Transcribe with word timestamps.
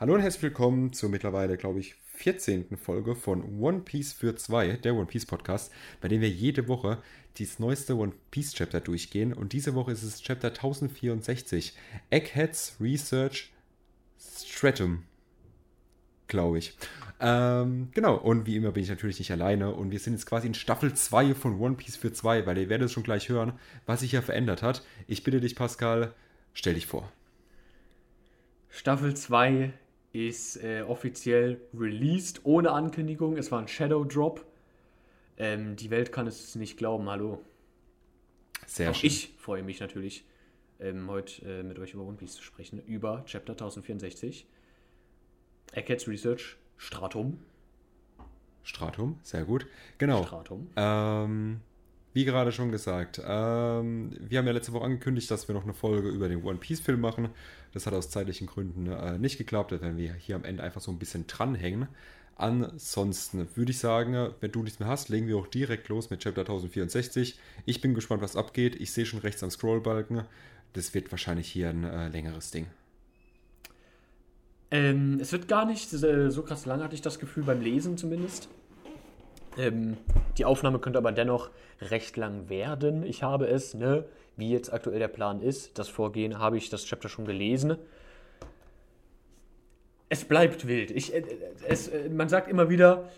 Hallo 0.00 0.14
und 0.14 0.20
herzlich 0.20 0.44
willkommen 0.44 0.92
zur 0.92 1.08
mittlerweile, 1.08 1.56
glaube 1.56 1.80
ich, 1.80 1.96
14. 2.14 2.76
Folge 2.76 3.16
von 3.16 3.58
One 3.60 3.80
Piece 3.80 4.12
für 4.12 4.36
zwei, 4.36 4.74
der 4.74 4.94
One 4.94 5.06
Piece 5.06 5.26
Podcast, 5.26 5.72
bei 6.00 6.06
dem 6.06 6.20
wir 6.20 6.30
jede 6.30 6.68
Woche 6.68 7.02
das 7.36 7.58
neueste 7.58 7.96
One 7.96 8.12
Piece 8.30 8.52
Chapter 8.52 8.78
durchgehen. 8.78 9.32
Und 9.32 9.52
diese 9.52 9.74
Woche 9.74 9.90
ist 9.90 10.04
es 10.04 10.22
Chapter 10.22 10.50
1064, 10.50 11.74
Eggheads 12.10 12.76
Research 12.80 13.52
Stratum, 14.20 15.02
glaube 16.28 16.58
ich. 16.58 16.78
Ähm, 17.18 17.88
genau, 17.92 18.14
und 18.18 18.46
wie 18.46 18.54
immer 18.54 18.70
bin 18.70 18.84
ich 18.84 18.90
natürlich 18.90 19.18
nicht 19.18 19.32
alleine 19.32 19.74
und 19.74 19.90
wir 19.90 19.98
sind 19.98 20.12
jetzt 20.12 20.26
quasi 20.26 20.46
in 20.46 20.54
Staffel 20.54 20.94
2 20.94 21.34
von 21.34 21.58
One 21.58 21.74
Piece 21.74 21.96
für 21.96 22.12
zwei, 22.12 22.46
weil 22.46 22.58
ihr 22.58 22.68
werdet 22.68 22.86
es 22.86 22.92
schon 22.92 23.02
gleich 23.02 23.28
hören, 23.30 23.54
was 23.84 23.98
sich 23.98 24.12
ja 24.12 24.22
verändert 24.22 24.62
hat. 24.62 24.86
Ich 25.08 25.24
bitte 25.24 25.40
dich, 25.40 25.56
Pascal, 25.56 26.14
stell 26.54 26.74
dich 26.74 26.86
vor. 26.86 27.10
Staffel 28.68 29.16
2 29.16 29.72
ist 30.12 30.56
äh, 30.62 30.82
offiziell 30.82 31.60
released, 31.74 32.44
ohne 32.44 32.72
Ankündigung. 32.72 33.36
Es 33.36 33.52
war 33.52 33.60
ein 33.60 33.68
Shadow 33.68 34.04
Drop. 34.04 34.44
Ähm, 35.36 35.76
die 35.76 35.90
Welt 35.90 36.12
kann 36.12 36.26
es 36.26 36.54
nicht 36.54 36.76
glauben, 36.76 37.08
hallo. 37.08 37.42
Sehr 38.66 38.90
Auch 38.90 38.94
schön. 38.94 39.08
ich 39.08 39.34
freue 39.38 39.62
mich 39.62 39.80
natürlich, 39.80 40.24
ähm, 40.80 41.08
heute 41.08 41.42
äh, 41.46 41.62
mit 41.62 41.78
euch 41.78 41.94
über 41.94 42.02
One 42.02 42.16
Piece 42.16 42.34
zu 42.34 42.42
sprechen. 42.42 42.82
Über 42.86 43.24
Chapter 43.26 43.52
1064. 43.52 44.46
Eggheads 45.72 46.08
Research 46.08 46.56
Stratum. 46.76 47.38
Stratum, 48.62 49.18
sehr 49.22 49.44
gut. 49.44 49.66
Genau. 49.98 50.24
Stratum. 50.24 50.68
Ähm, 50.76 51.60
wie 52.18 52.24
gerade 52.24 52.50
schon 52.50 52.72
gesagt, 52.72 53.22
ähm, 53.24 54.10
wir 54.18 54.38
haben 54.38 54.46
ja 54.48 54.52
letzte 54.52 54.72
Woche 54.72 54.86
angekündigt, 54.86 55.30
dass 55.30 55.46
wir 55.46 55.54
noch 55.54 55.62
eine 55.62 55.72
Folge 55.72 56.08
über 56.08 56.28
den 56.28 56.42
One 56.42 56.58
Piece 56.58 56.80
Film 56.80 57.00
machen. 57.00 57.28
Das 57.72 57.86
hat 57.86 57.94
aus 57.94 58.10
zeitlichen 58.10 58.48
Gründen 58.48 58.88
äh, 58.88 59.18
nicht 59.18 59.38
geklappt, 59.38 59.70
da 59.70 59.80
werden 59.80 59.98
wir 59.98 60.14
hier 60.14 60.34
am 60.34 60.42
Ende 60.42 60.64
einfach 60.64 60.80
so 60.80 60.90
ein 60.90 60.98
bisschen 60.98 61.28
dranhängen. 61.28 61.86
Ansonsten 62.34 63.46
würde 63.54 63.70
ich 63.70 63.78
sagen, 63.78 64.30
wenn 64.40 64.50
du 64.50 64.64
nichts 64.64 64.80
mehr 64.80 64.88
hast, 64.88 65.10
legen 65.10 65.28
wir 65.28 65.36
auch 65.36 65.46
direkt 65.46 65.88
los 65.90 66.10
mit 66.10 66.18
Chapter 66.18 66.40
1064. 66.40 67.38
Ich 67.66 67.80
bin 67.80 67.94
gespannt, 67.94 68.20
was 68.20 68.34
abgeht. 68.34 68.74
Ich 68.80 68.90
sehe 68.90 69.06
schon 69.06 69.20
rechts 69.20 69.44
am 69.44 69.52
Scrollbalken. 69.52 70.24
Das 70.72 70.94
wird 70.94 71.12
wahrscheinlich 71.12 71.46
hier 71.46 71.70
ein 71.70 71.84
äh, 71.84 72.08
längeres 72.08 72.50
Ding. 72.50 72.66
Ähm, 74.72 75.18
es 75.20 75.30
wird 75.30 75.46
gar 75.46 75.66
nicht 75.66 75.92
äh, 75.92 76.32
so 76.32 76.42
krass 76.42 76.66
lang, 76.66 76.82
hatte 76.82 76.96
ich 76.96 77.02
das 77.02 77.20
Gefühl, 77.20 77.44
beim 77.44 77.60
Lesen 77.60 77.96
zumindest. 77.96 78.48
Ähm, 79.58 79.96
die 80.38 80.44
Aufnahme 80.44 80.78
könnte 80.78 80.98
aber 80.98 81.12
dennoch 81.12 81.50
recht 81.80 82.16
lang 82.16 82.48
werden. 82.48 83.02
Ich 83.02 83.22
habe 83.22 83.46
es, 83.48 83.74
ne, 83.74 84.04
wie 84.36 84.50
jetzt 84.50 84.72
aktuell 84.72 85.00
der 85.00 85.08
Plan 85.08 85.42
ist, 85.42 85.78
das 85.78 85.88
Vorgehen, 85.88 86.38
habe 86.38 86.56
ich 86.56 86.70
das 86.70 86.84
Chapter 86.84 87.08
schon 87.08 87.24
gelesen. 87.24 87.76
Es 90.08 90.24
bleibt 90.24 90.66
wild. 90.66 90.90
Ich, 90.90 91.12
äh, 91.12 91.22
es, 91.66 91.88
äh, 91.88 92.08
man 92.08 92.28
sagt 92.28 92.48
immer 92.48 92.70
wieder 92.70 93.10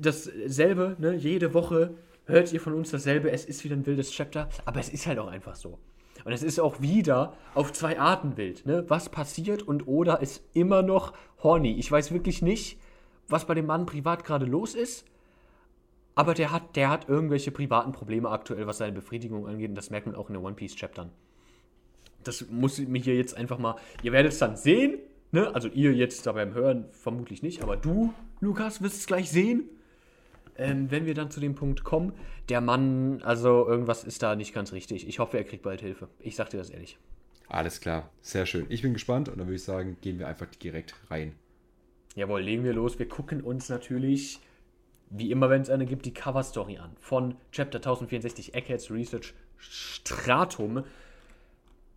dasselbe, 0.00 0.96
ne, 0.98 1.14
jede 1.14 1.52
Woche 1.52 1.94
hört 2.26 2.52
ihr 2.52 2.60
von 2.60 2.74
uns 2.74 2.90
dasselbe. 2.90 3.30
Es 3.30 3.44
ist 3.44 3.64
wieder 3.64 3.74
ein 3.74 3.86
wildes 3.86 4.12
Chapter, 4.12 4.48
aber 4.64 4.80
es 4.80 4.88
ist 4.88 5.06
halt 5.06 5.18
auch 5.18 5.28
einfach 5.28 5.56
so. 5.56 5.78
Und 6.24 6.32
es 6.32 6.42
ist 6.42 6.60
auch 6.60 6.80
wieder 6.80 7.34
auf 7.54 7.72
zwei 7.72 7.98
Arten 7.98 8.36
wild. 8.36 8.66
Ne? 8.66 8.84
Was 8.88 9.08
passiert 9.08 9.62
und 9.62 9.86
Oda 9.86 10.16
ist 10.16 10.42
immer 10.52 10.82
noch 10.82 11.12
horny. 11.42 11.74
Ich 11.78 11.90
weiß 11.90 12.12
wirklich 12.12 12.42
nicht, 12.42 12.78
was 13.28 13.46
bei 13.46 13.54
dem 13.54 13.66
Mann 13.66 13.86
privat 13.86 14.24
gerade 14.24 14.44
los 14.44 14.74
ist. 14.74 15.04
Aber 16.18 16.34
der 16.34 16.50
hat, 16.50 16.74
der 16.74 16.90
hat 16.90 17.08
irgendwelche 17.08 17.52
privaten 17.52 17.92
Probleme 17.92 18.28
aktuell, 18.28 18.66
was 18.66 18.78
seine 18.78 18.90
Befriedigung 18.90 19.46
angeht. 19.46 19.68
Und 19.68 19.76
das 19.76 19.90
merkt 19.90 20.06
man 20.08 20.16
auch 20.16 20.28
in 20.28 20.34
den 20.34 20.44
One 20.44 20.56
Piece 20.56 20.74
Chaptern. 20.74 21.12
Das 22.24 22.48
muss 22.50 22.80
mir 22.80 23.00
hier 23.00 23.14
jetzt 23.14 23.36
einfach 23.36 23.58
mal. 23.58 23.76
Ihr 24.02 24.10
werdet 24.10 24.32
es 24.32 24.40
dann 24.40 24.56
sehen. 24.56 24.98
Ne? 25.30 25.54
Also 25.54 25.68
ihr 25.68 25.92
jetzt 25.92 26.26
da 26.26 26.32
beim 26.32 26.54
Hören 26.54 26.86
vermutlich 26.90 27.44
nicht. 27.44 27.62
Aber 27.62 27.76
du, 27.76 28.12
Lukas, 28.40 28.82
wirst 28.82 28.96
es 28.96 29.06
gleich 29.06 29.30
sehen. 29.30 29.68
Ähm, 30.56 30.90
wenn 30.90 31.06
wir 31.06 31.14
dann 31.14 31.30
zu 31.30 31.38
dem 31.38 31.54
Punkt 31.54 31.84
kommen, 31.84 32.12
der 32.48 32.62
Mann, 32.62 33.22
also 33.22 33.68
irgendwas 33.68 34.02
ist 34.02 34.20
da 34.20 34.34
nicht 34.34 34.52
ganz 34.52 34.72
richtig. 34.72 35.06
Ich 35.06 35.20
hoffe, 35.20 35.38
er 35.38 35.44
kriegt 35.44 35.62
bald 35.62 35.82
Hilfe. 35.82 36.08
Ich 36.18 36.34
sag 36.34 36.50
dir 36.50 36.58
das 36.58 36.70
ehrlich. 36.70 36.98
Alles 37.46 37.80
klar, 37.80 38.10
sehr 38.22 38.44
schön. 38.44 38.66
Ich 38.70 38.82
bin 38.82 38.92
gespannt 38.92 39.28
und 39.28 39.38
dann 39.38 39.46
würde 39.46 39.54
ich 39.54 39.62
sagen, 39.62 39.96
gehen 40.00 40.18
wir 40.18 40.26
einfach 40.26 40.46
direkt 40.46 40.96
rein. 41.10 41.36
Jawohl, 42.16 42.40
legen 42.40 42.64
wir 42.64 42.72
los. 42.72 42.98
Wir 42.98 43.06
gucken 43.06 43.40
uns 43.40 43.68
natürlich, 43.68 44.40
wie 45.10 45.30
immer, 45.30 45.50
wenn 45.50 45.62
es 45.62 45.70
eine 45.70 45.86
gibt, 45.86 46.06
die 46.06 46.14
Cover-Story 46.14 46.78
an. 46.78 46.90
Von 47.00 47.36
Chapter 47.52 47.78
1064 47.78 48.54
Eggheads 48.54 48.90
Research 48.90 49.34
Stratum. 49.56 50.84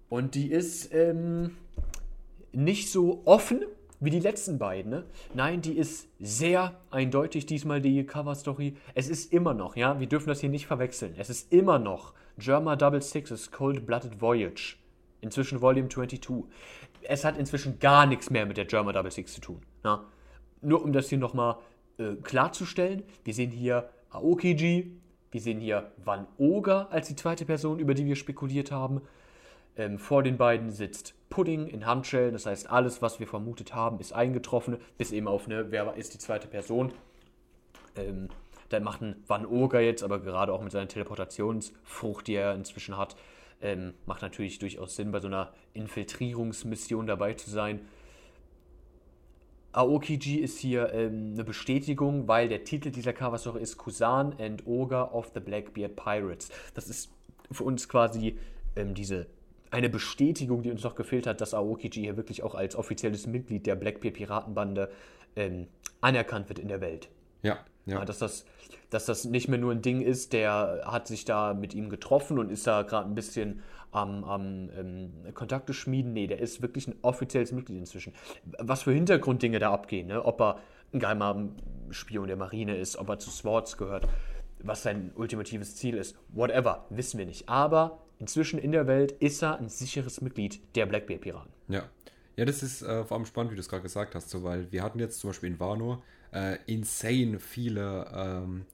Und 0.09 0.35
die 0.35 0.51
ist 0.51 0.93
ähm, 0.93 1.57
nicht 2.51 2.91
so 2.91 3.21
offen 3.25 3.63
wie 3.99 4.09
die 4.09 4.19
letzten 4.19 4.57
beiden. 4.57 4.91
Ne? 4.91 5.05
Nein, 5.33 5.61
die 5.61 5.77
ist 5.77 6.07
sehr 6.19 6.79
eindeutig 6.89 7.45
diesmal 7.45 7.81
die 7.81 8.03
Cover-Story. 8.05 8.75
Es 8.95 9.07
ist 9.07 9.31
immer 9.31 9.53
noch, 9.53 9.75
ja, 9.75 9.99
wir 9.99 10.07
dürfen 10.07 10.27
das 10.27 10.41
hier 10.41 10.49
nicht 10.49 10.65
verwechseln. 10.65 11.13
Es 11.17 11.29
ist 11.29 11.53
immer 11.53 11.79
noch 11.79 12.13
Germa 12.37 12.75
Double 12.75 13.01
Sixes 13.01 13.51
Cold-Blooded 13.51 14.19
Voyage. 14.19 14.77
Inzwischen 15.21 15.61
Volume 15.61 15.87
22. 15.87 16.45
Es 17.03 17.23
hat 17.23 17.37
inzwischen 17.37 17.79
gar 17.79 18.07
nichts 18.07 18.31
mehr 18.31 18.45
mit 18.45 18.57
der 18.57 18.65
Germa 18.65 18.91
Double 18.91 19.11
Six 19.11 19.33
zu 19.33 19.41
tun. 19.41 19.61
Ja? 19.83 20.03
Nur 20.61 20.83
um 20.83 20.93
das 20.93 21.09
hier 21.09 21.19
nochmal 21.19 21.57
äh, 21.97 22.15
klarzustellen, 22.21 23.03
wir 23.23 23.33
sehen 23.33 23.51
hier 23.51 23.89
Aokiji, 24.09 24.91
wir 25.31 25.41
sehen 25.41 25.59
hier 25.59 25.91
Van 26.03 26.27
Oga 26.37 26.87
als 26.91 27.07
die 27.07 27.15
zweite 27.15 27.45
Person, 27.45 27.79
über 27.79 27.93
die 27.93 28.05
wir 28.05 28.15
spekuliert 28.15 28.71
haben. 28.71 29.01
Ähm, 29.77 29.97
vor 29.97 30.23
den 30.23 30.37
beiden 30.37 30.71
sitzt 30.71 31.15
Pudding 31.29 31.67
in 31.67 31.85
Handschellen, 31.85 32.33
das 32.33 32.45
heißt, 32.45 32.69
alles, 32.69 33.01
was 33.01 33.19
wir 33.19 33.27
vermutet 33.27 33.73
haben, 33.73 33.99
ist 33.99 34.11
eingetroffen, 34.11 34.77
bis 34.97 35.13
eben 35.13 35.27
auf 35.27 35.45
eine, 35.45 35.71
wer 35.71 35.95
ist 35.95 36.13
die 36.13 36.17
zweite 36.17 36.47
Person. 36.47 36.91
Ähm, 37.95 38.27
da 38.67 38.79
macht 38.79 39.01
ein 39.01 39.23
Van 39.27 39.45
Oga 39.45 39.79
jetzt, 39.79 40.03
aber 40.03 40.19
gerade 40.19 40.53
auch 40.53 40.61
mit 40.61 40.71
seiner 40.71 40.87
Teleportationsfrucht, 40.87 42.27
die 42.27 42.35
er 42.35 42.53
inzwischen 42.53 42.97
hat, 42.97 43.15
ähm, 43.61 43.93
macht 44.05 44.21
natürlich 44.21 44.59
durchaus 44.59 44.95
Sinn, 44.95 45.11
bei 45.11 45.19
so 45.19 45.27
einer 45.27 45.53
Infiltrierungsmission 45.73 47.07
dabei 47.07 47.33
zu 47.33 47.49
sein. 47.49 47.81
Aokiji 49.73 50.37
ist 50.37 50.59
hier 50.59 50.91
ähm, 50.93 51.31
eine 51.33 51.43
Bestätigung, 51.43 52.27
weil 52.27 52.49
der 52.49 52.63
Titel 52.63 52.91
dieser 52.91 53.13
Coverstory 53.13 53.61
ist 53.61 53.77
Kusan 53.77 54.35
and 54.39 54.65
Ogre 54.67 55.11
of 55.11 55.31
the 55.33 55.39
Blackbeard 55.39 55.95
Pirates. 55.95 56.49
Das 56.73 56.89
ist 56.89 57.11
für 57.51 57.63
uns 57.63 57.87
quasi 57.87 58.37
ähm, 58.75 58.93
diese 58.93 59.27
eine 59.69 59.89
Bestätigung, 59.89 60.63
die 60.63 60.71
uns 60.71 60.83
noch 60.83 60.95
gefehlt 60.95 61.25
hat, 61.25 61.39
dass 61.39 61.53
Aokiji 61.53 62.01
hier 62.01 62.17
wirklich 62.17 62.43
auch 62.43 62.55
als 62.55 62.75
offizielles 62.75 63.25
Mitglied 63.25 63.65
der 63.65 63.75
Blackbeard 63.75 64.15
Piratenbande 64.15 64.91
ähm, 65.35 65.67
anerkannt 66.01 66.49
wird 66.49 66.59
in 66.59 66.67
der 66.67 66.81
Welt. 66.81 67.09
Ja, 67.41 67.59
ja. 67.85 67.99
Ja, 67.99 68.05
dass, 68.05 68.19
das, 68.19 68.45
dass 68.89 69.05
das 69.05 69.25
nicht 69.25 69.47
mehr 69.47 69.57
nur 69.57 69.71
ein 69.71 69.81
Ding 69.81 70.01
ist, 70.01 70.33
der 70.33 70.83
hat 70.85 71.07
sich 71.07 71.25
da 71.25 71.53
mit 71.53 71.73
ihm 71.73 71.89
getroffen 71.89 72.37
und 72.37 72.51
ist 72.51 72.67
da 72.67 72.81
gerade 72.83 73.07
ein 73.07 73.15
bisschen 73.15 73.61
am, 73.91 74.23
am 74.23 74.69
ähm, 74.77 75.11
Kontakte 75.33 75.73
schmieden. 75.73 76.13
Nee, 76.13 76.27
der 76.27 76.39
ist 76.39 76.61
wirklich 76.61 76.87
ein 76.87 76.95
offizielles 77.01 77.51
Mitglied 77.51 77.77
inzwischen. 77.77 78.13
Was 78.59 78.83
für 78.83 78.91
Hintergrunddinge 78.91 79.59
da 79.59 79.71
abgehen, 79.71 80.07
ne? 80.07 80.23
ob 80.23 80.41
er 80.41 80.59
ein 80.93 80.99
geheimer 80.99 81.49
Spion 81.89 82.27
der 82.27 82.37
Marine 82.37 82.77
ist, 82.77 82.97
ob 82.97 83.09
er 83.09 83.19
zu 83.19 83.29
Swords 83.29 83.77
gehört, 83.77 84.07
was 84.63 84.83
sein 84.83 85.11
ultimatives 85.15 85.75
Ziel 85.75 85.95
ist, 85.95 86.17
whatever, 86.29 86.85
wissen 86.89 87.17
wir 87.17 87.25
nicht. 87.25 87.49
Aber 87.49 87.99
inzwischen 88.19 88.59
in 88.59 88.71
der 88.71 88.87
Welt 88.87 89.11
ist 89.13 89.41
er 89.41 89.57
ein 89.59 89.69
sicheres 89.69 90.21
Mitglied 90.21 90.61
der 90.75 90.85
Blackbeard-Piraten. 90.85 91.51
Ja. 91.67 91.83
Ja, 92.37 92.45
das 92.45 92.63
ist 92.63 92.81
äh, 92.81 93.03
vor 93.03 93.17
allem 93.17 93.25
spannend, 93.25 93.51
wie 93.51 93.55
du 93.55 93.61
es 93.61 93.67
gerade 93.67 93.83
gesagt 93.83 94.15
hast, 94.15 94.29
so, 94.29 94.43
weil 94.43 94.71
wir 94.71 94.83
hatten 94.83 94.99
jetzt 94.99 95.19
zum 95.19 95.31
Beispiel 95.31 95.49
in 95.49 95.59
Wano 95.59 96.01
äh, 96.31 96.57
insane 96.65 97.39
viele, 97.39 98.07
ähm, 98.15 98.65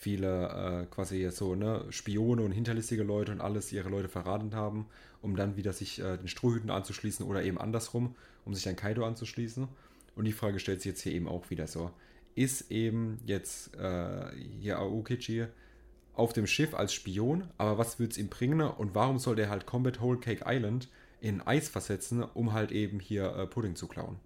viele 0.00 0.48
äh, 0.48 0.86
quasi 0.86 1.30
so, 1.30 1.54
ne, 1.54 1.84
Spione 1.90 2.40
und 2.40 2.52
hinterlistige 2.52 3.02
Leute 3.02 3.32
und 3.32 3.42
alles, 3.42 3.70
ihre 3.70 3.90
Leute 3.90 4.08
verraten 4.08 4.54
haben, 4.54 4.86
um 5.20 5.36
dann 5.36 5.56
wieder 5.56 5.74
sich 5.74 6.00
äh, 6.00 6.16
den 6.16 6.26
Strohhüten 6.26 6.70
anzuschließen 6.70 7.26
oder 7.26 7.42
eben 7.42 7.58
andersrum, 7.58 8.14
um 8.46 8.54
sich 8.54 8.66
an 8.66 8.76
Kaido 8.76 9.04
anzuschließen. 9.04 9.68
Und 10.16 10.24
die 10.24 10.32
Frage 10.32 10.58
stellt 10.58 10.80
sich 10.80 10.92
jetzt 10.92 11.02
hier 11.02 11.12
eben 11.12 11.28
auch 11.28 11.50
wieder 11.50 11.66
so. 11.66 11.90
Ist 12.34 12.70
eben 12.70 13.18
jetzt 13.26 13.76
äh, 13.76 14.30
hier 14.60 14.78
Aokichi 14.78 15.46
auf 16.14 16.32
dem 16.32 16.46
Schiff 16.46 16.74
als 16.74 16.94
Spion, 16.94 17.44
aber 17.58 17.76
was 17.76 17.98
wird 17.98 18.12
es 18.12 18.18
ihm 18.18 18.28
bringen 18.28 18.62
und 18.62 18.94
warum 18.94 19.18
soll 19.18 19.36
der 19.36 19.50
halt 19.50 19.66
Combat 19.66 20.00
Whole 20.00 20.18
Cake 20.18 20.44
Island 20.46 20.88
in 21.20 21.42
Eis 21.42 21.68
versetzen, 21.68 22.22
um 22.22 22.54
halt 22.54 22.72
eben 22.72 23.00
hier 23.00 23.36
äh, 23.36 23.46
Pudding 23.46 23.76
zu 23.76 23.86
klauen? 23.86 24.16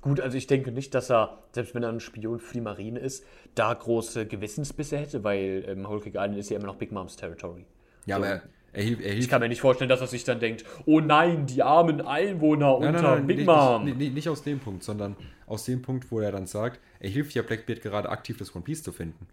Gut, 0.00 0.20
also 0.20 0.36
ich 0.36 0.46
denke 0.46 0.70
nicht, 0.72 0.94
dass 0.94 1.10
er, 1.10 1.38
selbst 1.52 1.74
wenn 1.74 1.82
er 1.82 1.88
ein 1.88 2.00
Spion 2.00 2.38
für 2.38 2.52
die 2.52 2.60
Marine 2.60 3.00
ist, 3.00 3.24
da 3.54 3.72
große 3.74 4.26
Gewissensbisse 4.26 4.96
hätte, 4.98 5.24
weil 5.24 5.64
ähm, 5.66 5.84
Cake 5.84 6.10
Island 6.10 6.36
ist 6.36 6.50
ja 6.50 6.56
immer 6.56 6.66
noch 6.66 6.76
Big 6.76 6.92
Moms 6.92 7.16
Territory. 7.16 7.64
Ja, 8.04 8.16
So. 8.16 8.22
aber 8.22 8.28
er, 8.28 8.42
er, 8.72 8.82
hilft, 8.82 9.02
er 9.02 9.08
Ich 9.08 9.14
hilft 9.14 9.30
kann 9.30 9.40
mir 9.40 9.48
nicht 9.48 9.60
vorstellen, 9.60 9.88
dass 9.88 10.00
er 10.00 10.06
sich 10.06 10.22
dann 10.24 10.38
denkt, 10.38 10.64
oh 10.84 11.00
nein, 11.00 11.46
die 11.46 11.62
armen 11.62 12.00
Einwohner 12.00 12.78
Nein, 12.78 12.94
unter 12.94 13.02
nein, 13.02 13.18
nein, 13.18 13.26
Big 13.26 13.36
nicht, 13.38 13.46
Mom. 13.46 13.84
Nicht, 13.84 13.98
nicht, 13.98 14.14
nicht 14.14 14.28
aus 14.28 14.42
dem 14.42 14.60
Punkt, 14.60 14.84
sondern 14.84 15.16
aus 15.46 15.64
dem 15.64 15.82
Punkt, 15.82 16.10
wo 16.10 16.20
er 16.20 16.30
dann 16.30 16.46
sagt, 16.46 16.80
er 17.00 17.10
hilft 17.10 17.34
ja 17.34 17.42
Blackbeard 17.42 17.82
gerade 17.82 18.08
aktiv, 18.08 18.36
das 18.36 18.54
One 18.54 18.64
Piece 18.64 18.82
zu 18.82 18.92
finden. 18.92 19.26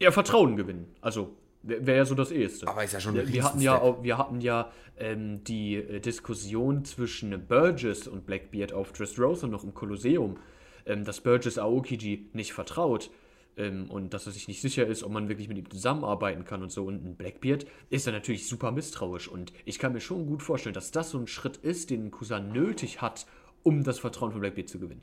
Ja, 0.00 0.10
Vertrauen 0.10 0.56
gewinnen. 0.56 0.86
Also 1.00 1.36
Wäre 1.66 1.98
ja 1.98 2.04
so 2.04 2.14
das 2.14 2.30
Eheste. 2.30 2.68
Aber 2.68 2.84
ist 2.84 2.92
ja 2.92 3.00
schon 3.00 3.18
ein 3.18 3.32
wir 3.32 3.42
hatten 3.42 3.60
ja, 3.60 3.80
auch, 3.80 4.02
wir 4.02 4.18
hatten 4.18 4.40
ja 4.40 4.70
ähm, 4.96 5.42
die 5.44 5.74
äh, 5.76 6.00
Diskussion 6.00 6.84
zwischen 6.84 7.46
Burgess 7.46 8.06
und 8.06 8.24
Blackbeard 8.24 8.72
auf 8.72 8.92
Dressrosa 8.92 9.48
noch 9.48 9.64
im 9.64 9.74
Kolosseum, 9.74 10.38
ähm, 10.86 11.04
dass 11.04 11.20
Burgess 11.20 11.58
Aokiji 11.58 12.30
nicht 12.32 12.52
vertraut 12.52 13.10
ähm, 13.56 13.90
und 13.90 14.14
dass 14.14 14.26
er 14.26 14.32
sich 14.32 14.46
nicht 14.46 14.60
sicher 14.60 14.86
ist, 14.86 15.02
ob 15.02 15.10
man 15.10 15.28
wirklich 15.28 15.48
mit 15.48 15.58
ihm 15.58 15.68
zusammenarbeiten 15.68 16.44
kann 16.44 16.62
und 16.62 16.70
so. 16.70 16.84
Und 16.84 17.04
ein 17.04 17.16
Blackbeard 17.16 17.66
ist 17.90 18.06
er 18.06 18.12
natürlich 18.12 18.48
super 18.48 18.70
misstrauisch 18.70 19.26
und 19.26 19.52
ich 19.64 19.78
kann 19.78 19.92
mir 19.92 20.00
schon 20.00 20.26
gut 20.26 20.42
vorstellen, 20.42 20.74
dass 20.74 20.92
das 20.92 21.10
so 21.10 21.18
ein 21.18 21.26
Schritt 21.26 21.56
ist, 21.56 21.90
den 21.90 22.12
Kusan 22.12 22.52
nötig 22.52 23.02
hat, 23.02 23.26
um 23.64 23.82
das 23.82 23.98
Vertrauen 23.98 24.30
von 24.30 24.40
Blackbeard 24.40 24.68
zu 24.68 24.78
gewinnen. 24.78 25.02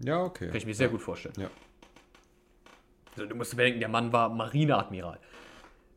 Ja, 0.00 0.22
okay. 0.22 0.46
Kann 0.46 0.56
ich 0.56 0.66
mir 0.66 0.74
sehr 0.74 0.88
gut 0.88 1.02
vorstellen. 1.02 1.34
Ja. 1.38 1.50
Also, 3.16 3.28
du 3.28 3.34
musst 3.34 3.56
bedenken, 3.56 3.80
der 3.80 3.88
Mann 3.88 4.12
war 4.12 4.28
Marineadmiral. 4.28 5.18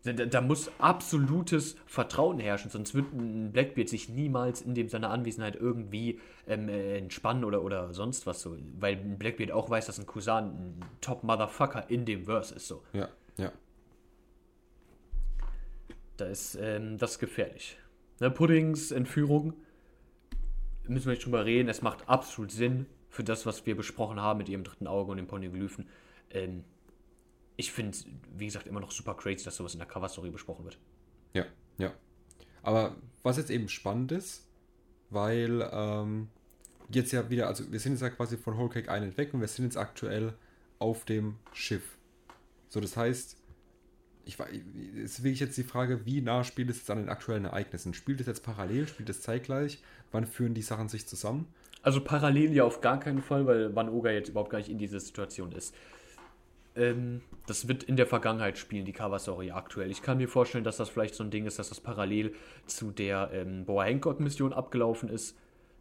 Da, 0.04 0.14
da 0.14 0.42
muss 0.42 0.72
absolutes 0.80 1.76
Vertrauen 1.86 2.40
herrschen, 2.40 2.72
sonst 2.72 2.96
wird 2.96 3.14
ein 3.14 3.52
Blackbeard 3.52 3.88
sich 3.88 4.10
niemals 4.10 4.62
in 4.62 4.74
dem 4.74 4.90
seiner 4.90 5.12
Anwesenheit 5.12 5.56
irgendwie 5.56 6.20
ähm, 6.48 6.70
äh, 6.70 6.98
entspannen 6.98 7.44
oder, 7.44 7.62
oder 7.64 7.94
sonst 7.94 8.26
was 8.26 8.42
so. 8.42 8.58
Weil 8.80 8.96
ein 8.96 9.20
Blackbeard 9.20 9.52
auch 9.52 9.70
weiß, 9.70 9.86
dass 9.86 10.00
ein 10.00 10.08
Kusan 10.08 10.46
ein 10.46 10.86
Top-Motherfucker 11.02 11.90
in 11.90 12.06
dem 12.06 12.26
Verse 12.26 12.56
ist 12.56 12.68
so. 12.68 12.82
Ja, 12.94 13.10
ja. 13.38 13.52
Da 16.18 16.26
ist 16.26 16.56
ähm, 16.60 16.98
das 16.98 17.12
ist 17.12 17.20
gefährlich. 17.20 17.78
Ne, 18.20 18.32
Puddings 18.32 18.92
Entführung, 18.92 19.54
müssen 20.88 21.06
wir 21.06 21.12
nicht 21.14 21.26
drüber 21.26 21.46
reden, 21.46 21.70
es 21.70 21.84
macht 21.84 22.10
absolut 22.10 22.52
Sinn 22.52 22.88
für 23.10 23.24
das, 23.24 23.46
was 23.46 23.66
wir 23.68 23.76
besprochen 23.76 24.20
haben 24.20 24.40
mit 24.40 24.50
ihrem 24.50 24.64
dritten 24.64 24.88
Auge 24.88 25.12
und 25.12 25.18
den 25.18 25.28
Poneglyphen. 25.28 25.88
Ähm, 26.32 26.64
ich 27.58 27.72
finde 27.72 27.92
es, 27.92 28.06
wie 28.36 28.46
gesagt, 28.46 28.68
immer 28.68 28.80
noch 28.80 28.92
super 28.92 29.16
crazy, 29.16 29.44
dass 29.44 29.56
sowas 29.56 29.74
in 29.74 29.80
der 29.80 29.88
Cover-Story 29.88 30.30
besprochen 30.30 30.66
wird. 30.66 30.78
Ja, 31.34 31.46
ja. 31.78 31.94
Aber 32.64 32.96
was 33.24 33.38
jetzt 33.38 33.50
eben 33.50 33.70
spannend 33.70 34.12
ist, 34.12 34.48
weil 35.10 35.68
ähm, 35.72 36.30
jetzt 36.92 37.12
ja 37.12 37.30
wieder, 37.30 37.48
also 37.48 37.72
wir 37.72 37.80
sind 37.80 37.94
jetzt 37.94 38.02
ja 38.02 38.10
quasi 38.10 38.38
von 38.38 38.58
Whole 38.58 38.70
Cake 38.70 38.88
Island 38.90 39.18
weg 39.18 39.34
und 39.34 39.42
wir 39.42 39.48
sind 39.48 39.66
jetzt 39.66 39.78
aktuell 39.78 40.34
auf 40.80 41.06
dem 41.06 41.36
Schiff. 41.54 41.98
So, 42.70 42.80
das 42.80 42.98
heißt, 42.98 43.38
ich 44.26 44.40
war, 44.40 44.48
ist 44.50 45.24
wirklich 45.24 45.40
jetzt 45.40 45.58
die 45.58 45.64
Frage, 45.64 46.06
wie 46.06 46.22
nah 46.22 46.44
spielt 46.44 46.70
es 46.70 46.78
jetzt 46.78 46.90
an 46.90 47.00
den 47.00 47.10
aktuellen 47.10 47.46
Ereignissen? 47.46 47.94
Spielt 47.94 48.22
es 48.22 48.28
jetzt 48.28 48.44
parallel, 48.44 48.88
spielt 48.88 49.10
es 49.10 49.22
zeitgleich? 49.22 49.82
Wann 50.12 50.26
führen 50.26 50.54
die 50.54 50.62
Sachen 50.62 50.90
sich 50.90 51.08
zusammen? 51.08 51.48
Also 51.82 52.02
parallel 52.02 52.54
ja 52.54 52.64
auf 52.64 52.82
gar 52.82 53.00
keinen 53.00 53.22
Fall, 53.22 53.46
weil 53.48 53.76
Van 53.76 53.90
Oga 53.90 54.12
jetzt 54.12 54.30
überhaupt 54.30 54.52
gar 54.52 54.60
nicht 54.60 54.70
in 54.70 54.78
dieser 54.78 55.00
Situation 55.00 55.52
ist. 55.52 55.74
Ähm, 56.76 57.22
das 57.48 57.68
wird 57.68 57.84
in 57.84 57.98
der 57.98 58.08
Vergangenheit 58.08 58.58
spielen, 58.58 58.86
die 58.86 58.94
Cover-Story 58.94 59.52
aktuell. 59.52 59.92
Ich 59.92 60.02
kann 60.02 60.18
mir 60.18 60.30
vorstellen, 60.30 60.64
dass 60.64 60.78
das 60.78 60.90
vielleicht 60.90 61.16
so 61.16 61.24
ein 61.24 61.32
Ding 61.32 61.46
ist, 61.46 61.60
dass 61.60 61.70
das 61.70 61.82
parallel 61.82 62.34
zu 62.66 62.92
der 62.92 63.30
ähm, 63.34 63.66
Boa 63.66 63.84
Hancock-Mission 63.84 64.54
abgelaufen 64.54 65.10
ist, 65.10 65.38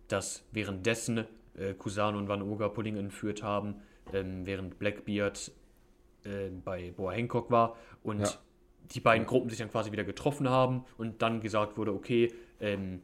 dass 0.09 0.45
währenddessen 0.53 1.27
äh, 1.57 1.75
Kusano 1.75 2.19
und 2.19 2.29
Van 2.29 2.43
Oga 2.43 2.69
Pudding 2.69 2.97
entführt 2.97 3.43
haben, 3.43 3.77
ähm, 4.13 4.47
während 4.47 4.79
Blackbeard 4.79 5.53
äh, 6.25 6.49
bei 6.65 6.93
Boa 6.97 7.13
Hancock 7.13 7.51
war 7.51 7.77
und 8.03 8.21
Ja. 8.21 8.29
die 8.95 9.01
beiden 9.01 9.27
Gruppen 9.27 9.49
sich 9.51 9.59
dann 9.59 9.71
quasi 9.71 9.93
wieder 9.93 10.05
getroffen 10.05 10.49
haben 10.49 10.85
und 10.99 11.23
dann 11.23 11.41
gesagt 11.41 11.77
wurde, 11.77 11.93
okay, 11.93 12.33
ähm, 12.61 13.03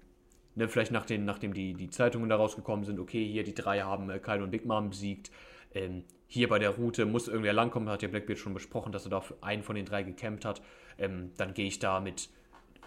ne, 0.57 0.69
vielleicht 0.69 0.91
nach 0.91 1.07
den, 1.07 1.25
nachdem 1.25 1.55
die, 1.55 1.75
die 1.75 1.89
Zeitungen 1.91 2.29
da 2.29 2.37
rausgekommen 2.37 2.85
sind, 2.85 2.99
okay, 2.99 3.25
hier 3.25 3.45
die 3.45 3.55
drei 3.55 3.83
haben 3.83 4.11
äh, 4.11 4.19
Kyle 4.19 4.43
und 4.43 4.51
Big 4.51 4.65
Mom 4.67 4.91
besiegt. 4.91 5.31
Ähm, 5.77 6.05
hier 6.27 6.49
bei 6.49 6.59
der 6.59 6.71
Route 6.71 7.07
muss 7.07 7.29
irgendwer 7.29 7.53
langkommen, 7.53 7.89
hat 7.89 8.03
ja 8.03 8.09
Blackbeard 8.09 8.39
schon 8.39 8.55
besprochen, 8.55 8.91
dass 8.91 9.05
er 9.05 9.11
da 9.11 9.21
für 9.21 9.37
einen 9.43 9.63
von 9.63 9.77
den 9.77 9.85
drei 9.85 10.03
gecampt 10.03 10.45
hat. 10.45 10.63
Ähm, 10.99 11.31
dann 11.37 11.55
gehe 11.55 11.67
ich 11.67 11.79
da 11.79 12.01
mit 12.01 12.31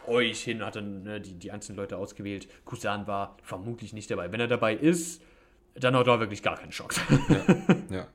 euch 0.08 0.42
hin, 0.42 0.64
hat 0.64 0.76
dann 0.76 1.04
ne, 1.04 1.22
die, 1.22 1.36
die 1.36 1.52
einzelnen 1.52 1.78
Leute 1.78 1.98
ausgewählt. 1.98 2.48
Kusan 2.66 3.08
war 3.08 3.38
vermutlich 3.44 3.94
nicht 3.94 4.10
dabei. 4.10 4.32
Wenn 4.32 4.40
er 4.40 4.48
dabei 4.48 4.76
ist, 4.76 5.22
dann 5.76 5.96
hat 5.96 6.08
er 6.08 6.20
wirklich 6.20 6.42
gar 6.42 6.58
keinen 6.58 6.72
Schock. 6.72 6.94
Ja. 7.90 8.08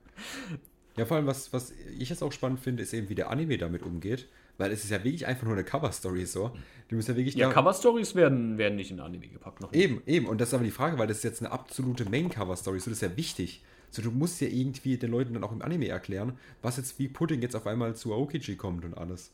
Ja, 0.96 1.06
vor 1.06 1.16
allem, 1.16 1.26
was, 1.26 1.52
was 1.52 1.72
ich 1.98 2.08
jetzt 2.08 2.22
auch 2.22 2.30
spannend 2.30 2.60
finde, 2.60 2.82
ist 2.82 2.92
eben, 2.92 3.08
wie 3.08 3.16
der 3.16 3.28
Anime 3.30 3.58
damit 3.58 3.82
umgeht. 3.82 4.28
Weil 4.58 4.70
es 4.70 4.84
ist 4.84 4.90
ja 4.90 5.02
wirklich 5.02 5.26
einfach 5.26 5.42
nur 5.44 5.54
eine 5.54 5.64
Cover-Story 5.64 6.26
so. 6.26 6.52
Du 6.86 6.94
musst 6.94 7.08
ja 7.08 7.16
wirklich 7.16 7.34
ja, 7.34 7.50
Cover-Stories 7.50 8.14
werden, 8.14 8.58
werden 8.58 8.76
nicht 8.76 8.92
in 8.92 9.00
Anime 9.00 9.26
gepackt. 9.26 9.60
Noch 9.60 9.72
nicht. 9.72 9.82
Eben, 9.82 10.02
eben. 10.06 10.26
Und 10.26 10.40
das 10.40 10.48
ist 10.48 10.54
aber 10.54 10.62
die 10.62 10.70
Frage, 10.70 10.96
weil 10.96 11.08
das 11.08 11.16
ist 11.16 11.24
jetzt 11.24 11.42
eine 11.42 11.50
absolute 11.50 12.08
Main-Cover-Story. 12.08 12.78
So, 12.78 12.90
das 12.90 12.98
ist 12.98 13.02
ja 13.02 13.16
wichtig. 13.16 13.64
So, 13.94 14.02
du 14.02 14.10
musst 14.10 14.40
ja 14.40 14.48
irgendwie 14.48 14.96
den 14.96 15.12
Leuten 15.12 15.34
dann 15.34 15.44
auch 15.44 15.52
im 15.52 15.62
Anime 15.62 15.86
erklären, 15.86 16.36
was 16.62 16.78
jetzt 16.78 16.98
wie 16.98 17.06
Pudding 17.06 17.40
jetzt 17.42 17.54
auf 17.54 17.68
einmal 17.68 17.94
zu 17.94 18.12
Aokiji 18.12 18.56
kommt 18.56 18.84
und 18.84 18.98
alles. 18.98 19.30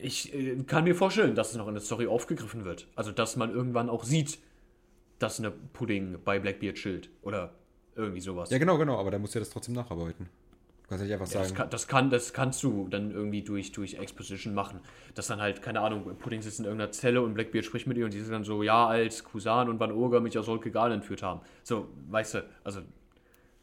Ich 0.00 0.32
äh, 0.32 0.62
kann 0.68 0.84
mir 0.84 0.94
vorstellen, 0.94 1.34
dass 1.34 1.50
es 1.50 1.56
noch 1.56 1.66
in 1.66 1.74
der 1.74 1.82
Story 1.82 2.06
aufgegriffen 2.06 2.64
wird. 2.64 2.86
Also, 2.94 3.10
dass 3.10 3.34
man 3.34 3.50
irgendwann 3.50 3.90
auch 3.90 4.04
sieht, 4.04 4.38
dass 5.18 5.40
eine 5.40 5.50
Pudding 5.50 6.18
bei 6.24 6.38
Blackbeard 6.38 6.76
chillt. 6.76 7.10
Oder 7.22 7.54
irgendwie 7.96 8.20
sowas. 8.20 8.50
Ja, 8.50 8.58
genau, 8.58 8.78
genau. 8.78 8.96
Aber 8.96 9.10
da 9.10 9.18
musst 9.18 9.34
du 9.34 9.40
ja 9.40 9.44
das 9.44 9.50
trotzdem 9.50 9.74
nacharbeiten. 9.74 10.28
Du 10.88 10.94
kannst 10.96 11.02
ja 11.02 11.16
nicht 11.16 11.20
einfach 11.20 11.34
Ja, 11.34 11.40
das, 11.40 11.48
sagen. 11.48 11.58
kann, 11.58 11.70
das, 11.70 11.86
kann, 11.86 12.10
das 12.10 12.32
kannst 12.32 12.62
du 12.62 12.88
dann 12.88 13.10
irgendwie 13.10 13.42
durch, 13.42 13.72
durch 13.72 13.94
Exposition 13.94 14.54
machen. 14.54 14.80
Dass 15.14 15.26
dann 15.26 15.38
halt, 15.38 15.60
keine 15.60 15.82
Ahnung, 15.82 16.16
Pudding 16.16 16.40
sitzt 16.40 16.60
in 16.60 16.64
irgendeiner 16.64 16.92
Zelle 16.92 17.20
und 17.20 17.34
Blackbeard 17.34 17.66
spricht 17.66 17.86
mit 17.86 17.98
ihr 17.98 18.06
und 18.06 18.14
die 18.14 18.20
sind 18.20 18.32
dann 18.32 18.44
so, 18.44 18.62
ja, 18.62 18.86
als 18.86 19.22
Kusan 19.22 19.68
und 19.68 19.78
Van 19.78 19.92
Urga 19.92 20.18
mich 20.20 20.38
aus 20.38 20.46
Solkegal 20.46 20.90
entführt 20.92 21.22
haben. 21.22 21.42
So, 21.62 21.88
weißt 22.08 22.34
du, 22.34 22.48
also 22.64 22.80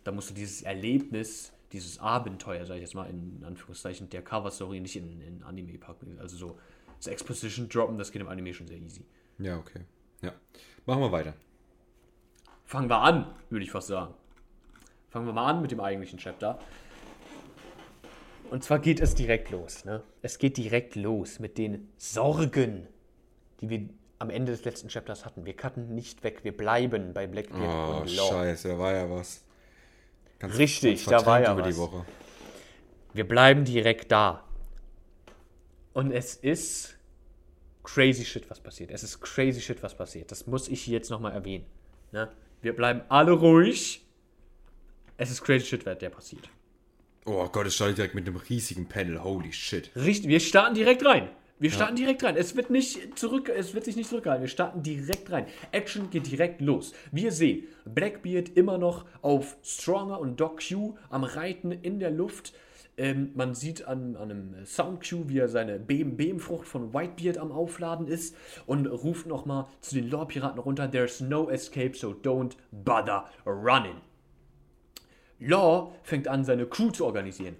da 0.03 0.11
musst 0.11 0.29
du 0.29 0.35
dieses 0.35 0.61
Erlebnis, 0.61 1.51
dieses 1.71 1.97
Abenteuer, 1.99 2.63
sag 2.67 2.75
ich 2.75 2.81
jetzt 2.81 2.93
mal 2.93 3.09
in 3.09 3.43
Anführungszeichen, 3.43 4.07
der 4.11 4.21
Cover-Story 4.21 4.79
nicht 4.79 4.95
in, 4.95 5.19
in 5.21 5.41
Anime 5.41 5.79
packen. 5.79 6.19
Also 6.19 6.37
so, 6.37 6.59
das 6.97 7.07
Exposition 7.07 7.67
droppen, 7.69 7.97
das 7.97 8.11
geht 8.11 8.21
im 8.21 8.27
Anime 8.27 8.53
schon 8.53 8.67
sehr 8.67 8.77
easy. 8.77 9.03
Ja, 9.39 9.57
okay. 9.57 9.81
Ja. 10.21 10.31
Machen 10.85 11.01
wir 11.01 11.11
weiter. 11.11 11.33
Fangen 12.65 12.87
wir 12.87 12.99
an, 12.99 13.25
würde 13.49 13.65
ich 13.65 13.71
fast 13.71 13.87
sagen. 13.87 14.13
Fangen 15.09 15.25
wir 15.25 15.33
mal 15.33 15.49
an 15.49 15.63
mit 15.63 15.71
dem 15.71 15.79
eigentlichen 15.79 16.19
Chapter. 16.19 16.59
Und 18.49 18.63
zwar 18.63 18.79
geht 18.79 18.99
es 19.01 19.15
direkt 19.15 19.49
los. 19.51 19.85
Ne? 19.85 20.03
Es 20.21 20.37
geht 20.37 20.57
direkt 20.57 20.95
los 20.95 21.39
mit 21.39 21.57
den 21.57 21.89
Sorgen, 21.97 22.87
die 23.61 23.69
wir 23.69 23.89
am 24.19 24.29
Ende 24.29 24.51
des 24.51 24.63
letzten 24.63 24.87
Chapters 24.89 25.25
hatten. 25.25 25.45
Wir 25.45 25.55
cutten 25.55 25.93
nicht 25.93 26.23
weg, 26.23 26.43
wir 26.43 26.55
bleiben 26.55 27.13
bei 27.13 27.27
Blackbeard 27.27 27.63
Oh, 27.97 28.01
und 28.01 28.15
Law. 28.15 28.29
scheiße, 28.29 28.69
da 28.69 28.79
war 28.79 28.93
ja 28.93 29.09
was. 29.09 29.43
Ganz, 30.39 30.57
Richtig, 30.57 31.05
ganz 31.05 31.23
da 31.23 31.27
war 31.27 31.41
ja 31.41 31.57
was. 31.57 32.05
Wir 33.13 33.27
bleiben 33.27 33.65
direkt 33.65 34.11
da. 34.11 34.43
Und 35.93 36.11
es 36.11 36.35
ist 36.35 36.97
crazy 37.83 38.25
shit, 38.25 38.49
was 38.49 38.59
passiert. 38.59 38.91
Es 38.91 39.03
ist 39.03 39.21
crazy 39.21 39.61
shit, 39.61 39.81
was 39.81 39.95
passiert. 39.95 40.31
Das 40.31 40.47
muss 40.47 40.67
ich 40.67 40.87
jetzt 40.87 41.09
nochmal 41.09 41.31
erwähnen. 41.31 41.65
Ne? 42.11 42.29
Wir 42.61 42.75
bleiben 42.75 43.01
alle 43.09 43.31
ruhig. 43.31 44.05
Es 45.17 45.31
ist 45.31 45.41
crazy 45.43 45.65
shit, 45.65 45.85
der 45.85 46.09
passiert. 46.09 46.49
Oh 47.27 47.47
Gott, 47.51 47.65
es 47.65 47.73
startet 47.73 47.97
direkt 47.97 48.13
mit 48.13 48.27
einem 48.27 48.37
riesigen 48.37 48.87
Panel. 48.87 49.23
Holy 49.23 49.51
shit. 49.51 49.89
Richtig, 49.95 50.29
wir 50.29 50.39
starten 50.39 50.75
direkt 50.75 51.03
rein. 51.03 51.29
Wir 51.57 51.71
starten 51.71 51.95
direkt 51.95 52.23
rein. 52.23 52.35
Es 52.35 52.55
wird 52.55 52.69
nicht 52.69 53.17
zurück, 53.17 53.49
es 53.49 53.73
wird 53.73 53.85
sich 53.85 53.95
nicht 53.95 54.09
zurückhalten. 54.09 54.43
Wir 54.43 54.49
starten 54.49 54.83
direkt 54.83 55.31
rein. 55.31 55.47
Action 55.71 56.11
geht 56.11 56.29
direkt 56.29 56.61
los. 56.61 56.93
Wir 57.11 57.31
sehen 57.31 57.63
Blackbeard 57.85 58.49
immer 58.49 58.77
noch 58.77 59.05
auf 59.23 59.57
Stronger 59.63 60.19
und 60.19 60.39
Doc 60.39 60.59
Q 60.67 60.97
am 61.09 61.23
Reiten 61.23 61.71
in 61.71 61.99
der 61.99 62.11
Luft. 62.11 62.53
Ähm, 62.97 63.31
man 63.33 63.55
sieht 63.55 63.87
an, 63.87 64.15
an 64.17 64.29
einem 64.29 64.65
Soundcue, 64.65 65.27
wie 65.27 65.39
er 65.39 65.49
seine 65.49 65.79
Beben-Beben-Frucht 65.79 66.67
von 66.67 66.93
Whitebeard 66.93 67.39
am 67.39 67.51
Aufladen 67.51 68.07
ist 68.07 68.35
und 68.67 68.85
ruft 68.85 69.25
nochmal 69.25 69.67
zu 69.81 69.95
den 69.95 70.11
Lore-Piraten 70.11 70.59
runter: 70.59 70.91
There's 70.91 71.21
no 71.21 71.49
escape, 71.49 71.95
so 71.95 72.11
don't 72.11 72.51
bother 72.71 73.25
running. 73.47 73.95
Law 75.39 75.93
fängt 76.03 76.27
an, 76.27 76.45
seine 76.45 76.65
Crew 76.65 76.91
zu 76.91 77.05
organisieren. 77.05 77.55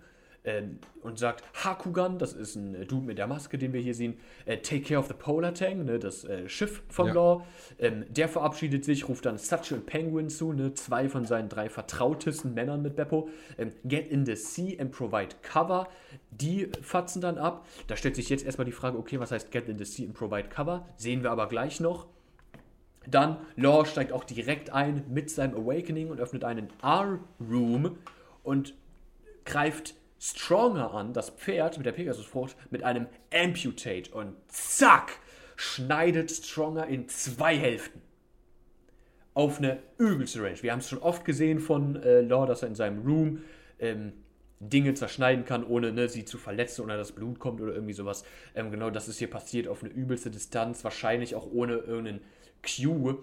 Ähm, 0.48 0.78
und 1.02 1.18
sagt, 1.18 1.44
Hakugan, 1.64 2.20
das 2.20 2.34
ist 2.34 2.56
ein 2.56 2.76
äh, 2.76 2.86
Dude 2.86 3.08
mit 3.08 3.18
der 3.18 3.26
Maske, 3.26 3.58
den 3.58 3.74
wir 3.74 3.82
hier 3.82 3.96
sehen, 3.96 4.20
äh, 4.46 4.58
take 4.58 4.82
care 4.82 5.00
of 5.00 5.08
the 5.08 5.16
Polar 5.16 5.56
Tang, 5.56 5.86
ne, 5.86 5.98
das 5.98 6.24
äh, 6.24 6.48
Schiff 6.48 6.84
von 6.88 7.08
Ja. 7.08 7.14
Law. 7.14 7.46
Ähm, 7.80 8.06
der 8.10 8.30
verabschiedet 8.30 8.86
sich, 8.86 9.10
ruft 9.10 9.26
dann 9.26 9.40
Satchel 9.40 9.80
und 9.80 9.88
Penguin 9.88 10.30
zu, 10.30 10.54
ne, 10.54 10.76
zwei 10.76 11.10
von 11.10 11.26
seinen 11.26 11.50
drei 11.50 11.68
vertrautesten 11.68 12.54
Männern 12.54 12.84
mit 12.84 12.96
Beppo. 12.96 13.28
Ähm, 13.58 13.72
get 13.86 14.08
in 14.08 14.24
the 14.28 14.36
sea 14.36 14.80
and 14.80 14.92
provide 14.92 15.36
cover. 15.42 15.88
Die 16.30 16.70
fatzen 16.80 17.22
dann 17.24 17.40
ab. 17.40 17.66
Da 17.88 17.96
stellt 17.96 18.16
sich 18.16 18.30
jetzt 18.30 18.46
erstmal 18.46 18.66
die 18.66 18.72
Frage, 18.72 19.00
okay, 19.00 19.20
was 19.20 19.32
heißt 19.32 19.52
get 19.52 19.68
in 19.68 19.80
the 19.80 19.86
sea 19.86 20.06
and 20.06 20.14
provide 20.14 20.50
cover? 20.50 20.88
Sehen 20.96 21.24
wir 21.24 21.32
aber 21.32 21.48
gleich 21.48 21.80
noch. 21.80 22.06
Dann 23.08 23.38
Law 23.56 23.86
steigt 23.86 24.12
auch 24.12 24.24
direkt 24.24 24.72
ein 24.72 25.04
mit 25.10 25.30
seinem 25.30 25.56
Awakening 25.56 26.10
und 26.10 26.20
öffnet 26.20 26.44
einen 26.44 26.70
R-Room 26.82 27.98
und 28.44 28.74
greift 29.46 29.96
Stronger 30.20 30.94
an, 30.94 31.14
das 31.14 31.30
Pferd 31.30 31.78
mit 31.78 31.86
der 31.86 31.92
Pegasusfrucht, 31.92 32.56
mit 32.72 32.84
einem 32.84 33.08
Amputate 33.34 34.12
und 34.12 34.36
zack, 34.48 35.20
schneidet 35.56 36.32
Stronger 36.32 36.88
in 36.88 37.08
zwei 37.08 37.56
Hälften. 37.58 38.02
Auf 39.34 39.60
eine 39.60 39.80
übelste 39.98 40.42
Range. 40.42 40.62
Wir 40.62 40.72
haben 40.72 40.80
es 40.80 40.90
schon 40.90 41.00
oft 41.00 41.26
gesehen 41.26 41.60
von 41.60 42.02
äh, 42.02 42.22
Law, 42.22 42.46
dass 42.46 42.62
er 42.62 42.70
in 42.70 42.76
seinem 42.76 43.06
Room 43.06 43.44
ähm, 43.80 44.14
Dinge 44.60 44.94
zerschneiden 44.94 45.46
kann, 45.46 45.66
ohne 45.66 45.92
ne, 45.92 46.08
sie 46.08 46.24
zu 46.26 46.38
verletzen 46.38 46.82
oder 46.82 46.98
das 46.98 47.12
Blut 47.12 47.40
kommt 47.40 47.62
oder 47.62 47.74
irgendwie 47.74 47.94
sowas. 47.94 48.24
Ähm, 48.56 48.72
genau 48.72 48.90
das 48.90 49.08
ist 49.08 49.20
hier 49.20 49.30
passiert 49.30 49.68
auf 49.68 49.84
eine 49.84 49.92
übelste 49.92 50.32
Distanz, 50.32 50.84
wahrscheinlich 50.84 51.36
auch 51.36 51.52
ohne 51.52 51.74
irgendeinen 51.76 52.22
Cue, 52.66 53.18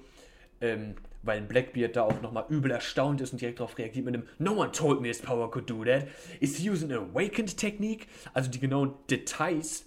ähm, 0.61 0.95
weil 1.23 1.43
Blackbeard 1.43 1.97
da 1.97 2.03
auch 2.03 2.21
nochmal 2.21 2.47
übel 2.49 2.71
erstaunt 2.71 3.21
ist 3.21 3.33
und 3.33 3.41
direkt 3.41 3.61
darauf 3.61 3.79
reagiert 3.79 4.05
mit 4.05 4.15
einem 4.15 4.27
No 4.39 4.53
one 4.53 4.73
told 4.73 5.01
me 5.01 5.09
his 5.09 5.21
power 5.21 5.51
could 5.51 5.69
do 5.69 5.85
that. 5.85 6.07
Is 6.41 6.57
he 6.57 6.69
using 6.69 6.93
an 6.93 7.11
awakened 7.11 7.57
technique? 7.57 8.07
Also 8.35 8.51
die 8.51 8.59
genauen 8.59 8.95
Details, 9.11 9.87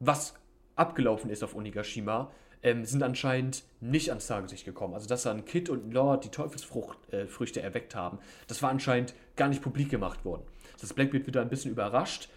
was 0.00 0.34
abgelaufen 0.74 1.30
ist 1.30 1.42
auf 1.42 1.54
Onigashima, 1.54 2.30
ähm, 2.62 2.84
sind 2.84 3.02
anscheinend 3.02 3.64
nicht 3.80 4.08
ans 4.10 4.26
Tageslicht 4.26 4.64
gekommen. 4.64 4.94
Also, 4.94 5.08
dass 5.08 5.22
da 5.22 5.30
ein 5.30 5.44
Kid 5.44 5.68
und 5.68 5.92
Lord 5.92 6.24
die 6.24 6.30
Teufelsfrüchte 6.30 7.60
äh, 7.60 7.62
erweckt 7.62 7.94
haben, 7.94 8.18
das 8.48 8.62
war 8.62 8.70
anscheinend 8.70 9.14
gar 9.36 9.48
nicht 9.48 9.62
publik 9.62 9.90
gemacht 9.90 10.24
worden. 10.24 10.42
Das 10.80 10.92
Blackbeard 10.92 11.26
wird 11.26 11.36
da 11.36 11.42
ein 11.42 11.48
bisschen 11.48 11.70
überrascht, 11.70 12.28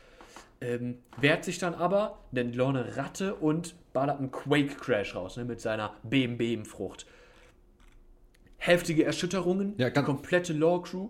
ähm, 0.61 0.99
wehrt 1.17 1.45
sich 1.45 1.57
dann 1.57 1.73
aber, 1.73 2.19
denn 2.31 2.53
Lorne 2.53 2.97
Ratte 2.97 3.35
und 3.35 3.75
einen 4.01 4.31
Quake 4.31 4.75
Crash 4.75 5.15
raus 5.15 5.37
ne, 5.37 5.45
mit 5.45 5.59
seiner 5.61 5.95
Beben-Beben-Frucht. 6.03 7.05
Heftige 8.57 9.05
Erschütterungen, 9.05 9.73
Ja, 9.77 9.89
ganz- 9.89 10.05
komplette 10.05 10.53
Lore-Crew. 10.53 11.09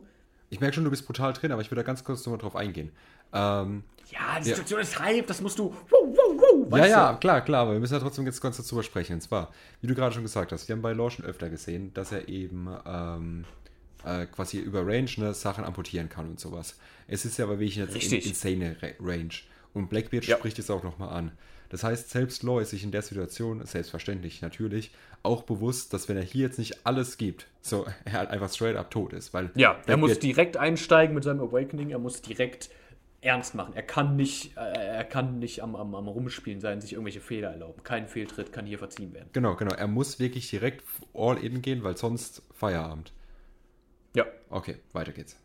Ich 0.52 0.60
merke 0.60 0.76
schon, 0.76 0.84
du 0.84 0.90
bist 0.90 1.06
brutal 1.06 1.34
drin, 1.34 1.52
aber 1.52 1.62
ich 1.62 1.70
würde 1.72 1.82
da 1.82 1.86
ganz 1.86 2.04
kurz 2.04 2.26
nochmal 2.26 2.40
drauf 2.40 2.56
eingehen. 2.56 2.92
Ähm, 3.34 3.84
Ja, 4.12 4.40
die 4.40 4.50
Ja. 4.50 4.56
Situation 4.56 4.80
ist 4.80 5.00
Hype, 5.00 5.28
das 5.28 5.40
musst 5.40 5.60
du. 5.60 5.66
Wow, 5.90 6.00
wow, 6.16 6.66
wow, 6.72 6.80
ja, 6.80 6.86
ja, 6.88 7.12
du? 7.14 7.20
klar, 7.20 7.42
klar, 7.42 7.62
aber 7.62 7.74
wir 7.74 7.80
müssen 7.80 7.94
ja 7.94 8.00
trotzdem 8.00 8.26
jetzt 8.26 8.42
ganz 8.42 8.58
dazu 8.58 8.82
sprechen. 8.82 9.14
Und 9.14 9.22
zwar, 9.22 9.52
wie 9.82 9.88
du 9.88 9.94
gerade 9.94 10.14
schon 10.16 10.24
gesagt 10.24 10.52
hast, 10.52 10.68
wir 10.68 10.76
haben 10.76 10.82
bei 10.82 10.94
Law 10.94 11.12
schon 11.12 11.26
öfter 11.26 11.48
gesehen, 11.50 11.94
dass 11.94 12.12
er 12.12 12.28
eben 12.28 12.68
ähm, 12.88 13.46
äh, 14.04 14.26
quasi 14.26 14.58
über 14.58 14.82
Range 14.88 15.10
ne, 15.18 15.36
Sachen 15.36 15.64
amputieren 15.64 16.10
kann 16.10 16.28
und 16.28 16.40
sowas. 16.40 16.80
Es 17.08 17.24
ist 17.26 17.38
ja 17.38 17.46
aber 17.46 17.60
wirklich 17.60 17.78
in, 17.78 17.84
Richtig. 17.84 18.26
insane 18.28 18.78
Ra- 18.82 18.88
Range. 19.00 19.30
Und 19.76 19.90
Blackbeard 19.92 20.26
Ja. 20.26 20.38
spricht 20.38 20.58
es 20.58 20.72
auch 20.72 20.82
nochmal 20.84 21.10
an. 21.10 21.32
Das 21.70 21.84
heißt, 21.84 22.10
selbst 22.10 22.44
Law 22.44 22.60
ist 22.60 22.72
sich 22.72 22.84
in 22.84 22.92
der 22.92 23.02
Situation, 23.02 23.66
selbstverständlich 23.66 24.42
natürlich, 24.42 24.92
auch 25.24 25.44
bewusst, 25.44 25.94
dass 25.94 26.10
wenn 26.10 26.18
er 26.18 26.24
hier 26.24 26.46
jetzt 26.46 26.60
nicht 26.60 26.86
alles 26.86 27.18
gibt, 27.18 27.48
so 27.62 27.86
er 28.06 28.14
halt 28.14 28.30
einfach 28.30 28.52
straight 28.52 28.76
up 28.76 28.92
tot 28.92 29.14
ist. 29.14 29.34
Weil 29.34 29.52
Ja, 29.56 29.80
er 29.86 29.98
muss 29.98 30.20
direkt 30.20 30.58
einsteigen 30.58 31.16
mit 31.16 31.24
seinem 31.24 31.42
Awakening, 31.42 31.92
er 31.92 32.00
muss 32.00 32.22
direkt 32.22 32.70
ernst 33.22 33.54
machen. 33.54 33.74
Er 33.76 33.84
kann 33.84 34.16
nicht, 34.16 34.56
äh, 34.58 34.62
er 34.62 35.04
kann 35.04 35.40
nicht 35.40 35.62
am, 35.62 35.76
am, 35.76 35.94
am 35.94 36.08
Rumspielen 36.08 36.62
sein, 36.62 36.80
sich 36.80 36.94
irgendwelche 36.94 37.20
Fehler 37.20 37.50
erlauben. 37.50 37.84
Kein 37.84 38.08
Fehltritt 38.08 38.54
kann 38.54 38.66
hier 38.66 38.80
verziehen 38.80 39.14
werden. 39.14 39.30
Genau, 39.34 39.56
genau. 39.56 39.76
Er 39.76 39.88
muss 39.88 40.20
wirklich 40.20 40.50
direkt 40.50 40.84
all 41.14 41.38
in 41.38 41.62
gehen, 41.62 41.84
weil 41.84 41.98
sonst 41.98 42.42
Feierabend. 42.54 43.12
Ja, 44.16 44.26
Okay, 44.50 44.78
weiter 44.94 45.12
geht's. 45.12 45.38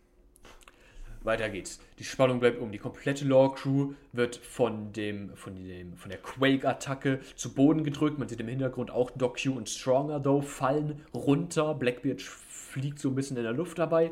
Weiter 1.24 1.48
geht's. 1.48 1.80
Die 1.98 2.04
Spannung 2.04 2.40
bleibt 2.40 2.60
um. 2.60 2.70
Die 2.70 2.78
komplette 2.78 3.24
Lore-Crew 3.24 3.94
wird 4.12 4.36
von, 4.36 4.92
dem, 4.92 5.34
von, 5.36 5.56
dem, 5.56 5.96
von 5.96 6.10
der 6.10 6.20
Quake-Attacke 6.20 7.20
zu 7.34 7.54
Boden 7.54 7.84
gedrückt. 7.84 8.18
Man 8.18 8.28
sieht 8.28 8.40
im 8.40 8.48
Hintergrund 8.48 8.90
auch 8.90 9.10
Doc 9.10 9.42
Q 9.42 9.52
und 9.52 9.68
Stronger, 9.68 10.22
though, 10.22 10.42
fallen 10.42 11.00
runter. 11.14 11.74
Blackbeard 11.74 12.20
fliegt 12.20 12.98
so 12.98 13.08
ein 13.08 13.14
bisschen 13.14 13.36
in 13.36 13.42
der 13.42 13.52
Luft 13.52 13.78
dabei. 13.78 14.10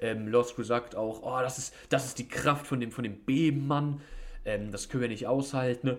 Ähm, 0.00 0.28
Lost 0.28 0.54
Crew 0.54 0.62
sagt 0.62 0.96
auch, 0.96 1.22
oh, 1.22 1.40
das 1.42 1.58
ist, 1.58 1.74
das 1.88 2.06
ist 2.06 2.18
die 2.18 2.28
Kraft 2.28 2.66
von 2.66 2.80
dem, 2.80 2.90
von 2.90 3.04
dem 3.04 3.24
Bebenmann. 3.24 4.00
Ähm, 4.44 4.72
das 4.72 4.88
können 4.88 5.02
wir 5.02 5.08
nicht 5.08 5.26
aushalten. 5.26 5.86
Ne? 5.86 5.98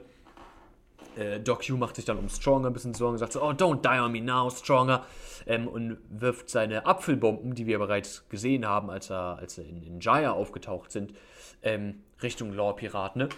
Äh, 1.18 1.40
Doc 1.40 1.66
Q 1.66 1.78
macht 1.78 1.96
sich 1.96 2.06
dann 2.06 2.18
um 2.18 2.30
Stronger 2.30 2.70
ein 2.70 2.74
bisschen 2.74 2.94
Sorgen, 2.94 3.18
sagt 3.18 3.34
so, 3.34 3.42
oh, 3.42 3.52
don't 3.52 3.82
die 3.82 4.00
on 4.00 4.12
me 4.12 4.22
now, 4.22 4.50
Stronger, 4.50 5.06
ähm, 5.46 5.68
und 5.68 5.98
wirft 6.10 6.50
seine 6.50 6.86
Apfelbomben, 6.86 7.56
die 7.56 7.66
wir 7.66 7.80
bereits 7.80 8.28
gesehen 8.30 8.66
haben, 8.66 8.90
als 8.90 9.10
er, 9.10 9.38
als 9.40 9.58
er 9.58 9.66
in, 9.66 9.82
in 9.84 10.00
Jaya 10.00 10.32
aufgetaucht 10.32 10.92
sind, 10.92 11.14
ähm, 11.64 12.02
Richtung 12.22 12.54
Law 12.54 12.74
Pirat, 12.74 13.16
ne? 13.16 13.30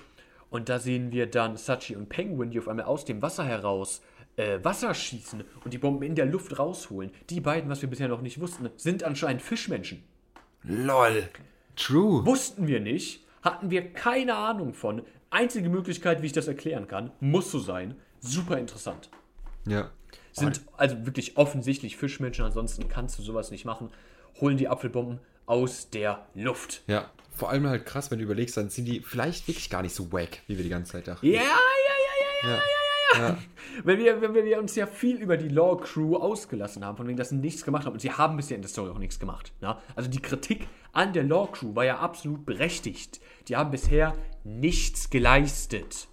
Und 0.49 0.69
da 0.69 0.77
sehen 0.77 1.11
wir 1.11 1.25
dann 1.25 1.57
Sachi 1.57 1.95
und 1.95 2.09
Penguin, 2.09 2.51
die 2.51 2.59
auf 2.59 2.67
einmal 2.67 2.85
aus 2.85 3.05
dem 3.05 3.23
Wasser 3.23 3.43
heraus 3.43 4.01
äh, 4.35 4.59
Wasser 4.63 4.93
schießen 4.93 5.43
und 5.63 5.73
die 5.73 5.77
Bomben 5.77 6.03
in 6.03 6.15
der 6.15 6.25
Luft 6.25 6.59
rausholen. 6.59 7.11
Die 7.29 7.41
beiden, 7.41 7.69
was 7.69 7.81
wir 7.81 7.89
bisher 7.89 8.07
noch 8.07 8.21
nicht 8.21 8.39
wussten, 8.39 8.69
sind 8.77 9.03
anscheinend 9.03 9.41
Fischmenschen. 9.41 10.03
LOL. 10.63 11.29
True. 11.75 12.25
Wussten 12.25 12.67
wir 12.67 12.79
nicht, 12.79 13.25
hatten 13.41 13.69
wir 13.71 13.93
keine 13.93 14.35
Ahnung 14.35 14.73
von. 14.73 15.01
Einzige 15.33 15.67
Möglichkeit, 15.67 16.21
wie 16.21 16.27
ich 16.27 16.31
das 16.31 16.47
erklären 16.47 16.87
kann, 16.87 17.11
muss 17.19 17.49
so 17.49 17.57
sein. 17.57 17.95
Super 18.19 18.59
interessant. 18.59 19.09
Ja. 19.67 19.89
Sind 20.31 20.61
also 20.77 21.05
wirklich 21.05 21.37
offensichtlich 21.37 21.97
Fischmenschen, 21.97 22.45
ansonsten 22.45 22.87
kannst 22.87 23.17
du 23.17 23.23
sowas 23.23 23.49
nicht 23.49 23.65
machen. 23.65 23.89
Holen 24.39 24.57
die 24.57 24.67
Apfelbomben 24.67 25.19
aus 25.45 25.89
der 25.89 26.25
Luft. 26.35 26.83
Ja. 26.87 27.09
Vor 27.31 27.49
allem 27.49 27.67
halt 27.67 27.85
krass, 27.85 28.11
wenn 28.11 28.19
du 28.19 28.25
überlegst, 28.25 28.57
dann 28.57 28.69
sind 28.69 28.85
die 28.85 28.99
vielleicht 28.99 29.47
wirklich 29.47 29.71
gar 29.71 29.81
nicht 29.81 29.95
so 29.95 30.11
wack, 30.11 30.41
wie 30.47 30.55
wir 30.55 30.63
die 30.63 30.69
ganze 30.69 30.91
Zeit 30.91 31.07
dachten. 31.07 31.25
Ja, 31.25 31.33
ja, 31.33 31.39
ja, 31.41 31.49
ja, 31.49 32.49
ja, 32.49 32.49
Ja. 32.49 32.55
ja, 32.55 32.61
ja, 33.19 33.29
ja. 33.29 33.37
Wenn 33.83 33.99
wir, 33.99 34.21
wenn 34.21 34.33
wir 34.33 34.59
uns 34.59 34.75
ja 34.75 34.85
viel 34.85 35.17
über 35.17 35.35
die 35.35 35.49
Law 35.49 35.77
Crew 35.77 36.15
ausgelassen 36.15 36.85
haben, 36.85 36.95
von 36.95 37.07
wegen, 37.07 37.17
dass 37.17 37.29
sie 37.29 37.35
nichts 37.35 37.65
gemacht 37.65 37.85
haben. 37.85 37.93
Und 37.93 37.99
sie 37.99 38.11
haben 38.11 38.37
bisher 38.37 38.55
in 38.55 38.61
der 38.61 38.69
Story 38.69 38.91
auch 38.91 38.99
nichts 38.99 39.19
gemacht. 39.19 39.51
Ja? 39.61 39.81
Also 39.95 40.09
die 40.09 40.21
Kritik 40.21 40.67
an 40.91 41.13
der 41.13 41.23
Law 41.23 41.47
Crew 41.51 41.73
war 41.75 41.85
ja 41.85 41.97
absolut 41.97 42.45
berechtigt. 42.45 43.19
Die 43.47 43.55
haben 43.55 43.71
bisher 43.71 44.13
nichts 44.43 45.09
geleistet. 45.09 46.07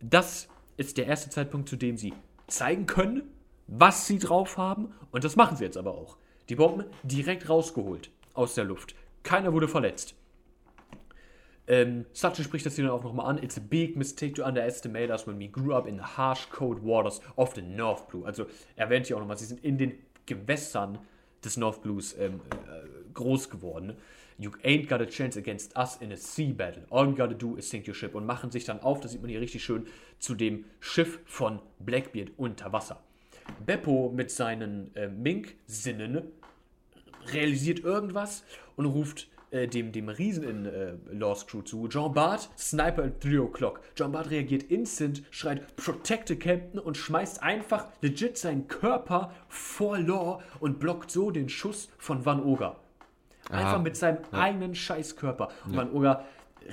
Das 0.00 0.48
ist 0.76 0.98
der 0.98 1.06
erste 1.06 1.30
Zeitpunkt, 1.30 1.68
zu 1.68 1.76
dem 1.76 1.96
sie 1.96 2.14
zeigen 2.46 2.86
können, 2.86 3.22
was 3.66 4.06
sie 4.06 4.18
drauf 4.18 4.56
haben. 4.56 4.92
Und 5.10 5.24
das 5.24 5.36
machen 5.36 5.56
sie 5.56 5.64
jetzt 5.64 5.76
aber 5.76 5.92
auch. 5.92 6.16
Die 6.48 6.56
Bomben 6.56 6.86
direkt 7.02 7.48
rausgeholt 7.48 8.10
aus 8.34 8.54
der 8.54 8.64
Luft. 8.64 8.94
Keiner 9.22 9.52
wurde 9.52 9.68
verletzt. 9.68 10.14
Ähm, 11.66 12.06
Sachi 12.12 12.42
spricht 12.42 12.66
das 12.66 12.74
hier 12.74 12.84
dann 12.84 12.92
auch 12.92 13.04
nochmal 13.04 13.26
an. 13.26 13.42
It's 13.42 13.56
a 13.56 13.60
big 13.60 13.96
mistake 13.96 14.32
to 14.34 14.44
underestimate 14.44 15.12
us 15.12 15.26
when 15.26 15.38
we 15.38 15.48
grew 15.48 15.72
up 15.72 15.86
in 15.86 15.98
the 15.98 16.02
harsh, 16.02 16.48
cold 16.50 16.82
waters 16.82 17.20
of 17.36 17.54
the 17.54 17.62
North 17.62 18.08
Blue. 18.08 18.26
Also 18.26 18.46
erwähnt 18.74 19.06
hier 19.06 19.16
auch 19.16 19.20
nochmal, 19.20 19.38
sie 19.38 19.44
sind 19.44 19.62
in 19.62 19.78
den 19.78 19.92
Gewässern 20.26 20.98
des 21.44 21.56
North 21.56 21.82
Blues 21.82 22.16
ähm, 22.18 22.40
äh, 22.50 23.12
groß 23.14 23.50
geworden. 23.50 23.96
You 24.40 24.52
ain't 24.64 24.88
got 24.88 25.02
a 25.02 25.06
chance 25.06 25.36
against 25.36 25.76
us 25.76 25.98
in 26.00 26.12
a 26.12 26.16
sea 26.16 26.52
battle. 26.54 26.84
All 26.88 27.06
you 27.06 27.14
gotta 27.14 27.34
do 27.34 27.56
is 27.56 27.68
sink 27.68 27.86
your 27.86 27.94
ship. 27.94 28.14
Und 28.14 28.24
machen 28.24 28.50
sich 28.50 28.64
dann 28.64 28.80
auf, 28.80 28.98
das 29.00 29.12
sieht 29.12 29.20
man 29.20 29.28
hier 29.28 29.42
richtig 29.42 29.62
schön, 29.62 29.86
zu 30.18 30.34
dem 30.34 30.64
Schiff 30.80 31.18
von 31.26 31.60
Blackbeard 31.78 32.30
unter 32.38 32.72
Wasser. 32.72 33.02
Beppo 33.66 34.10
mit 34.10 34.30
seinen 34.30 34.96
äh, 34.96 35.08
Mink-Sinnen 35.08 36.22
realisiert 37.34 37.80
irgendwas 37.80 38.42
und 38.76 38.86
ruft 38.86 39.28
äh, 39.50 39.68
dem, 39.68 39.92
dem 39.92 40.08
Riesen 40.08 40.44
in 40.44 40.64
äh, 40.64 40.94
Law's 41.12 41.46
Crew 41.46 41.60
zu. 41.60 41.86
Jean 41.88 42.14
Bart, 42.14 42.48
Sniper 42.56 43.04
at 43.04 43.22
3 43.22 43.40
o'clock. 43.40 43.82
Jean 43.94 44.10
Bart 44.10 44.30
reagiert 44.30 44.62
instant, 44.62 45.22
schreit 45.30 45.76
Protect 45.76 46.28
the 46.28 46.36
Captain 46.36 46.80
und 46.80 46.96
schmeißt 46.96 47.42
einfach 47.42 47.88
legit 48.00 48.38
seinen 48.38 48.68
Körper 48.68 49.34
vor 49.48 49.98
Law 49.98 50.42
und 50.60 50.80
blockt 50.80 51.10
so 51.10 51.30
den 51.30 51.50
Schuss 51.50 51.90
von 51.98 52.24
Van 52.24 52.42
Oga. 52.42 52.78
Einfach 53.50 53.72
Aha. 53.74 53.78
mit 53.78 53.96
seinem 53.96 54.18
eigenen 54.32 54.74
Scheißkörper. 54.74 55.48
Und 55.66 55.76
Van 55.76 55.92
Oga 55.92 56.24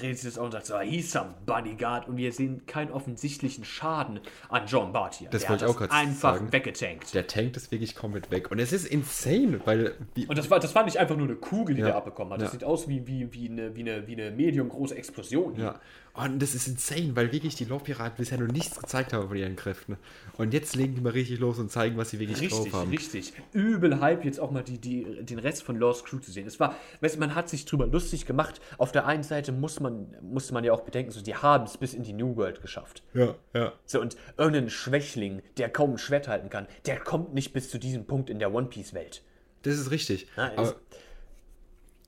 redet 0.01 0.19
sich 0.19 0.29
das 0.29 0.38
auch 0.38 0.46
und 0.46 0.51
sagt 0.51 0.65
so, 0.67 0.77
he's 0.79 1.12
some 1.12 1.34
bodyguard. 1.46 2.07
Und 2.07 2.17
wir 2.17 2.31
sehen 2.31 2.65
keinen 2.67 2.91
offensichtlichen 2.91 3.63
Schaden 3.63 4.19
an 4.50 4.63
John 4.67 4.91
Bart 4.93 5.15
hier. 5.15 5.29
Das 5.29 5.41
Der 5.41 5.50
wollte 5.50 5.65
ich 5.65 5.72
auch 5.72 5.77
grad 5.77 5.91
einfach 5.91 6.36
sagen. 6.36 6.51
weggetankt. 6.53 7.13
Der 7.15 7.25
tankt 7.25 7.57
ist 7.57 7.72
wirklich 7.72 7.96
komplett 7.96 8.29
weg. 8.29 8.51
Und 8.51 8.60
es 8.60 8.74
ist 8.74 8.86
insane, 8.86 9.60
weil. 9.65 9.96
Und 10.27 10.38
das 10.38 10.51
war, 10.51 10.60
das 10.60 10.75
war 10.75 10.84
nicht 10.84 10.98
einfach 10.98 11.15
nur 11.15 11.25
eine 11.27 11.36
Kugel, 11.38 11.74
die 11.75 11.81
Ja. 11.81 11.88
der 11.88 11.96
abbekommen 11.96 12.34
hat. 12.34 12.41
Das 12.41 12.50
Ja. 12.50 12.51
sieht 12.51 12.63
aus 12.63 12.88
wie, 12.88 13.07
wie, 13.07 13.34
wie, 13.34 13.50
eine, 13.50 13.75
wie, 13.75 13.81
eine, 13.81 14.05
wie 14.07 14.13
eine 14.22 14.31
medium 14.31 14.69
große 14.69 14.96
Explosion. 14.96 15.55
hier. 15.55 15.63
ja. 15.65 15.79
Und 16.17 16.41
das 16.41 16.55
ist 16.55 16.67
insane, 16.67 17.15
weil 17.15 17.31
wirklich 17.31 17.53
die 17.55 17.65
Lore-Piraten 17.65 18.17
bisher 18.17 18.39
noch 18.39 18.51
nichts 18.51 18.79
gezeigt 18.79 19.13
haben 19.13 19.27
von 19.27 19.38
ihren 19.38 19.55
Kräften. 19.55 19.97
Und 20.38 20.51
jetzt 20.51 20.75
legen 20.75 20.95
die 20.95 21.01
mal 21.01 21.12
richtig 21.12 21.39
los 21.39 21.59
und 21.59 21.71
zeigen, 21.71 21.95
was 21.95 22.09
sie 22.09 22.19
wirklich 22.19 22.41
Richtig, 22.41 22.71
drauf 22.71 22.74
haben. 22.74 22.89
richtig. 22.89 23.33
Übel 23.53 24.00
Hype, 24.00 24.25
jetzt 24.25 24.39
auch 24.39 24.50
mal 24.50 24.63
die, 24.63 24.79
die, 24.79 25.24
den 25.24 25.38
Rest 25.38 25.62
von 25.63 25.77
Lost 25.77 26.05
Crew 26.05 26.17
zu 26.17 26.31
sehen. 26.31 26.47
Es 26.47 26.59
war, 26.59 26.75
weißt 27.01 27.15
du, 27.15 27.19
man 27.19 27.36
hat 27.36 27.50
sich 27.50 27.65
drüber 27.65 27.86
lustig 27.86 28.25
gemacht. 28.25 28.59
Auf 28.79 28.91
der 28.91 29.05
einen 29.05 29.21
Seite 29.24 29.51
muss 29.51 29.79
man, 29.79 30.07
musste 30.21 30.53
man 30.55 30.63
ja 30.63 30.74
auch 30.74 30.81
bedenken, 30.81 31.12
so, 31.12 31.21
die 31.21 31.36
haben 31.36 31.65
es 31.65 31.77
bis 31.77 31.93
in 31.93 32.01
die 32.01 32.13
New 32.13 32.36
World 32.36 32.62
geschafft. 32.62 33.03
Ja, 33.13 33.36
ja. 33.53 33.74
So, 33.86 34.01
und 34.01 34.17
irgendein 34.38 34.71
Schwächling, 34.71 35.43
der 35.57 35.69
kaum 35.69 35.91
ein 35.91 35.97
Schwert 36.00 36.27
halten 36.27 36.50
kann, 36.50 36.65
der 36.88 37.00
kommt 37.00 37.36
nicht 37.36 37.53
bis 37.53 37.69
zu 37.69 37.77
diesem 37.77 38.05
Punkt 38.05 38.31
in 38.31 38.39
der 38.39 38.51
One 38.53 38.67
Piece-Welt. 38.67 39.21
Das 39.62 39.75
ist 39.77 39.91
richtig. 39.91 40.24
Ist- 40.24 40.29
aber, 40.38 40.75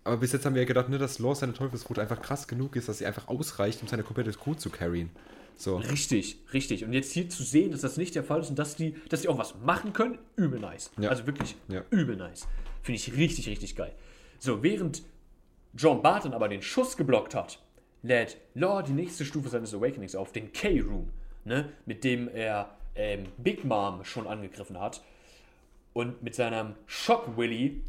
aber 0.03 0.17
bis 0.17 0.31
jetzt 0.31 0.45
haben 0.45 0.55
wir 0.55 0.61
ja 0.61 0.67
gedacht, 0.67 0.89
ne, 0.89 0.97
dass 0.97 1.19
Law 1.19 1.35
seine 1.35 1.53
Teufelsbrut 1.53 1.99
einfach 1.99 2.21
krass 2.21 2.47
genug 2.47 2.75
ist, 2.75 2.89
dass 2.89 2.99
sie 2.99 3.05
einfach 3.05 3.27
ausreicht, 3.27 3.81
um 3.81 3.87
seine 3.87 4.03
komplette 4.03 4.31
Crew 4.31 4.55
zu 4.55 4.69
carryen. 4.69 5.09
So. 5.55 5.75
Richtig, 5.77 6.37
richtig. 6.53 6.85
Und 6.85 6.93
jetzt 6.93 7.11
hier 7.11 7.27
zu 7.27 7.43
sehen, 7.43 7.71
dass 7.71 7.81
das 7.81 7.97
nicht 7.97 8.15
der 8.15 8.23
Fall 8.23 8.39
ist 8.39 8.49
und 8.49 8.57
dass 8.57 8.75
die, 8.75 8.95
dass 9.09 9.21
die 9.21 9.27
auch 9.27 9.37
was 9.37 9.55
machen 9.59 9.91
können, 9.91 10.17
übel 10.37 10.59
nice. 10.59 10.89
Ja. 10.97 11.09
Also 11.09 11.27
wirklich 11.27 11.55
Ja. 11.67 11.83
übel 11.89 12.15
nice. 12.15 12.47
Finde 12.81 12.95
ich 12.95 13.13
richtig, 13.17 13.47
richtig 13.49 13.75
geil. 13.75 13.93
So, 14.39 14.63
während 14.63 15.03
John 15.73 16.01
Barton 16.01 16.33
aber 16.33 16.47
den 16.47 16.61
Schuss 16.61 16.95
geblockt 16.95 17.35
hat, 17.35 17.59
lädt 18.03 18.37
Law 18.53 18.81
die 18.81 18.93
nächste 18.93 19.25
Stufe 19.25 19.49
seines 19.49 19.73
Awakenings 19.73 20.15
auf, 20.15 20.31
den 20.31 20.53
K-Room, 20.53 21.09
ne, 21.43 21.73
mit 21.85 22.05
dem 22.05 22.29
er 22.29 22.77
ähm, 22.95 23.25
Big 23.37 23.65
Mom 23.65 24.05
schon 24.05 24.27
angegriffen 24.27 24.79
hat. 24.79 25.03
Und 25.91 26.23
mit 26.23 26.35
seinem 26.35 26.75
Shock 26.85 27.35
Willy 27.35 27.81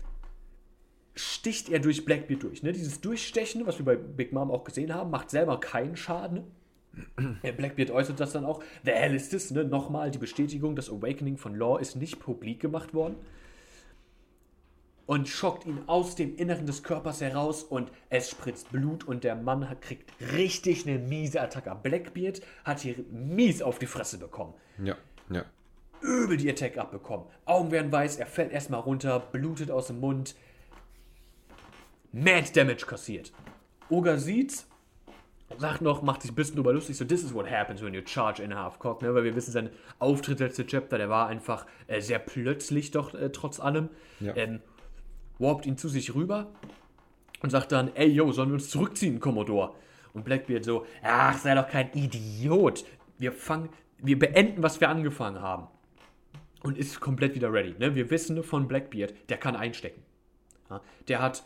sticht 1.20 1.68
er 1.68 1.78
durch 1.78 2.04
Blackbeard 2.04 2.42
durch. 2.42 2.62
Ne? 2.62 2.72
Dieses 2.72 3.00
Durchstechen, 3.00 3.66
was 3.66 3.78
wir 3.78 3.84
bei 3.84 3.96
Big 3.96 4.32
Mom 4.32 4.50
auch 4.50 4.64
gesehen 4.64 4.94
haben, 4.94 5.10
macht 5.10 5.30
selber 5.30 5.60
keinen 5.60 5.96
Schaden. 5.96 6.44
Blackbeard 7.56 7.90
äußert 7.90 8.18
das 8.18 8.32
dann 8.32 8.44
auch. 8.44 8.62
The 8.84 8.92
hell 8.92 9.14
is 9.14 9.28
this? 9.28 9.50
Ne? 9.50 9.64
Nochmal 9.64 10.10
die 10.10 10.18
Bestätigung, 10.18 10.76
das 10.76 10.90
Awakening 10.90 11.36
von 11.36 11.54
Law 11.54 11.78
ist 11.78 11.96
nicht 11.96 12.18
publik 12.20 12.60
gemacht 12.60 12.94
worden. 12.94 13.16
Und 15.06 15.28
schockt 15.28 15.66
ihn 15.66 15.80
aus 15.86 16.14
dem 16.14 16.36
Inneren 16.36 16.66
des 16.66 16.84
Körpers 16.84 17.20
heraus 17.20 17.64
und 17.64 17.90
es 18.10 18.30
spritzt 18.30 18.70
Blut 18.70 19.02
und 19.02 19.24
der 19.24 19.34
Mann 19.34 19.68
hat, 19.68 19.82
kriegt 19.82 20.12
richtig 20.32 20.86
eine 20.86 21.00
miese 21.00 21.40
Attacke. 21.40 21.76
Blackbeard 21.82 22.40
hat 22.64 22.80
hier 22.80 22.94
mies 23.10 23.60
auf 23.60 23.80
die 23.80 23.86
Fresse 23.86 24.18
bekommen. 24.18 24.54
Ja, 24.82 24.96
ja. 25.28 25.44
Übel 26.00 26.36
die 26.36 26.48
Attack 26.48 26.78
abbekommen. 26.78 27.26
Augen 27.44 27.72
werden 27.72 27.90
weiß, 27.90 28.16
er 28.16 28.26
fällt 28.26 28.52
erstmal 28.52 28.80
runter, 28.80 29.20
blutet 29.20 29.70
aus 29.70 29.88
dem 29.88 30.00
Mund. 30.00 30.34
Mad 32.12 32.50
Damage 32.54 32.86
kassiert. 32.86 33.32
Oga 33.88 34.18
sieht's, 34.18 34.68
sagt 35.58 35.82
noch, 35.82 36.02
macht 36.02 36.22
sich 36.22 36.32
ein 36.32 36.34
bisschen 36.34 36.56
drüber 36.56 36.72
lustig, 36.72 36.96
so 36.96 37.04
this 37.04 37.22
is 37.22 37.34
what 37.34 37.50
happens 37.50 37.82
when 37.82 37.94
you 37.94 38.02
charge 38.04 38.42
in 38.42 38.54
half 38.54 38.78
cock, 38.78 39.02
ne? 39.02 39.14
weil 39.14 39.24
wir 39.24 39.34
wissen, 39.34 39.52
sein 39.52 39.70
Auftritt 39.98 40.40
letzte 40.40 40.66
Chapter, 40.66 40.98
der 40.98 41.08
war 41.08 41.28
einfach 41.28 41.66
äh, 41.86 42.00
sehr 42.00 42.18
plötzlich 42.18 42.90
doch 42.90 43.14
äh, 43.14 43.30
trotz 43.30 43.60
allem. 43.60 43.88
Ja. 44.20 44.36
Ähm, 44.36 44.60
warpt 45.38 45.66
ihn 45.66 45.76
zu 45.76 45.88
sich 45.88 46.14
rüber 46.14 46.52
und 47.42 47.50
sagt 47.50 47.72
dann, 47.72 47.94
ey, 47.94 48.08
yo, 48.08 48.30
sollen 48.32 48.50
wir 48.50 48.54
uns 48.54 48.70
zurückziehen, 48.70 49.20
Commodore? 49.20 49.74
Und 50.12 50.24
Blackbeard 50.24 50.64
so, 50.64 50.86
ach, 51.02 51.38
sei 51.38 51.54
doch 51.54 51.68
kein 51.68 51.92
Idiot. 51.94 52.84
Wir 53.18 53.32
fangen, 53.32 53.70
wir 53.98 54.18
beenden, 54.18 54.62
was 54.62 54.80
wir 54.80 54.88
angefangen 54.88 55.40
haben. 55.40 55.68
Und 56.62 56.76
ist 56.76 57.00
komplett 57.00 57.34
wieder 57.34 57.52
ready. 57.52 57.74
Ne? 57.78 57.94
Wir 57.94 58.10
wissen 58.10 58.42
von 58.42 58.68
Blackbeard, 58.68 59.14
der 59.28 59.38
kann 59.38 59.56
einstecken. 59.56 60.02
Ja? 60.68 60.82
Der 61.08 61.22
hat, 61.22 61.44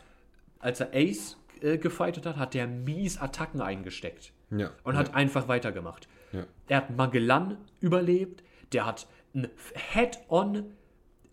als 0.64 0.80
er 0.80 0.90
Ace 0.94 1.36
äh, 1.60 1.78
gefightet 1.78 2.26
hat, 2.26 2.36
hat 2.36 2.54
der 2.54 2.66
mies 2.66 3.18
Attacken 3.18 3.60
eingesteckt. 3.60 4.32
Ja. 4.50 4.70
Und 4.82 4.96
hat 4.96 5.14
einfach 5.14 5.46
weitergemacht. 5.46 6.08
Ja. 6.32 6.46
Er 6.68 6.76
hat 6.78 6.96
Magellan 6.96 7.58
überlebt. 7.80 8.42
Der 8.72 8.86
hat 8.86 9.06
einen 9.34 9.48
Head-on 9.92 10.72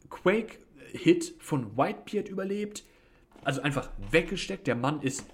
Quake-Hit 0.09 1.33
von 1.39 1.77
Whitebeard 1.77 2.27
überlebt. 2.27 2.83
Also 3.43 3.61
einfach 3.61 3.89
weggesteckt. 4.11 4.67
Der 4.67 4.75
Mann 4.75 5.01
ist, 5.01 5.25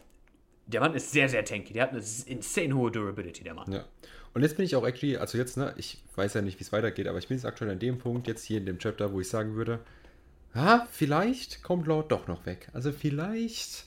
der 0.68 0.82
Mann 0.82 0.94
ist 0.94 1.12
sehr, 1.12 1.28
sehr 1.28 1.44
tanky. 1.44 1.74
Der 1.74 1.84
hat 1.84 1.92
eine 1.92 2.04
insane 2.26 2.74
hohe 2.74 2.92
Durability, 2.92 3.44
der 3.44 3.56
Mann. 3.56 3.72
Ja. 3.72 3.86
Und 4.34 4.44
jetzt 4.44 4.58
bin 4.58 4.66
ich 4.66 4.76
auch 4.76 4.86
actually, 4.86 5.18
also 5.18 5.38
jetzt, 5.38 5.58
ne, 5.58 5.74
ich 5.78 6.04
weiß 6.16 6.36
ja 6.36 6.42
nicht, 6.42 6.60
wie 6.60 6.64
es 6.64 6.72
weitergeht, 6.72 7.08
aber 7.08 7.18
ich 7.18 7.28
bin 7.28 7.38
jetzt 7.38 7.46
aktuell 7.46 7.72
an 7.72 7.80
dem 7.80 7.98
Punkt, 7.98 8.28
jetzt 8.28 8.44
hier 8.44 8.60
in 8.60 8.68
dem 8.68 8.78
Chapter, 8.78 9.12
wo 9.12 9.20
ich 9.20 9.30
sagen 9.30 9.56
würde, 9.56 9.80
ah, 10.54 10.86
vielleicht 10.92 11.64
kommt 11.64 11.88
Lord 11.88 12.12
doch 12.12 12.28
noch 12.28 12.46
weg. 12.46 12.70
Also 12.74 12.92
vielleicht 12.92 13.87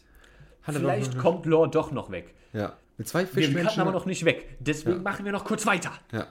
Vielleicht 0.79 1.19
kommt 1.19 1.47
Lore 1.47 1.69
doch 1.69 1.91
noch 1.93 2.11
weg. 2.11 2.35
Ja. 2.53 2.77
Mit 2.99 3.09
zwei 3.09 3.21
Wir 3.21 3.27
cutten 3.27 3.43
Fischmenschen. 3.43 3.81
aber 3.83 3.93
noch 3.93 4.07
nicht 4.07 4.25
weg. 4.25 4.57
Deswegen 4.61 4.97
Ja. 4.99 5.03
machen 5.03 5.25
wir 5.25 5.33
noch 5.33 5.45
kurz 5.45 5.67
weiter. 5.67 5.93
Ja. 6.13 6.27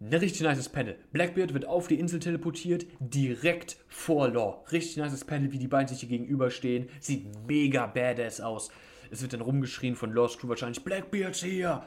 Ein 0.00 0.14
richtig 0.14 0.42
nices 0.42 0.68
Panel. 0.68 0.96
Blackbeard 1.12 1.54
wird 1.54 1.64
auf 1.66 1.88
die 1.88 1.98
Insel 1.98 2.20
teleportiert, 2.20 2.86
direkt 3.00 3.78
vor 3.88 4.28
Law. 4.28 4.62
Richtig 4.70 4.96
nices 4.96 5.24
Panel, 5.24 5.50
wie 5.50 5.58
die 5.58 5.66
beiden 5.66 5.88
sich 5.88 6.00
hier 6.00 6.08
gegenüberstehen. 6.08 6.88
Sieht 7.00 7.26
mega 7.48 7.86
badass 7.86 8.40
aus. 8.40 8.70
Es 9.10 9.22
wird 9.22 9.32
dann 9.32 9.40
rumgeschrien 9.40 9.96
von 9.96 10.12
Law's 10.12 10.38
Crew 10.38 10.48
wahrscheinlich, 10.48 10.84
Blackbeard's 10.84 11.42
hier. 11.42 11.82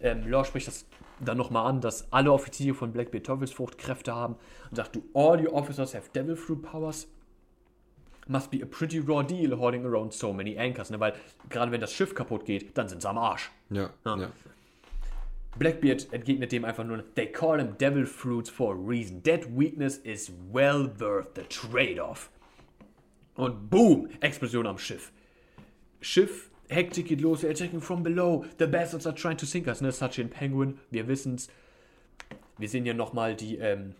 Ähm, 0.00 0.28
Law 0.28 0.44
spricht 0.44 0.68
das 0.68 0.86
dann 1.18 1.36
nochmal 1.36 1.66
an, 1.66 1.80
dass 1.80 2.12
alle 2.12 2.30
Offiziere 2.30 2.76
von 2.76 2.92
Blackbeard 2.92 3.26
Teufelsfruchtkräfte 3.26 4.14
haben 4.14 4.36
und 4.70 4.76
sagt, 4.76 4.94
du, 4.94 5.02
all 5.14 5.44
your 5.44 5.52
officers 5.54 5.94
have 5.96 6.10
Devil 6.14 6.36
Fruit 6.36 6.62
Powers. 6.62 7.08
Must 8.28 8.50
be 8.50 8.62
a 8.62 8.66
pretty 8.66 9.00
raw 9.00 9.22
deal 9.22 9.56
holding 9.56 9.84
around 9.84 10.12
so 10.12 10.32
many 10.32 10.56
anchors. 10.56 10.90
Ne? 10.90 11.00
Weil 11.00 11.14
gerade 11.48 11.72
wenn 11.72 11.80
das 11.80 11.92
Schiff 11.92 12.14
kaputt 12.14 12.44
geht, 12.44 12.76
dann 12.76 12.88
sind 12.88 13.02
sie 13.02 13.08
am 13.08 13.18
Arsch. 13.18 13.50
Ja. 13.70 13.90
Ja. 14.04 14.16
Ja. 14.16 14.32
Blackbeard 15.58 16.12
entgegnet 16.12 16.52
dem 16.52 16.64
einfach 16.64 16.84
nur, 16.84 17.02
they 17.14 17.26
call 17.26 17.58
him 17.58 17.76
devil 17.78 18.06
fruits 18.06 18.48
for 18.48 18.74
a 18.74 18.76
reason. 18.76 19.22
That 19.24 19.46
weakness 19.58 19.98
is 19.98 20.30
well 20.52 20.88
worth 20.98 21.34
the 21.34 21.42
trade-off. 21.42 22.30
Und 23.34 23.70
boom, 23.70 24.08
Explosion 24.20 24.66
am 24.66 24.78
Schiff. 24.78 25.10
Schiff, 26.00 26.50
Hektik 26.68 27.06
geht 27.06 27.20
los, 27.20 27.40
they're 27.40 27.50
attacking 27.50 27.80
from 27.80 28.02
below. 28.02 28.44
The 28.58 28.66
bastards 28.66 29.06
are 29.06 29.14
trying 29.14 29.36
to 29.38 29.46
sink 29.46 29.66
us. 29.66 29.80
Ne, 29.80 29.90
Sachi 29.90 30.22
und 30.22 30.30
Penguin, 30.30 30.78
wir 30.90 31.08
wissen's. 31.08 31.48
Wir 32.58 32.68
sehen 32.68 32.84
hier 32.84 32.94
nochmal 32.94 33.34
die, 33.36 33.56
ähm, 33.56 33.94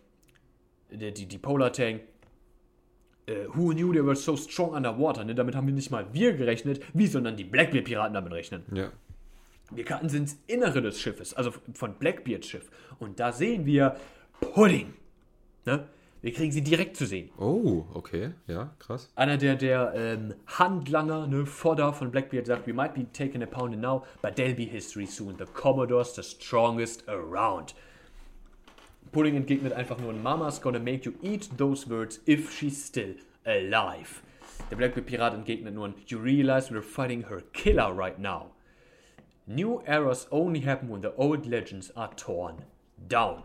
die, 0.90 1.12
die, 1.12 1.26
die 1.26 1.38
Polar 1.38 1.72
Tank. 1.72 2.02
Äh, 3.28 3.46
who 3.54 3.72
knew 3.72 3.92
they 3.92 4.04
were 4.04 4.16
so 4.16 4.36
strong 4.36 4.74
underwater? 4.74 5.24
Ne? 5.24 5.34
Damit 5.34 5.54
haben 5.54 5.66
wir 5.66 5.74
nicht 5.74 5.90
mal 5.90 6.06
wir 6.12 6.32
gerechnet. 6.32 6.80
Wie 6.94 7.06
sollen 7.06 7.24
dann 7.24 7.36
die 7.36 7.44
Blackbeard-Piraten 7.44 8.14
damit 8.14 8.32
rechnen? 8.32 8.62
ja. 8.72 8.90
Wir 9.70 9.84
kannten 9.84 10.08
ins 10.16 10.38
Innere 10.46 10.80
des 10.80 10.98
Schiffes, 10.98 11.34
also 11.34 11.52
von 11.74 11.92
Blackbeards 11.98 12.48
Schiff. 12.48 12.70
Und 12.98 13.20
da 13.20 13.32
sehen 13.32 13.66
wir 13.66 13.96
Pudding. 14.40 14.94
Ne? 15.66 15.84
Wir 16.22 16.32
kriegen 16.32 16.50
sie 16.50 16.62
direkt 16.62 16.96
zu 16.96 17.06
sehen. 17.06 17.30
Oh, 17.38 17.84
okay. 17.94 18.30
Ja, 18.46 18.74
krass. 18.78 19.12
Einer 19.14 19.36
der, 19.36 19.56
der 19.56 19.92
ähm, 19.94 20.34
Handlanger, 20.46 21.26
ne, 21.26 21.46
Fodder 21.46 21.92
von 21.92 22.10
Blackbeard 22.10 22.46
sagt, 22.46 22.66
we 22.66 22.72
might 22.72 22.94
be 22.94 23.06
taking 23.12 23.42
a 23.42 23.46
pound 23.46 23.78
now, 23.78 24.04
but 24.20 24.36
they'll 24.36 24.56
be 24.56 24.64
history 24.64 25.06
soon. 25.06 25.36
The 25.38 25.44
Commodore's 25.44 26.14
the 26.14 26.22
strongest 26.22 27.06
around. 27.08 27.74
Pudding 29.12 29.36
entgegnet 29.36 29.72
einfach 29.72 29.98
nur, 29.98 30.12
Mama's 30.12 30.60
gonna 30.60 30.78
make 30.78 31.04
you 31.04 31.14
eat 31.22 31.48
those 31.56 31.88
words 31.88 32.20
if 32.26 32.52
she's 32.52 32.84
still 32.84 33.14
alive. 33.44 34.22
Der 34.70 34.76
Blackbeard-Pirat 34.76 35.34
entgegnet 35.34 35.74
nur, 35.74 35.94
you 36.06 36.18
realize 36.18 36.70
we're 36.70 36.82
fighting 36.82 37.24
her 37.28 37.42
killer 37.52 37.92
right 37.92 38.18
now. 38.18 38.50
New 39.46 39.80
eras 39.86 40.26
only 40.30 40.60
happen 40.60 40.90
when 40.90 41.00
the 41.00 41.14
old 41.16 41.46
legends 41.46 41.90
are 41.96 42.10
torn 42.16 42.64
down. 43.08 43.42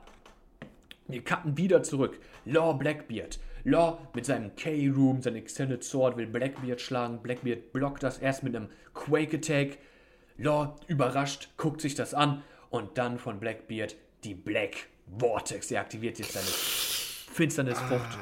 Wir 1.08 1.24
cutten 1.24 1.58
wieder 1.58 1.84
zurück. 1.84 2.20
Law 2.46 2.74
Blackbeard. 2.74 3.40
Law 3.64 4.00
mit 4.14 4.26
seinem 4.26 4.54
K-Room, 4.56 5.22
sein 5.22 5.36
Extended 5.36 5.84
Sword 5.84 6.18
will 6.18 6.28
Blackbeard 6.28 6.82
schlagen. 6.82 7.22
Blackbeard 7.22 7.72
blockt 7.72 8.04
das 8.04 8.18
erst 8.18 8.44
mit 8.44 8.56
einem 8.56 8.68
Quake 8.94 9.38
Attack. 9.38 9.78
Law 10.38 10.76
überrascht, 10.88 11.50
guckt 11.56 11.80
sich 11.80 11.96
das 11.96 12.14
an 12.14 12.44
und 12.70 12.98
dann 12.98 13.20
von 13.20 13.40
Blackbeard 13.40 13.96
die 14.26 14.34
Black 14.34 14.90
Vortex. 15.18 15.72
Er 15.72 15.82
aktiviert 15.82 16.20
jetzt 16.20 16.34
seine 16.34 16.46
Finsternisfrucht 17.34 18.18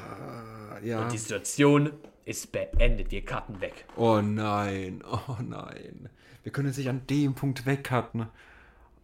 Ja. 0.84 1.02
und 1.02 1.12
die 1.12 1.18
Situation 1.18 1.92
ist 2.24 2.52
beendet. 2.52 3.10
Wir 3.10 3.24
cutten 3.24 3.60
weg. 3.60 3.84
Oh 3.96 4.20
nein. 4.20 5.02
Oh 5.10 5.36
nein. 5.42 6.08
Wir 6.42 6.52
können 6.52 6.72
sich 6.72 6.88
an 6.88 7.06
dem 7.08 7.34
Punkt 7.34 7.66
wegcutten. 7.66 8.26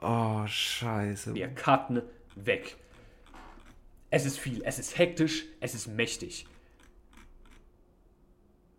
Oh, 0.01 0.47
scheiße. 0.47 1.35
Wir 1.35 1.49
cutten 1.49 2.03
weg. 2.37 2.77
Es 4.11 4.25
ist 4.25 4.39
viel, 4.39 4.63
es 4.65 4.79
ist 4.79 4.97
hektisch, 4.97 5.45
es 5.61 5.75
ist 5.75 5.87
mächtig. 5.89 6.47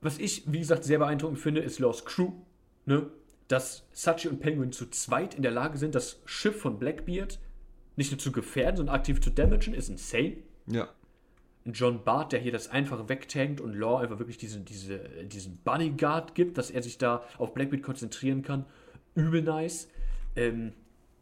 Was 0.01 0.17
ich, 0.17 0.43
wie 0.51 0.59
gesagt, 0.59 0.83
sehr 0.85 0.99
beeindruckend 0.99 1.39
finde, 1.39 1.61
ist 1.61 1.79
Lost 1.79 2.05
Crew. 2.05 2.31
Ne? 2.85 3.09
Dass 3.47 3.83
Sachi 3.91 4.27
und 4.29 4.39
Penguin 4.39 4.71
zu 4.71 4.89
zweit 4.89 5.35
in 5.35 5.43
der 5.43 5.51
Lage 5.51 5.77
sind, 5.77 5.93
das 5.95 6.21
Schiff 6.25 6.59
von 6.61 6.79
Blackbeard 6.79 7.39
nicht 7.99 8.11
nur 8.11 8.17
zu 8.17 8.31
gefährden, 8.31 8.77
sondern 8.77 8.95
aktiv 8.95 9.21
zu 9.21 9.29
damagen, 9.29 9.73
ist 9.73 9.89
insane. 9.89 10.37
Ja. 10.67 10.87
Ein 11.65 11.73
John 11.73 12.03
Bart, 12.03 12.31
der 12.31 12.39
hier 12.39 12.53
das 12.53 12.69
einfach 12.69 13.09
wegtankt 13.09 13.59
und 13.59 13.73
Law 13.73 13.99
einfach 13.99 14.17
wirklich 14.17 14.37
diese, 14.37 14.61
diese, 14.61 14.99
diesen 15.25 15.57
Bodyguard 15.57 16.33
gibt, 16.33 16.57
dass 16.57 16.71
er 16.71 16.81
sich 16.81 16.97
da 16.97 17.23
auf 17.37 17.53
Blackbeard 17.53 17.83
konzentrieren 17.83 18.41
kann. 18.41 18.65
Übel 19.13 19.41
nice. 19.41 19.89
Ähm, 20.35 20.71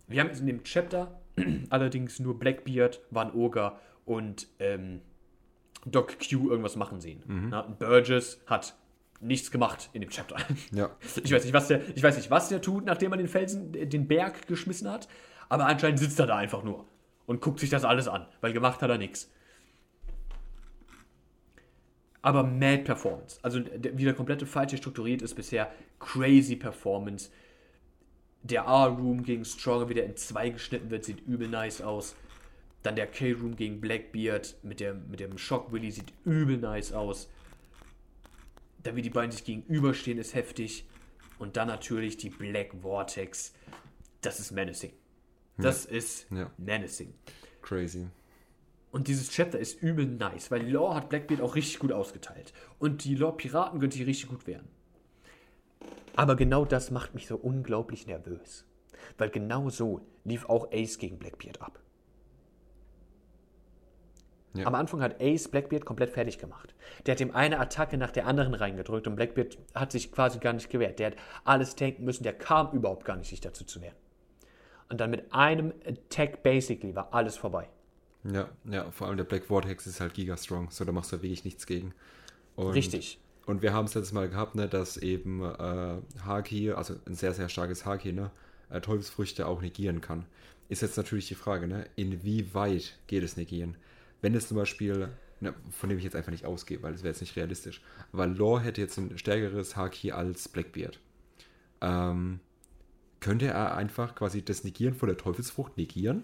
wir 0.07 0.21
haben 0.21 0.27
jetzt 0.27 0.39
in 0.39 0.45
dem 0.45 0.63
Chapter 0.63 1.19
allerdings 1.69 2.19
nur 2.19 2.37
Blackbeard, 2.37 3.01
Van 3.09 3.33
Ogre 3.33 3.79
und 4.05 4.47
ähm, 4.59 5.01
Doc 5.85 6.17
Q 6.19 6.49
irgendwas 6.49 6.75
machen 6.75 7.01
sehen. 7.01 7.23
Na, 7.49 7.61
und 7.61 7.79
Burgess 7.79 8.41
hat 8.45 8.75
nichts 9.19 9.49
gemacht 9.49 9.89
in 9.93 10.01
dem 10.01 10.11
Chapter. 10.11 10.37
Ja. 10.71 10.91
Ich 11.23 11.31
weiß 11.31 11.43
nicht, 11.43 11.53
was 11.53 11.67
der, 11.67 11.81
ich 11.95 12.03
weiß 12.03 12.17
nicht, 12.17 12.29
was 12.29 12.49
der 12.49 12.61
tut, 12.61 12.85
nachdem 12.85 13.11
er 13.11 13.17
den 13.17 13.27
Felsen, 13.27 13.71
den 13.71 14.07
Berg 14.07 14.47
geschmissen 14.47 14.89
hat, 14.89 15.07
aber 15.49 15.65
anscheinend 15.65 15.99
sitzt 15.99 16.19
er 16.19 16.27
da 16.27 16.37
einfach 16.37 16.63
nur 16.63 16.85
und 17.25 17.41
guckt 17.41 17.59
sich 17.59 17.69
das 17.69 17.83
alles 17.83 18.07
an, 18.07 18.25
weil 18.41 18.53
gemacht 18.53 18.81
hat 18.81 18.89
er 18.89 18.97
nichts. 18.97 19.31
Aber 22.21 22.43
Mad 22.43 22.83
Performance. 22.83 23.39
Also 23.41 23.61
wie 23.65 24.03
der 24.03 24.13
komplette 24.13 24.45
Fight 24.45 24.71
hier 24.71 24.79
strukturiert 24.79 25.21
ist 25.21 25.35
bisher, 25.35 25.71
crazy 25.99 26.55
Performance. 26.55 27.29
Der 28.43 28.63
R-Room 28.63 29.23
gegen 29.23 29.45
Stronger, 29.45 29.89
wie 29.89 29.93
der 29.93 30.05
in 30.05 30.15
zwei 30.17 30.49
geschnitten 30.49 30.89
wird, 30.89 31.05
sieht 31.05 31.21
übel 31.21 31.47
nice 31.47 31.81
aus. 31.81 32.15
Dann 32.83 32.95
der 32.95 33.07
K-Room 33.07 33.55
gegen 33.55 33.81
Blackbeard 33.81 34.55
mit, 34.63 34.79
der, 34.79 34.93
mit 34.93 35.19
dem 35.19 35.37
Shock 35.37 35.71
Willy 35.71 35.91
sieht 35.91 36.13
übel 36.25 36.57
nice 36.57 36.93
aus. 36.93 37.29
Dann 38.83 38.95
wie 38.95 39.01
die 39.01 39.09
beiden 39.09 39.31
sich 39.31 39.43
gegenüberstehen, 39.43 40.17
ist 40.17 40.33
heftig. 40.33 40.85
Und 41.39 41.57
dann 41.57 41.67
natürlich 41.67 42.17
die 42.17 42.29
Black 42.29 42.73
Vortex. 42.81 43.53
Das 44.21 44.39
ist 44.39 44.51
menacing. 44.51 44.91
Das 45.57 45.85
ist 45.85 46.27
Ja. 46.31 46.51
menacing. 46.57 47.13
Crazy. 47.61 48.07
Und 48.91 49.07
dieses 49.07 49.29
Chapter 49.29 49.59
ist 49.59 49.81
übel 49.81 50.05
nice, 50.05 50.49
weil 50.49 50.69
Law 50.69 50.95
hat 50.95 51.09
Blackbeard 51.09 51.41
auch 51.41 51.55
richtig 51.55 51.79
gut 51.79 51.91
ausgeteilt. 51.91 52.53
Und 52.79 53.03
die 53.03 53.15
Law-Piraten 53.15 53.79
können 53.79 53.91
sich 53.91 54.05
richtig 54.05 54.29
gut 54.29 54.47
wehren. 54.47 54.67
Aber 56.15 56.35
genau 56.35 56.65
das 56.65 56.89
macht 56.89 57.13
mich 57.13 57.27
so 57.27 57.35
unglaublich 57.35 58.07
nervös. 58.07 58.65
Weil 59.17 59.29
genau 59.29 59.69
so 59.69 60.01
lief 60.23 60.45
auch 60.49 60.71
Ace 60.71 60.97
gegen 60.97 61.19
Blackbeard 61.19 61.61
ab. 61.61 61.79
Ja. 64.55 64.65
Am 64.65 64.73
Anfang 64.75 65.01
hat 65.01 65.21
Ace 65.21 65.47
Blackbeard 65.47 65.85
komplett 65.85 66.09
fertig 66.09 66.39
gemacht. 66.39 66.73
Der 67.05 67.11
hat 67.13 67.21
ihm 67.21 67.31
eine 67.31 67.59
Attacke 67.59 67.97
nach 67.97 68.11
der 68.11 68.25
anderen 68.25 68.53
reingedrückt 68.55 69.05
und 69.07 69.15
Blackbeard 69.15 69.57
hat 69.75 69.91
sich 69.91 70.11
quasi 70.11 70.39
gar 70.39 70.53
nicht 70.53 70.69
gewehrt. 70.69 70.97
Der 70.99 71.07
hat 71.07 71.17
alles 71.43 71.75
tanken 71.75 72.05
müssen, 72.05 72.23
der 72.23 72.33
kam 72.33 72.71
überhaupt 72.71 73.05
gar 73.05 73.17
nicht, 73.17 73.29
sich 73.29 73.41
dazu 73.41 73.65
zu 73.65 73.81
wehren. 73.81 73.95
Und 74.89 75.01
dann 75.01 75.11
mit 75.11 75.33
einem 75.33 75.73
Attack 75.85 76.43
basically 76.43 76.95
war 76.95 77.13
alles 77.13 77.37
vorbei. 77.37 77.67
Ja, 78.23 78.49
ja, 78.65 78.91
vor 78.91 79.07
allem 79.07 79.17
der 79.17 79.23
Black 79.23 79.45
Vortex 79.45 79.87
ist 79.87 79.99
halt 79.99 80.13
gigastrong, 80.13 80.69
so 80.71 80.85
da 80.85 80.91
machst 80.91 81.11
du 81.11 81.21
wirklich 81.21 81.45
nichts 81.45 81.65
gegen. 81.65 81.93
Und, 82.55 82.73
Richtig. 82.73 83.19
Und 83.45 83.61
wir 83.61 83.73
haben 83.73 83.85
es 83.85 83.93
letztes 83.95 84.13
Mal 84.13 84.29
gehabt, 84.29 84.55
ne, 84.55 84.67
dass 84.67 84.97
eben 84.97 85.43
äh, 85.43 86.01
Haki, 86.25 86.71
also 86.71 86.95
ein 87.05 87.15
sehr, 87.15 87.33
sehr 87.33 87.47
starkes 87.47 87.85
Haki, 87.85 88.11
ne, 88.11 88.31
äh, 88.69 88.81
Teufelsfrüchte 88.81 89.47
auch 89.47 89.61
negieren 89.61 90.01
kann. 90.01 90.25
Ist 90.69 90.81
jetzt 90.81 90.97
natürlich 90.97 91.27
die 91.27 91.35
Frage, 91.35 91.67
ne, 91.67 91.87
inwieweit 91.95 92.97
geht 93.07 93.23
es 93.23 93.37
negieren? 93.37 93.77
Wenn 94.21 94.35
es 94.35 94.49
zum 94.49 94.57
Beispiel, 94.57 95.09
ne, 95.39 95.53
von 95.69 95.89
dem 95.89 95.97
ich 95.97 96.03
jetzt 96.03 96.15
einfach 96.15 96.31
nicht 96.31 96.45
ausgehe, 96.45 96.81
weil 96.83 96.91
das 96.91 97.03
wäre 97.03 97.13
jetzt 97.13 97.21
nicht 97.21 97.37
realistisch, 97.37 97.81
aber 98.11 98.27
Law 98.27 98.59
hätte 98.59 98.81
jetzt 98.81 98.97
ein 98.97 99.17
stärkeres 99.17 99.77
Haki 99.77 100.11
als 100.11 100.49
Blackbeard. 100.49 100.99
Ähm, 101.79 102.41
könnte 103.19 103.47
er 103.47 103.75
einfach 103.75 104.15
quasi 104.15 104.43
das 104.43 104.63
Negieren 104.63 104.95
von 104.95 105.07
der 105.07 105.17
Teufelsfrucht 105.17 105.77
negieren? 105.77 106.23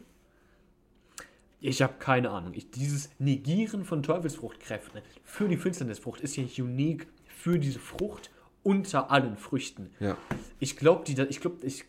Ich 1.60 1.82
habe 1.82 1.94
keine 1.98 2.30
Ahnung. 2.30 2.54
Ich, 2.56 2.72
dieses 2.72 3.10
Negieren 3.20 3.86
von 3.86 4.04
Teufelsfruchtkräften 4.04 5.02
für 5.24 5.48
die 5.48 5.58
Finsternisfrucht 5.58 6.20
ist 6.22 6.36
ja 6.36 6.44
unique 6.58 7.08
für 7.26 7.58
diese 7.58 7.80
Frucht 7.80 8.32
unter 8.64 9.12
allen 9.12 9.38
Früchten. 9.38 9.90
Ja. 10.00 10.18
Ich 10.60 10.78
glaube, 10.78 11.04
die, 11.06 11.20
ich 11.22 11.40
glaube, 11.40 11.66
ich, 11.66 11.86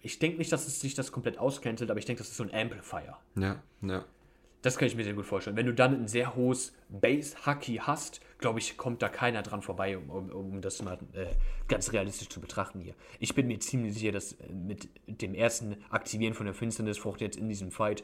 ich 0.00 0.18
denke 0.18 0.38
nicht, 0.38 0.50
dass 0.50 0.66
es 0.66 0.80
sich 0.80 0.94
das 0.94 1.12
komplett 1.12 1.38
auscancelt, 1.38 1.90
aber 1.90 1.98
ich 1.98 2.06
denke, 2.06 2.20
das 2.20 2.30
ist 2.30 2.36
so 2.36 2.44
ein 2.44 2.54
Amplifier. 2.54 3.16
Ja, 3.36 3.62
ja. 3.82 4.04
Das 4.62 4.76
kann 4.76 4.88
ich 4.88 4.96
mir 4.96 5.04
sehr 5.04 5.14
gut 5.14 5.26
vorstellen. 5.26 5.56
Wenn 5.56 5.66
du 5.66 5.74
dann 5.74 5.94
ein 5.94 6.08
sehr 6.08 6.34
hohes 6.34 6.74
Base-Haki 6.88 7.76
hast, 7.82 8.20
glaube 8.38 8.58
ich, 8.58 8.76
kommt 8.76 9.02
da 9.02 9.08
keiner 9.08 9.42
dran 9.42 9.62
vorbei, 9.62 9.96
um, 9.96 10.10
um, 10.10 10.30
um 10.30 10.60
das 10.60 10.82
mal 10.82 10.98
äh, 11.12 11.26
ganz 11.68 11.92
realistisch 11.92 12.28
zu 12.28 12.40
betrachten 12.40 12.80
hier. 12.80 12.94
Ich 13.20 13.34
bin 13.34 13.46
mir 13.46 13.60
ziemlich 13.60 13.94
sicher, 13.94 14.10
dass 14.10 14.36
mit 14.52 14.88
dem 15.06 15.34
ersten 15.34 15.76
Aktivieren 15.90 16.34
von 16.34 16.46
der 16.46 16.54
Finsternisfrucht 16.54 17.20
jetzt 17.20 17.36
in 17.36 17.48
diesem 17.48 17.70
Fight, 17.70 18.02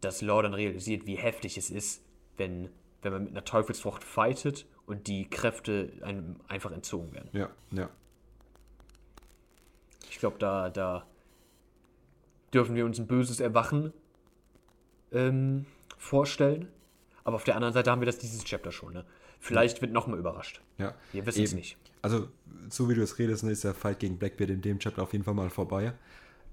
dass 0.00 0.22
Law 0.22 0.40
dann 0.40 0.54
realisiert, 0.54 1.06
wie 1.06 1.16
heftig 1.16 1.58
es 1.58 1.68
ist, 1.68 2.02
wenn, 2.38 2.70
wenn 3.02 3.12
man 3.12 3.24
mit 3.24 3.32
einer 3.32 3.44
Teufelsfrucht 3.44 4.02
fightet 4.02 4.66
und 4.86 5.06
die 5.06 5.28
Kräfte 5.28 5.92
einem 6.00 6.36
einfach 6.48 6.72
entzogen 6.72 7.12
werden. 7.12 7.28
Ja, 7.32 7.50
ja. 7.72 7.90
Ich 10.08 10.18
glaube, 10.18 10.38
da, 10.38 10.70
da 10.70 11.06
dürfen 12.54 12.74
wir 12.74 12.86
uns 12.86 12.98
ein 12.98 13.06
böses 13.06 13.38
Erwachen 13.40 13.92
ähm, 15.12 15.66
vorstellen. 16.00 16.66
Aber 17.22 17.36
auf 17.36 17.44
der 17.44 17.54
anderen 17.54 17.74
Seite 17.74 17.90
haben 17.90 18.00
wir 18.00 18.06
das 18.06 18.18
dieses 18.18 18.42
Chapter 18.44 18.72
schon. 18.72 18.94
Ne? 18.94 19.04
Vielleicht 19.38 19.80
wird 19.82 19.92
nochmal 19.92 20.18
überrascht. 20.18 20.60
Ja. 20.78 20.94
Wir 21.12 21.24
wissen 21.26 21.44
es 21.44 21.54
nicht. 21.54 21.76
Also, 22.02 22.28
so 22.70 22.88
wie 22.88 22.94
du 22.94 23.02
es 23.02 23.18
redest, 23.18 23.44
ne, 23.44 23.50
ist 23.52 23.62
der 23.62 23.74
Fight 23.74 23.98
gegen 24.00 24.16
Blackbeard 24.18 24.50
in 24.50 24.62
dem 24.62 24.78
Chapter 24.78 25.02
auf 25.02 25.12
jeden 25.12 25.24
Fall 25.24 25.34
mal 25.34 25.50
vorbei. 25.50 25.92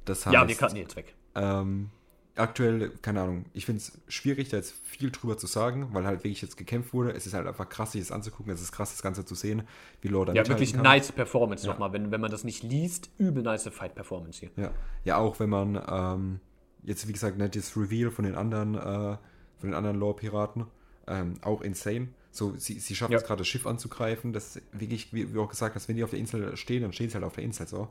Das 0.05 0.25
heißt, 0.25 0.33
Ja, 0.33 0.47
wir 0.47 0.55
cutten 0.55 0.75
jetzt 0.77 0.95
weg. 0.97 1.15
ähm, 1.36 1.89
aktuell, 2.36 2.91
keine 3.01 3.21
Ahnung, 3.21 3.45
ich 3.53 3.65
finde 3.65 3.81
es 3.81 3.97
schwierig, 4.10 4.49
da 4.49 4.57
jetzt 4.57 4.73
viel 4.83 5.10
drüber 5.10 5.38
zu 5.38 5.47
sagen, 5.47 5.89
weil 5.93 6.05
halt 6.05 6.19
wirklich 6.25 6.41
jetzt 6.41 6.57
gekämpft 6.57 6.93
wurde. 6.93 7.12
Es 7.13 7.25
ist 7.25 7.33
halt 7.33 7.47
einfach 7.47 7.69
krass, 7.69 7.93
sich 7.93 8.01
das 8.01 8.12
anzugucken. 8.12 8.51
Es 8.53 8.62
ist 8.62 8.73
krass, 8.73 8.91
das 8.91 9.01
Ganze 9.01 9.23
zu 9.25 9.36
sehen, 9.36 9.63
wie 10.01 10.10
Lord 10.10 10.36
Ja, 10.36 10.47
wirklich 10.47 10.73
kann. 10.73 10.83
nice 10.83 11.12
Performance 11.13 11.65
Ja. 11.65 11.71
nochmal. 11.71 11.93
Wenn, 11.93 12.12
wenn 12.12 12.21
man 12.21 12.29
das 12.31 12.43
nicht 12.43 12.63
liest, 12.63 13.10
übel 13.17 13.41
nice 13.43 13.69
Fight-Performance 13.69 14.39
hier. 14.41 14.51
Ja, 14.57 14.71
ja 15.05 15.17
auch 15.17 15.39
wenn 15.39 15.49
man 15.49 15.81
ähm, 15.89 16.39
jetzt, 16.83 17.07
wie 17.07 17.13
gesagt, 17.13 17.38
ne, 17.38 17.49
das 17.49 17.75
Reveal 17.77 18.12
von 18.12 18.25
den 18.25 18.36
anderen, 18.36 18.75
äh, 18.75 19.17
von 19.60 19.70
den 19.70 19.76
anderen 19.76 19.98
Lore-Piraten, 20.00 20.65
ähm, 21.08 21.36
auch 21.41 21.62
insane. 21.62 22.10
So, 22.32 22.56
sie, 22.56 22.80
sie 22.80 22.96
schaffen 22.96 23.13
Ja. 23.13 23.17
es 23.17 23.24
gerade, 23.24 23.39
das 23.39 23.48
Schiff 23.48 23.65
anzugreifen. 23.65 24.34
Das 24.34 24.62
wirklich, 24.72 25.13
wie 25.13 25.34
wie 25.34 25.39
auch 25.39 25.50
gesagt 25.50 25.76
hast, 25.76 25.88
wenn 25.88 25.96
die 25.96 26.04
auf 26.04 26.12
der 26.12 26.20
Insel 26.20 26.56
stehen, 26.58 26.84
dann 26.84 26.93
stehen 26.93 27.10
sie 27.10 27.15
halt 27.15 27.24
auf 27.26 27.34
der 27.34 27.43
Insel 27.43 27.67
so. 27.67 27.88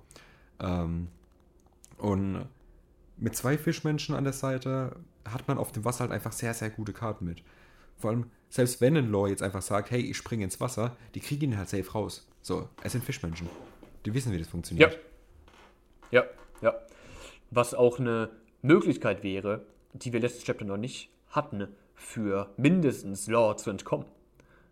Ähm, 0.61 1.09
und 1.99 2.47
mit 3.17 3.35
zwei 3.35 3.59
Fischmenschen 3.59 4.15
an 4.15 4.25
der 4.25 4.33
Seite 4.33 4.97
hat 5.25 5.49
man 5.49 5.59
auf 5.59 5.73
dem 5.73 5.85
Wasser 5.85 6.01
halt 6.01 6.13
einfach 6.13 6.33
sehr, 6.33 6.55
sehr 6.55 6.71
gute 6.71 6.93
Karten 6.93 7.25
mit. 7.25 7.43
Vor 7.97 8.11
allem, 8.11 8.27
selbst 8.51 8.81
wenn 8.81 8.97
ein 8.97 9.09
Lore 9.11 9.31
jetzt 9.31 9.43
einfach 9.43 9.63
sagt, 9.63 9.91
hey, 9.91 10.01
ich 10.01 10.17
springe 10.17 10.45
ins 10.45 10.61
Wasser, 10.61 10.97
die 11.15 11.21
kriegen 11.21 11.53
ihn 11.53 11.59
halt 11.59 11.69
safe 11.69 11.91
raus. 11.91 12.29
So, 12.43 12.69
es 12.83 12.93
sind 12.93 13.03
Fischmenschen. 13.05 13.49
Die 14.05 14.15
wissen, 14.15 14.33
wie 14.33 14.39
das 14.39 14.49
funktioniert. 14.49 14.99
Ja, 16.13 16.25
ja. 16.61 16.75
Was 17.51 17.75
auch 17.75 17.99
eine 17.99 18.31
Möglichkeit 18.63 19.23
wäre, 19.25 19.67
die 19.95 20.13
wir 20.13 20.21
letztes 20.21 20.45
Chapter 20.45 20.65
noch 20.65 20.77
nicht 20.77 21.11
hatten, 21.37 21.69
für 21.95 22.51
mindestens 22.57 23.27
Law 23.29 23.57
zu 23.57 23.71
entkommen. 23.71 24.07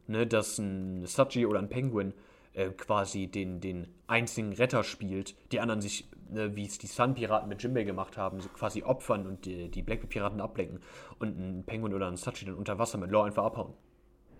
Ne, 0.07 0.27
dass 0.27 0.59
ein 0.59 1.07
Sachi 1.07 1.46
oder 1.46 1.61
ein 1.61 1.70
Penguin 1.70 2.12
äh, 2.53 2.68
quasi 2.68 3.27
den, 3.27 3.61
den 3.61 3.88
einzigen 4.07 4.53
Retter 4.53 4.85
spielt, 4.85 5.35
die 5.50 5.61
anderen 5.61 5.81
sich, 5.81 6.07
ne, 6.31 6.55
wie 6.57 6.66
es 6.66 6.77
die 6.77 6.87
Sun-Piraten 6.87 7.48
mit 7.48 7.62
Jimbei 7.62 7.85
gemacht 7.85 8.18
haben, 8.18 8.40
so 8.40 8.50
quasi 8.50 8.83
opfern 8.83 9.27
und 9.27 9.46
die, 9.46 9.70
die 9.70 9.83
Blackbeard-Piraten 9.83 10.42
ablenken 10.42 10.81
und 11.18 11.38
ein 11.38 11.64
Penguin 11.64 11.94
oder 11.94 12.07
ein 12.07 12.16
Sachi 12.16 12.44
dann 12.44 12.55
unter 12.55 12.79
Wasser 12.79 12.98
mit 12.98 13.11
Law 13.11 13.24
einfach 13.24 13.44
abhauen. 13.44 13.72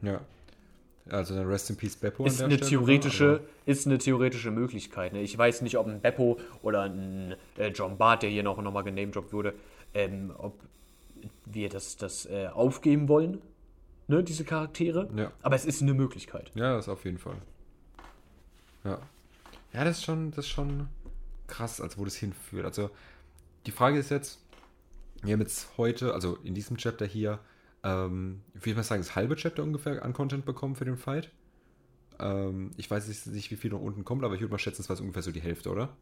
Ja. 0.03 0.21
Also 1.09 1.35
dann 1.35 1.47
Rest 1.47 1.69
in 1.71 1.77
Peace 1.77 1.97
Beppo. 1.97 2.25
Ist 2.25 2.43
eine, 2.43 2.55
Stelle, 2.55 2.69
theoretische, 2.69 3.41
aber- 3.41 3.41
ist 3.67 3.87
eine 3.87 3.99
theoretische 3.99 4.51
Möglichkeit. 4.51 5.13
Ne? 5.13 5.21
Ich 5.21 5.37
weiß 5.37 5.63
nicht, 5.63 5.77
ob 5.77 5.87
ein 5.87 6.01
Beppo 6.01 6.39
oder 6.63 6.83
ein 6.83 7.35
äh, 7.59 7.69
John 7.69 7.99
Bart, 7.99 8.23
der 8.23 8.31
hier 8.31 8.43
noch, 8.43 8.61
noch 8.61 8.73
mal 8.73 8.83
genamedroppt 8.83 9.33
wurde, 9.33 9.55
ähm, 9.93 10.33
ob 10.39 10.59
wir 11.47 11.69
das, 11.69 11.97
das 11.97 12.27
äh, 12.27 12.49
aufgeben 12.49 13.09
wollen, 13.09 13.41
ne, 14.09 14.23
diese 14.23 14.45
Charaktere. 14.45 15.09
Ja. 15.17 15.33
Aber 15.43 15.57
es 15.57 15.65
ist 15.65 15.83
eine 15.83 15.95
Möglichkeit. 15.95 16.51
Ja, 16.55 16.77
das 16.77 16.89
auf 16.89 17.05
jeden 17.05 17.19
Fall. 17.19 17.37
Ja. 18.85 18.99
Ja, 19.73 19.85
das 19.85 19.99
ist 19.99 20.05
schon, 20.05 20.31
das 20.31 20.47
ist 20.47 20.51
schon 20.51 20.89
krass, 21.47 21.81
also 21.81 21.99
wo 21.99 22.05
das 22.05 22.17
hinführt. 22.17 22.65
Also 22.65 22.91
die 23.67 23.73
Frage 23.73 23.99
ist 23.99 24.11
jetzt, 24.11 24.41
wir 25.23 25.33
haben 25.33 25.41
jetzt 25.41 25.77
heute, 25.79 26.15
also 26.15 26.37
in 26.45 26.55
diesem 26.55 26.77
Chapter 26.77 27.07
hier, 27.07 27.41
ähm, 27.83 28.43
ich 28.55 28.65
würde 28.65 28.77
mal 28.77 28.83
sagen, 28.83 29.03
das 29.03 29.17
halbe 29.17 29.37
Chapter 29.37 29.63
ungefähr 29.63 30.03
an 30.05 30.13
Content 30.13 30.45
bekommen 30.45 30.77
für 30.77 30.85
den 30.85 30.97
Fight. 30.97 31.31
Ähm, 32.19 32.71
ich 32.77 32.91
weiß 32.91 33.27
nicht, 33.27 33.51
wie 33.51 33.57
viel 33.57 33.71
noch 33.71 33.81
unten 33.81 34.05
kommt, 34.05 34.25
aber 34.25 34.35
ich 34.35 34.41
würde 34.41 34.53
mal 34.53 34.59
schätzen, 34.59 34.83
es 34.83 34.89
war 34.89 35.01
ungefähr 35.01 35.23
so 35.23 35.33
die 35.33 35.43
Hälfte, 35.43 35.71
oder? 35.71 35.97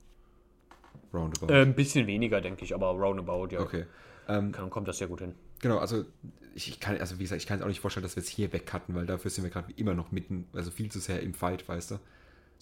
Roundabout. 1.12 1.52
Äh, 1.52 1.62
ein 1.62 1.74
bisschen 1.74 2.06
weniger, 2.06 2.40
denke 2.40 2.64
ich, 2.64 2.74
aber 2.74 2.88
roundabout, 2.88 3.48
ja. 3.50 3.60
okay. 3.60 3.84
Ähm, 4.28 4.52
Kann, 4.52 4.70
kommt 4.70 4.88
das 4.88 4.98
sehr 4.98 5.08
gut 5.08 5.20
hin. 5.20 5.34
Genau, 5.60 5.78
also 5.78 6.04
ich, 6.54 6.68
ich 6.68 6.80
kann, 6.80 6.98
also 6.98 7.18
wie 7.18 7.24
gesagt, 7.24 7.40
ich 7.40 7.46
kann 7.46 7.58
es 7.58 7.64
auch 7.64 7.68
nicht 7.68 7.80
vorstellen, 7.80 8.02
dass 8.02 8.16
wir 8.16 8.22
es 8.22 8.28
hier 8.28 8.52
wegcutten, 8.52 8.94
weil 8.94 9.06
dafür 9.06 9.30
sind 9.30 9.44
wir 9.44 9.50
gerade 9.50 9.72
immer 9.76 9.94
noch 9.94 10.12
mitten, 10.12 10.46
also 10.52 10.70
viel 10.70 10.90
zu 10.90 11.00
sehr 11.00 11.20
im 11.22 11.34
Fight, 11.34 11.68
weißt 11.68 11.92
du. 11.92 11.98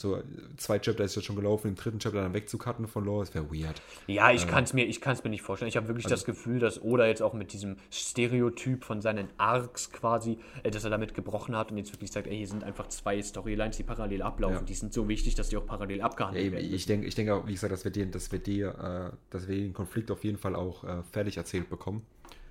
So, 0.00 0.22
zwei 0.56 0.78
Chapter 0.78 1.04
ist 1.04 1.14
jetzt 1.14 1.26
schon 1.26 1.36
gelaufen, 1.36 1.68
im 1.68 1.74
dritten 1.74 1.98
Chapter 1.98 2.22
dann 2.22 2.32
wegzucutten 2.32 2.88
von 2.88 3.04
Lore, 3.04 3.26
das 3.26 3.34
wäre 3.34 3.50
weird. 3.50 3.82
Ja, 4.06 4.30
ich 4.30 4.46
kann 4.46 4.64
es 4.64 4.72
mir, 4.72 4.86
ich 4.86 5.02
kann's 5.02 5.22
mir 5.24 5.28
nicht 5.28 5.42
vorstellen. 5.42 5.68
Ich 5.68 5.76
habe 5.76 5.88
wirklich 5.88 6.06
Also 6.06 6.14
das 6.14 6.24
Gefühl, 6.24 6.58
dass 6.58 6.82
Oda 6.82 7.06
jetzt 7.06 7.20
auch 7.20 7.34
mit 7.34 7.52
diesem 7.52 7.76
Stereotyp 7.92 8.82
von 8.82 9.02
seinen 9.02 9.28
Arcs 9.36 9.92
quasi, 9.92 10.38
äh, 10.62 10.70
dass 10.70 10.84
er 10.84 10.90
damit 10.90 11.12
gebrochen 11.12 11.54
hat 11.54 11.70
und 11.70 11.76
jetzt 11.76 11.92
wirklich 11.92 12.10
sagt, 12.10 12.28
ey, 12.28 12.38
hier 12.38 12.48
sind 12.48 12.64
einfach 12.64 12.86
zwei 12.86 13.20
Storylines, 13.20 13.76
die 13.76 13.82
parallel 13.82 14.22
ablaufen. 14.22 14.56
Ja. 14.60 14.62
Die 14.62 14.72
sind 14.72 14.94
so 14.94 15.06
wichtig, 15.06 15.34
dass 15.34 15.50
die 15.50 15.58
auch 15.58 15.66
parallel 15.66 15.98
Ja, 15.98 16.06
abgehandelt 16.06 16.46
eben, 16.46 16.56
werden. 16.56 16.72
ich 16.72 16.86
denke, 16.86 17.06
ich 17.06 17.14
denke 17.14 17.34
auch, 17.34 17.46
wie 17.46 17.52
gesagt, 17.52 17.70
dass 17.70 17.84
wir 17.84 17.90
den, 17.90 18.10
dass 18.10 18.32
wir 18.32 18.38
die, 18.38 18.62
äh, 18.62 19.10
dass 19.28 19.48
wir 19.48 19.56
den 19.56 19.74
Konflikt 19.74 20.10
auf 20.10 20.24
jeden 20.24 20.38
Fall 20.38 20.56
auch 20.56 20.82
äh, 20.82 21.02
fertig 21.12 21.36
erzählt 21.36 21.68
bekommen 21.68 22.06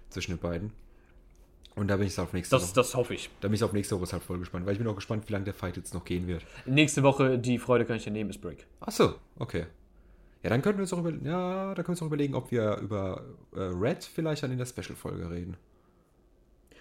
zwischen 0.09 0.33
den 0.33 0.39
beiden. 0.39 0.71
Und 1.79 1.87
da 1.87 1.95
bin 1.95 2.07
ich 2.07 2.19
auf 2.19 2.33
nächste 2.33 2.55
Das, 2.57 2.63
Woche. 2.63 2.75
das 2.75 2.93
hoffe 2.93 3.13
ich. 3.13 3.29
Da 3.39 3.47
bin 3.47 3.55
ich 3.55 3.63
auf 3.63 3.71
nächste 3.71 3.99
Woche 3.99 4.11
halt 4.11 4.21
voll 4.23 4.37
gespannt, 4.39 4.65
weil 4.65 4.73
ich 4.73 4.79
bin 4.79 4.87
auch 4.87 4.95
gespannt, 4.95 5.23
wie 5.29 5.31
lange 5.33 5.45
der 5.45 5.53
Fight 5.53 5.77
jetzt 5.77 5.93
noch 5.93 6.03
gehen 6.03 6.27
wird. 6.27 6.45
Nächste 6.65 7.03
Woche, 7.03 7.39
die 7.39 7.57
Freude 7.57 7.85
kann 7.85 7.95
ich 7.95 8.03
dir 8.03 8.11
nehmen, 8.11 8.29
ist 8.29 8.41
Break. 8.41 8.65
Ach 8.81 8.91
so, 8.91 9.15
okay. 9.37 9.65
Ja, 10.43 10.49
dann 10.49 10.61
könnten 10.61 10.79
wir 10.79 10.83
uns 10.83 10.91
auch 10.93 10.99
über, 10.99 11.11
ja, 11.11 11.69
da 11.73 11.75
können 11.75 11.87
wir 11.87 11.89
uns 11.91 12.01
auch 12.01 12.07
überlegen, 12.07 12.35
ob 12.35 12.51
wir 12.51 12.77
über 12.79 13.23
äh, 13.53 13.59
Red 13.61 14.03
vielleicht 14.03 14.43
dann 14.43 14.51
in 14.51 14.57
der 14.57 14.65
Special-Folge 14.65 15.29
reden. 15.29 15.55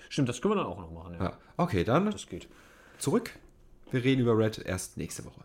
Stimmt, 0.09 0.29
das 0.29 0.41
können 0.43 0.55
wir 0.55 0.57
dann 0.63 0.67
auch 0.67 0.81
noch 0.81 0.91
machen. 0.91 1.15
Ja. 1.15 1.25
Ja, 1.27 1.39
okay, 1.59 1.85
dann 1.85 2.11
Das 2.11 2.27
geht. 2.27 2.49
zurück. 2.99 3.31
Wir 3.93 4.03
reden 4.03 4.23
über 4.23 4.37
Red 4.37 4.59
erst 4.59 4.97
nächste 4.97 5.25
Woche. 5.25 5.45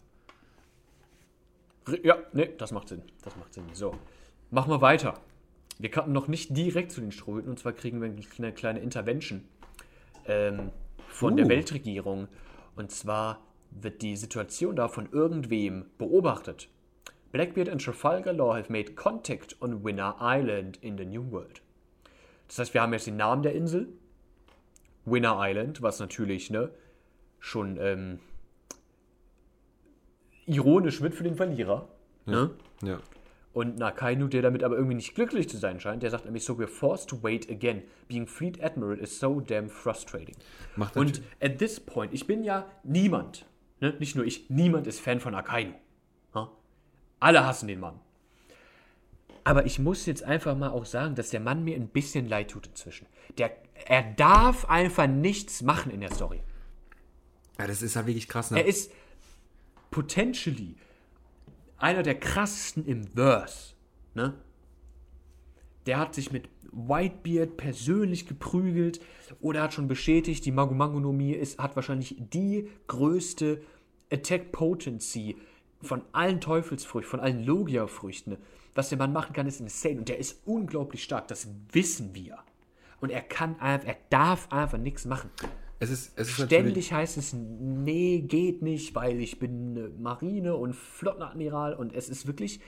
Ja, 2.02 2.18
nee, 2.34 2.50
das 2.58 2.72
macht 2.72 2.88
Sinn. 2.88 3.04
Das 3.24 3.36
macht 3.36 3.54
Sinn. 3.54 3.66
So, 3.74 3.96
machen 4.52 4.72
wir 4.72 4.82
weiter. 4.82 5.20
Wir 5.84 5.92
cutten 5.92 6.14
noch 6.14 6.30
nicht 6.30 6.56
direkt 6.56 6.94
zu 6.94 7.02
den 7.02 7.12
Strohhüten 7.12 7.50
und 7.50 7.60
zwar 7.60 7.74
kriegen 7.74 8.02
wir 8.02 8.10
eine 8.38 8.54
kleine 8.54 8.80
Intervention 8.80 9.44
ähm, 10.26 10.72
von 11.10 11.36
der 11.36 11.46
Uh. 11.46 11.50
Weltregierung. 11.50 12.30
Und 12.78 12.90
zwar 12.90 13.42
wird 13.70 14.02
die 14.02 14.16
Situation 14.16 14.78
da 14.78 14.88
von 14.88 15.12
irgendwem 15.12 15.88
beobachtet. 15.98 16.70
Blackbeard 17.34 17.68
and 17.68 17.84
Trafalgar 17.84 18.32
Law 18.32 18.56
have 18.56 18.72
made 18.72 18.94
contact 18.94 19.62
on 19.62 19.84
Winner 19.84 20.16
Island 20.22 20.78
in 20.78 20.98
the 20.98 21.04
New 21.04 21.30
World. 21.32 21.62
Das 22.48 22.60
heißt, 22.60 22.74
wir 22.74 22.82
haben 22.82 22.94
jetzt 22.94 23.08
den 23.08 23.18
Namen 23.18 23.44
der 23.44 23.54
Insel 23.54 23.90
Winner 25.04 25.36
Island, 25.42 25.82
was 25.82 26.00
natürlich, 26.00 26.50
ne, 26.50 26.72
schon 27.40 27.76
ähm, 27.82 28.20
ironisch 30.46 31.02
wird 31.02 31.14
für 31.14 31.26
den 31.26 31.36
Verlierer. 31.36 31.90
Ne? 32.26 32.52
Ja. 32.84 33.02
Und 33.54 33.78
Nakainu, 33.78 34.28
der 34.28 34.42
damit 34.42 34.64
aber 34.64 34.76
irgendwie 34.76 34.96
nicht 34.96 35.14
glücklich 35.14 35.48
zu 35.48 35.58
sein 35.58 35.80
scheint, 35.80 36.02
der 36.02 36.10
sagt 36.10 36.26
nämlich 36.26 36.44
so, 36.44 36.56
we're 36.56 36.68
forced 36.68 37.08
to 37.10 37.22
wait 37.22 37.50
again. 37.52 37.84
Being 38.08 38.26
Fleet 38.26 38.64
Admiral 38.64 38.98
is 38.98 39.20
so 39.20 39.40
damn 39.40 39.70
frustrating. 39.70 40.36
Macht 40.76 40.98
Und 40.98 41.22
at 41.40 41.60
this 41.60 41.80
point, 41.80 42.14
ich 42.14 42.26
bin 42.26 42.44
ja 42.44 42.66
niemand, 42.84 43.46
ne? 43.80 43.94
nicht 44.00 44.16
nur 44.16 44.26
ich, 44.26 44.50
niemand 44.50 44.88
ist 44.88 45.00
Fan 45.00 45.20
von 45.20 45.36
Akainu. 45.36 45.74
Ha? 46.34 46.52
Alle 47.20 47.46
hassen 47.46 47.68
den 47.68 47.80
Mann. 47.80 48.00
Aber 49.44 49.66
ich 49.66 49.78
muss 49.78 50.06
jetzt 50.08 50.24
einfach 50.24 50.58
mal 50.58 50.70
auch 50.70 50.86
sagen, 50.86 51.14
dass 51.14 51.30
der 51.30 51.40
Mann 51.40 51.64
mir 51.64 51.76
ein 51.76 51.90
bisschen 51.90 52.28
leid 52.28 52.52
tut 52.52 52.66
inzwischen. 52.66 53.06
Der, 53.38 53.52
er 53.86 54.02
darf 54.02 54.66
einfach 54.66 55.08
nichts 55.08 55.62
machen 55.62 55.92
in 55.92 56.02
der 56.02 56.12
Story. 56.12 56.42
ja, 57.60 57.68
das 57.68 57.84
ist 57.84 57.96
halt 57.96 58.08
wirklich 58.08 58.28
krass. 58.28 58.50
Ne? 58.50 58.62
Er 58.62 58.66
ist 58.66 58.92
potentially 59.92 60.76
einer 61.84 62.02
der 62.02 62.18
krassesten 62.18 62.86
im 62.86 63.04
Verse. 63.04 63.74
Ne? 64.14 64.34
Der 65.86 66.00
hat 66.00 66.16
sich 66.16 66.32
mit 66.32 66.48
Whitebeard 66.72 67.58
persönlich 67.58 68.26
geprügelt 68.26 69.02
oder 69.42 69.62
hat 69.62 69.74
schon 69.74 69.90
bestätigt, 69.90 70.46
die 70.46 70.54
Magumangonomie 70.54 71.34
ist, 71.34 71.60
hat 71.60 71.76
wahrscheinlich 71.76 72.16
die 72.18 72.70
größte 72.88 73.62
Attack 74.10 74.54
Potency 74.54 75.36
von 75.82 76.04
allen 76.14 76.40
Teufelsfrüchten, 76.40 77.10
von 77.10 77.20
allen 77.20 77.44
Logia-Früchten. 77.44 78.38
Was 78.76 78.88
der 78.88 78.98
Mann 78.98 79.12
machen 79.12 79.34
kann, 79.34 79.46
ist 79.46 79.60
insane 79.60 80.00
und 80.00 80.08
der 80.08 80.20
ist 80.20 80.42
unglaublich 80.46 81.04
stark. 81.04 81.28
Das 81.28 81.50
wissen 81.74 82.16
wir. 82.16 82.38
Und 83.02 83.12
er 83.12 83.22
kann 83.22 83.60
einfach, 83.60 83.90
er 83.90 83.98
darf 84.10 84.50
einfach 84.54 84.78
nichts 84.78 85.04
machen. 85.04 85.30
Es 85.84 85.90
ist, 85.90 86.14
es 86.16 86.40
ist. 86.40 86.46
Ständig 86.46 86.92
heißt 86.94 87.18
es, 87.18 87.34
nee, 87.34 88.22
geht 88.22 88.62
nicht, 88.62 88.96
weil 88.96 89.20
ich 89.20 89.40
bin 89.40 89.78
äh, 89.78 89.90
Marine 90.02 90.56
und 90.56 90.76
Flottenadmiral 90.76 91.74
und 91.74 91.94
es 91.94 92.10
ist 92.10 92.28
wirklich. 92.28 92.60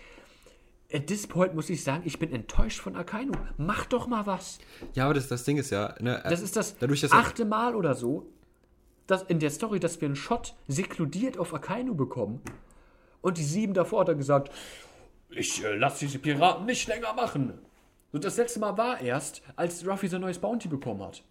At 0.93 1.07
this 1.07 1.25
point 1.25 1.55
muss 1.55 1.69
ich 1.71 1.83
sagen, 1.83 2.03
ich 2.05 2.19
bin 2.19 2.31
enttäuscht 2.31 2.79
von 2.79 2.95
Akainu. 2.95 3.33
Mach 3.57 3.85
doch 3.87 4.07
mal 4.07 4.27
was. 4.27 4.59
Ja, 4.93 5.05
aber 5.05 5.15
das, 5.15 5.27
das 5.27 5.43
Ding 5.43 5.57
ist 5.57 5.71
ja. 5.71 5.95
Ne, 5.99 6.21
Das 6.23 6.41
ist 6.41 6.55
das 6.55 6.77
dadurch, 6.77 7.01
dass 7.01 7.11
achte 7.11 7.43
Mal 7.43 7.75
oder 7.75 7.95
so, 7.95 8.27
dass 9.07 9.23
in 9.23 9.39
der 9.39 9.49
Story, 9.49 9.79
dass 9.79 9.99
wir 9.99 10.07
einen 10.07 10.15
Shot 10.15 10.55
sekludiert 10.67 11.37
auf 11.39 11.53
Akainu 11.53 11.95
bekommen. 11.95 12.39
Und 13.21 13.39
die 13.39 13.43
sieben 13.43 13.73
davor 13.73 14.01
hat 14.01 14.09
er 14.09 14.15
gesagt, 14.15 14.51
ich 15.31 15.63
äh, 15.63 15.75
lasse 15.75 16.05
diese 16.05 16.19
Piraten 16.19 16.65
nicht 16.65 16.87
länger 16.87 17.13
machen. 17.13 17.53
Und 18.11 18.23
das 18.23 18.37
letzte 18.37 18.59
Mal 18.59 18.77
war 18.77 19.01
erst, 19.01 19.41
als 19.55 19.85
Ruffy 19.85 20.07
sein 20.07 20.21
neues 20.21 20.39
Bounty 20.39 20.67
bekommen 20.67 21.01
hat. 21.03 21.23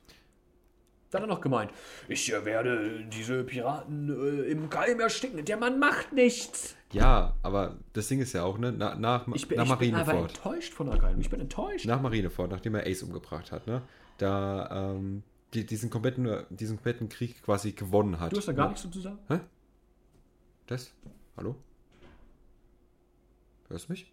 Dann 1.15 1.29
noch 1.29 1.41
gemeint, 1.41 1.71
ich 2.09 2.33
äh, 2.33 2.45
werde 2.45 3.05
diese 3.05 3.45
Piraten 3.45 4.09
äh, 4.11 4.51
im 4.51 4.69
Keim 4.69 4.99
ersticken. 4.99 5.45
Der 5.45 5.57
Mann 5.57 5.79
macht 5.79 6.13
nichts. 6.13 6.75
Ja, 6.91 7.37
aber 7.43 7.77
das 7.93 8.09
Ding 8.09 8.21
ist 8.21 8.33
ja 8.33 8.43
auch, 8.43 8.59
ne, 8.59 8.75
na, 8.77 8.97
nach, 8.97 9.29
Ich 9.33 9.47
bin, 9.47 9.59
nach 9.59 9.65
ich 9.65 9.79
bin 9.79 9.95
aber 9.95 10.13
Marineford. 10.13 10.37
enttäuscht 10.37 10.73
von 10.75 10.89
Akainu. 10.91 11.21
Ich 11.21 11.31
bin 11.31 11.41
enttäuscht. 11.41 11.87
Nach 11.87 12.01
Marineford, 12.01 12.51
nachdem 12.51 12.75
er 12.75 12.87
Ace 12.87 13.05
umgebracht 13.05 13.53
hat, 13.53 13.69
ne? 13.69 13.83
Da 14.19 14.93
ähm, 14.93 15.23
die, 15.55 15.65
diesen, 15.65 15.89
kompletten, 15.89 16.45
diesen 16.51 16.79
kompletten 16.79 17.09
Krieg 17.09 17.43
quasi 17.43 17.73
gewonnen 17.73 18.19
hat. 18.19 18.33
Du 18.33 18.37
hast 18.39 18.49
da 18.49 18.53
gar 18.53 18.67
nichts 18.67 18.83
so 18.83 18.89
zu 18.89 19.01
sagen? 19.01 19.19
Das? 20.67 20.93
Hallo? 21.37 21.55
Hörst 23.69 23.89
du 23.89 23.93
mich? 23.93 24.13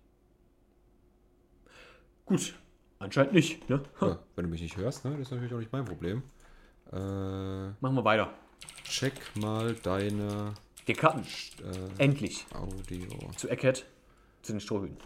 Gut, 2.25 2.55
anscheinend 2.99 3.33
nicht. 3.33 3.67
Ne? 3.69 3.81
Ja, 4.01 4.19
wenn 4.35 4.45
du 4.45 4.51
mich 4.51 4.61
nicht 4.61 4.77
hörst, 4.77 5.03
ne? 5.03 5.11
Das 5.11 5.21
ist 5.21 5.31
natürlich 5.31 5.53
auch 5.53 5.59
nicht 5.59 5.71
mein 5.71 5.85
Problem. 5.85 6.21
Äh, 6.91 6.95
Machen 7.79 7.95
wir 7.95 8.03
weiter. 8.03 8.33
check 8.83 9.13
mal 9.35 9.73
deine 9.75 10.53
Wir 10.85 10.95
cutten. 10.95 11.23
äh, 11.63 12.03
Endlich. 12.03 12.45
Audio. 12.53 13.07
Zu 13.37 13.47
Eckhead, 13.49 13.85
zu 14.41 14.51
den 14.53 14.59
Strohhüten. 14.61 14.97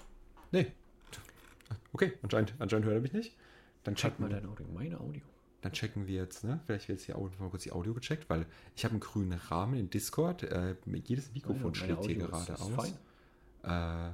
Nee. 0.51 0.71
Okay, 1.93 2.13
anscheinend, 2.21 2.53
anscheinend 2.59 2.85
hört 2.85 2.95
er 2.95 3.01
mich 3.01 3.13
nicht. 3.13 3.35
Dann 3.83 3.95
Check 3.95 4.19
mal 4.19 4.29
dein 4.29 4.45
Audio. 4.47 4.65
Meine 4.73 4.99
Audio. 4.99 5.21
dann 5.61 5.71
checken 5.73 6.07
wir 6.07 6.15
jetzt, 6.15 6.43
ne? 6.43 6.59
Vielleicht 6.65 6.87
wird 6.87 6.99
jetzt 6.99 7.05
hier 7.05 7.17
Audio, 7.17 7.39
mal 7.39 7.49
kurz 7.49 7.63
die 7.63 7.71
Audio 7.71 7.93
gecheckt, 7.93 8.29
weil 8.29 8.45
ich 8.75 8.83
habe 8.83 8.93
einen 8.93 8.99
grünen 8.99 9.33
Rahmen 9.33 9.75
in 9.79 9.89
Discord. 9.89 10.43
Äh, 10.43 10.75
jedes 11.05 11.31
Mikrofon 11.33 11.61
Meine 11.71 11.75
schlägt 11.75 12.05
hier 12.05 12.15
Audio 12.15 12.25
ist- 12.25 12.31
gerade 12.31 12.53
ist 12.53 12.61
aus. 12.61 12.71
fein. 13.63 14.09
Äh, 14.09 14.13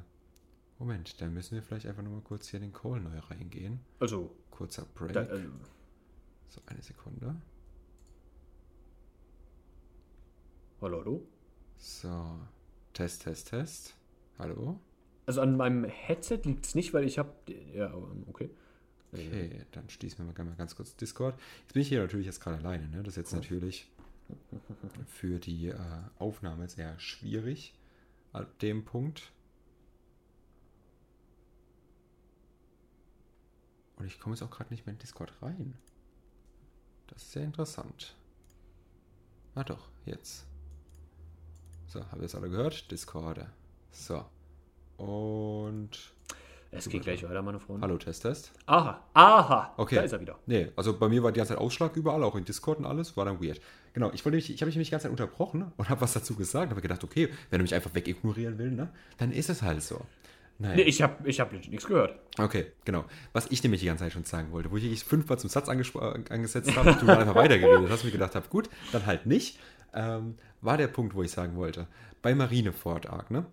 Moment, 0.80 1.22
dann 1.22 1.34
müssen 1.34 1.56
wir 1.56 1.62
vielleicht 1.64 1.86
einfach 1.86 2.04
nur 2.04 2.14
mal 2.14 2.22
kurz 2.22 2.48
hier 2.50 2.60
in 2.60 2.68
den 2.68 2.74
Call 2.74 3.00
neu 3.02 3.18
reingehen. 3.20 3.80
Also, 4.00 4.34
Kurzer 4.50 4.86
Break. 4.96 5.14
da, 5.14 5.22
äh, 5.24 5.40
so, 6.50 6.62
eine 6.66 6.82
Sekunde. 6.82 7.36
Hallo, 10.82 11.00
hallo? 11.00 11.28
So, 11.78 12.40
Test, 12.94 13.24
Test, 13.24 13.50
Test. 13.50 13.96
Hallo? 14.38 14.80
Also 15.26 15.42
an 15.42 15.56
meinem 15.56 15.84
Headset 15.86 16.42
liegt 16.44 16.66
es 16.66 16.76
nicht, 16.76 16.94
weil 16.94 17.06
ich 17.06 17.18
habe. 17.20 17.32
Ja, 17.74 17.94
ähm, 17.94 18.24
okay. 18.28 18.50
Okay, 19.14 19.66
dann 19.72 19.90
schließen 19.90 20.20
wir 20.26 20.44
mal 20.44 20.56
ganz- 20.56 20.76
kurz 20.76 20.96
Discord. 20.96 21.38
Jetzt 21.64 21.74
bin 21.74 21.82
ich 21.82 21.90
hier 21.90 22.00
natürlich 22.02 22.26
jetzt 22.28 22.40
gerade 22.40 22.58
alleine. 22.58 22.88
Ne? 22.88 23.04
Das 23.04 23.14
ist 23.14 23.18
jetzt 23.18 23.34
natürlich 23.34 23.92
für 25.08 25.38
die 25.38 25.68
äh, 25.68 25.76
Aufnahme 26.18 26.70
sehr 26.70 26.98
schwierig 26.98 27.74
ab 28.32 28.58
dem 28.60 28.86
Punkt. 28.86 29.34
Und 33.98 34.06
ich 34.06 34.20
komme 34.20 34.34
jetzt 34.34 34.44
auch 34.44 34.50
gerade 34.50 34.70
nicht 34.74 34.86
mehr 34.86 34.94
in 34.94 35.00
Discord 35.00 35.34
rein. 35.42 35.74
Das 37.08 37.22
ist 37.24 37.32
sehr 37.34 37.44
interessant. 37.44 38.16
Ah 39.56 39.66
doch, 39.66 39.90
jetzt. 40.06 40.48
So, 41.92 42.00
habt 42.00 42.16
ihr 42.16 42.22
das 42.22 42.36
alle 42.36 42.50
gehört? 42.50 42.90
Discord. 42.90 43.46
So. 43.92 44.24
Und. 44.96 45.90
Es 46.72 46.88
geht 46.88 47.04
gleich 47.04 47.22
weiter, 47.24 47.42
meine 47.42 47.60
Freunde. 47.60 47.82
Hallo, 47.82 47.98
Test, 47.98 48.22
Test. 48.22 48.54
Aha, 48.66 49.04
aha. 49.14 49.74
Okay. 49.76 49.96
Da 49.96 50.04
ist 50.04 50.14
er 50.14 50.22
wieder. 50.22 50.40
Nee, 50.46 50.72
also 50.78 50.98
bei 50.98 51.10
mir 51.10 51.22
war 51.22 51.34
die 51.34 51.40
ganze 51.40 51.52
Zeit 51.52 51.62
Ausschlag 51.62 51.98
überall, 51.98 52.24
auch 52.24 52.38
in 52.38 52.46
Discord 52.46 52.80
und 52.80 52.86
alles, 52.86 53.18
war 53.18 53.26
dann 53.26 53.44
weird. 53.44 53.60
Genau, 53.92 54.10
ich 54.14 54.24
wollte 54.24 54.38
mich, 54.38 54.50
ich 54.54 54.62
habe 54.62 54.72
mich 54.72 54.76
die 54.76 54.90
ganze 54.90 55.04
Zeit 55.04 55.12
unterbrochen 55.12 55.70
und 55.76 55.90
habe 55.90 56.00
was 56.00 56.14
dazu 56.14 56.34
gesagt, 56.36 56.70
habe 56.70 56.80
gedacht, 56.80 57.04
okay, 57.04 57.28
wenn 57.50 57.60
er 57.60 57.64
mich 57.64 57.76
einfach 57.76 57.94
wegignorieren 57.94 58.58
will, 58.58 58.72
ne, 58.72 58.88
dann 59.18 59.34
ist 59.34 59.50
es 59.50 59.62
halt 59.62 59.84
so. 59.84 60.00
Naja. 60.60 60.76
Nee, 60.76 60.84
ich 60.84 61.02
habe 61.02 61.28
ich 61.28 61.42
hab 61.42 61.52
nichts 61.52 61.88
gehört. 61.88 62.18
Okay, 62.38 62.68
genau. 62.86 63.04
Was 63.34 63.48
ich 63.52 63.64
nämlich 63.64 63.82
die 63.82 63.88
ganze 63.88 64.06
Zeit 64.06 64.14
schon 64.14 64.24
sagen 64.24 64.54
wollte, 64.54 64.72
wo 64.72 64.78
ich 64.78 65.04
fünfmal 65.04 65.40
zum 65.40 65.50
Satz 65.50 65.68
angesetzt 65.68 66.74
habe, 66.78 66.94
du 66.94 67.06
dann 67.06 67.20
einfach 67.20 67.36
weitergeredet 67.36 67.90
hast, 67.90 68.06
mir 68.06 68.12
gedacht 68.12 68.36
habe, 68.36 68.48
gut, 68.48 68.70
dann 68.94 69.06
halt 69.06 69.26
nicht, 69.26 69.60
ähm, 69.94 70.36
war 70.62 70.78
der 70.78 70.88
Punkt, 70.88 71.16
wo 71.16 71.24
ich 71.24 71.32
sagen 71.32 71.56
wollte. 71.56 71.88
Bei 72.22 72.36
Marineford 72.36 73.08
Arc, 73.10 73.32
ne? 73.32 73.46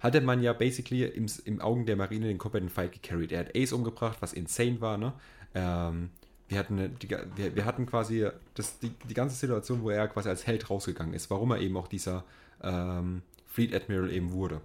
Hatte 0.00 0.20
man 0.20 0.42
ja 0.42 0.52
basically 0.52 1.04
im, 1.04 1.26
im 1.44 1.60
Augen 1.60 1.86
der 1.86 1.96
Marine 1.96 2.26
den 2.26 2.38
kompletten 2.38 2.68
Fight 2.68 2.92
gecarried. 2.92 3.32
Er 3.32 3.40
hat 3.40 3.56
Ace 3.56 3.72
umgebracht, 3.72 4.18
was 4.20 4.32
insane 4.32 4.80
war, 4.80 4.98
ne? 4.98 5.12
Ähm, 5.54 6.10
wir 6.48 6.58
hatten, 6.58 6.78
eine- 6.78 6.88
die, 6.90 7.08
wir, 7.08 7.56
wir 7.56 7.64
hatten 7.64 7.86
quasi 7.86 8.28
das, 8.54 8.78
die, 8.80 8.90
die 9.08 9.14
ganze 9.14 9.36
Situation, 9.36 9.82
wo 9.82 9.90
er 9.90 10.08
quasi 10.08 10.28
als 10.28 10.46
Held 10.46 10.68
rausgegangen 10.68 11.14
ist, 11.14 11.30
warum 11.30 11.52
er 11.52 11.58
eben 11.60 11.76
auch 11.76 11.88
dieser 11.88 12.24
ähm, 12.62 13.22
Fleet 13.46 13.74
Admiral 13.74 14.10
eben 14.10 14.32
wurde. 14.32 14.60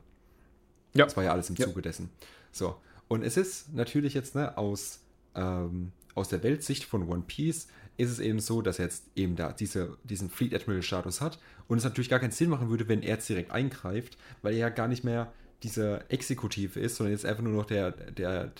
Ja. 0.94 1.06
Das 1.06 1.16
war 1.16 1.24
ja 1.24 1.32
alles 1.32 1.50
im 1.50 1.56
Ja. 1.56 1.68
Zuge 1.68 1.82
dessen. 1.82 2.10
So. 2.52 2.76
Und 3.08 3.24
es 3.24 3.38
ist 3.38 3.74
natürlich 3.74 4.14
jetzt, 4.14 4.36
ne, 4.36 4.58
aus, 4.58 5.00
ähm, 5.36 5.92
aus 6.16 6.28
der 6.30 6.44
Weltsicht 6.44 6.84
von 6.84 7.08
One 7.08 7.24
Piece 7.26 7.68
ist 8.00 8.10
es 8.10 8.20
eben 8.20 8.40
so, 8.40 8.62
dass 8.62 8.80
er 8.80 8.86
jetzt 8.86 9.06
eben 9.16 9.36
da 9.36 9.52
diese, 9.52 9.98
diesen 10.04 10.30
Fleet 10.30 10.54
Admiral 10.54 10.82
Status 10.82 11.20
hat 11.22 11.40
und 11.68 11.78
es 11.78 11.84
natürlich 11.84 12.10
gar 12.10 12.20
keinen 12.20 12.32
Sinn 12.32 12.50
machen 12.50 12.70
würde, 12.70 12.88
wenn 12.88 13.04
er 13.04 13.16
jetzt 13.16 13.28
direkt 13.28 13.52
eingreift, 13.52 14.18
weil 14.42 14.54
er 14.54 14.60
ja 14.60 14.70
gar 14.70 14.88
nicht 14.88 15.04
mehr 15.04 15.32
dieser 15.64 16.10
Exekutive 16.10 16.80
ist, 16.80 16.96
sondern 16.96 17.12
jetzt 17.12 17.26
einfach 17.26 17.44
nur 17.44 17.54
noch 17.54 17.66
der, 17.66 17.92
der, 17.92 18.52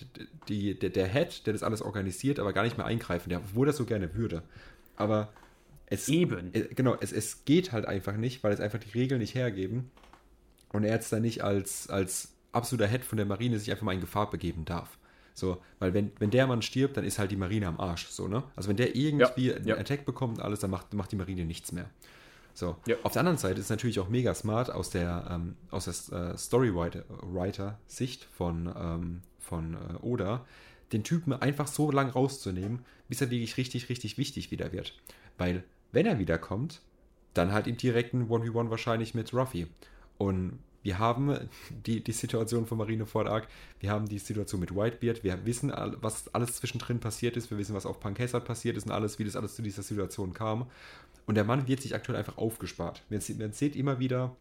die, 0.48 0.78
der, 0.78 0.90
der 0.90 1.08
Head, 1.08 1.46
der 1.46 1.54
das 1.54 1.62
alles 1.62 1.80
organisiert, 1.80 2.38
aber 2.38 2.52
gar 2.52 2.64
nicht 2.64 2.76
mehr 2.76 2.86
eingreifen, 2.86 3.30
der, 3.30 3.38
obwohl 3.38 3.68
er 3.68 3.72
so 3.72 3.86
gerne 3.86 4.14
würde. 4.14 4.42
Aber 4.96 5.32
es, 5.86 6.08
Eben. 6.08 6.52
äh, 6.52 6.68
genau, 6.74 6.96
es, 7.00 7.10
es 7.12 7.46
geht 7.46 7.72
halt 7.72 7.86
einfach 7.86 8.16
nicht, 8.16 8.44
weil 8.44 8.52
es 8.52 8.60
einfach 8.60 8.78
die 8.78 8.90
Regeln 8.90 9.20
nicht 9.20 9.34
hergeben 9.34 9.90
und 10.72 10.84
er 10.84 10.92
jetzt 10.92 11.10
da 11.12 11.18
nicht 11.18 11.42
als, 11.42 11.88
als 11.88 12.34
absoluter 12.52 12.88
Head 12.88 13.04
von 13.04 13.16
der 13.16 13.26
Marine 13.26 13.58
sich 13.58 13.70
einfach 13.70 13.84
mal 13.84 13.94
in 13.94 14.00
Gefahr 14.00 14.28
begeben 14.28 14.66
darf. 14.66 14.98
So, 15.40 15.60
weil 15.78 15.94
wenn, 15.94 16.12
wenn 16.18 16.30
der 16.30 16.46
Mann 16.46 16.60
stirbt, 16.60 16.96
dann 16.98 17.04
ist 17.04 17.18
halt 17.18 17.30
die 17.30 17.36
Marine 17.36 17.66
am 17.66 17.80
Arsch, 17.80 18.08
so, 18.08 18.28
ne? 18.28 18.42
Also 18.56 18.68
wenn 18.68 18.76
der 18.76 18.94
irgendwie 18.94 19.48
Ja, 19.48 19.56
einen 19.56 19.66
ja. 19.66 19.76
Attack 19.78 20.04
bekommt 20.04 20.36
und 20.38 20.44
alles, 20.44 20.60
dann 20.60 20.70
macht, 20.70 20.92
macht 20.92 21.10
die 21.12 21.16
Marine 21.16 21.46
nichts 21.46 21.72
mehr. 21.72 21.88
So. 22.52 22.76
Ja. 22.86 22.96
Auf 23.04 23.12
der 23.12 23.20
anderen 23.20 23.38
Seite 23.38 23.54
ist 23.58 23.64
es 23.66 23.70
natürlich 23.70 24.00
auch 24.00 24.10
mega 24.10 24.34
smart 24.34 24.70
aus 24.70 24.90
der, 24.90 25.26
ähm, 25.30 25.56
aus 25.70 25.86
der 25.86 26.32
äh, 26.32 26.36
Storywriter-Sicht 26.36 28.24
von, 28.24 28.70
ähm, 28.76 29.22
von 29.38 29.74
äh, 29.74 29.96
Oda, 30.02 30.44
den 30.92 31.04
Typen 31.04 31.32
einfach 31.32 31.68
so 31.68 31.90
lang 31.90 32.10
rauszunehmen, 32.10 32.80
bis 33.08 33.22
er 33.22 33.30
wirklich 33.30 33.56
richtig, 33.56 33.88
richtig 33.88 34.18
wichtig 34.18 34.50
wieder 34.50 34.72
wird. 34.72 34.94
Weil, 35.38 35.64
wenn 35.92 36.04
er 36.04 36.18
wiederkommt, 36.18 36.82
dann 37.32 37.52
halt 37.52 37.66
im 37.66 37.78
direkten 37.78 38.28
1v1 38.28 38.68
wahrscheinlich 38.68 39.14
mit 39.14 39.32
Ruffy. 39.32 39.68
Und 40.18 40.58
wir 40.82 40.98
haben 40.98 41.36
die, 41.86 42.02
die 42.02 42.12
Situation 42.12 42.66
von 42.66 42.78
Marineford 42.78 43.28
Arc, 43.28 43.48
wir 43.80 43.90
haben 43.90 44.08
die 44.08 44.18
Situation 44.18 44.60
mit 44.60 44.74
Whitebeard, 44.74 45.22
wir 45.22 45.44
wissen, 45.44 45.72
was 46.00 46.32
alles 46.34 46.56
zwischendrin 46.56 47.00
passiert 47.00 47.36
ist, 47.36 47.50
wir 47.50 47.58
wissen, 47.58 47.74
was 47.74 47.86
auf 47.86 48.00
Punk 48.00 48.18
Hazard 48.18 48.44
passiert 48.44 48.76
ist 48.76 48.86
und 48.86 48.92
alles, 48.92 49.18
wie 49.18 49.24
das 49.24 49.36
alles 49.36 49.54
zu 49.54 49.62
dieser 49.62 49.82
Situation 49.82 50.32
kam. 50.32 50.66
Und 51.26 51.34
der 51.34 51.44
Mann 51.44 51.68
wird 51.68 51.82
sich 51.82 51.94
aktuell 51.94 52.18
einfach 52.18 52.38
aufgespart. 52.38 53.02
Man 53.10 53.20
sieht, 53.20 53.38
man 53.38 53.52
sieht 53.52 53.76
immer 53.76 53.98
wieder 53.98 54.34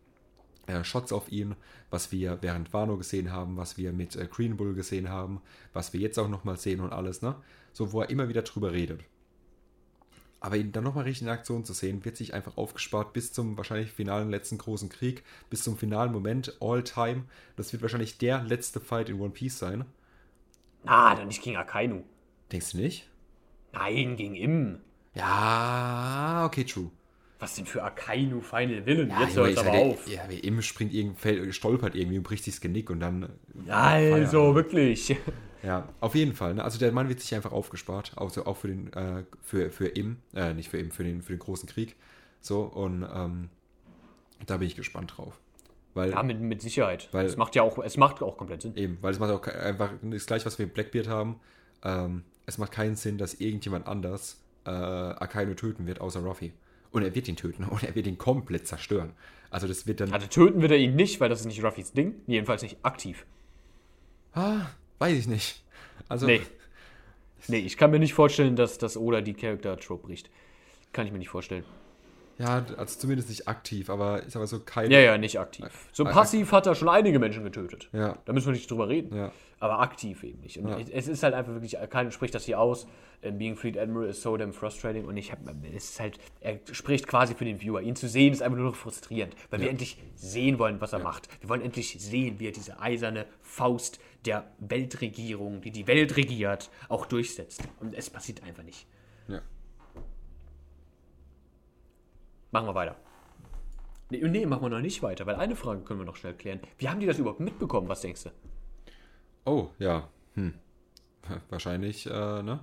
äh, 0.67 0.83
Shots 0.83 1.11
auf 1.11 1.31
ihn, 1.31 1.55
was 1.89 2.11
wir 2.11 2.37
während 2.41 2.73
Wano 2.73 2.97
gesehen 2.97 3.31
haben, 3.31 3.57
was 3.57 3.77
wir 3.77 3.91
mit 3.91 4.15
äh, 4.15 4.27
Green 4.27 4.55
Bull 4.55 4.73
gesehen 4.73 5.09
haben, 5.09 5.41
was 5.73 5.93
wir 5.93 5.99
jetzt 5.99 6.17
auch 6.17 6.29
nochmal 6.29 6.57
sehen 6.57 6.79
und 6.79 6.93
alles, 6.93 7.21
ne? 7.21 7.35
So, 7.73 7.91
wo 7.91 8.01
er 8.01 8.09
immer 8.09 8.29
wieder 8.29 8.41
drüber 8.41 8.71
redet. 8.71 9.01
Aber 10.41 10.55
ihn 10.55 10.71
dann 10.71 10.83
nochmal 10.83 11.03
richtig 11.03 11.27
in 11.27 11.33
Aktion 11.33 11.65
zu 11.65 11.73
sehen, 11.73 12.05
wird 12.05 12.15
sich 12.15 12.33
einfach 12.33 12.57
aufgespart 12.57 13.11
bis 13.13 13.33
zum 13.33 13.57
wahrscheinlich 13.57 13.91
finalen 13.91 14.29
letzten 14.29 14.57
großen 14.57 14.87
Krieg, 14.89 15.23
bis 15.49 15.63
zum 15.63 15.77
finalen 15.77 16.11
Moment, 16.11 16.55
all 16.61 16.83
time. 16.83 17.25
Das 17.57 17.73
wird 17.73 17.81
wahrscheinlich 17.81 18.17
der 18.17 18.43
letzte 18.43 18.79
Fight 18.79 19.09
in 19.09 19.19
One 19.19 19.31
Piece 19.31 19.59
sein. 19.59 19.85
Ah, 20.85 21.13
dann 21.15 21.27
nicht 21.27 21.43
gegen 21.43 21.57
Akainu. 21.57 22.03
Denkst 22.51 22.71
du 22.71 22.77
nicht? 22.77 23.09
Nein, 23.73 24.15
gegen 24.15 24.35
Im. 24.35 24.79
Ja, 25.13 26.43
okay, 26.45 26.63
true. 26.63 26.89
Was 27.39 27.55
denn 27.55 27.65
für 27.65 27.83
Akainu 27.83 28.41
Final 28.41 28.85
Villain? 28.85 29.09
Ja, 29.09 29.21
Jetzt 29.21 29.35
hört 29.37 29.51
ich 29.51 29.59
aber 29.59 29.71
dir, 29.71 29.77
auf. 29.77 30.07
Ja, 30.07 30.21
wie 30.29 30.39
Im 30.39 30.61
springt 30.61 30.93
irgendwie, 30.93 31.19
fällt, 31.19 31.55
stolpert 31.55 31.95
irgendwie 31.95 32.17
und 32.17 32.23
bricht 32.23 32.43
sich 32.43 32.55
das 32.55 32.61
Genick 32.61 32.89
und 32.89 32.99
dann. 32.99 33.29
Also, 33.67 34.55
wirklich. 34.55 35.15
Ja, 35.63 35.89
auf 35.99 36.15
jeden 36.15 36.33
Fall. 36.33 36.53
Ne? 36.55 36.63
Also 36.63 36.79
der 36.79 36.91
Mann 36.91 37.09
wird 37.09 37.19
sich 37.19 37.35
einfach 37.35 37.51
aufgespart, 37.51 38.13
also 38.15 38.45
auch 38.45 38.57
für 38.57 38.67
den, 38.69 38.93
äh, 38.93 39.23
für, 39.41 39.69
für 39.71 39.87
Im, 39.87 40.17
äh, 40.33 40.53
nicht 40.53 40.69
für 40.69 40.77
Im, 40.77 40.91
für 40.91 41.03
den, 41.03 41.21
für 41.21 41.33
den 41.33 41.39
großen 41.39 41.67
Krieg. 41.67 41.95
So, 42.41 42.61
und 42.61 43.05
ähm, 43.13 43.49
da 44.45 44.57
bin 44.57 44.67
ich 44.67 44.75
gespannt 44.75 45.13
drauf. 45.17 45.39
Weil, 45.93 46.11
Ja, 46.11 46.23
mit, 46.23 46.39
mit 46.39 46.61
Sicherheit. 46.61 47.09
Weil- 47.11 47.25
es 47.25 47.35
macht 47.35 47.55
ja 47.55 47.63
auch, 47.63 47.77
es 47.79 47.97
macht 47.97 48.21
auch 48.21 48.37
komplett 48.37 48.61
Sinn. 48.61 48.75
Eben, 48.77 48.97
weil 49.01 49.11
es 49.11 49.19
macht 49.19 49.31
auch 49.31 49.45
einfach 49.47 49.91
das 50.01 50.25
gleiche, 50.25 50.45
was 50.45 50.57
wir 50.59 50.65
mit 50.65 50.73
Blackbeard 50.75 51.07
haben. 51.07 51.39
Ähm, 51.83 52.23
es 52.45 52.57
macht 52.57 52.71
keinen 52.71 52.95
Sinn, 52.95 53.17
dass 53.17 53.33
irgendjemand 53.33 53.87
anders 53.87 54.41
äh, 54.65 54.69
Akainu 54.69 55.55
töten 55.55 55.87
wird, 55.87 55.99
außer 55.99 56.21
Ruffy. 56.21 56.53
Und 56.91 57.03
er 57.03 57.13
wird 57.13 57.27
ihn 57.27 57.35
töten 57.35 57.63
und 57.69 57.83
er 57.83 57.95
wird 57.95 58.07
ihn 58.07 58.17
komplett 58.17 58.65
zerstören. 58.67 59.11
Also 59.51 59.67
das 59.67 59.87
wird 59.87 59.99
dann. 59.99 60.13
Also 60.13 60.27
töten 60.27 60.61
wird 60.61 60.71
er 60.71 60.77
ihn 60.77 60.95
nicht, 60.95 61.19
weil 61.19 61.27
das 61.27 61.41
ist 61.41 61.47
nicht 61.47 61.63
Ruffys 61.63 61.91
Ding. 61.91 62.15
Jedenfalls 62.27 62.61
nicht 62.61 62.77
aktiv. 62.83 63.25
Ah, 64.33 64.67
weiß 64.99 65.17
ich 65.17 65.27
nicht. 65.27 65.63
Also, 66.07 66.25
Nee. 66.27 66.41
Nee, 67.47 67.59
ich 67.59 67.77
kann 67.77 67.89
mir 67.91 67.99
nicht 67.99 68.13
vorstellen, 68.13 68.55
dass 68.55 68.77
das 68.77 68.97
Oda 68.97 69.21
die 69.21 69.33
Character-Trope 69.33 70.07
bricht. 70.07 70.29
Kann 70.93 71.05
ich 71.05 71.11
mir 71.11 71.19
nicht 71.19 71.29
vorstellen. 71.29 71.63
ja, 72.37 72.65
also 72.77 72.99
zumindest 72.99 73.29
nicht 73.29 73.47
aktiv, 73.47 73.89
aber 73.89 74.23
ich 74.25 74.31
sag 74.33 74.39
mal 74.41 74.47
so 74.47 74.59
kein. 74.59 74.91
Ja, 74.91 74.99
ja, 74.99 75.17
nicht 75.17 75.39
aktiv. 75.39 75.65
So 75.91 76.03
passiv 76.05 76.51
hat 76.51 76.67
er 76.67 76.75
schon 76.75 76.89
einige 76.89 77.17
Menschen 77.19 77.43
getötet. 77.43 77.89
Ja, 77.93 78.17
Da 78.25 78.33
müssen 78.33 78.47
wir 78.47 78.53
nicht 78.53 78.69
drüber 78.69 78.87
reden. 78.89 79.15
ja, 79.15 79.31
Aber 79.59 79.79
aktiv 79.79 80.23
eben 80.23 80.39
nicht. 80.41 80.57
Und 80.57 80.67
Ja. 80.69 80.77
es 80.79 81.07
ist 81.07 81.23
halt 81.23 81.33
einfach 81.33 81.53
wirklich, 81.53 81.75
keiner 81.89 82.11
spricht 82.11 82.33
das 82.35 82.45
hier 82.45 82.59
aus. 82.59 82.87
Ähm, 83.21 83.37
Being 83.37 83.57
Fleet 83.57 83.77
Admiral 83.77 84.07
is 84.09 84.21
so 84.21 84.37
damn 84.37 84.53
frustrating. 84.53 85.03
Und 85.05 85.17
ich 85.17 85.31
habe, 85.33 85.41
es 85.75 85.91
ist 85.91 85.99
halt, 85.99 86.17
er 86.39 86.59
spricht 86.71 87.07
quasi 87.07 87.35
für 87.35 87.43
den 87.45 87.59
Viewer. 87.61 87.81
Ihn 87.81 87.95
zu 87.97 88.07
sehen 88.07 88.31
ist 88.31 88.41
einfach 88.41 88.57
nur 88.57 88.67
noch 88.69 88.75
frustrierend, 88.77 89.35
weil 89.49 89.59
wir 89.59 89.65
Ja. 89.65 89.71
endlich 89.71 89.97
sehen 90.15 90.59
wollen, 90.59 90.79
was 90.79 90.93
er 90.93 90.99
macht. 90.99 91.27
Wir 91.41 91.49
wollen 91.49 91.61
endlich 91.61 91.97
sehen, 91.99 92.39
wie 92.39 92.47
er 92.47 92.51
diese 92.53 92.79
eiserne 92.79 93.25
Faust 93.41 93.99
der 94.25 94.51
Weltregierung, 94.59 95.61
die 95.61 95.71
die 95.71 95.87
Welt 95.87 96.17
regiert, 96.17 96.69
auch 96.89 97.05
durchsetzt. 97.05 97.63
Und 97.79 97.93
es 97.95 98.09
passiert 98.09 98.43
einfach 98.43 98.63
nicht. 98.63 98.87
ja. 99.27 99.41
Machen 102.51 102.67
wir 102.67 102.75
weiter. 102.75 102.95
Nee, 104.09 104.27
nee, 104.27 104.45
machen 104.45 104.63
wir 104.63 104.69
noch 104.69 104.79
nicht 104.81 105.03
weiter, 105.03 105.25
weil 105.27 105.35
eine 105.35 105.55
Frage 105.55 105.81
können 105.81 105.99
wir 105.99 106.05
noch 106.05 106.15
schnell 106.15 106.33
klären. 106.33 106.59
Wie 106.79 106.89
haben 106.89 106.99
die 106.99 107.05
das 107.05 107.19
überhaupt 107.19 107.39
mitbekommen? 107.41 107.87
Was 107.89 108.01
denkst 108.01 108.23
du? 108.23 108.31
Oh, 109.45 109.69
ja. 109.77 110.09
Hm. 110.33 110.55
Wahrscheinlich, 111.49 112.07
äh, 112.07 112.41
ne? 112.41 112.59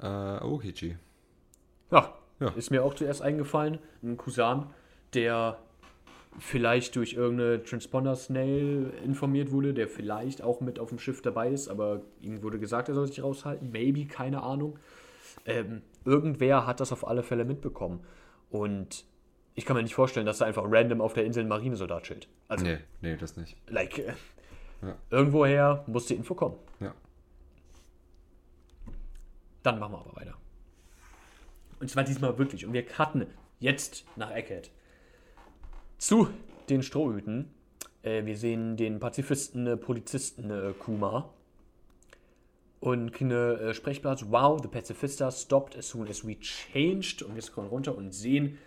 Äh, 0.00 0.44
Okichi. 0.44 0.98
Ja, 1.90 2.12
Ja. 2.40 2.48
ist 2.50 2.70
mir 2.70 2.84
auch 2.84 2.92
zuerst 2.94 3.22
eingefallen. 3.22 3.78
Ein 4.02 4.18
Cousin, 4.18 4.66
der 5.14 5.58
vielleicht 6.38 6.96
durch 6.96 7.12
irgendeine 7.14 7.62
Transponder-Snail 7.62 8.92
informiert 9.04 9.50
wurde, 9.52 9.72
der 9.74 9.88
vielleicht 9.88 10.42
auch 10.42 10.60
mit 10.60 10.78
auf 10.78 10.88
dem 10.88 10.98
Schiff 10.98 11.22
dabei 11.22 11.50
ist, 11.50 11.68
aber 11.68 12.02
ihm 12.20 12.42
wurde 12.42 12.58
gesagt, 12.58 12.88
er 12.88 12.94
soll 12.94 13.06
sich 13.06 13.22
raushalten. 13.22 13.70
Maybe, 13.70 14.06
keine 14.06 14.42
Ahnung. 14.42 14.78
Ähm, 15.46 15.82
irgendwer 16.04 16.66
hat 16.66 16.80
das 16.80 16.92
auf 16.92 17.06
alle 17.06 17.22
Fälle 17.22 17.44
mitbekommen. 17.44 18.00
Und 18.50 19.04
ich 19.54 19.64
kann 19.64 19.76
mir 19.76 19.82
nicht 19.82 19.94
vorstellen, 19.94 20.26
dass 20.26 20.38
da 20.38 20.46
einfach 20.46 20.64
random 20.66 21.00
auf 21.00 21.12
der 21.12 21.24
Insel 21.24 21.44
ein 21.44 21.48
Marinesoldat 21.48 22.04
chillt. 22.04 22.28
Also, 22.48 22.64
Nee, 22.64 22.78
nee, 23.00 23.16
das 23.16 23.36
nicht. 23.36 23.56
like, 23.68 23.98
äh, 23.98 24.12
Ja. 24.82 24.96
irgendwoher 25.10 25.84
muss 25.86 26.06
die 26.06 26.14
Info 26.14 26.34
kommen. 26.34 26.56
Ja. 26.80 26.92
Dann 29.62 29.78
machen 29.78 29.92
wir 29.92 30.00
aber 30.00 30.16
weiter. 30.16 30.34
Und 31.80 31.88
zwar 31.90 32.04
diesmal 32.04 32.36
wirklich. 32.38 32.66
Und 32.66 32.72
wir 32.72 32.84
cutten 32.84 33.26
jetzt 33.60 34.04
nach 34.16 34.30
Eckhead. 34.30 34.70
Zu 36.04 36.28
den 36.68 36.82
Strohhüten. 36.82 37.48
Äh, 38.02 38.26
wir 38.26 38.36
sehen 38.36 38.76
den 38.76 39.00
Pazifisten, 39.00 39.66
äh, 39.66 39.78
Polizisten 39.78 40.50
äh, 40.50 40.74
Kuma. 40.78 41.30
Und 42.78 43.14
kriegen 43.14 43.32
eine 43.32 43.52
äh, 43.54 43.72
Sprechblase. 43.72 44.26
Wow, 44.30 44.60
the 44.60 44.68
Pacifista 44.68 45.30
stopped 45.30 45.78
as 45.78 45.88
soon 45.88 46.06
as 46.06 46.22
we 46.22 46.38
changed. 46.38 47.22
Und 47.22 47.34
wir 47.34 47.40
scrollen 47.40 47.70
runter 47.70 47.96
und 47.96 48.12
sehen, 48.12 48.58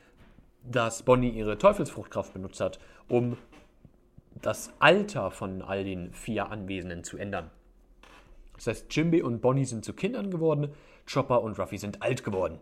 dass 0.63 1.04
Bonnie 1.04 1.30
ihre 1.30 1.60
Teufelsfruchtkraft 1.60 2.34
benutzt 2.34 2.60
hat, 2.60 2.80
um 3.08 3.38
das 4.41 4.71
Alter 4.80 5.30
von 5.30 5.62
all 5.62 5.84
den 5.84 6.13
vier 6.13 6.50
Anwesenden 6.50 7.04
zu 7.04 7.17
ändern. 7.17 7.52
Das 8.56 8.65
heißt, 8.65 8.95
Jimby 8.95 9.21
und 9.21 9.41
Bonnie 9.41 9.65
sind 9.65 9.86
zu 9.86 9.93
Kindern 9.93 10.32
geworden, 10.32 10.69
Chopper 11.06 11.43
und 11.43 11.60
Ruffy 11.60 11.78
sind 11.78 12.02
alt 12.02 12.23
geworden. 12.23 12.58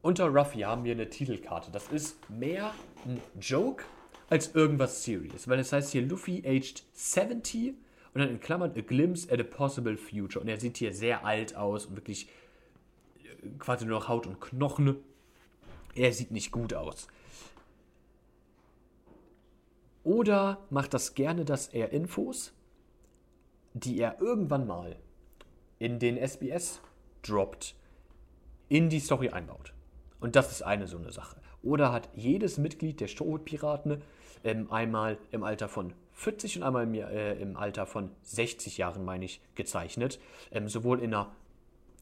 Unter 0.00 0.28
Ruffy 0.28 0.60
haben 0.60 0.84
wir 0.84 0.92
eine 0.92 1.10
Titelkarte. 1.10 1.70
Das 1.72 1.88
ist 1.88 2.18
mehr 2.30 2.72
ein 3.04 3.20
Joke 3.40 3.84
als 4.30 4.54
irgendwas 4.54 5.02
serious, 5.02 5.48
weil 5.48 5.58
es 5.58 5.72
heißt 5.72 5.92
hier 5.92 6.02
Luffy 6.02 6.42
aged 6.46 6.84
70 6.92 7.74
und 8.14 8.20
dann 8.20 8.30
in 8.30 8.40
Klammern 8.40 8.72
a 8.76 8.80
glimpse 8.80 9.30
at 9.32 9.40
a 9.40 9.44
possible 9.44 9.96
future. 9.96 10.40
Und 10.40 10.48
er 10.48 10.60
sieht 10.60 10.76
hier 10.76 10.94
sehr 10.94 11.24
alt 11.24 11.56
aus 11.56 11.86
und 11.86 11.96
wirklich 11.96 12.28
äh, 13.24 13.48
quasi 13.58 13.86
nur 13.86 13.98
noch 13.98 14.08
Haut 14.08 14.26
und 14.26 14.40
Knochen. 14.40 14.96
Er 15.94 16.12
sieht 16.12 16.30
nicht 16.30 16.52
gut 16.52 16.74
aus. 16.74 17.08
Oder 20.04 20.64
macht 20.70 20.94
das 20.94 21.14
gerne, 21.14 21.44
dass 21.44 21.68
er 21.68 21.90
Infos, 21.92 22.52
die 23.74 23.98
er 23.98 24.20
irgendwann 24.20 24.66
mal 24.66 24.96
in 25.78 25.98
den 25.98 26.16
SBS 26.16 26.80
droppt, 27.22 27.74
in 28.68 28.88
die 28.88 29.00
Story 29.00 29.30
einbaut. 29.30 29.72
Und 30.20 30.36
das 30.36 30.50
ist 30.50 30.62
eine 30.62 30.86
so 30.86 30.98
eine 30.98 31.12
Sache. 31.12 31.36
Oder 31.62 31.92
hat 31.92 32.08
jedes 32.14 32.58
Mitglied 32.58 33.00
der 33.00 33.08
Strohhutpiraten 33.08 34.02
ähm, 34.44 34.70
einmal 34.70 35.18
im 35.30 35.42
Alter 35.42 35.68
von 35.68 35.92
40 36.14 36.58
und 36.58 36.62
einmal 36.64 36.84
im, 36.84 36.94
äh, 36.94 37.34
im 37.34 37.56
Alter 37.56 37.86
von 37.86 38.10
60 38.22 38.78
Jahren, 38.78 39.04
meine 39.04 39.24
ich, 39.24 39.40
gezeichnet. 39.54 40.18
Ähm, 40.50 40.68
sowohl 40.68 41.00
in 41.00 41.14
einer 41.14 41.30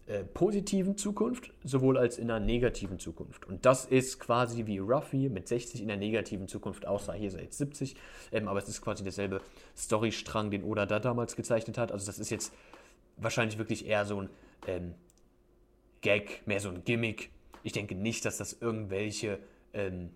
äh, 0.07 0.23
positiven 0.23 0.97
Zukunft, 0.97 1.53
sowohl 1.65 1.99
als 1.99 2.17
in 2.19 2.31
einer 2.31 2.45
negativen 2.45 3.01
Zukunft. 3.01 3.45
Und 3.47 3.67
das 3.67 3.85
ist 3.85 4.21
quasi 4.21 4.67
wie 4.67 4.79
Ruffy 4.79 5.29
mit 5.29 5.49
60 5.49 5.83
in 5.83 5.89
der 5.89 5.97
negativen 5.97 6.47
Zukunft 6.47 6.87
aussah. 6.87 7.15
Hier 7.15 7.29
ist 7.29 7.35
er 7.35 7.43
jetzt 7.43 7.59
70, 7.59 7.97
ähm, 8.31 8.47
aber 8.47 8.61
es 8.61 8.69
ist 8.69 8.81
quasi 8.83 9.03
derselbe 9.03 9.41
Storystrang, 9.77 10.53
den 10.53 10.63
Oda 10.63 10.87
da 10.87 11.01
damals 11.01 11.35
gezeichnet 11.35 11.77
hat. 11.77 11.91
Also 11.91 12.07
das 12.07 12.21
ist 12.21 12.31
jetzt 12.31 12.53
wahrscheinlich 13.17 13.59
wirklich 13.59 13.87
eher 13.87 14.05
so 14.05 14.21
ein 14.21 14.31
ähm, 14.69 14.95
Gag, 16.03 16.47
mehr 16.47 16.61
so 16.61 16.69
ein 16.69 16.85
Gimmick. 16.85 17.31
Ich 17.67 17.73
denke 17.73 17.97
nicht, 17.97 18.25
dass 18.25 18.37
das 18.37 18.53
irgendwelche 18.61 19.41
ähm, 19.73 20.11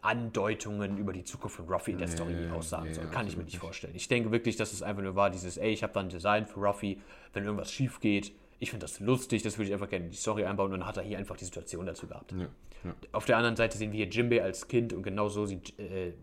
Andeutungen 0.00 0.96
über 0.96 1.12
die 1.12 1.22
Zukunft 1.22 1.56
von 1.56 1.68
Ruffy 1.68 1.90
in 1.90 1.98
der 1.98 2.08
Nee, 2.08 2.14
Story 2.14 2.48
aussagen 2.50 2.86
nee, 2.86 2.94
soll. 2.94 3.04
Kann 3.08 3.26
ich 3.26 3.36
mir 3.36 3.44
nicht 3.44 3.58
vorstellen. 3.58 3.94
Ich 3.94 4.08
denke 4.08 4.32
wirklich, 4.32 4.56
dass 4.56 4.72
es 4.72 4.82
einfach 4.82 5.02
nur 5.02 5.16
war, 5.16 5.28
dieses, 5.28 5.58
ey, 5.58 5.70
ich 5.70 5.82
habe 5.82 5.92
da 5.92 6.00
ein 6.00 6.08
Design 6.08 6.46
für 6.46 6.60
Ruffy, 6.60 6.98
wenn 7.34 7.44
irgendwas 7.44 7.70
schief 7.70 8.00
geht. 8.00 8.32
Ich 8.58 8.70
finde 8.70 8.86
das 8.86 9.00
lustig, 9.00 9.42
das 9.42 9.58
würde 9.58 9.68
ich 9.68 9.74
einfach 9.74 9.90
gerne 9.90 10.06
in 10.06 10.10
die 10.10 10.16
Story 10.16 10.46
einbauen 10.46 10.72
und 10.72 10.80
dann 10.80 10.88
hat 10.88 10.96
er 10.96 11.02
hier 11.02 11.18
einfach 11.18 11.36
die 11.36 11.44
Situation 11.44 11.84
dazu 11.84 12.06
gehabt. 12.06 12.32
Ja, 12.32 12.48
ja. 12.84 12.94
Auf 13.12 13.26
der 13.26 13.36
anderen 13.36 13.56
Seite 13.56 13.76
sehen 13.76 13.92
wir 13.92 13.98
hier 13.98 14.08
Jimbei 14.08 14.42
als 14.42 14.68
Kind 14.68 14.94
und 14.94 15.02
genau 15.02 15.28
so 15.28 15.44
sieht, 15.44 15.78
äh, 15.78 16.14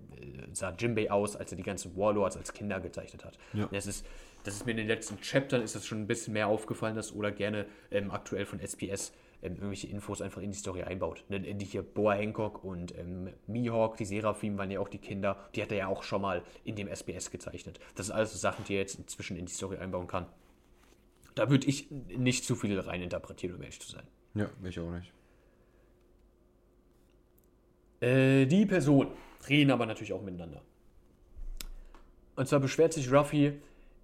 sah 0.51 0.71
Jimbei 0.71 1.11
aus, 1.11 1.35
als 1.35 1.51
er 1.51 1.57
die 1.57 1.63
ganzen 1.63 1.95
Warlords 1.95 2.37
als 2.37 2.53
Kinder 2.53 2.79
gezeichnet 2.79 3.23
hat. 3.23 3.37
Ja. 3.53 3.69
Das, 3.71 3.85
ist, 3.85 4.03
das 4.43 4.55
ist 4.55 4.65
mir 4.65 4.71
in 4.71 4.77
den 4.77 4.87
letzten 4.87 5.21
Chaptern 5.21 5.61
ist 5.61 5.75
das 5.75 5.85
schon 5.85 6.01
ein 6.01 6.07
bisschen 6.07 6.33
mehr 6.33 6.47
aufgefallen, 6.47 6.95
dass 6.95 7.13
Oda 7.13 7.29
gerne 7.29 7.67
ähm, 7.91 8.09
aktuell 8.09 8.47
von 8.47 8.59
SPS 8.59 9.13
ähm, 9.41 9.53
irgendwelche 9.53 9.87
Infos 9.87 10.21
einfach 10.21 10.41
in 10.41 10.51
die 10.51 10.57
Story 10.57 10.83
einbaut. 10.83 11.23
Ne, 11.29 11.39
Die 11.39 11.65
hier 11.65 11.81
Boa 11.81 12.13
Hancock 12.13 12.63
und 12.63 12.97
ähm, 12.97 13.29
Mihawk, 13.47 13.97
die 13.97 14.05
Seraphim 14.05 14.57
waren 14.57 14.71
ja 14.71 14.79
auch 14.79 14.89
die 14.89 14.97
Kinder, 14.97 15.37
die 15.55 15.61
hat 15.61 15.71
er 15.71 15.77
ja 15.77 15.87
auch 15.87 16.03
schon 16.03 16.21
mal 16.21 16.43
in 16.63 16.75
dem 16.75 16.87
SPS 16.87 17.31
gezeichnet. 17.31 17.79
Das 17.95 18.07
sind 18.07 18.15
alles 18.15 18.33
so 18.33 18.37
Sachen, 18.37 18.65
die 18.65 18.73
er 18.73 18.79
jetzt 18.79 18.99
inzwischen 18.99 19.37
in 19.37 19.45
die 19.45 19.53
Story 19.53 19.77
einbauen 19.77 20.07
kann. 20.07 20.25
Da 21.35 21.49
würde 21.49 21.67
ich 21.67 21.89
nicht 21.91 22.43
zu 22.43 22.55
viel 22.55 22.77
reininterpretieren, 22.79 23.55
um 23.55 23.61
ehrlich 23.61 23.79
zu 23.79 23.89
sein. 23.89 24.03
Ja, 24.35 24.49
ich 24.63 24.79
auch 24.79 24.91
nicht. 24.91 25.13
Äh, 28.01 28.45
die 28.45 28.65
Personen 28.65 29.11
reden 29.47 29.71
aber 29.71 29.85
natürlich 29.85 30.13
auch 30.13 30.21
miteinander. 30.21 30.61
Und 32.35 32.47
zwar 32.47 32.59
beschwert 32.59 32.93
sich 32.93 33.11
Ruffy, 33.11 33.61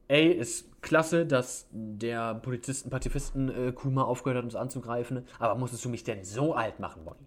ey, 0.07 0.31
ist 0.31 0.81
klasse, 0.81 1.25
dass 1.25 1.67
der 1.71 2.35
Polizisten, 2.35 2.89
Pazifisten 2.89 3.49
äh, 3.49 3.71
Kuma 3.71 4.03
aufgehört 4.03 4.37
hat, 4.37 4.43
uns 4.45 4.55
anzugreifen, 4.55 5.25
aber 5.39 5.55
musstest 5.55 5.83
du 5.85 5.89
mich 5.89 6.03
denn 6.03 6.23
so 6.23 6.53
alt 6.53 6.79
machen, 6.79 7.03
Bonnie? 7.05 7.25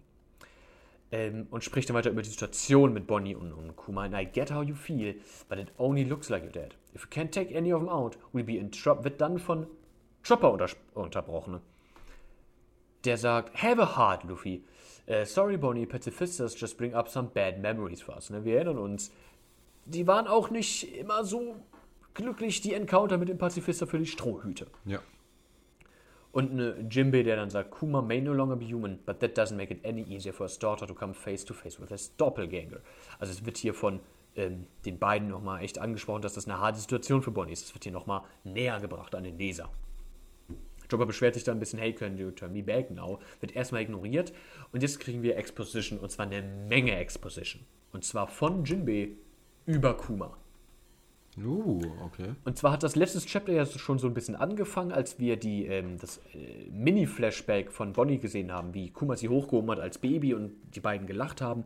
Ähm, 1.11 1.47
und 1.49 1.63
spricht 1.63 1.89
dann 1.89 1.95
weiter 1.95 2.11
über 2.11 2.21
die 2.21 2.29
Situation 2.29 2.93
mit 2.93 3.07
Bonnie 3.07 3.35
und, 3.35 3.51
und 3.51 3.75
Kuma. 3.75 4.03
And 4.03 4.13
I 4.13 4.25
get 4.25 4.51
how 4.51 4.63
you 4.63 4.75
feel, 4.75 5.15
but 5.47 5.57
it 5.57 5.71
only 5.77 6.03
looks 6.03 6.29
like 6.29 6.43
you're 6.43 6.51
dead. 6.51 6.75
If 6.93 7.03
you 7.03 7.09
can't 7.09 7.31
take 7.31 7.55
any 7.55 7.73
of 7.73 7.81
them 7.81 7.89
out, 7.89 8.17
we'll 8.31 8.45
be 8.45 8.57
in 8.57 8.71
trouble. 8.71 9.03
Wird 9.03 9.19
dann 9.19 9.39
von 9.39 9.65
Chopper 10.23 10.51
unter 10.51 10.67
unterbrochen. 10.93 11.61
Der 13.05 13.17
sagt, 13.17 13.61
have 13.61 13.81
a 13.81 13.97
heart, 13.97 14.23
Luffy. 14.23 14.63
Uh, 15.07 15.25
sorry, 15.25 15.57
Bonnie, 15.57 15.87
Pacifistas 15.87 16.55
just 16.55 16.77
bring 16.77 16.93
up 16.93 17.09
some 17.09 17.29
bad 17.33 17.59
memories 17.59 18.01
for 18.01 18.13
us. 18.15 18.29
Ne? 18.29 18.45
Wir 18.45 18.57
erinnern 18.57 18.77
uns, 18.77 19.11
die 19.85 20.05
waren 20.05 20.27
auch 20.27 20.51
nicht 20.51 20.95
immer 20.95 21.23
so 21.23 21.55
glücklich, 22.19 22.61
die 22.61 22.73
Encounter 22.73 23.17
mit 23.17 23.29
dem 23.29 23.37
Pazifister 23.37 23.87
für 23.87 23.97
die 23.97 24.05
Strohhüte. 24.05 24.67
Ja. 24.85 24.99
Und 26.31 26.51
eine 26.51 26.87
Jimbei, 26.89 27.23
der 27.23 27.37
dann 27.37 27.49
sagt, 27.49 27.71
Kuma 27.71 28.01
may 28.01 28.21
no 28.21 28.33
longer 28.33 28.55
be 28.55 28.65
human, 28.65 28.99
but 29.05 29.19
that 29.19 29.37
doesn't 29.37 29.55
make 29.55 29.73
it 29.73 29.83
any 29.85 30.03
easier 30.03 30.33
for 30.33 30.45
his 30.45 30.59
daughter 30.59 30.85
to 30.85 30.93
come 30.93 31.13
face 31.13 31.43
to 31.43 31.53
face 31.53 31.79
with 31.81 31.89
his 31.89 32.15
doppelganger. 32.17 32.81
Also 33.17 33.33
es 33.33 33.43
wird 33.45 33.57
hier 33.57 33.73
von 33.73 33.99
ähm, 34.35 34.67
den 34.85 34.99
beiden 34.99 35.29
nochmal 35.29 35.63
echt 35.63 35.79
angesprochen, 35.79 36.21
dass 36.21 36.33
das 36.33 36.45
eine 36.45 36.59
harte 36.59 36.79
Situation 36.79 37.23
für 37.23 37.31
Bonnie 37.31 37.53
ist. 37.53 37.65
Es 37.65 37.73
wird 37.73 37.83
hier 37.83 37.93
nochmal 37.93 38.21
näher 38.43 38.79
gebracht 38.79 39.15
an 39.15 39.23
den 39.23 39.37
Leser. 39.39 39.71
Chopper 40.89 41.05
beschwert 41.05 41.35
sich 41.35 41.43
dann 41.43 41.57
ein 41.57 41.59
bisschen, 41.59 41.79
hey, 41.79 41.93
können 41.93 42.17
you 42.17 42.31
turn 42.31 42.51
me 42.51 42.63
back 42.63 42.91
now? 42.91 43.19
Wird 43.39 43.55
erstmal 43.55 43.81
ignoriert. 43.81 44.33
Und 44.71 44.81
jetzt 44.81 44.99
kriegen 44.99 45.23
wir 45.23 45.37
Exposition, 45.37 45.99
und 45.99 46.11
zwar 46.11 46.25
eine 46.25 46.41
Menge 46.41 46.95
Exposition. 46.95 47.63
Und 47.91 48.03
zwar 48.03 48.27
von 48.27 48.65
Jinbei 48.65 49.11
über 49.65 49.95
Kuma. 49.95 50.37
Uh, 51.43 51.81
okay. 52.03 52.33
Und 52.43 52.57
zwar 52.57 52.71
hat 52.71 52.83
das 52.83 52.95
letzte 52.95 53.19
Chapter 53.19 53.53
ja 53.53 53.65
schon 53.65 53.99
so 53.99 54.07
ein 54.07 54.13
bisschen 54.13 54.35
angefangen, 54.35 54.91
als 54.91 55.19
wir 55.19 55.37
die, 55.37 55.65
ähm, 55.65 55.97
das 55.99 56.19
äh, 56.33 56.69
Mini-Flashback 56.71 57.71
von 57.71 57.93
Bonnie 57.93 58.17
gesehen 58.17 58.51
haben, 58.51 58.73
wie 58.73 58.89
Kuma 58.89 59.15
sie 59.15 59.29
hochgehoben 59.29 59.71
hat 59.71 59.79
als 59.79 59.97
Baby 59.97 60.33
und 60.33 60.51
die 60.75 60.79
beiden 60.79 61.07
gelacht 61.07 61.41
haben. 61.41 61.65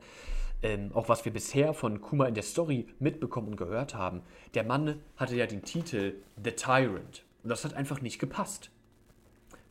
Ähm, 0.61 0.91
auch 0.93 1.09
was 1.09 1.25
wir 1.25 1.33
bisher 1.33 1.73
von 1.73 1.99
Kuma 2.01 2.25
in 2.25 2.35
der 2.35 2.43
Story 2.43 2.87
mitbekommen 2.99 3.49
und 3.49 3.57
gehört 3.57 3.95
haben. 3.95 4.21
Der 4.53 4.63
Mann 4.63 4.99
hatte 5.17 5.35
ja 5.35 5.45
den 5.45 5.63
Titel 5.63 6.13
The 6.41 6.51
Tyrant. 6.51 7.23
Und 7.43 7.49
das 7.49 7.65
hat 7.65 7.73
einfach 7.73 7.99
nicht 8.01 8.19
gepasst. 8.19 8.69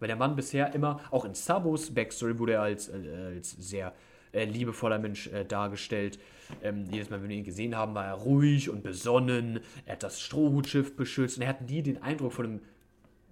Weil 0.00 0.08
der 0.08 0.16
Mann 0.16 0.36
bisher 0.36 0.74
immer, 0.74 1.00
auch 1.10 1.24
in 1.24 1.34
Sabos 1.34 1.94
Backstory 1.94 2.38
wurde 2.38 2.54
er 2.54 2.62
als, 2.62 2.88
äh, 2.88 3.34
als 3.36 3.52
sehr 3.52 3.94
äh, 4.32 4.44
liebevoller 4.44 4.98
Mensch 4.98 5.28
äh, 5.28 5.44
dargestellt. 5.44 6.18
Ähm, 6.62 6.86
jedes 6.90 7.10
Mal, 7.10 7.22
wenn 7.22 7.28
wir 7.28 7.36
ihn 7.36 7.44
gesehen 7.44 7.76
haben, 7.76 7.94
war 7.94 8.06
er 8.06 8.14
ruhig 8.14 8.70
und 8.70 8.82
besonnen. 8.82 9.60
Er 9.86 9.94
hat 9.94 10.02
das 10.02 10.20
Strohhutschiff 10.20 10.96
beschützt 10.96 11.36
und 11.36 11.42
er 11.42 11.48
hat 11.48 11.68
nie 11.68 11.82
den 11.82 12.02
Eindruck 12.02 12.32
von 12.32 12.46
einem 12.46 12.60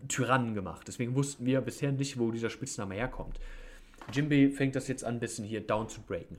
Tyrannen 0.09 0.55
gemacht. 0.55 0.87
Deswegen 0.89 1.15
wussten 1.15 1.45
wir 1.45 1.61
bisher 1.61 1.93
nicht, 1.93 2.19
wo 2.19 2.31
dieser 2.31 2.51
Spitzname 2.51 2.95
herkommt. 2.95 3.39
Jimbei 4.13 4.51
fängt 4.51 4.77
das 4.77 4.89
jetzt 4.89 5.05
an, 5.05 5.15
ein 5.15 5.21
bisschen 5.21 5.45
hier 5.45 5.61
down 5.61 5.89
zu 5.89 6.01
breaken. 6.01 6.39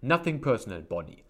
Nothing 0.00 0.40
personal, 0.40 0.82
Bonnie. 0.82 1.22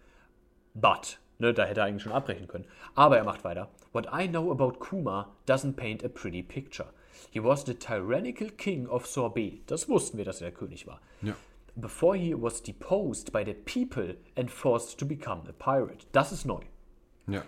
But, 0.73 1.19
ne, 1.39 1.53
da 1.53 1.63
hätte 1.63 1.81
er 1.81 1.85
eigentlich 1.85 2.03
schon 2.03 2.11
abbrechen 2.11 2.47
können. 2.47 2.65
Aber 2.95 3.17
er 3.17 3.23
macht 3.23 3.43
weiter. 3.43 3.69
What 3.93 4.07
I 4.11 4.27
know 4.27 4.51
about 4.51 4.79
Kuma 4.79 5.33
doesn't 5.47 5.73
paint 5.73 6.03
a 6.03 6.09
pretty 6.09 6.43
picture. 6.43 6.89
He 7.31 7.41
was 7.41 7.63
the 7.63 7.73
tyrannical 7.73 8.49
king 8.49 8.87
of 8.87 9.05
Sorbet. 9.05 9.63
Das 9.67 9.87
wussten 9.87 10.17
wir, 10.17 10.25
dass 10.25 10.41
er 10.41 10.49
der 10.49 10.57
König 10.57 10.87
war. 10.87 10.99
Ja. 11.21 11.35
Before 11.75 12.15
he 12.15 12.33
was 12.33 12.61
deposed 12.61 13.31
by 13.31 13.43
the 13.43 13.53
people 13.53 14.15
and 14.37 14.49
forced 14.49 14.97
to 14.99 15.05
become 15.05 15.43
a 15.49 15.51
pirate. 15.51 16.07
Das 16.11 16.31
ist 16.31 16.45
neu. 16.45 16.61
Ja. 17.27 17.43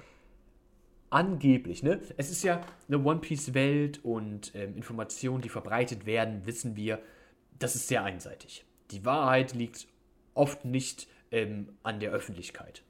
Angeblich, 1.10 1.84
ne? 1.84 2.02
Es 2.18 2.30
ist 2.30 2.44
ja 2.44 2.62
eine 2.88 3.00
One 3.00 3.22
Piece 3.22 3.54
Welt 3.54 4.04
und 4.04 4.54
ähm, 4.56 4.76
Informationen, 4.76 5.42
die 5.42 5.50
verbreitet 5.50 6.06
werden, 6.06 6.46
wissen 6.46 6.76
wir, 6.76 7.00
das 7.58 7.76
ist 7.76 7.88
sehr 7.88 8.04
einseitig. 8.04 8.66
Die 8.92 9.06
Wahrheit 9.06 9.54
liegt 9.54 9.88
oft 10.34 10.66
nicht 10.66 11.08
ähm, 11.32 11.70
an 11.84 12.00
der 12.00 12.12
Öffentlichkeit. 12.12 12.84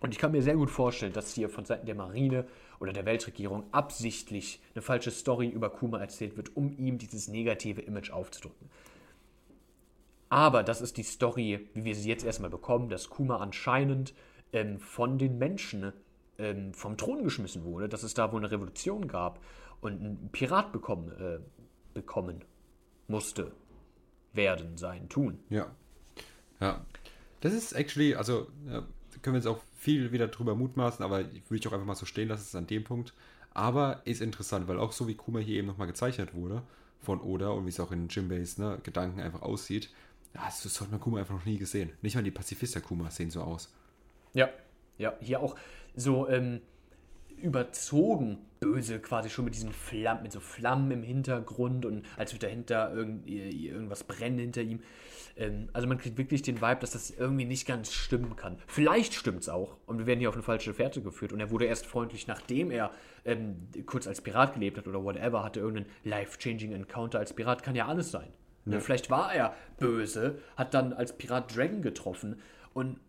Und 0.00 0.12
ich 0.12 0.18
kann 0.18 0.32
mir 0.32 0.42
sehr 0.42 0.56
gut 0.56 0.70
vorstellen, 0.70 1.12
dass 1.12 1.34
hier 1.34 1.48
von 1.48 1.64
Seiten 1.64 1.86
der 1.86 1.94
Marine 1.94 2.46
oder 2.80 2.92
der 2.92 3.06
Weltregierung 3.06 3.64
absichtlich 3.72 4.60
eine 4.74 4.82
falsche 4.82 5.12
Story 5.12 5.48
über 5.48 5.70
Kuma 5.70 6.00
erzählt 6.00 6.36
wird, 6.36 6.56
um 6.56 6.76
ihm 6.76 6.98
dieses 6.98 7.28
negative 7.28 7.82
Image 7.82 8.10
aufzudrücken. 8.10 8.68
Aber 10.32 10.62
das 10.62 10.80
ist 10.80 10.96
die 10.96 11.02
Story, 11.02 11.68
wie 11.74 11.84
wir 11.84 11.94
sie 11.94 12.08
jetzt 12.08 12.24
erstmal 12.24 12.48
bekommen, 12.48 12.88
dass 12.88 13.10
Kuma 13.10 13.36
anscheinend 13.36 14.14
ähm, 14.54 14.78
von 14.78 15.18
den 15.18 15.36
Menschen 15.36 15.92
ähm, 16.38 16.72
vom 16.72 16.96
Thron 16.96 17.22
geschmissen 17.22 17.64
wurde, 17.64 17.86
dass 17.86 18.02
es 18.02 18.14
da 18.14 18.32
wohl 18.32 18.40
eine 18.40 18.50
Revolution 18.50 19.08
gab 19.08 19.40
und 19.82 20.00
ein 20.00 20.30
Pirat 20.32 20.72
bekommen, 20.72 21.12
äh, 21.20 21.38
bekommen 21.92 22.46
musste, 23.08 23.52
werden, 24.32 24.78
sein, 24.78 25.10
tun. 25.10 25.38
Ja. 25.50 25.70
Ja. 26.60 26.82
Das 27.42 27.52
ist 27.52 27.72
actually, 27.72 28.14
also 28.14 28.46
ja, 28.66 28.86
können 29.20 29.34
wir 29.34 29.40
jetzt 29.40 29.46
auch 29.46 29.60
viel 29.76 30.12
wieder 30.12 30.28
drüber 30.28 30.54
mutmaßen, 30.54 31.04
aber 31.04 31.18
würde 31.18 31.56
ich 31.56 31.68
auch 31.68 31.72
einfach 31.72 31.84
mal 31.84 31.94
so 31.94 32.06
stehen 32.06 32.28
lassen, 32.28 32.40
ist 32.40 32.56
an 32.56 32.66
dem 32.66 32.84
Punkt. 32.84 33.12
Aber 33.50 34.00
ist 34.06 34.22
interessant, 34.22 34.66
weil 34.66 34.78
auch 34.78 34.92
so 34.92 35.08
wie 35.08 35.14
Kuma 35.14 35.40
hier 35.40 35.58
eben 35.58 35.66
nochmal 35.66 35.88
gezeichnet 35.88 36.32
wurde 36.32 36.62
von 37.00 37.20
Oda 37.20 37.50
und 37.50 37.66
wie 37.66 37.68
es 37.68 37.80
auch 37.80 37.92
in 37.92 38.08
Jimbeis 38.08 38.56
ne, 38.56 38.78
Gedanken 38.82 39.20
einfach 39.20 39.42
aussieht, 39.42 39.90
das 40.34 40.80
hat 40.80 40.90
man 40.90 41.00
Kuma 41.00 41.18
einfach 41.18 41.34
noch 41.34 41.44
nie 41.44 41.58
gesehen. 41.58 41.92
Nicht 42.02 42.14
mal 42.14 42.22
die 42.22 42.30
Pazifista 42.30 42.80
Kumas 42.80 43.16
sehen 43.16 43.30
so 43.30 43.42
aus. 43.42 43.72
Ja, 44.34 44.48
ja, 44.98 45.14
hier 45.20 45.40
auch 45.40 45.56
so 45.94 46.28
ähm, 46.28 46.60
überzogen 47.36 48.38
böse, 48.60 49.00
quasi 49.00 49.28
schon 49.28 49.44
mit 49.44 49.54
diesen 49.54 49.72
Flammen, 49.72 50.22
mit 50.22 50.32
so 50.32 50.40
Flammen 50.40 50.90
im 50.92 51.02
Hintergrund 51.02 51.84
und 51.84 52.06
als 52.16 52.32
würde 52.32 52.46
dahinter 52.46 52.94
irgend, 52.94 53.28
irgendwas 53.28 54.04
brennen 54.04 54.38
hinter 54.38 54.62
ihm. 54.62 54.80
Ähm, 55.36 55.68
also 55.72 55.88
man 55.88 55.98
kriegt 55.98 56.16
wirklich 56.16 56.42
den 56.42 56.60
Vibe, 56.60 56.80
dass 56.80 56.92
das 56.92 57.10
irgendwie 57.10 57.44
nicht 57.44 57.66
ganz 57.66 57.92
stimmen 57.92 58.36
kann. 58.36 58.58
Vielleicht 58.66 59.14
stimmt 59.14 59.40
es 59.40 59.48
auch 59.48 59.76
und 59.86 59.98
wir 59.98 60.06
werden 60.06 60.20
hier 60.20 60.28
auf 60.28 60.36
eine 60.36 60.44
falsche 60.44 60.72
Fährte 60.74 61.02
geführt 61.02 61.32
und 61.32 61.40
er 61.40 61.50
wurde 61.50 61.64
erst 61.64 61.86
freundlich, 61.86 62.26
nachdem 62.26 62.70
er 62.70 62.92
ähm, 63.24 63.68
kurz 63.84 64.06
als 64.06 64.20
Pirat 64.20 64.54
gelebt 64.54 64.78
hat 64.78 64.86
oder 64.86 65.02
whatever, 65.02 65.42
hatte 65.42 65.60
irgendeinen 65.60 65.90
life-changing 66.04 66.72
Encounter 66.72 67.18
als 67.18 67.32
Pirat, 67.34 67.62
kann 67.62 67.74
ja 67.74 67.86
alles 67.86 68.10
sein. 68.10 68.32
Ne? 68.64 68.80
Vielleicht 68.80 69.10
war 69.10 69.34
er 69.34 69.54
böse, 69.78 70.38
hat 70.56 70.74
dann 70.74 70.92
als 70.92 71.16
Pirat 71.16 71.56
Dragon 71.56 71.82
getroffen 71.82 72.40
und 72.74 73.00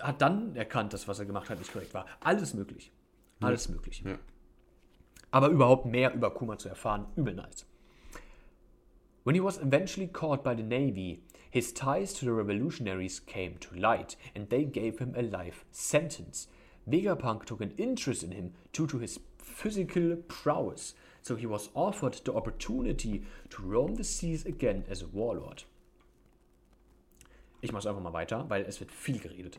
hat 0.00 0.20
dann 0.20 0.56
erkannt, 0.56 0.92
dass 0.92 1.08
was 1.08 1.18
er 1.18 1.26
gemacht 1.26 1.50
hat 1.50 1.58
nicht 1.58 1.72
korrekt 1.72 1.94
war. 1.94 2.06
Alles 2.20 2.54
möglich. 2.54 2.92
Alles 3.40 3.66
ja. 3.66 3.72
möglich. 3.74 4.02
Ja. 4.04 4.18
Aber 5.30 5.48
überhaupt 5.48 5.86
mehr 5.86 6.12
über 6.14 6.32
Kuma 6.32 6.58
zu 6.58 6.68
erfahren, 6.68 7.06
übel 7.16 7.34
nice. 7.34 7.66
When 9.24 9.34
he 9.34 9.42
was 9.42 9.58
eventually 9.58 10.08
caught 10.08 10.42
by 10.42 10.54
the 10.56 10.62
Navy, 10.62 11.22
his 11.50 11.74
ties 11.74 12.14
to 12.14 12.24
the 12.24 12.32
revolutionaries 12.32 13.20
came 13.26 13.58
to 13.60 13.74
light, 13.74 14.16
and 14.34 14.48
they 14.48 14.64
gave 14.64 14.98
him 14.98 15.14
a 15.16 15.22
life 15.22 15.64
sentence. 15.70 16.48
Vegapunk 16.88 17.44
took 17.44 17.60
an 17.60 17.72
interest 17.76 18.22
in 18.22 18.32
him 18.32 18.54
due 18.72 18.86
to 18.86 18.98
his 18.98 19.20
physical 19.38 20.16
prowess, 20.28 20.94
so 21.22 21.36
he 21.36 21.46
was 21.46 21.70
offered 21.74 22.20
the 22.24 22.32
opportunity 22.34 23.24
to 23.50 23.62
roam 23.62 23.96
the 23.96 24.04
seas 24.04 24.44
again 24.46 24.84
as 24.90 25.02
a 25.02 25.06
warlord. 25.06 25.64
Ich 27.62 27.72
mach's 27.72 27.86
einfach 27.86 28.02
mal 28.02 28.12
weiter, 28.12 28.46
weil 28.48 28.64
es 28.64 28.80
wird 28.80 28.90
viel 28.90 29.18
geredet. 29.18 29.58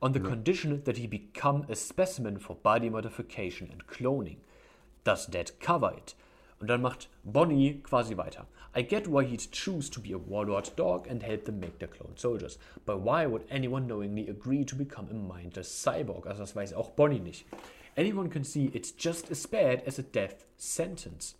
On 0.00 0.12
the 0.12 0.20
ja. 0.20 0.28
condition 0.28 0.82
that 0.84 0.96
he 0.96 1.06
become 1.06 1.66
a 1.68 1.74
specimen 1.74 2.38
for 2.38 2.56
body 2.56 2.90
modification 2.90 3.70
and 3.70 3.86
cloning. 3.86 4.38
Does 5.02 5.26
that 5.28 5.58
cover 5.60 5.92
it? 5.96 6.14
Und 6.60 6.68
dann 6.68 6.82
macht 6.82 7.08
Bonnie 7.24 7.80
quasi 7.82 8.16
weiter. 8.16 8.46
I 8.76 8.82
get 8.82 9.06
why 9.06 9.24
he'd 9.24 9.50
choose 9.52 9.90
to 9.90 10.00
be 10.00 10.12
a 10.12 10.18
warlord 10.18 10.74
dog 10.76 11.06
and 11.08 11.22
help 11.22 11.44
them 11.44 11.60
make 11.60 11.78
their 11.78 11.88
clone 11.88 12.16
soldiers. 12.16 12.58
But 12.86 13.00
why 13.00 13.26
would 13.26 13.44
anyone 13.50 13.86
knowingly 13.86 14.28
agree 14.28 14.64
to 14.64 14.76
become 14.76 15.08
a 15.10 15.14
mindless 15.14 15.68
cyborg? 15.68 16.26
Also 16.26 16.40
das 16.40 16.56
weiß 16.56 16.74
auch 16.74 16.90
Bonnie 16.90 17.20
nicht. 17.20 17.46
Anyone 17.96 18.28
can 18.28 18.44
see 18.44 18.70
it's 18.74 18.90
just 18.90 19.30
as 19.30 19.46
bad 19.46 19.82
as 19.86 19.98
a 19.98 20.02
death 20.02 20.46
sentence. 20.56 21.36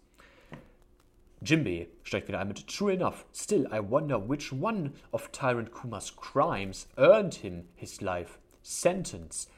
Jimbei 1.42 1.88
steigt 2.04 2.28
wieder 2.28 2.38
ein 2.38 2.48
mit 2.48 2.66
True 2.68 2.92
enough. 2.92 3.24
Still, 3.34 3.66
I 3.72 3.80
wonder 3.80 4.18
which 4.18 4.52
one 4.52 4.92
of 5.12 5.30
Tyrant 5.32 5.72
Kuma's 5.72 6.10
crimes 6.14 6.86
earned 6.96 7.34
him 7.34 7.64
his 7.74 8.00
life 8.00 8.38
sentence. 8.62 9.48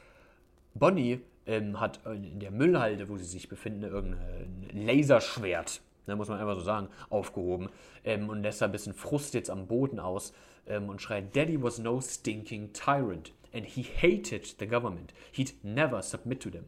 Bonnie 0.75 1.21
ähm, 1.45 1.79
hat 1.79 1.99
in 2.05 2.39
der 2.39 2.51
Müllhalde, 2.51 3.07
wo 3.09 3.17
sie 3.17 3.25
sich 3.25 3.47
befinden, 3.47 3.83
irgendein 3.83 4.69
Laserschwert, 4.73 5.81
ne, 6.07 6.15
muss 6.15 6.27
man 6.29 6.39
einfach 6.39 6.55
so 6.55 6.61
sagen, 6.61 6.89
aufgehoben 7.09 7.69
ähm, 8.03 8.27
und 8.29 8.41
lässt 8.41 8.61
ein 8.63 8.71
bisschen 8.71 8.93
Frust 8.93 9.33
jetzt 9.33 9.49
am 9.49 9.67
Boden 9.67 9.99
aus 9.99 10.33
ähm, 10.67 10.89
und 10.89 11.01
schreit, 11.01 11.35
Daddy 11.35 11.61
was 11.61 11.77
no 11.77 12.01
stinking 12.01 12.73
tyrant 12.73 13.31
and 13.53 13.65
he 13.65 13.83
hated 13.83 14.55
the 14.59 14.67
government. 14.67 15.13
He'd 15.31 15.53
never 15.63 16.01
submit 16.01 16.41
to 16.41 16.49
them. 16.49 16.65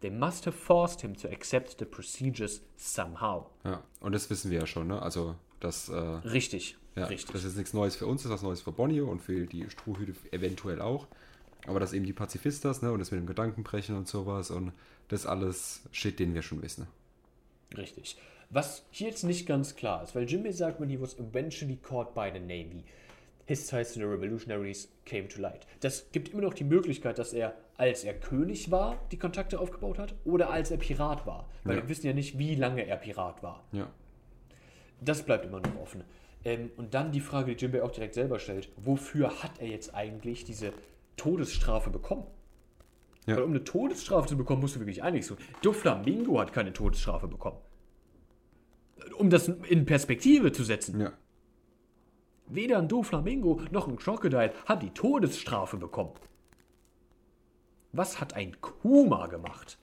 They 0.00 0.10
must 0.10 0.46
have 0.46 0.56
forced 0.56 1.02
him 1.02 1.14
to 1.18 1.28
accept 1.28 1.78
the 1.78 1.84
procedures 1.84 2.62
somehow. 2.76 3.46
Ja, 3.64 3.82
und 4.00 4.12
das 4.12 4.30
wissen 4.30 4.50
wir 4.50 4.60
ja 4.60 4.66
schon, 4.66 4.86
ne? 4.88 5.00
Also 5.02 5.36
Das, 5.60 5.90
äh, 5.90 5.94
Richtig, 5.94 6.78
ja, 6.96 7.04
richtig. 7.04 7.32
das 7.32 7.44
ist 7.44 7.56
nichts 7.56 7.74
Neues 7.74 7.94
für 7.94 8.06
uns, 8.06 8.22
das 8.22 8.30
ist 8.30 8.34
was 8.36 8.42
Neues 8.42 8.62
für 8.62 8.72
Bonnie 8.72 9.02
und 9.02 9.20
für 9.20 9.46
die 9.46 9.68
Strohhüte 9.68 10.14
eventuell 10.32 10.80
auch. 10.80 11.06
Aber 11.66 11.78
das 11.80 11.92
eben 11.92 12.06
die 12.06 12.14
Pazifistas, 12.14 12.80
ne, 12.80 12.90
und 12.90 12.98
das 12.98 13.10
mit 13.10 13.20
dem 13.20 13.26
Gedankenbrechen 13.26 13.94
und 13.94 14.08
sowas 14.08 14.50
und 14.50 14.72
das 15.08 15.26
alles 15.26 15.82
Shit, 15.92 16.18
den 16.18 16.32
wir 16.34 16.40
schon 16.40 16.62
wissen. 16.62 16.86
Richtig. 17.76 18.16
Was 18.48 18.84
hier 18.90 19.08
jetzt 19.08 19.22
nicht 19.24 19.46
ganz 19.46 19.76
klar 19.76 20.02
ist, 20.02 20.14
weil 20.14 20.24
Jimmy 20.24 20.50
sagt, 20.52 20.80
when 20.80 20.88
he 20.88 20.98
was 21.00 21.18
eventually 21.18 21.76
caught 21.76 22.14
by 22.14 22.30
the 22.32 22.40
Navy, 22.40 22.84
his 23.46 23.66
ties 23.66 23.92
to 23.92 24.00
the 24.00 24.06
revolutionaries 24.06 24.88
came 25.04 25.28
to 25.28 25.40
light. 25.40 25.66
Das 25.80 26.10
gibt 26.12 26.30
immer 26.30 26.42
noch 26.42 26.54
die 26.54 26.64
Möglichkeit, 26.64 27.18
dass 27.18 27.32
er, 27.34 27.54
als 27.80 28.04
er 28.04 28.12
König 28.14 28.70
war, 28.70 28.98
die 29.10 29.18
Kontakte 29.18 29.58
aufgebaut 29.58 29.98
hat 29.98 30.14
oder 30.24 30.50
als 30.50 30.70
er 30.70 30.76
Pirat 30.76 31.26
war. 31.26 31.48
Weil 31.64 31.76
Ja. 31.76 31.82
wir 31.82 31.88
wissen 31.88 32.06
ja 32.06 32.12
nicht, 32.12 32.38
wie 32.38 32.54
lange 32.54 32.86
er 32.86 32.96
Pirat 32.98 33.42
war. 33.42 33.64
Ja. 33.72 33.88
Das 35.00 35.22
bleibt 35.24 35.46
immer 35.46 35.60
noch 35.60 35.80
offen. 35.80 36.04
Ähm, 36.44 36.70
und 36.76 36.92
dann 36.94 37.10
die 37.10 37.20
Frage, 37.20 37.54
die 37.54 37.64
Jimmy 37.64 37.80
auch 37.80 37.90
direkt 37.90 38.14
selber 38.14 38.38
stellt: 38.38 38.68
Wofür 38.76 39.42
hat 39.42 39.58
er 39.60 39.66
jetzt 39.68 39.94
eigentlich 39.94 40.44
diese 40.44 40.72
Todesstrafe 41.16 41.88
bekommen? 41.90 42.24
Ja. 43.26 43.36
Weil 43.36 43.44
um 43.44 43.50
eine 43.50 43.64
Todesstrafe 43.64 44.28
zu 44.28 44.36
bekommen, 44.36 44.60
musst 44.60 44.76
du 44.76 44.80
wirklich 44.80 45.02
einiges 45.02 45.28
tun. 45.28 45.38
Doflamingo 45.62 46.38
hat 46.38 46.52
keine 46.52 46.72
Todesstrafe 46.72 47.28
bekommen. 47.28 47.58
Um 49.16 49.30
das 49.30 49.48
in 49.48 49.86
Perspektive 49.86 50.52
zu 50.52 50.64
setzen. 50.64 51.00
Ja. 51.00 51.12
Weder 52.46 52.78
ein 52.78 52.88
Doflamingo 52.88 53.60
noch 53.70 53.88
ein 53.88 53.96
Crocodile 53.96 54.52
hat 54.66 54.82
die 54.82 54.90
Todesstrafe 54.90 55.76
bekommen. 55.78 56.12
Was 57.92 58.20
hat 58.20 58.34
ein 58.34 58.60
Kuma 58.60 59.26
gemacht? 59.26 59.78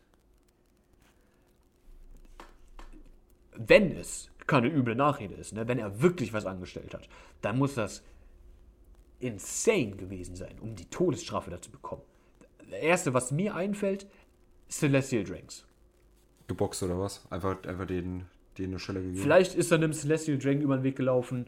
Wenn 3.53 3.91
es 3.91 4.29
keine 4.45 4.69
üble 4.69 4.95
Nachrede 4.95 5.33
ist, 5.33 5.53
ne? 5.53 5.67
wenn 5.67 5.77
er 5.77 6.01
wirklich 6.01 6.31
was 6.31 6.45
angestellt 6.45 6.93
hat, 6.93 7.09
dann 7.41 7.57
muss 7.57 7.75
das 7.75 8.03
insane 9.19 9.95
gewesen 9.95 10.35
sein, 10.35 10.57
um 10.61 10.75
die 10.75 10.85
Todesstrafe 10.85 11.49
dazu 11.49 11.71
bekommen. 11.71 12.03
Das 12.59 12.79
erste, 12.79 13.13
was 13.13 13.31
mir 13.31 13.55
einfällt, 13.55 14.07
Celestial 14.69 15.23
Drinks. 15.23 15.65
Geboxt 16.47 16.83
oder 16.83 16.99
was? 16.99 17.29
Einfach, 17.31 17.63
einfach 17.63 17.87
den, 17.87 18.25
den 18.57 18.71
eine 18.71 18.79
Stelle 18.79 19.01
gegeben. 19.01 19.21
Vielleicht 19.21 19.55
ist 19.55 19.71
er 19.71 19.77
einem 19.77 19.93
Celestial 19.93 20.37
Dragon 20.37 20.61
über 20.61 20.77
den 20.77 20.83
Weg 20.83 20.95
gelaufen, 20.95 21.47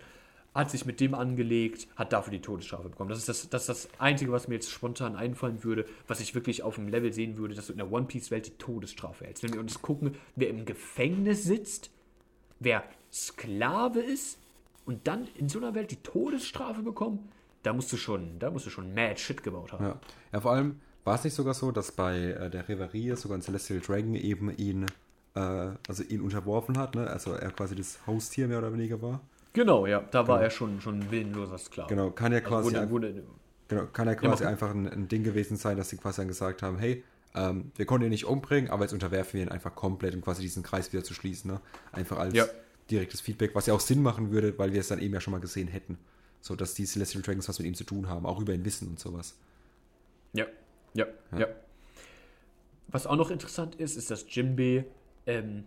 hat 0.53 0.71
sich 0.71 0.85
mit 0.85 0.99
dem 0.99 1.13
angelegt, 1.13 1.87
hat 1.95 2.11
dafür 2.11 2.31
die 2.31 2.41
Todesstrafe 2.41 2.89
bekommen. 2.89 3.09
Das 3.09 3.19
ist 3.19 3.29
das, 3.29 3.49
das, 3.49 3.61
ist 3.61 3.69
das 3.69 3.89
Einzige, 3.99 4.31
was 4.31 4.47
mir 4.47 4.55
jetzt 4.55 4.71
spontan 4.71 5.15
einfallen 5.15 5.63
würde, 5.63 5.85
was 6.07 6.19
ich 6.19 6.33
wirklich 6.35 6.63
auf 6.63 6.75
dem 6.75 6.87
Level 6.87 7.13
sehen 7.13 7.37
würde, 7.37 7.53
dass 7.53 7.67
du 7.67 7.73
in 7.73 7.77
der 7.77 7.91
One 7.91 8.05
Piece-Welt 8.05 8.47
die 8.47 8.57
Todesstrafe 8.57 9.25
hältst. 9.25 9.43
Wenn 9.43 9.53
wir 9.53 9.59
uns 9.59 9.81
gucken, 9.81 10.15
wer 10.35 10.49
im 10.49 10.65
Gefängnis 10.65 11.43
sitzt, 11.43 11.91
wer 12.59 12.83
Sklave 13.11 13.99
ist 13.99 14.37
und 14.85 15.07
dann 15.07 15.27
in 15.35 15.49
so 15.49 15.59
einer 15.59 15.75
Welt 15.75 15.91
die 15.91 15.97
Todesstrafe 15.97 16.81
bekommen, 16.81 17.29
da 17.63 17.73
musst 17.73 17.91
du 17.91 17.97
schon, 17.97 18.39
da 18.39 18.49
musst 18.49 18.65
du 18.65 18.69
schon 18.69 18.93
mad 18.93 19.17
shit 19.19 19.43
gebaut 19.43 19.73
haben. 19.73 19.85
Ja. 19.85 19.99
ja, 20.33 20.41
vor 20.41 20.51
allem 20.51 20.79
war 21.03 21.15
es 21.15 21.23
nicht 21.23 21.33
sogar 21.33 21.53
so, 21.53 21.71
dass 21.71 21.91
bei 21.91 22.17
äh, 22.17 22.49
der 22.49 22.67
Reverie 22.67 23.15
sogar 23.15 23.37
ein 23.37 23.41
Celestial 23.41 23.79
Dragon 23.79 24.15
eben 24.15 24.55
ihn, 24.55 24.85
äh, 25.35 25.39
also 25.87 26.03
ihn 26.03 26.21
unterworfen 26.21 26.77
hat, 26.77 26.95
ne? 26.95 27.07
Also 27.07 27.33
er 27.33 27.51
quasi 27.51 27.75
das 27.75 27.99
Haustier 28.07 28.47
mehr 28.47 28.59
oder 28.59 28.73
weniger 28.73 29.01
war. 29.01 29.21
Genau, 29.53 29.85
ja, 29.87 30.01
da 30.11 30.27
war 30.27 30.41
er 30.41 30.49
schon, 30.49 30.79
schon 30.81 30.99
ein 30.99 31.11
willenloser 31.11 31.57
Sklave. 31.57 31.89
Genau, 31.89 32.11
kann 32.11 32.31
ja 32.31 32.39
quasi, 32.41 32.67
Wurde, 32.67 32.81
ein- 32.81 32.89
wurde, 32.91 33.23
genau, 33.67 33.85
kann 33.87 34.07
ja 34.07 34.15
quasi 34.15 34.45
einfach 34.45 34.69
ein, 34.71 34.87
ein 34.87 35.07
Ding 35.07 35.23
gewesen 35.23 35.57
sein, 35.57 35.75
dass 35.77 35.89
sie 35.89 35.97
quasi 35.97 36.21
dann 36.21 36.27
gesagt 36.27 36.61
haben, 36.61 36.77
hey, 36.77 37.03
ähm, 37.35 37.71
wir 37.75 37.85
konnten 37.85 38.05
ihn 38.05 38.11
nicht 38.11 38.25
umbringen, 38.25 38.69
aber 38.69 38.83
jetzt 38.83 38.93
unterwerfen 38.93 39.33
wir 39.39 39.45
ihn 39.45 39.49
einfach 39.51 39.75
komplett, 39.75 40.13
um 40.15 40.21
quasi 40.21 40.41
diesen 40.41 40.63
Kreis 40.63 40.91
wieder 40.93 41.03
zu 41.03 41.13
schließen, 41.13 41.51
ne? 41.51 41.61
Einfach 41.91 42.17
als 42.17 42.33
Ja. 42.35 42.45
direktes 42.89 43.21
Feedback, 43.21 43.53
was 43.55 43.65
ja 43.67 43.73
auch 43.73 43.79
Sinn 43.79 44.01
machen 44.01 44.31
würde, 44.31 44.57
weil 44.57 44.73
wir 44.73 44.79
es 44.79 44.87
dann 44.87 44.99
eben 44.99 45.13
ja 45.13 45.21
schon 45.21 45.31
mal 45.31 45.39
gesehen 45.39 45.67
hätten. 45.67 45.97
So, 46.41 46.55
dass 46.55 46.73
die 46.73 46.85
Celestial 46.85 47.21
Dragons 47.21 47.47
was 47.49 47.59
mit 47.59 47.67
ihm 47.67 47.75
zu 47.75 47.83
tun 47.83 48.07
haben, 48.07 48.25
auch 48.25 48.39
über 48.39 48.53
ihn 48.53 48.65
wissen 48.65 48.87
und 48.87 48.99
sowas. 48.99 49.35
Ja, 50.33 50.45
ja, 50.93 51.05
ja. 51.37 51.47
Was 52.87 53.05
auch 53.05 53.15
noch 53.15 53.29
interessant 53.29 53.75
ist, 53.75 53.95
ist, 53.97 54.09
dass 54.09 54.25
Jinbei 54.33 54.85
ähm, 55.27 55.65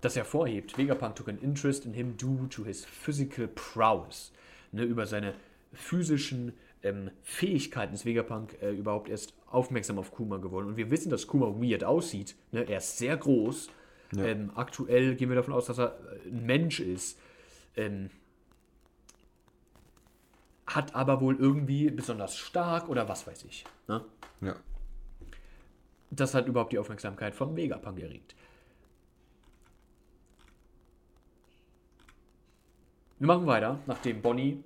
das 0.00 0.16
hervorhebt. 0.16 0.78
Vegapunk 0.78 1.16
took 1.16 1.28
an 1.28 1.38
interest 1.38 1.84
in 1.84 1.94
him 1.94 2.16
due 2.16 2.48
to 2.48 2.64
his 2.64 2.84
physical 2.84 3.48
prowess. 3.48 4.32
Ne, 4.72 4.82
über 4.82 5.06
seine 5.06 5.34
physischen 5.72 6.52
ähm, 6.82 7.10
Fähigkeiten 7.22 7.94
ist 7.94 8.04
Vegapunk 8.04 8.60
äh, 8.62 8.70
überhaupt 8.70 9.08
erst 9.08 9.34
aufmerksam 9.50 9.98
auf 9.98 10.12
Kuma 10.12 10.36
geworden. 10.36 10.68
Und 10.68 10.76
wir 10.76 10.90
wissen, 10.90 11.10
dass 11.10 11.26
Kuma 11.26 11.46
weird 11.46 11.84
aussieht. 11.84 12.36
Ne? 12.52 12.68
Er 12.68 12.78
ist 12.78 12.98
sehr 12.98 13.16
groß. 13.16 13.70
Ähm, 14.16 14.50
aktuell 14.54 15.16
gehen 15.16 15.28
wir 15.28 15.36
davon 15.36 15.52
aus, 15.52 15.66
dass 15.66 15.78
er 15.78 15.98
äh, 16.24 16.28
ein 16.28 16.46
Mensch 16.46 16.80
ist. 16.80 17.18
Ähm, 17.76 18.10
hat 20.66 20.94
aber 20.94 21.20
wohl 21.20 21.36
irgendwie 21.36 21.90
besonders 21.90 22.36
stark 22.36 22.88
oder 22.88 23.08
was 23.08 23.26
weiß 23.26 23.44
ich. 23.44 23.64
Ne? 23.86 24.04
Ja. 24.40 24.56
Das 26.10 26.34
hat 26.34 26.46
überhaupt 26.46 26.72
die 26.72 26.78
Aufmerksamkeit 26.78 27.34
von 27.34 27.56
Vegapunk 27.56 28.00
erregt. 28.00 28.34
Wir 33.18 33.26
machen 33.26 33.46
weiter, 33.46 33.80
nachdem 33.86 34.22
Bonnie 34.22 34.62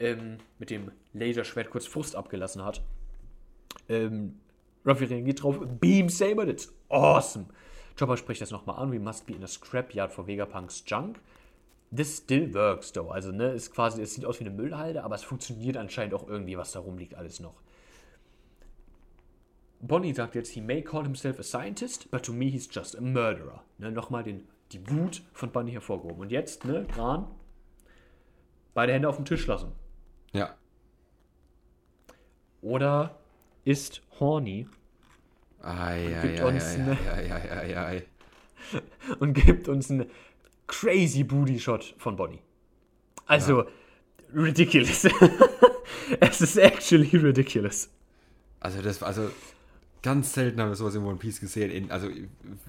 ähm, 0.00 0.38
mit 0.58 0.70
dem 0.70 0.90
Laserschwert 1.12 1.70
kurz 1.70 1.86
Frust 1.86 2.16
abgelassen 2.16 2.64
hat. 2.64 2.82
Ähm, 3.88 4.40
Ruffy 4.84 5.04
reagiert 5.04 5.42
drauf, 5.42 5.60
Beam 5.80 6.08
Saber, 6.08 6.44
that's 6.46 6.72
awesome. 6.88 7.46
Chopper 7.96 8.16
spricht 8.16 8.40
das 8.40 8.50
nochmal 8.50 8.80
an, 8.80 8.90
we 8.90 8.98
must 8.98 9.26
be 9.26 9.34
in 9.34 9.44
a 9.44 9.46
scrapyard 9.46 10.12
for 10.12 10.26
Vegapunks 10.26 10.82
Junk. 10.86 11.20
This 11.94 12.16
still 12.16 12.52
works, 12.54 12.90
though. 12.92 13.10
Also, 13.10 13.32
ne, 13.32 13.52
ist 13.52 13.72
quasi, 13.72 14.00
es 14.02 14.14
sieht 14.14 14.24
aus 14.24 14.40
wie 14.40 14.46
eine 14.46 14.54
Müllhalde, 14.54 15.04
aber 15.04 15.14
es 15.14 15.22
funktioniert 15.22 15.76
anscheinend 15.76 16.14
auch 16.14 16.26
irgendwie, 16.26 16.56
was 16.56 16.72
da 16.72 16.80
rumliegt, 16.80 17.14
alles 17.14 17.38
noch. 17.38 17.54
Bonnie 19.80 20.14
sagt 20.14 20.34
jetzt, 20.34 20.50
he 20.50 20.60
may 20.60 20.80
call 20.80 21.02
himself 21.02 21.38
a 21.38 21.42
scientist, 21.42 22.10
but 22.10 22.24
to 22.24 22.32
me 22.32 22.46
he's 22.46 22.68
just 22.72 22.96
a 22.96 23.00
murderer. 23.00 23.62
Ne, 23.78 23.92
Nochmal 23.92 24.22
den, 24.24 24.48
die 24.72 24.88
Wut 24.90 25.22
von 25.32 25.52
Bonnie 25.52 25.72
hervorgehoben. 25.72 26.20
Und 26.20 26.32
jetzt, 26.32 26.64
ne, 26.64 26.86
Gran, 26.86 27.26
beide 28.74 28.92
Hände 28.92 29.08
auf 29.08 29.16
den 29.16 29.24
Tisch 29.24 29.46
lassen. 29.46 29.72
Ja. 30.32 30.54
Oder 32.60 33.18
ist 33.64 34.02
horny 34.18 34.66
Ei, 35.62 36.16
ei, 36.16 36.20
gibt 36.22 36.40
ei, 36.40 36.44
uns 36.44 36.64
ei, 36.64 36.74
eine- 36.74 36.98
ei, 37.12 37.32
ei, 37.32 37.50
ei, 37.50 37.76
ei, 37.76 37.96
ei. 37.96 38.06
und 39.20 39.34
gibt 39.34 39.68
uns 39.68 39.90
einen 39.90 40.06
crazy 40.66 41.22
Booty 41.24 41.58
Shot 41.58 41.94
von 41.98 42.16
Bonnie. 42.16 42.40
Also, 43.26 43.64
ridiculous. 44.34 45.04
es 46.20 46.40
ist 46.40 46.56
actually 46.56 47.16
ridiculous. 47.16 47.88
Also 48.60 48.80
das 48.82 49.02
also 49.02 49.30
ganz 50.02 50.32
selten 50.34 50.60
haben 50.60 50.70
wir 50.70 50.76
sowas 50.76 50.94
in 50.94 51.04
One 51.04 51.16
Piece 51.16 51.40
gesehen. 51.40 51.90
Also 51.90 52.08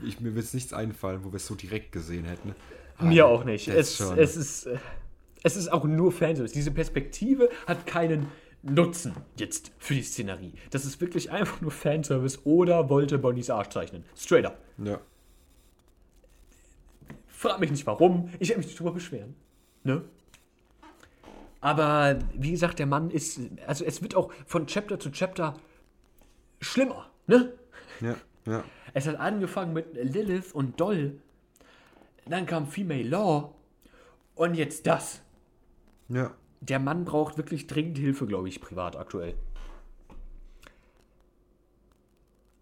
ich, 0.04 0.20
mir 0.20 0.36
wird 0.36 0.54
nichts 0.54 0.74
einfallen, 0.74 1.24
wo 1.24 1.32
wir 1.32 1.38
es 1.38 1.46
so 1.48 1.56
direkt 1.56 1.92
gesehen 1.92 2.26
hätten. 2.26 2.56
Mir 3.00 3.26
Aber 3.26 3.34
auch 3.34 3.44
nicht. 3.44 3.68
Es, 3.68 4.00
es, 4.00 4.36
ist, 4.36 4.66
äh, 4.68 4.78
es 5.44 5.56
ist 5.58 5.72
auch 5.72 5.84
nur 5.84 6.12
Fanservice. 6.12 6.54
Diese 6.54 6.72
Perspektive 6.72 7.50
hat 7.68 7.86
keinen 7.86 8.28
Nutzen 8.64 9.14
jetzt 9.38 9.74
für 9.78 9.94
die 9.94 10.04
Szenerie. 10.04 10.54
Das 10.72 10.86
ist 10.86 11.02
wirklich 11.02 11.32
einfach 11.32 11.60
nur 11.62 11.72
Fanservice 11.72 12.40
oder 12.46 12.90
wollte 12.90 13.18
Bonnies 13.18 13.50
Arsch 13.50 13.70
zeichnen. 13.70 14.06
Straight 14.16 14.46
up. 14.46 14.58
ja. 14.78 15.00
Frag 17.28 17.60
mich 17.60 17.72
nicht 17.72 17.86
warum. 17.86 18.30
Ich 18.40 18.48
werde 18.48 18.60
mich 18.60 18.68
nicht 18.68 18.80
drüber 18.80 18.94
beschweren. 18.94 19.36
Ne? 19.84 20.06
Aber 21.60 22.20
wie 22.36 22.52
gesagt, 22.52 22.80
der 22.80 22.86
Mann 22.86 23.10
ist. 23.10 23.38
Also 23.68 23.84
es 23.84 24.02
wird 24.02 24.16
auch 24.16 24.32
von 24.46 24.66
Chapter 24.66 24.98
zu 24.98 25.12
Chapter 25.12 25.56
schlimmer. 26.62 27.10
Ne? 27.28 27.52
Ja, 28.00 28.16
ja. 28.46 28.64
Es 28.94 29.08
hat 29.08 29.18
angefangen 29.18 29.74
mit 29.74 29.94
Lilith 29.94 30.54
und 30.54 30.80
Doll. 30.80 31.20
Dann 32.26 32.46
kam 32.46 32.66
Female 32.68 33.04
Law. 33.04 33.54
Und 34.36 34.56
jetzt 34.56 34.88
das. 34.88 35.22
Ja. 36.14 36.32
Der 36.62 36.80
Mann 36.80 37.04
braucht 37.04 37.38
wirklich 37.38 37.68
dringend 37.68 37.98
Hilfe, 37.98 38.26
glaube 38.26 38.48
ich, 38.48 38.62
privat 38.62 38.96
aktuell. 38.96 39.36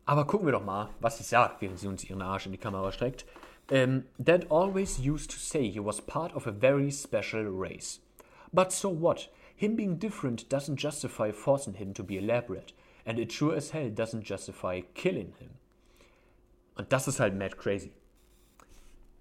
Aber 0.05 0.25
gucken 0.25 0.47
wir 0.47 0.51
doch 0.51 0.65
mal, 0.65 0.89
was 0.99 1.17
sie 1.17 1.23
sagt, 1.23 1.61
während 1.61 1.79
sie 1.79 1.87
uns 1.87 2.03
ihren 2.03 2.21
Arsch 2.21 2.45
in 2.45 2.51
die 2.51 2.57
Kamera 2.57 2.91
streckt. 2.91 3.25
Ähm, 3.69 4.05
Dad 4.17 4.49
always 4.49 4.99
used 4.99 5.31
to 5.31 5.37
say 5.37 5.69
he 5.69 5.79
was 5.79 6.01
part 6.01 6.35
of 6.35 6.47
a 6.47 6.51
very 6.51 6.91
special 6.91 7.47
race. 7.47 8.01
But 8.51 8.71
so 8.71 8.89
what? 8.89 9.29
Him 9.55 9.75
being 9.75 9.99
different 9.99 10.51
doesn't 10.51 10.81
justify 10.81 11.31
forcing 11.31 11.75
him 11.75 11.93
to 11.93 12.03
be 12.03 12.17
elaborate. 12.17 12.73
And 13.05 13.19
it 13.19 13.31
sure 13.31 13.55
as 13.55 13.71
hell 13.73 13.89
doesn't 13.89 14.23
justify 14.23 14.81
killing 14.95 15.33
him. 15.39 15.51
Und 16.75 16.91
das 16.91 17.07
ist 17.07 17.19
halt 17.19 17.35
mad 17.35 17.57
crazy. 17.57 17.91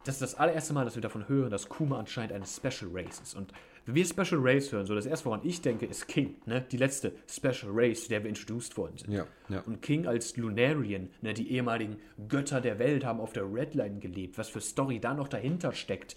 Das 0.05 0.14
ist 0.14 0.22
das 0.22 0.35
allererste 0.35 0.72
Mal, 0.72 0.85
dass 0.85 0.95
wir 0.95 1.03
davon 1.03 1.28
hören, 1.28 1.51
dass 1.51 1.68
Kuma 1.68 1.99
anscheinend 1.99 2.33
eine 2.33 2.47
Special 2.47 2.91
Race 2.93 3.20
ist. 3.20 3.35
Und 3.35 3.53
wenn 3.91 3.97
wir 3.97 4.05
Special 4.07 4.41
Race 4.41 4.70
hören, 4.70 4.86
so 4.86 4.95
das 4.95 5.05
erste, 5.07 5.26
woran 5.26 5.41
ich 5.43 5.61
denke, 5.62 5.84
ist 5.84 6.07
King, 6.07 6.36
ne? 6.47 6.64
Die 6.70 6.76
letzte 6.76 7.12
Special 7.28 7.72
Race, 7.72 8.07
der 8.07 8.22
wir 8.22 8.28
introduced 8.28 8.76
worden 8.76 8.97
sind. 8.97 9.12
Ja, 9.12 9.26
ja. 9.49 9.61
Und 9.66 9.82
King 9.82 10.07
als 10.07 10.36
Lunarian, 10.36 11.11
ne, 11.22 11.34
die 11.34 11.51
ehemaligen 11.53 11.97
Götter 12.28 12.61
der 12.61 12.78
Welt 12.78 13.05
haben 13.05 13.18
auf 13.18 13.32
der 13.32 13.53
Redline 13.53 13.99
gelebt. 13.99 14.38
Was 14.38 14.49
für 14.49 14.61
Story 14.61 15.01
da 15.01 15.12
noch 15.12 15.26
dahinter 15.26 15.72
steckt, 15.72 16.14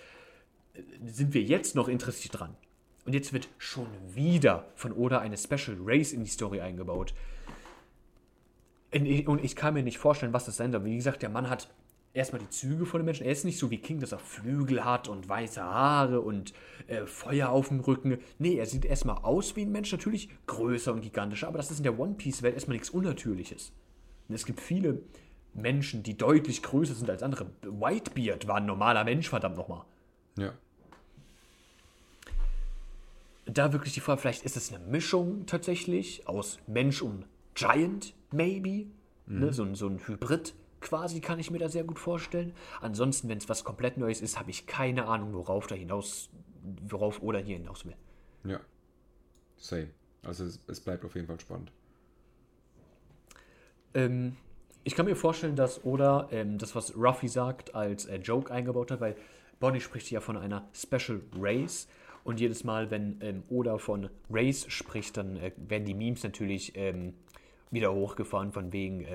sind 1.03 1.33
wir 1.33 1.41
jetzt 1.41 1.75
noch 1.75 1.87
interessiert 1.87 2.39
dran. 2.39 2.55
Und 3.05 3.13
jetzt 3.13 3.33
wird 3.33 3.49
schon 3.57 3.87
wieder 4.13 4.67
von 4.75 4.93
Oda 4.93 5.19
eine 5.19 5.37
Special 5.37 5.77
Race 5.83 6.13
in 6.13 6.23
die 6.23 6.29
Story 6.29 6.61
eingebaut. 6.61 7.15
Und 8.93 9.43
ich 9.43 9.55
kann 9.55 9.73
mir 9.73 9.81
nicht 9.81 9.97
vorstellen, 9.97 10.33
was 10.33 10.45
das 10.45 10.57
sein 10.57 10.71
soll. 10.71 10.85
Wie 10.85 10.95
gesagt, 10.95 11.23
der 11.23 11.29
Mann 11.29 11.49
hat 11.49 11.73
erstmal 12.13 12.41
die 12.41 12.49
Züge 12.49 12.85
von 12.85 12.99
dem 13.01 13.05
Menschen. 13.05 13.25
Er 13.25 13.31
ist 13.31 13.43
nicht 13.43 13.57
so 13.57 13.71
wie 13.71 13.79
King, 13.79 13.99
dass 13.99 14.11
er 14.11 14.19
Flügel 14.19 14.85
hat 14.85 15.07
und 15.07 15.27
weiße 15.27 15.61
Haare 15.61 16.21
und 16.21 16.53
äh, 16.87 17.05
Feuer 17.05 17.49
auf 17.49 17.69
dem 17.69 17.79
Rücken. 17.79 18.19
Nee, 18.37 18.55
er 18.55 18.65
sieht 18.65 18.85
erstmal 18.85 19.17
aus 19.17 19.55
wie 19.55 19.63
ein 19.63 19.71
Mensch, 19.71 19.91
natürlich 19.91 20.29
größer 20.45 20.93
und 20.93 21.01
gigantischer, 21.01 21.47
aber 21.47 21.57
das 21.57 21.71
ist 21.71 21.79
in 21.79 21.83
der 21.83 21.99
One 21.99 22.13
Piece-Welt 22.13 22.53
erstmal 22.53 22.75
nichts 22.75 22.91
Unnatürliches. 22.91 23.73
Und 24.29 24.35
es 24.35 24.45
gibt 24.45 24.61
viele 24.61 25.01
Menschen, 25.53 26.03
die 26.03 26.17
deutlich 26.17 26.63
größer 26.63 26.93
sind 26.93 27.09
als 27.09 27.23
andere. 27.23 27.47
Whitebeard 27.61 28.47
war 28.47 28.57
ein 28.57 28.65
normaler 28.65 29.03
Mensch, 29.03 29.29
verdammt 29.29 29.57
nochmal. 29.57 29.83
Ja. 30.37 30.53
Da 33.45 33.73
wirklich 33.73 33.93
die 33.93 33.99
Frage, 33.99 34.21
vielleicht 34.21 34.45
ist 34.45 34.55
es 34.55 34.71
eine 34.71 34.83
Mischung 34.85 35.45
tatsächlich 35.45 36.27
aus 36.27 36.59
Mensch 36.65 37.01
und 37.01 37.25
Giant, 37.55 38.13
maybe. 38.31 38.87
Mhm. 39.25 39.39
Ne, 39.39 39.53
so, 39.53 39.75
so 39.75 39.87
ein 39.87 39.99
Hybrid 40.07 40.53
quasi, 40.83 41.19
kann 41.21 41.39
ich 41.39 41.49
mir 41.49 41.57
da 41.57 41.69
sehr 41.69 41.83
gut 41.83 41.97
vorstellen. 41.97 42.53
Ansonsten, 42.81 43.29
wenn 43.29 43.39
es 43.39 43.49
was 43.49 43.63
komplett 43.63 43.97
Neues 43.97 44.21
ist, 44.21 44.37
habe 44.39 44.51
ich 44.51 44.67
keine 44.67 45.07
Ahnung, 45.07 45.33
worauf 45.33 45.65
da 45.67 45.75
hinaus, 45.75 46.29
worauf 46.87 47.21
oder 47.23 47.39
hier 47.39 47.57
hinaus 47.57 47.85
will. 47.85 47.95
Ja. 48.43 48.59
Same. 49.57 49.89
Also 50.23 50.45
es, 50.45 50.59
es 50.67 50.79
bleibt 50.79 51.03
auf 51.03 51.15
jeden 51.15 51.27
Fall 51.27 51.39
spannend. 51.39 51.71
Ähm, 53.93 54.35
ich 54.83 54.95
kann 54.95 55.05
mir 55.05 55.15
vorstellen, 55.15 55.55
dass 55.55 55.83
Oda 55.85 56.27
ähm, 56.31 56.57
das, 56.57 56.75
was 56.75 56.95
Ruffy 56.95 57.27
sagt, 57.27 57.73
als 57.73 58.05
äh, 58.05 58.17
Joke 58.17 58.53
eingebaut 58.53 58.91
hat, 58.91 58.99
weil 58.99 59.15
Bonnie 59.59 59.79
spricht 59.79 60.11
ja 60.11 60.19
von 60.19 60.37
einer 60.37 60.67
Special 60.73 61.21
Race. 61.39 61.87
Und 62.25 62.39
jedes 62.39 62.63
Mal, 62.63 62.89
wenn 62.89 63.17
ähm, 63.21 63.43
Oda 63.49 63.77
von 63.77 64.09
Race 64.29 64.65
spricht, 64.69 65.17
dann 65.17 65.37
äh, 65.37 65.51
werden 65.57 65.85
die 65.85 65.93
Memes 65.93 66.23
natürlich 66.23 66.73
ähm, 66.75 67.13
wieder 67.69 67.93
hochgefahren, 67.93 68.51
von 68.51 68.71
wegen 68.71 69.05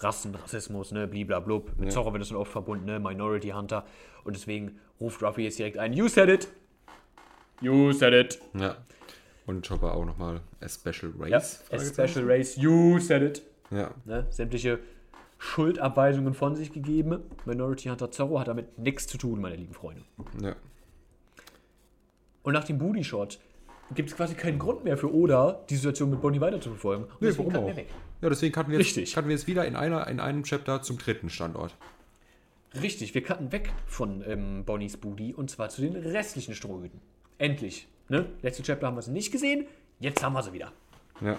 Rassen, 0.00 0.34
Rassismus, 0.34 0.92
ne, 0.92 1.06
bliblablub. 1.06 1.72
Mit 1.76 1.88
ja. 1.88 1.94
Zorro 1.94 2.12
wird 2.12 2.22
das 2.22 2.28
dann 2.28 2.38
oft 2.38 2.52
verbunden, 2.52 2.86
ne, 2.86 2.98
Minority 2.98 3.50
Hunter. 3.50 3.84
Und 4.24 4.36
deswegen 4.36 4.78
ruft 5.00 5.22
Ruffy 5.22 5.42
jetzt 5.42 5.58
direkt 5.58 5.78
ein, 5.78 5.92
You 5.92 6.08
said 6.08 6.28
it! 6.28 6.48
You 7.60 7.92
said 7.92 8.14
it! 8.14 8.40
Ja. 8.54 8.76
Und 9.46 9.66
Chopper 9.66 9.94
auch 9.94 10.04
nochmal 10.04 10.40
a 10.60 10.68
Special 10.68 11.12
Race. 11.18 11.64
Ja, 11.70 11.76
a 11.76 11.80
Special 11.80 12.24
Race, 12.24 12.56
you 12.56 12.98
said 12.98 13.22
it! 13.22 13.42
Ja. 13.70 13.90
Ne, 14.04 14.26
sämtliche 14.30 14.78
Schuldabweisungen 15.38 16.34
von 16.34 16.56
sich 16.56 16.72
gegeben. 16.72 17.22
Minority 17.44 17.88
Hunter 17.88 18.10
Zorro 18.10 18.40
hat 18.40 18.48
damit 18.48 18.78
nichts 18.78 19.06
zu 19.06 19.18
tun, 19.18 19.40
meine 19.40 19.56
lieben 19.56 19.74
Freunde. 19.74 20.02
Ja. 20.42 20.54
Und 22.42 22.52
nach 22.54 22.64
dem 22.64 22.78
Booty 22.78 23.04
Shot 23.04 23.38
gibt 23.94 24.10
es 24.10 24.16
quasi 24.16 24.34
keinen 24.34 24.58
Grund 24.58 24.84
mehr 24.84 24.96
für 24.96 25.12
Oda, 25.12 25.64
die 25.68 25.76
Situation 25.76 26.10
mit 26.10 26.20
Bonnie 26.20 26.40
weiter 26.40 26.60
zu 26.60 26.70
verfolgen. 26.70 27.04
Und 27.04 27.22
nee, 27.22 27.32
warum 27.36 27.56
auch? 27.56 27.74
Ja, 28.20 28.28
deswegen 28.28 28.52
cutten 28.52 28.72
wir, 28.72 28.80
jetzt, 28.80 28.94
cutten 29.14 29.28
wir 29.28 29.36
jetzt 29.36 29.46
wieder 29.46 29.64
in, 29.64 29.76
einer, 29.76 30.06
in 30.08 30.18
einem 30.18 30.42
Chapter 30.42 30.82
zum 30.82 30.98
dritten 30.98 31.30
Standort. 31.30 31.76
Richtig, 32.74 33.14
wir 33.14 33.22
cutten 33.22 33.52
weg 33.52 33.72
von 33.86 34.22
ähm, 34.26 34.64
Bonnies 34.64 34.96
Booty 34.96 35.32
und 35.34 35.50
zwar 35.50 35.68
zu 35.68 35.82
den 35.82 35.94
restlichen 35.94 36.54
Strohhüten. 36.54 37.00
Endlich. 37.38 37.86
Ne? 38.08 38.26
Letzte 38.42 38.62
Chapter 38.62 38.88
haben 38.88 38.96
wir 38.96 39.02
sie 39.02 39.12
nicht 39.12 39.30
gesehen, 39.30 39.66
jetzt 40.00 40.22
haben 40.22 40.32
wir 40.32 40.42
sie 40.42 40.52
wieder. 40.52 40.72
Ja. 41.20 41.38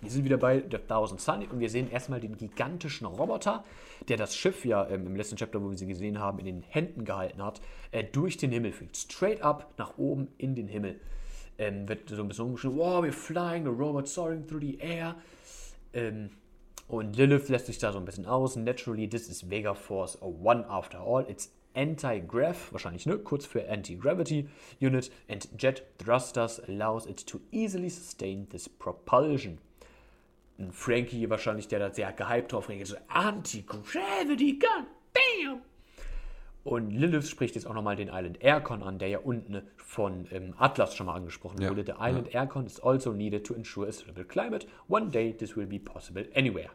Wir 0.00 0.10
sind 0.10 0.24
wieder 0.24 0.36
bei 0.36 0.62
The 0.70 0.78
Thousand 0.86 1.20
Sun 1.20 1.46
und 1.46 1.60
wir 1.60 1.70
sehen 1.70 1.90
erstmal 1.90 2.20
den 2.20 2.36
gigantischen 2.36 3.06
Roboter, 3.06 3.64
der 4.08 4.18
das 4.18 4.36
Schiff 4.36 4.64
ja 4.64 4.86
ähm, 4.88 5.06
im 5.06 5.16
letzten 5.16 5.36
Chapter, 5.36 5.62
wo 5.62 5.70
wir 5.70 5.78
sie 5.78 5.86
gesehen 5.86 6.20
haben, 6.20 6.38
in 6.38 6.44
den 6.44 6.62
Händen 6.62 7.04
gehalten 7.04 7.42
hat, 7.42 7.60
äh, 7.90 8.04
durch 8.04 8.36
den 8.36 8.52
Himmel 8.52 8.72
fliegt. 8.72 8.96
Straight 8.96 9.42
up 9.42 9.72
nach 9.78 9.96
oben 9.96 10.28
in 10.36 10.54
den 10.54 10.68
Himmel 10.68 11.00
ähm, 11.58 11.88
wird 11.88 12.08
so 12.08 12.20
ein 12.20 12.28
bisschen 12.28 12.44
umgeschrieben, 12.44 12.76
wow, 12.76 13.02
we're 13.02 13.12
flying, 13.12 13.64
the 13.64 13.70
robot 13.70 14.06
soaring 14.06 14.46
through 14.46 14.60
the 14.60 14.78
air. 14.78 15.16
Ähm, 15.94 16.30
und 16.86 17.16
Lilith 17.16 17.48
lässt 17.48 17.66
sich 17.66 17.78
da 17.78 17.92
so 17.92 17.98
ein 17.98 18.04
bisschen 18.04 18.26
aus. 18.26 18.56
Naturally, 18.56 19.08
this 19.08 19.28
is 19.28 19.48
Vega 19.48 19.74
Force 19.74 20.18
One 20.20 20.68
after 20.68 21.00
all. 21.00 21.24
It's 21.28 21.50
Anti-Grav, 21.74 22.72
wahrscheinlich, 22.72 23.06
ne? 23.06 23.18
Kurz 23.18 23.46
für 23.46 23.68
Anti-Gravity 23.68 24.48
Unit. 24.80 25.10
And 25.28 25.48
Jet 25.60 25.82
Thrusters 25.98 26.60
allows 26.68 27.06
it 27.06 27.26
to 27.26 27.40
easily 27.50 27.88
sustain 27.88 28.48
this 28.50 28.68
propulsion. 28.68 29.58
Und 30.58 30.72
Frankie 30.72 31.28
wahrscheinlich, 31.28 31.66
der 31.68 31.80
da 31.80 31.90
sehr 31.92 32.12
gehypt 32.12 32.52
drauf 32.52 32.68
reagiert, 32.68 32.88
so 32.88 32.96
Anti-Gravity 33.08 34.58
Gun, 34.58 34.86
bam! 35.12 35.62
Und 36.64 36.90
Lilith 36.90 37.28
spricht 37.28 37.56
jetzt 37.56 37.66
auch 37.66 37.74
nochmal 37.74 37.94
den 37.94 38.08
Island 38.08 38.42
Aircon 38.42 38.82
an, 38.82 38.98
der 38.98 39.08
ja 39.08 39.18
unten 39.18 39.62
von 39.76 40.26
ähm, 40.30 40.54
Atlas 40.56 40.96
schon 40.96 41.06
mal 41.06 41.14
angesprochen 41.14 41.60
ja. 41.60 41.68
wurde. 41.68 41.84
The 41.84 41.92
Island 42.00 42.32
ja. 42.32 42.40
Aircon 42.40 42.64
is 42.64 42.80
also 42.80 43.12
needed 43.12 43.46
to 43.46 43.54
ensure 43.54 43.86
a 43.86 43.92
stable 43.92 44.24
climate. 44.24 44.66
One 44.88 45.10
day 45.10 45.34
this 45.34 45.56
will 45.56 45.66
be 45.66 45.78
possible 45.78 46.26
anywhere. 46.34 46.70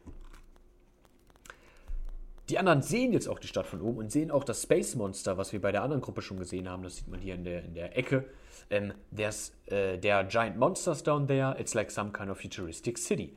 Die 2.49 2.57
anderen 2.57 2.81
sehen 2.81 3.13
jetzt 3.13 3.27
auch 3.27 3.39
die 3.39 3.47
Stadt 3.47 3.67
von 3.67 3.81
oben 3.81 3.99
und 3.99 4.11
sehen 4.11 4.31
auch 4.31 4.43
das 4.43 4.63
Space 4.63 4.95
Monster, 4.95 5.37
was 5.37 5.53
wir 5.53 5.61
bei 5.61 5.71
der 5.71 5.83
anderen 5.83 6.01
Gruppe 6.01 6.21
schon 6.21 6.39
gesehen 6.39 6.67
haben. 6.67 6.81
Das 6.81 6.95
sieht 6.95 7.07
man 7.07 7.19
hier 7.19 7.35
in 7.35 7.43
der, 7.43 7.63
in 7.63 7.73
der 7.73 7.97
Ecke. 7.97 8.25
Um, 8.71 8.91
there's, 9.15 9.51
uh, 9.71 9.97
there 9.99 10.15
are 10.15 10.27
giant 10.27 10.57
monsters 10.57 11.01
down 11.01 11.27
there. 11.27 11.55
It's 11.59 11.73
like 11.73 11.89
some 11.89 12.11
kind 12.11 12.29
of 12.29 12.39
futuristic 12.39 12.97
city. 12.97 13.33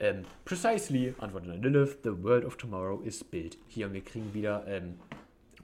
Um, 0.00 0.24
precisely, 0.44 1.14
antwortet 1.18 1.62
Lilith, 1.62 2.02
the 2.02 2.12
world 2.12 2.44
of 2.44 2.56
tomorrow 2.56 3.00
is 3.02 3.24
built. 3.24 3.56
Hier, 3.68 3.86
und 3.86 3.94
wir 3.94 4.02
kriegen 4.02 4.32
wieder 4.34 4.64
um, 4.66 4.98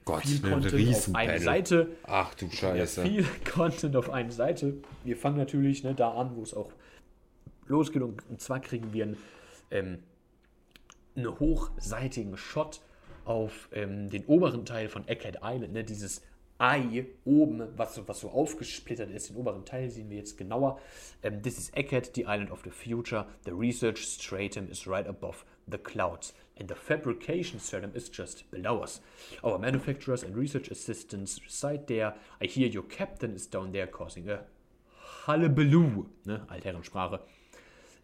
Gott, 0.04 0.22
viel 0.22 0.40
Content 0.40 0.88
auf 0.88 1.14
eine 1.14 1.40
Seite. 1.40 1.88
Ach 2.04 2.34
du 2.34 2.50
Scheiße. 2.50 3.02
viel 3.02 3.24
Content 3.52 3.96
auf 3.96 4.10
eine 4.10 4.32
Seite. 4.32 4.74
Wir 5.04 5.16
fangen 5.16 5.36
natürlich 5.36 5.84
ne, 5.84 5.94
da 5.94 6.12
an, 6.12 6.36
wo 6.36 6.42
es 6.42 6.54
auch 6.54 6.70
losgeht. 7.66 8.02
Und, 8.02 8.22
und 8.28 8.40
zwar 8.40 8.60
kriegen 8.60 8.92
wir 8.92 9.04
einen, 9.04 9.16
ähm, 9.70 9.98
einen 11.16 11.38
hochseitigen 11.38 12.36
Shot 12.36 12.80
auf 13.24 13.68
ähm, 13.72 14.10
den 14.10 14.24
oberen 14.26 14.64
Teil 14.64 14.88
von 14.88 15.06
Egghead 15.06 15.38
Island. 15.42 15.72
Ne, 15.72 15.84
dieses 15.84 16.22
Ei 16.58 17.06
oben, 17.24 17.62
was 17.76 17.94
so, 17.94 18.06
was 18.06 18.20
so 18.20 18.30
aufgesplittert 18.30 19.10
ist. 19.10 19.30
Den 19.30 19.36
oberen 19.36 19.64
Teil 19.64 19.90
sehen 19.90 20.10
wir 20.10 20.18
jetzt 20.18 20.36
genauer. 20.36 20.80
Ähm, 21.22 21.42
this 21.42 21.58
is 21.58 21.70
Egghead, 21.74 22.12
the 22.14 22.22
island 22.22 22.50
of 22.50 22.62
the 22.64 22.70
future. 22.70 23.26
The 23.44 23.52
research 23.52 24.04
stratum 24.04 24.68
is 24.68 24.86
right 24.86 25.06
above 25.06 25.44
the 25.70 25.78
clouds 25.78 26.34
and 26.62 26.68
the 26.68 26.76
fabrication 26.76 27.58
stratum 27.58 27.90
is 27.92 28.08
just 28.08 28.48
below 28.52 28.82
us. 28.82 29.00
Our 29.42 29.58
manufacturers 29.58 30.22
and 30.22 30.36
research 30.36 30.68
assistants 30.70 31.40
reside 31.44 31.88
there. 31.88 32.14
I 32.40 32.46
hear 32.46 32.68
your 32.68 32.84
captain 32.84 33.34
is 33.34 33.48
down 33.48 33.72
there 33.72 33.88
causing 33.88 34.30
a 34.30 34.44
hullabaloo, 35.26 36.06
ne, 36.24 36.40
Altherrensprache. 36.48 37.18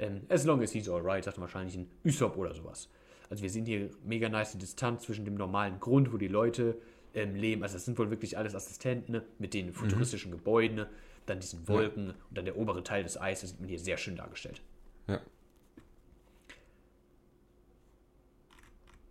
Um, 0.00 0.22
as 0.28 0.44
long 0.44 0.62
as 0.64 0.72
he's 0.72 0.88
alright, 0.88 1.24
sagt 1.24 1.38
er 1.38 1.42
wahrscheinlich 1.42 1.76
ein 1.76 1.88
Usopp 2.04 2.36
oder 2.36 2.52
sowas. 2.52 2.88
Also 3.30 3.44
wir 3.44 3.50
sehen 3.50 3.64
hier 3.64 3.90
mega 4.04 4.28
nice 4.28 4.58
Distanz 4.58 5.04
zwischen 5.04 5.24
dem 5.24 5.34
normalen 5.34 5.78
Grund, 5.78 6.12
wo 6.12 6.16
die 6.16 6.28
Leute 6.28 6.78
ähm, 7.14 7.36
leben. 7.36 7.62
Also 7.62 7.74
das 7.74 7.84
sind 7.84 7.96
wohl 7.96 8.10
wirklich 8.10 8.36
alles 8.36 8.56
Assistenten 8.56 9.12
ne, 9.12 9.22
mit 9.38 9.54
den 9.54 9.72
futuristischen 9.72 10.32
mhm. 10.32 10.36
Gebäuden, 10.36 10.76
ne, 10.78 10.90
dann 11.26 11.38
diesen 11.38 11.68
Wolken 11.68 12.06
ja. 12.08 12.14
und 12.28 12.38
dann 12.38 12.44
der 12.44 12.56
obere 12.56 12.82
Teil 12.82 13.04
des 13.04 13.20
Eises 13.20 13.50
sieht 13.50 13.60
man 13.60 13.68
hier 13.68 13.78
sehr 13.78 13.98
schön 13.98 14.16
dargestellt. 14.16 14.62
Ja. 15.06 15.20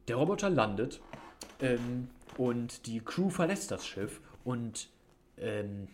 Der 0.08 0.16
Roboter 0.16 0.50
landet 0.50 1.02
ähm, 1.60 2.08
und 2.38 2.86
die 2.86 3.02
Crew 3.02 3.30
verlässt 3.30 3.72
das 3.72 3.86
Schiff 3.86 4.22
und 4.44 4.90
ähm, 5.38 5.88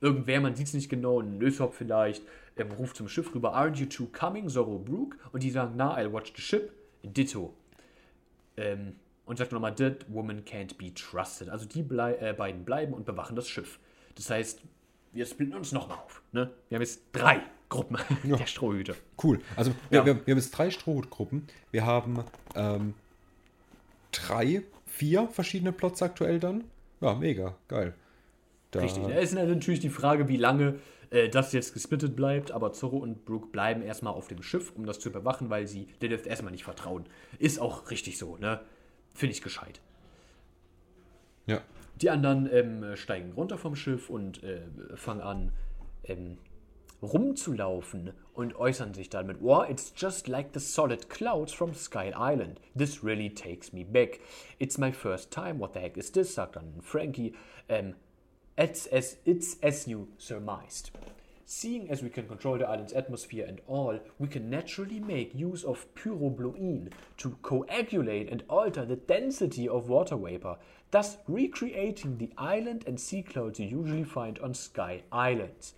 irgendwer, 0.00 0.40
man 0.40 0.54
sieht 0.54 0.68
es 0.68 0.74
nicht 0.74 0.88
genau, 0.88 1.20
ein 1.20 1.40
Lysop 1.40 1.74
vielleicht, 1.74 2.22
ähm, 2.56 2.70
ruft 2.72 2.96
zum 2.96 3.08
Schiff 3.08 3.34
rüber, 3.34 3.56
Aren't 3.56 3.76
you 3.76 3.86
two 3.86 4.06
coming, 4.06 4.48
Zorro 4.48 4.78
Brook? 4.78 5.16
Und 5.32 5.42
die 5.42 5.50
sagen, 5.50 5.74
na, 5.76 5.96
I'll 5.96 6.12
watch 6.12 6.32
the 6.36 6.42
ship. 6.42 6.72
Ditto. 7.02 7.54
Ähm, 8.56 8.96
und 9.26 9.38
sagt 9.38 9.52
nochmal, 9.52 9.74
that 9.74 10.06
woman 10.08 10.44
can't 10.44 10.76
be 10.78 10.94
trusted. 10.94 11.48
Also 11.48 11.66
die 11.66 11.82
blei 11.82 12.14
äh, 12.16 12.32
beiden 12.32 12.64
bleiben 12.64 12.94
und 12.94 13.04
bewachen 13.04 13.34
das 13.34 13.48
Schiff. 13.48 13.78
Das 14.14 14.30
heißt, 14.30 14.62
wir 15.12 15.26
splitten 15.26 15.56
uns 15.56 15.72
nochmal 15.72 15.98
auf. 15.98 16.22
Ne? 16.32 16.50
Wir 16.68 16.76
haben 16.76 16.82
jetzt 16.82 17.02
drei 17.12 17.42
Gruppen 17.68 17.98
ja. 18.24 18.36
der 18.36 18.46
Strohhüte. 18.46 18.94
Cool. 19.22 19.40
Also 19.56 19.72
wir, 19.90 19.98
ja. 19.98 20.06
wir, 20.06 20.14
wir 20.26 20.32
haben 20.32 20.38
jetzt 20.38 20.52
drei 20.52 20.70
Strohhutgruppen. 20.70 21.48
Wir 21.72 21.84
haben 21.84 22.22
ähm, 22.54 22.94
drei, 24.28 24.62
vier 24.86 25.28
verschiedene 25.28 25.72
Plots 25.72 26.02
aktuell 26.02 26.40
dann. 26.40 26.64
Ja, 27.00 27.14
mega, 27.14 27.56
geil. 27.68 27.94
Da 28.70 28.80
Richtig. 28.80 29.04
Da 29.04 29.14
ist 29.14 29.34
natürlich 29.34 29.80
die 29.80 29.90
Frage, 29.90 30.28
wie 30.28 30.36
lange 30.36 30.76
äh, 31.10 31.28
das 31.28 31.52
jetzt 31.52 31.72
gesplittet 31.72 32.16
bleibt, 32.16 32.50
aber 32.50 32.72
Zorro 32.72 32.98
und 32.98 33.24
Brooke 33.24 33.48
bleiben 33.48 33.82
erstmal 33.82 34.14
auf 34.14 34.28
dem 34.28 34.42
Schiff, 34.42 34.72
um 34.76 34.86
das 34.86 34.98
zu 34.98 35.08
überwachen, 35.08 35.50
weil 35.50 35.66
sie 35.66 35.88
Lilith 36.00 36.26
erstmal 36.26 36.52
nicht 36.52 36.64
vertrauen. 36.64 37.04
Ist 37.38 37.60
auch 37.60 37.90
richtig 37.90 38.18
so, 38.18 38.36
ne? 38.36 38.60
Finde 39.14 39.34
ich 39.34 39.42
gescheit. 39.42 39.80
Ja. 41.46 41.62
Die 42.00 42.10
anderen 42.10 42.48
ähm, 42.52 42.96
steigen 42.96 43.32
runter 43.32 43.56
vom 43.56 43.76
Schiff 43.76 44.10
und 44.10 44.42
äh, 44.42 44.60
fangen 44.96 45.22
an, 45.22 45.52
ähm, 46.04 46.38
rumzulaufen 47.02 48.12
und 48.34 48.56
äußern 48.56 48.94
sich 48.94 49.08
dann 49.08 49.26
mit, 49.26 49.42
wow, 49.42 49.68
it's 49.68 49.92
just 49.96 50.28
like 50.28 50.48
the 50.52 50.60
solid 50.60 51.08
clouds 51.08 51.52
from 51.52 51.74
Sky 51.74 52.12
Island. 52.16 52.60
This 52.76 53.02
really 53.04 53.30
takes 53.30 53.72
me 53.72 53.84
back. 53.84 54.20
It's 54.58 54.78
my 54.78 54.92
first 54.92 55.30
time. 55.30 55.58
What 55.58 55.74
the 55.74 55.80
heck 55.80 55.96
is 55.96 56.12
this? 56.12 56.34
sagt 56.34 56.56
dann 56.56 56.80
Frankie. 56.82 57.34
Ähm, 57.68 57.94
It's 58.58 58.86
as, 58.86 59.18
it's 59.26 59.58
as 59.62 59.86
you 59.86 60.08
surmised. 60.16 60.90
Seeing 61.44 61.90
as 61.90 62.02
we 62.02 62.08
can 62.08 62.26
control 62.26 62.56
the 62.56 62.66
island's 62.66 62.94
atmosphere 62.94 63.44
and 63.46 63.60
all, 63.66 64.00
we 64.18 64.28
can 64.28 64.48
naturally 64.48 64.98
make 64.98 65.34
use 65.34 65.62
of 65.62 65.86
pyrobluene 65.94 66.90
to 67.18 67.36
coagulate 67.42 68.32
and 68.32 68.42
alter 68.48 68.86
the 68.86 68.96
density 68.96 69.68
of 69.68 69.90
water 69.90 70.16
vapor, 70.16 70.56
thus 70.90 71.18
recreating 71.28 72.16
the 72.16 72.30
island 72.38 72.84
and 72.86 72.98
sea 72.98 73.22
clouds 73.22 73.60
you 73.60 73.68
usually 73.68 74.04
find 74.04 74.38
on 74.38 74.54
Sky 74.54 75.02
Islands. 75.12 75.74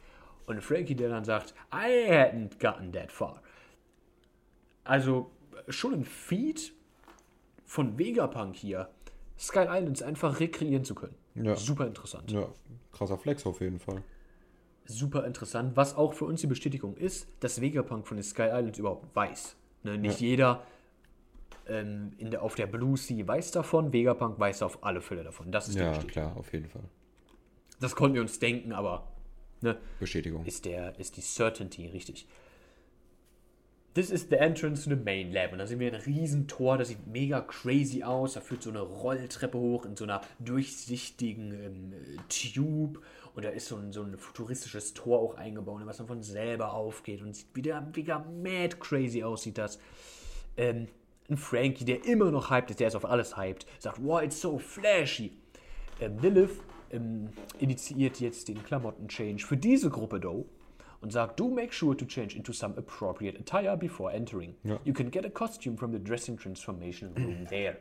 Und 0.49 0.63
Frankie, 0.63 0.95
der 0.95 1.11
dann 1.11 1.25
sagt, 1.25 1.55
I 1.73 2.11
hadn't 2.11 2.59
gotten 2.59 2.93
that 2.93 3.13
far. 3.13 3.43
Also 4.85 5.31
schon 5.69 5.93
ein 5.93 6.05
Feed 6.05 6.73
von 7.67 7.99
Vegapunk 7.99 8.57
hier, 8.57 8.89
Sky 9.39 9.67
Islands 9.69 10.03
einfach 10.03 10.41
rekreieren 10.41 10.85
zu 10.85 10.95
können. 10.95 11.15
Ja. 11.35 11.55
Super 11.55 11.87
interessant. 11.87 12.31
Ja, 12.33 12.49
krasser 12.93 13.19
Flex 13.19 13.45
auf 13.45 13.61
jeden 13.61 13.79
Fall. 13.79 14.03
Super 14.87 15.27
interessant, 15.27 15.77
was 15.77 15.95
auch 15.95 16.15
für 16.15 16.25
uns 16.25 16.41
die 16.41 16.47
Bestätigung 16.47 16.97
ist, 16.97 17.29
dass 17.41 17.61
Vegapunk 17.61 18.07
von 18.07 18.17
den 18.17 18.25
Sky 18.25 18.49
Islands 18.51 18.79
überhaupt 18.79 19.15
weiß. 19.15 19.55
Ne, 19.83 19.99
nicht 19.99 20.21
jeder 20.21 20.63
ähm, 21.67 22.13
in 22.17 22.31
der, 22.31 22.43
auf 22.43 22.55
der 22.55 22.67
Blue 22.67 22.97
Sea 22.97 23.29
weiß 23.29 23.51
davon, 23.51 23.93
Vegapunk 23.93 24.41
weiß 24.41 24.63
auf 24.63 24.83
alle 24.83 25.03
Fälle 25.03 25.25
davon. 25.25 25.53
Das 25.53 25.69
ist 25.69 25.77
Ja, 25.77 25.93
klar, 25.93 26.35
auf 26.37 26.51
jeden 26.55 26.69
Fall. 26.71 26.85
Das 27.81 27.95
konnten 27.95 28.15
wir 28.15 28.23
uns 28.23 28.39
denken, 28.39 28.73
aber 28.73 29.07
ne, 29.61 29.79
Bestätigung. 30.01 30.45
ist, 30.45 30.65
der, 30.65 30.99
ist 30.99 31.17
die 31.17 31.23
Certainty 31.23 31.87
richtig. 31.89 32.27
This 33.95 34.11
is 34.11 34.29
the 34.29 34.37
entrance 34.37 34.85
to 34.85 34.91
the 34.91 34.97
main 34.97 35.33
lab. 35.33 35.53
Und 35.53 35.59
da 35.59 35.67
sehen 35.67 35.81
wir 35.81 35.93
ein 35.93 36.01
Riesentor, 36.01 36.79
das 36.79 36.89
sieht 36.89 37.07
mega 37.07 37.41
crazy 37.41 38.03
aus. 38.05 38.35
Da 38.35 38.41
führt 38.41 38.63
so 38.63 38.71
eine 38.71 38.81
Rolltreppe 38.81 39.59
hoch 39.59 39.85
in 39.87 39.97
so 39.97 40.05
einer 40.05 40.21
durchsichtigen 40.39 41.53
ähm, 41.53 41.95
Tube. 42.29 43.01
Und 43.35 43.45
da 43.45 43.49
ist 43.49 43.67
so 43.67 43.77
ein, 43.77 43.93
so 43.93 44.03
ein 44.03 44.17
futuristisches 44.17 44.95
Tor 44.95 45.19
auch 45.19 45.35
eingebaut, 45.37 45.81
was 45.85 45.97
dann 45.97 46.07
von 46.07 46.23
selber 46.23 46.75
aufgeht. 46.75 47.23
Und 47.23 47.35
sieht 47.35 47.55
wieder 47.55 47.81
mega 47.81 48.19
mad 48.21 48.77
crazy 48.79 49.25
aus, 49.25 49.43
sieht 49.43 49.59
das. 49.59 49.81
Ähm, 50.57 50.89
ein 51.29 51.37
Frankie, 51.37 51.85
der 51.85 52.05
immer 52.05 52.31
noch 52.31 52.51
hyped 52.51 52.71
ist, 52.71 52.81
der 52.81 52.89
ist 52.89 52.95
auf 52.95 53.05
alles 53.05 53.37
hyped, 53.37 53.67
sagt, 53.79 53.99
wow, 54.03 54.23
it's 54.23 54.41
so 54.41 54.59
flashy. 54.59 55.33
Ähm, 56.01 56.19
Lilith 56.21 56.61
ähm, 56.93 57.29
initiiert 57.59 58.21
jetzt 58.21 58.49
den 58.49 58.63
Klamotten-Change 58.63 59.45
für 59.45 59.57
diese 59.57 59.91
Gruppe, 59.91 60.21
though, 60.21 60.47
und 61.01 61.13
sagt, 61.13 61.39
do 61.39 61.49
make 61.49 61.73
sure 61.73 61.97
to 61.97 62.05
change 62.05 62.37
into 62.37 62.53
some 62.53 62.77
appropriate 62.77 63.39
attire 63.39 63.77
before 63.77 64.13
entering. 64.13 64.55
Ja. 64.65 64.79
You 64.85 64.93
can 64.93 65.11
get 65.11 65.25
a 65.25 65.31
costume 65.31 65.77
from 65.77 65.93
the 65.93 65.99
dressing 65.99 66.37
transformation 66.37 67.15
room 67.17 67.47
there. 67.49 67.79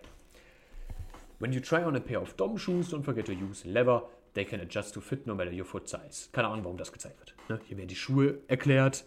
When 1.40 1.52
you 1.52 1.60
try 1.60 1.84
on 1.84 1.96
a 1.96 2.00
pair 2.00 2.20
of 2.22 2.36
Dom 2.36 2.58
shoes, 2.58 2.90
don't 2.90 3.04
forget 3.04 3.26
to 3.26 3.34
use 3.34 3.66
leather. 3.66 4.02
They 4.34 4.46
can 4.46 4.60
adjust 4.60 4.94
to 4.94 5.02
fit 5.02 5.26
no 5.26 5.34
matter 5.34 5.52
your 5.52 5.66
foot 5.66 5.88
size. 5.88 6.30
Keine 6.32 6.48
Ahnung, 6.48 6.64
warum 6.64 6.78
das 6.78 6.92
gezeigt 6.92 7.20
wird. 7.20 7.34
Ne? 7.50 7.60
Hier 7.68 7.78
werden 7.78 7.88
die 7.88 7.96
Schuhe 7.96 8.40
erklärt. 8.48 9.06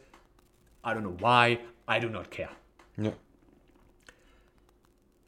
I 0.85 0.89
don't 0.89 1.03
know 1.03 1.17
why. 1.21 1.59
I 1.89 2.01
do 2.01 2.09
not 2.09 2.31
care. 2.31 2.51
Ja. 2.97 3.13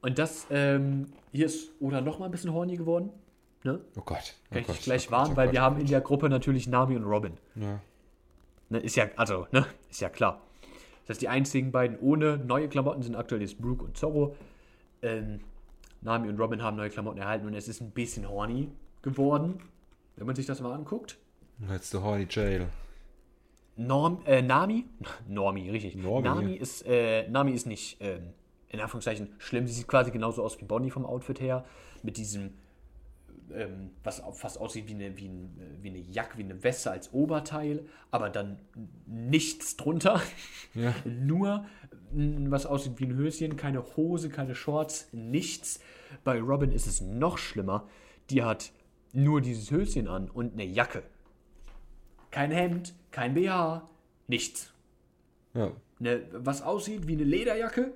Und 0.00 0.18
das 0.18 0.46
ähm, 0.50 1.06
hier 1.32 1.46
ist 1.46 1.70
Oda 1.80 2.00
noch 2.00 2.18
mal 2.18 2.26
ein 2.26 2.30
bisschen 2.30 2.52
horny 2.52 2.76
geworden. 2.76 3.10
Ne? 3.64 3.80
Oh 3.96 4.02
Gott. 4.04 4.34
Oh 4.50 4.54
Kann 4.54 4.64
Gott, 4.64 4.76
ich 4.76 4.82
gleich 4.82 5.06
oh 5.06 5.10
Gott, 5.10 5.18
warnen, 5.18 5.32
oh 5.32 5.36
weil 5.36 5.46
Gott, 5.46 5.54
wir 5.54 5.62
haben 5.62 5.76
in 5.76 5.82
Gott. 5.82 5.90
der 5.90 6.00
Gruppe 6.00 6.28
natürlich 6.28 6.66
Nami 6.66 6.96
und 6.96 7.04
Robin. 7.04 7.34
Ja. 7.54 7.80
Ne, 8.70 8.78
ist 8.78 8.96
ja, 8.96 9.06
also, 9.16 9.46
ne, 9.52 9.66
ist 9.90 10.00
ja 10.00 10.08
klar. 10.08 10.40
Das 11.02 11.10
heißt, 11.10 11.22
die 11.22 11.28
einzigen 11.28 11.72
beiden 11.72 11.98
ohne 11.98 12.38
neue 12.38 12.68
Klamotten 12.68 13.02
sind 13.02 13.16
aktuell 13.16 13.42
jetzt 13.42 13.60
Brooke 13.60 13.84
und 13.84 13.96
Zorro. 13.96 14.36
Ähm, 15.02 15.40
Nami 16.00 16.28
und 16.28 16.38
Robin 16.38 16.62
haben 16.62 16.76
neue 16.76 16.90
Klamotten 16.90 17.18
erhalten 17.18 17.46
und 17.46 17.54
es 17.54 17.68
ist 17.68 17.80
ein 17.80 17.90
bisschen 17.90 18.28
horny 18.28 18.68
geworden, 19.02 19.58
wenn 20.16 20.26
man 20.26 20.36
sich 20.36 20.46
das 20.46 20.60
mal 20.60 20.72
anguckt. 20.72 21.18
Let's 21.68 21.90
the 21.90 21.98
horny 21.98 22.26
jail. 22.28 22.66
Norm, 23.76 24.22
äh, 24.26 24.42
Nami, 24.42 24.84
Normi, 25.28 25.70
richtig. 25.70 25.96
Normi. 25.96 26.28
Nami 26.28 26.54
ist, 26.54 26.86
äh, 26.86 27.28
Nami 27.28 27.52
ist 27.52 27.66
nicht, 27.66 27.98
ähm, 28.00 28.32
in 28.68 28.80
Anführungszeichen, 28.80 29.34
schlimm. 29.38 29.66
Sie 29.66 29.74
sieht 29.74 29.88
quasi 29.88 30.10
genauso 30.10 30.42
aus 30.42 30.60
wie 30.60 30.64
Bonnie 30.64 30.90
vom 30.90 31.06
Outfit 31.06 31.40
her. 31.40 31.64
Mit 32.02 32.16
diesem, 32.16 32.54
ähm, 33.54 33.90
was 34.02 34.22
fast 34.32 34.58
aussieht 34.58 34.88
wie 34.88 34.94
eine, 34.94 35.16
wie, 35.16 35.28
ein, 35.28 35.78
wie 35.80 35.90
eine 35.90 35.98
Jacke, 35.98 36.38
wie 36.38 36.44
eine 36.44 36.62
Weste 36.62 36.90
als 36.90 37.12
Oberteil, 37.12 37.86
aber 38.10 38.30
dann 38.30 38.58
nichts 39.06 39.76
drunter. 39.76 40.20
Ja. 40.74 40.94
Nur 41.04 41.66
was 42.14 42.64
aussieht 42.64 42.98
wie 42.98 43.04
ein 43.04 43.14
Höschen, 43.14 43.56
keine 43.56 43.84
Hose, 43.96 44.30
keine 44.30 44.54
Shorts, 44.54 45.08
nichts. 45.12 45.80
Bei 46.24 46.40
Robin 46.40 46.72
ist 46.72 46.86
es 46.86 47.00
noch 47.00 47.36
schlimmer. 47.36 47.88
Die 48.30 48.42
hat 48.42 48.72
nur 49.12 49.40
dieses 49.40 49.70
Höschen 49.70 50.08
an 50.08 50.30
und 50.30 50.54
eine 50.54 50.64
Jacke. 50.64 51.02
Kein 52.30 52.50
Hemd, 52.50 52.94
kein 53.10 53.34
BH, 53.34 53.88
nichts. 54.28 54.72
Ja. 55.54 55.72
Ne, 55.98 56.22
was 56.32 56.62
aussieht 56.62 57.06
wie 57.06 57.12
eine 57.12 57.24
Lederjacke. 57.24 57.92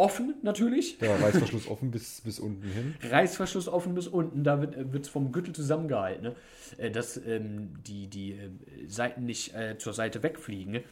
Offen 0.00 0.36
natürlich. 0.40 0.96
Der 0.96 1.20
Reißverschluss 1.20 1.68
offen 1.68 1.90
bis, 1.90 2.22
bis 2.22 2.40
unten 2.40 2.66
hin. 2.66 2.94
Reißverschluss 3.02 3.68
offen 3.68 3.94
bis 3.94 4.08
unten, 4.08 4.44
da 4.44 4.62
wird 4.62 5.04
es 5.04 5.10
vom 5.10 5.30
Gürtel 5.30 5.54
zusammengehalten, 5.54 6.22
ne? 6.22 6.36
Äh, 6.78 6.90
dass 6.90 7.18
ähm, 7.18 7.74
die, 7.86 8.06
die 8.06 8.32
äh, 8.32 8.48
Seiten 8.86 9.26
nicht 9.26 9.54
äh, 9.54 9.76
zur 9.76 9.92
Seite 9.92 10.22
wegfliegen. 10.22 10.82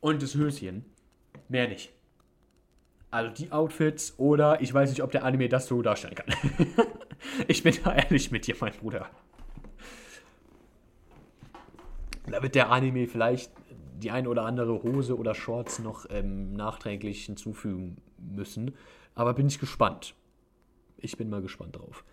Und 0.00 0.22
das 0.22 0.34
Höschen, 0.34 0.86
mehr 1.50 1.68
nicht. 1.68 1.90
Also 3.10 3.30
die 3.34 3.52
Outfits 3.52 4.14
oder 4.18 4.62
ich 4.62 4.72
weiß 4.72 4.88
nicht, 4.88 5.02
ob 5.02 5.12
der 5.12 5.24
Anime 5.24 5.50
das 5.50 5.66
so 5.66 5.82
darstellen 5.82 6.14
kann. 6.14 6.34
ich 7.48 7.62
bin 7.62 7.74
da 7.84 7.94
ehrlich 7.94 8.30
mit 8.30 8.46
dir, 8.46 8.56
mein 8.60 8.72
Bruder. 8.72 9.10
Da 12.30 12.42
wird 12.42 12.54
der 12.54 12.70
Anime 12.70 13.08
vielleicht 13.08 13.52
die 13.98 14.10
ein 14.10 14.26
oder 14.26 14.44
andere 14.44 14.82
Hose 14.82 15.18
oder 15.18 15.34
Shorts 15.34 15.80
noch 15.80 16.06
ähm, 16.08 16.54
nachträglich 16.54 17.26
hinzufügen 17.26 17.98
müssen. 18.18 18.74
Aber 19.14 19.34
bin 19.34 19.46
ich 19.46 19.58
gespannt. 19.58 20.14
Ich 20.98 21.16
bin 21.16 21.30
mal 21.30 21.42
gespannt 21.42 21.76
drauf. 21.76 22.04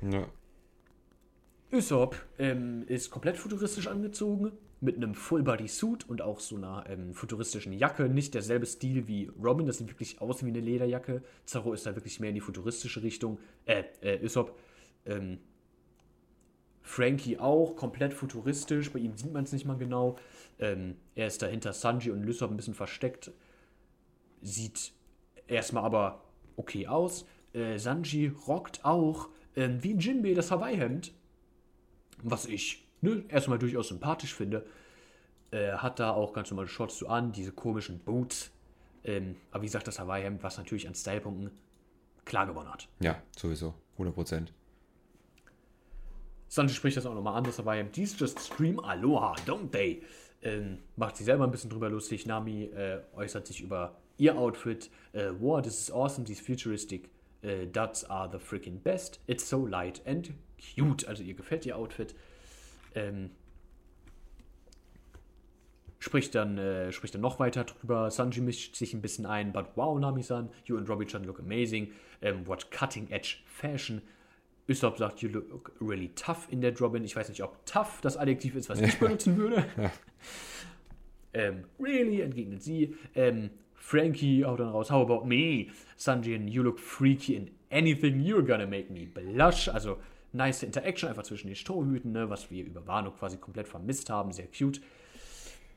Ja. 0.00 0.26
Usopp 1.72 2.16
ähm, 2.38 2.84
ist 2.86 3.10
komplett 3.10 3.38
futuristisch 3.38 3.86
angezogen, 3.86 4.52
mit 4.80 4.96
einem 4.96 5.14
Full-Body-Suit 5.14 6.08
und 6.08 6.20
auch 6.22 6.40
so 6.40 6.56
einer 6.56 6.84
ähm, 6.88 7.14
futuristischen 7.14 7.72
Jacke. 7.72 8.08
Nicht 8.08 8.34
derselbe 8.34 8.66
Stil 8.66 9.06
wie 9.06 9.30
Robin, 9.42 9.66
das 9.66 9.78
sieht 9.78 9.88
wirklich 9.88 10.20
aus 10.20 10.44
wie 10.44 10.48
eine 10.48 10.60
Lederjacke. 10.60 11.22
Zorro 11.44 11.72
ist 11.72 11.86
da 11.86 11.94
wirklich 11.94 12.18
mehr 12.18 12.30
in 12.30 12.34
die 12.34 12.40
futuristische 12.40 13.02
Richtung. 13.02 13.38
Äh, 13.64 13.84
äh, 14.00 14.22
Usopp. 14.24 14.58
Ähm, 15.06 15.38
Frankie 16.82 17.38
auch, 17.38 17.76
komplett 17.76 18.12
futuristisch. 18.12 18.92
Bei 18.92 18.98
ihm 18.98 19.16
sieht 19.16 19.32
man 19.32 19.44
es 19.44 19.52
nicht 19.52 19.64
mal 19.64 19.78
genau. 19.78 20.16
Ähm, 20.58 20.96
er 21.14 21.28
ist 21.28 21.40
dahinter 21.40 21.72
Sanji 21.72 22.10
und 22.10 22.24
Lysop 22.24 22.50
ein 22.50 22.56
bisschen 22.56 22.74
versteckt. 22.74 23.30
Sieht 24.42 24.92
erstmal 25.46 25.84
aber 25.84 26.22
okay 26.56 26.86
aus. 26.86 27.26
Äh, 27.52 27.78
Sanji 27.78 28.32
rockt 28.46 28.84
auch 28.84 29.28
ähm, 29.56 29.82
wie 29.82 29.94
Jinbei 29.94 30.34
das 30.34 30.50
Hawaii-Hemd. 30.50 31.12
Was 32.22 32.46
ich 32.46 32.86
ne, 33.00 33.24
erstmal 33.28 33.58
durchaus 33.58 33.88
sympathisch 33.88 34.34
finde. 34.34 34.64
Äh, 35.50 35.72
hat 35.72 35.98
da 35.98 36.12
auch 36.12 36.32
ganz 36.32 36.50
normale 36.50 36.68
Shorts 36.68 36.98
so 36.98 37.08
an, 37.08 37.32
diese 37.32 37.52
komischen 37.52 37.98
Boots. 37.98 38.50
Ähm, 39.04 39.36
aber 39.50 39.62
wie 39.62 39.66
gesagt, 39.66 39.86
das 39.86 39.98
Hawaii-Hemd, 39.98 40.42
was 40.42 40.56
natürlich 40.56 40.88
an 40.88 40.94
Stylepunkten 40.94 41.50
klar 42.24 42.46
gewonnen 42.46 42.72
hat. 42.72 42.88
Ja, 43.00 43.20
sowieso. 43.36 43.74
100 43.94 44.14
Prozent. 44.14 44.52
Sanji 46.48 46.74
spricht 46.74 46.96
das 46.96 47.06
auch 47.06 47.14
nochmal 47.14 47.36
an, 47.36 47.44
das 47.44 47.58
Hawaii-Hemd. 47.58 47.92
These 47.92 48.16
just 48.16 48.38
scream 48.38 48.80
Aloha, 48.80 49.34
don't 49.46 49.70
they? 49.70 50.02
Ähm, 50.42 50.78
macht 50.96 51.16
sich 51.16 51.26
selber 51.26 51.44
ein 51.44 51.50
bisschen 51.50 51.70
drüber 51.70 51.88
lustig. 51.88 52.26
Nami 52.26 52.64
äh, 52.64 53.00
äußert 53.14 53.46
sich 53.46 53.60
über 53.60 53.96
ihr 54.18 54.38
Outfit. 54.38 54.90
Äh, 55.12 55.30
wow, 55.38 55.60
this 55.60 55.80
is 55.80 55.90
awesome. 55.90 56.24
These 56.24 56.42
futuristic 56.42 57.10
äh, 57.42 57.66
duds 57.66 58.04
are 58.04 58.30
the 58.30 58.38
freaking 58.38 58.80
best. 58.80 59.20
It's 59.26 59.48
so 59.48 59.66
light 59.66 60.00
and 60.06 60.32
cute. 60.58 61.06
Also 61.06 61.22
ihr 61.22 61.34
gefällt 61.34 61.66
ihr 61.66 61.76
Outfit. 61.76 62.14
Ähm, 62.94 63.30
spricht 65.98 66.34
dann, 66.34 66.58
äh, 66.58 66.92
spricht 66.92 67.14
dann 67.14 67.20
noch 67.20 67.38
weiter 67.38 67.64
drüber. 67.64 68.10
Sanji 68.10 68.40
mischt 68.40 68.76
sich 68.76 68.94
ein 68.94 69.02
bisschen 69.02 69.26
ein. 69.26 69.52
But 69.52 69.66
wow, 69.76 69.98
Nami-san, 69.98 70.50
you 70.64 70.76
and 70.76 70.88
Robbie-chan 70.88 71.24
look 71.24 71.38
amazing. 71.38 71.92
Ähm, 72.20 72.46
what 72.46 72.70
cutting-edge 72.70 73.38
fashion. 73.46 74.02
Usopp 74.68 74.98
sagt, 74.98 75.22
you 75.22 75.28
look 75.28 75.72
really 75.80 76.10
tough 76.14 76.46
in 76.50 76.60
der 76.60 76.76
Robin. 76.78 77.04
Ich 77.04 77.16
weiß 77.16 77.28
nicht, 77.28 77.42
ob 77.42 77.64
tough 77.66 78.00
das 78.00 78.16
Adjektiv 78.16 78.54
ist, 78.54 78.68
was 78.68 78.80
ich 78.80 78.98
benutzen 79.00 79.36
würde. 79.36 79.64
ähm, 81.32 81.64
really, 81.80 82.20
entgegnet 82.20 82.62
sie. 82.62 82.96
Ähm, 83.14 83.50
Frankie 83.82 84.44
haut 84.44 84.60
dann 84.60 84.68
raus, 84.68 84.90
how 84.92 85.02
about 85.02 85.26
me? 85.26 85.66
Sanjin, 85.96 86.46
you 86.46 86.62
look 86.62 86.78
freaky 86.78 87.34
in 87.34 87.50
anything 87.68 88.20
you're 88.20 88.44
gonna 88.44 88.66
make 88.66 88.92
me 88.92 89.06
blush. 89.06 89.68
Also, 89.68 89.98
nice 90.32 90.62
Interaction 90.62 91.08
einfach 91.08 91.24
zwischen 91.24 91.48
den 91.48 91.56
Strohhüten, 91.56 92.12
ne, 92.12 92.30
was 92.30 92.48
wir 92.48 92.64
über 92.64 92.86
Wano 92.86 93.10
quasi 93.10 93.38
komplett 93.38 93.66
vermisst 93.66 94.08
haben. 94.08 94.30
Sehr 94.30 94.46
cute. 94.46 94.80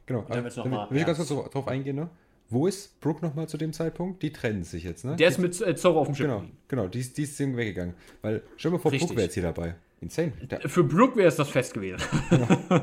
Genau. 0.05 0.23
dann 0.29 0.43
wird's 0.43 0.55
noch 0.55 0.65
Also, 0.65 0.77
mal 0.77 0.91
will 0.91 0.99
ich 0.99 1.05
ganz 1.05 1.17
kurz 1.17 1.29
so 1.29 1.47
drauf 1.51 1.67
eingehen, 1.67 1.95
ne? 1.95 2.09
Wo 2.47 2.67
ist 2.67 3.01
Brooke 3.01 3.25
nochmal 3.25 3.49
zu 3.49 3.57
dem 3.57 3.73
Zeitpunkt? 3.73 4.21
Die 4.21 4.31
trennen 4.31 4.63
sich 4.63 4.83
jetzt, 4.83 5.03
ne? 5.03 5.15
Der 5.15 5.29
ist 5.29 5.39
mit 5.39 5.59
äh, 5.59 5.75
Zorro 5.75 6.01
auf 6.01 6.07
dem 6.07 6.15
Schiff. 6.15 6.27
Genau, 6.27 6.43
genau, 6.67 6.87
die 6.87 6.99
ist, 6.99 7.17
die 7.17 7.23
ist 7.23 7.39
irgendwie 7.39 7.61
weggegangen. 7.61 7.95
Weil, 8.21 8.43
stell 8.55 8.69
mal 8.69 8.77
vor, 8.77 8.91
Richtig. 8.91 9.07
Brooke 9.07 9.17
wäre 9.17 9.25
jetzt 9.25 9.33
hier 9.33 9.43
dabei. 9.43 9.75
Insane. 9.99 10.33
Der, 10.51 10.59
Für 10.69 10.83
Brooke 10.83 11.15
wäre 11.15 11.29
es 11.29 11.37
das 11.37 11.49
Fest 11.49 11.73
gewesen. 11.73 11.97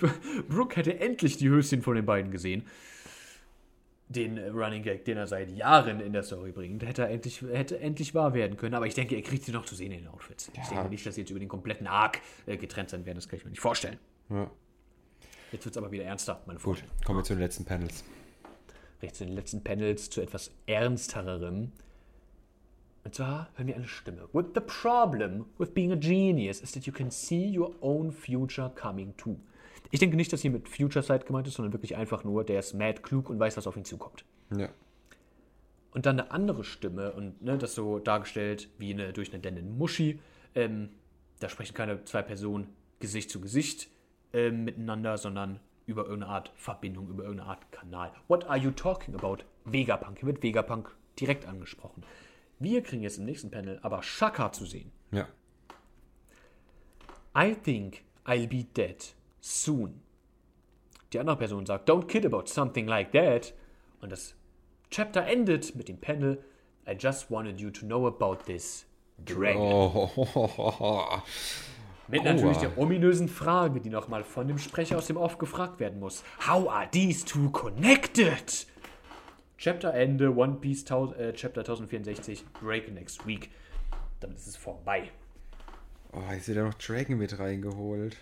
Brooke 0.48 0.76
hätte 0.76 0.98
endlich 0.98 1.36
die 1.36 1.50
Höschen 1.50 1.82
von 1.82 1.94
den 1.94 2.06
beiden 2.06 2.30
gesehen. 2.30 2.62
Den 4.08 4.36
äh, 4.38 4.48
Running 4.48 4.82
Gag, 4.82 5.04
den 5.04 5.16
er 5.16 5.26
seit 5.26 5.50
Jahren 5.50 6.00
in 6.00 6.12
der 6.12 6.22
Story 6.22 6.52
bringt, 6.52 6.84
hätte 6.84 7.02
er 7.02 7.10
endlich, 7.10 7.42
hätte 7.42 7.80
endlich 7.80 8.14
wahr 8.14 8.34
werden 8.34 8.56
können. 8.56 8.74
Aber 8.74 8.86
ich 8.86 8.94
denke, 8.94 9.16
er 9.16 9.22
kriegt 9.22 9.44
sie 9.44 9.52
noch 9.52 9.64
zu 9.64 9.74
sehen 9.74 9.90
in 9.90 9.98
den 10.04 10.08
Outfits. 10.08 10.50
Ich 10.54 10.68
denke 10.68 10.88
nicht, 10.88 11.04
dass 11.04 11.16
sie 11.16 11.22
jetzt 11.22 11.30
über 11.30 11.40
den 11.40 11.48
kompletten 11.48 11.86
Arc 11.88 12.20
äh, 12.46 12.56
getrennt 12.56 12.90
sein 12.90 13.04
werden. 13.04 13.16
Das 13.18 13.28
kann 13.28 13.38
ich 13.38 13.44
mir 13.44 13.50
nicht 13.50 13.60
vorstellen. 13.60 13.98
ja. 14.30 14.50
Jetzt 15.52 15.64
wird 15.64 15.76
es 15.76 15.78
aber 15.78 15.92
wieder 15.92 16.04
ernster, 16.04 16.42
meine 16.46 16.58
Gut, 16.58 16.78
Freunde. 16.78 16.92
kommen 17.04 17.20
wir 17.20 17.24
zu 17.24 17.34
den 17.34 17.40
letzten 17.40 17.64
Panels. 17.64 18.02
Rechts 19.00 19.20
in 19.20 19.28
den 19.28 19.36
letzten 19.36 19.62
Panels 19.62 20.10
zu 20.10 20.20
etwas 20.20 20.50
ernstererem. 20.66 21.70
Und 23.04 23.14
zwar 23.14 23.48
hören 23.54 23.68
wir 23.68 23.76
eine 23.76 23.86
Stimme. 23.86 24.28
With 24.32 24.46
the 24.54 24.60
problem 24.60 25.46
with 25.58 25.72
being 25.72 25.92
a 25.92 25.96
genius 25.96 26.60
is 26.60 26.72
that 26.72 26.84
you 26.84 26.92
can 26.92 27.12
see 27.12 27.56
your 27.56 27.72
own 27.80 28.10
future 28.10 28.70
coming 28.74 29.16
too. 29.16 29.36
Ich 29.90 30.00
denke 30.00 30.16
nicht, 30.16 30.32
dass 30.32 30.42
hier 30.42 30.50
mit 30.50 30.68
Future 30.68 31.02
Sight 31.02 31.26
gemeint 31.26 31.46
ist, 31.46 31.54
sondern 31.54 31.72
wirklich 31.72 31.96
einfach 31.96 32.24
nur, 32.24 32.44
der 32.44 32.58
ist 32.58 32.74
mad 32.74 33.02
klug 33.02 33.30
und 33.30 33.38
weiß, 33.38 33.56
was 33.56 33.66
auf 33.66 33.76
ihn 33.76 33.84
zukommt. 33.84 34.24
Ja. 34.56 34.68
Und 35.92 36.06
dann 36.06 36.20
eine 36.20 36.30
andere 36.30 36.64
Stimme 36.64 37.12
und 37.12 37.42
ne, 37.42 37.56
das 37.56 37.74
so 37.74 37.98
dargestellt 37.98 38.68
wie 38.78 38.92
eine 38.92 39.12
durch 39.12 39.32
eine 39.32 39.40
Dennen 39.40 39.78
Muschi. 39.78 40.20
Ähm, 40.54 40.90
da 41.40 41.48
sprechen 41.48 41.74
keine 41.74 42.04
zwei 42.04 42.22
Personen 42.22 42.68
Gesicht 42.98 43.30
zu 43.30 43.40
Gesicht 43.40 43.88
ähm, 44.32 44.64
miteinander, 44.64 45.16
sondern 45.18 45.60
über 45.86 46.02
irgendeine 46.02 46.32
Art 46.32 46.52
Verbindung, 46.56 47.08
über 47.08 47.22
irgendeine 47.24 47.50
Art 47.50 47.72
Kanal. 47.72 48.12
What 48.28 48.44
are 48.48 48.58
you 48.58 48.72
talking 48.72 49.14
about? 49.14 49.38
Vegapunk. 49.64 50.18
Hier 50.18 50.26
wird 50.26 50.42
Vegapunk 50.42 50.94
direkt 51.18 51.46
angesprochen. 51.46 52.02
Wir 52.58 52.82
kriegen 52.82 53.02
jetzt 53.02 53.18
im 53.18 53.24
nächsten 53.24 53.50
Panel 53.50 53.78
aber 53.82 54.02
Shaka 54.02 54.52
zu 54.52 54.66
sehen. 54.66 54.90
Ja. 55.12 55.28
I 57.36 57.54
think 57.54 58.02
I'll 58.24 58.48
be 58.48 58.64
dead 58.64 59.14
soon. 59.46 60.00
Die 61.12 61.20
andere 61.20 61.36
Person 61.36 61.66
sagt, 61.66 61.88
don't 61.88 62.06
kid 62.06 62.26
about 62.26 62.46
something 62.46 62.86
like 62.86 63.12
that. 63.12 63.54
Und 64.00 64.10
das 64.10 64.34
Chapter 64.90 65.24
endet 65.26 65.74
mit 65.76 65.88
dem 65.88 65.98
Panel, 65.98 66.42
I 66.86 66.92
just 66.98 67.30
wanted 67.30 67.60
you 67.60 67.70
to 67.70 67.86
know 67.86 68.06
about 68.06 68.44
this 68.46 68.86
dragon. 69.24 69.60
Oh, 69.62 71.20
Mit 72.08 72.24
natürlich 72.24 72.58
der 72.58 72.76
ominösen 72.78 73.28
Frage, 73.28 73.80
die 73.80 73.90
nochmal 73.90 74.22
von 74.22 74.46
dem 74.46 74.58
Sprecher 74.58 74.96
aus 74.96 75.06
dem 75.06 75.16
Off 75.16 75.38
gefragt 75.38 75.80
werden 75.80 75.98
muss. 75.98 76.22
How 76.46 76.68
are 76.68 76.88
these 76.90 77.24
two 77.24 77.50
connected? 77.50 78.66
Chapter 79.58 79.92
Ende, 79.94 80.36
One 80.36 80.56
Piece 80.56 80.82
äh, 80.82 81.32
Chapter 81.32 81.60
1064, 81.62 82.44
Break 82.60 82.92
next 82.92 83.26
week. 83.26 83.50
Damit 84.20 84.38
ist 84.38 84.46
es 84.46 84.56
vorbei. 84.56 85.10
oh, 86.12 86.32
jetzt 86.32 86.46
wird 86.48 86.58
ja 86.58 86.64
noch 86.64 86.74
Dragon 86.74 87.18
mit 87.18 87.38
reingeholt. 87.38 88.16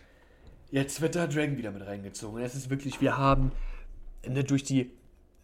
Jetzt 0.70 1.00
wird 1.00 1.14
da 1.14 1.26
Dragon 1.26 1.56
wieder 1.56 1.70
mit 1.70 1.86
reingezogen. 1.86 2.42
Es 2.42 2.54
ist 2.54 2.70
wirklich, 2.70 3.00
wir 3.00 3.16
haben 3.16 3.52
ne, 4.26 4.44
durch 4.44 4.64
die 4.64 4.90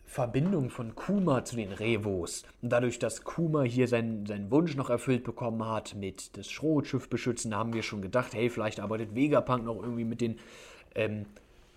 Verbindung 0.04 0.70
von 0.70 0.96
Kuma 0.96 1.44
zu 1.44 1.54
den 1.54 1.70
Revos 1.70 2.44
und 2.62 2.70
dadurch, 2.70 2.98
dass 2.98 3.22
Kuma 3.22 3.62
hier 3.62 3.86
seinen, 3.86 4.26
seinen 4.26 4.50
Wunsch 4.50 4.74
noch 4.74 4.90
erfüllt 4.90 5.22
bekommen 5.22 5.64
hat 5.64 5.94
mit 5.94 6.36
das 6.36 6.50
Schrotschiff 6.50 7.08
beschützen, 7.08 7.54
haben 7.54 7.72
wir 7.74 7.84
schon 7.84 8.02
gedacht, 8.02 8.34
hey, 8.34 8.50
vielleicht 8.50 8.80
arbeitet 8.80 9.14
Vegapunk 9.14 9.64
noch 9.64 9.80
irgendwie 9.80 10.04
mit 10.04 10.20
den 10.20 10.40
ähm, 10.96 11.26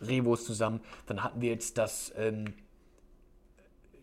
Revos 0.02 0.46
zusammen. 0.46 0.82
Dann 1.06 1.24
hatten 1.24 1.41
wir 1.41 1.52
jetzt 1.52 1.78
das 1.78 2.12
ähm, 2.18 2.56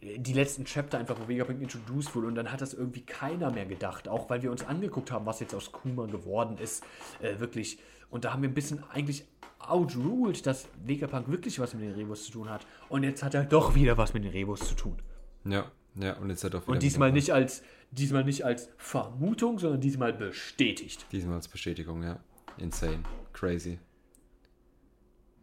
die 0.00 0.32
letzten 0.32 0.64
Chapter 0.64 0.98
einfach, 0.98 1.18
wo 1.20 1.28
Vegapunk 1.28 1.60
introduced 1.60 2.14
wurde 2.14 2.28
und 2.28 2.34
dann 2.34 2.52
hat 2.52 2.60
das 2.60 2.72
irgendwie 2.72 3.02
keiner 3.02 3.50
mehr 3.50 3.66
gedacht, 3.66 4.08
auch 4.08 4.30
weil 4.30 4.42
wir 4.42 4.50
uns 4.50 4.64
angeguckt 4.64 5.10
haben, 5.10 5.26
was 5.26 5.40
jetzt 5.40 5.54
aus 5.54 5.72
Kuma 5.72 6.06
geworden 6.06 6.56
ist, 6.58 6.84
äh, 7.20 7.38
wirklich. 7.38 7.78
Und 8.10 8.24
da 8.24 8.32
haben 8.32 8.42
wir 8.42 8.48
ein 8.48 8.54
bisschen 8.54 8.82
eigentlich 8.90 9.24
outruled, 9.58 10.44
dass 10.46 10.68
Vegapunk 10.84 11.28
wirklich 11.28 11.58
was 11.60 11.74
mit 11.74 11.84
den 11.84 11.94
Rebus 11.94 12.24
zu 12.24 12.32
tun 12.32 12.48
hat. 12.48 12.66
Und 12.88 13.02
jetzt 13.02 13.22
hat 13.22 13.34
er 13.34 13.44
doch 13.44 13.74
wieder 13.74 13.96
was 13.96 14.14
mit 14.14 14.24
den 14.24 14.32
Rebus 14.32 14.60
zu 14.60 14.74
tun. 14.74 14.96
Ja, 15.44 15.70
ja, 15.94 16.14
und 16.14 16.30
jetzt 16.30 16.44
hat 16.44 16.54
wieder. 16.54 16.68
Und 16.68 16.82
diesmal 16.82 17.12
nicht 17.12 17.32
als, 17.32 17.62
diesmal 17.90 18.24
nicht 18.24 18.44
als 18.44 18.70
Vermutung, 18.76 19.58
sondern 19.58 19.80
diesmal 19.80 20.12
bestätigt. 20.12 21.06
Diesmal 21.12 21.36
als 21.36 21.48
Bestätigung, 21.48 22.02
ja. 22.02 22.20
Insane. 22.58 23.02
Crazy. 23.32 23.78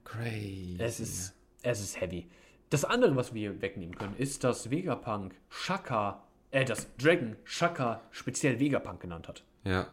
Crazy. 0.04 0.78
Es 0.80 1.00
ist, 1.00 1.34
es 1.64 1.82
ist 1.82 2.00
heavy. 2.00 2.28
Das 2.70 2.86
andere, 2.86 3.16
was 3.16 3.34
wir 3.34 3.62
wegnehmen 3.62 3.96
können, 3.96 4.16
ist, 4.18 4.44
dass 4.44 4.70
Vegapunk 4.70 5.36
Shaka, 5.50 6.24
äh, 6.52 6.66
dass 6.66 6.96
Dragon 6.98 7.36
Shaka 7.44 8.02
speziell 8.12 8.60
Vegapunk 8.60 9.00
genannt 9.00 9.28
hat. 9.28 9.44
Ja, 9.64 9.88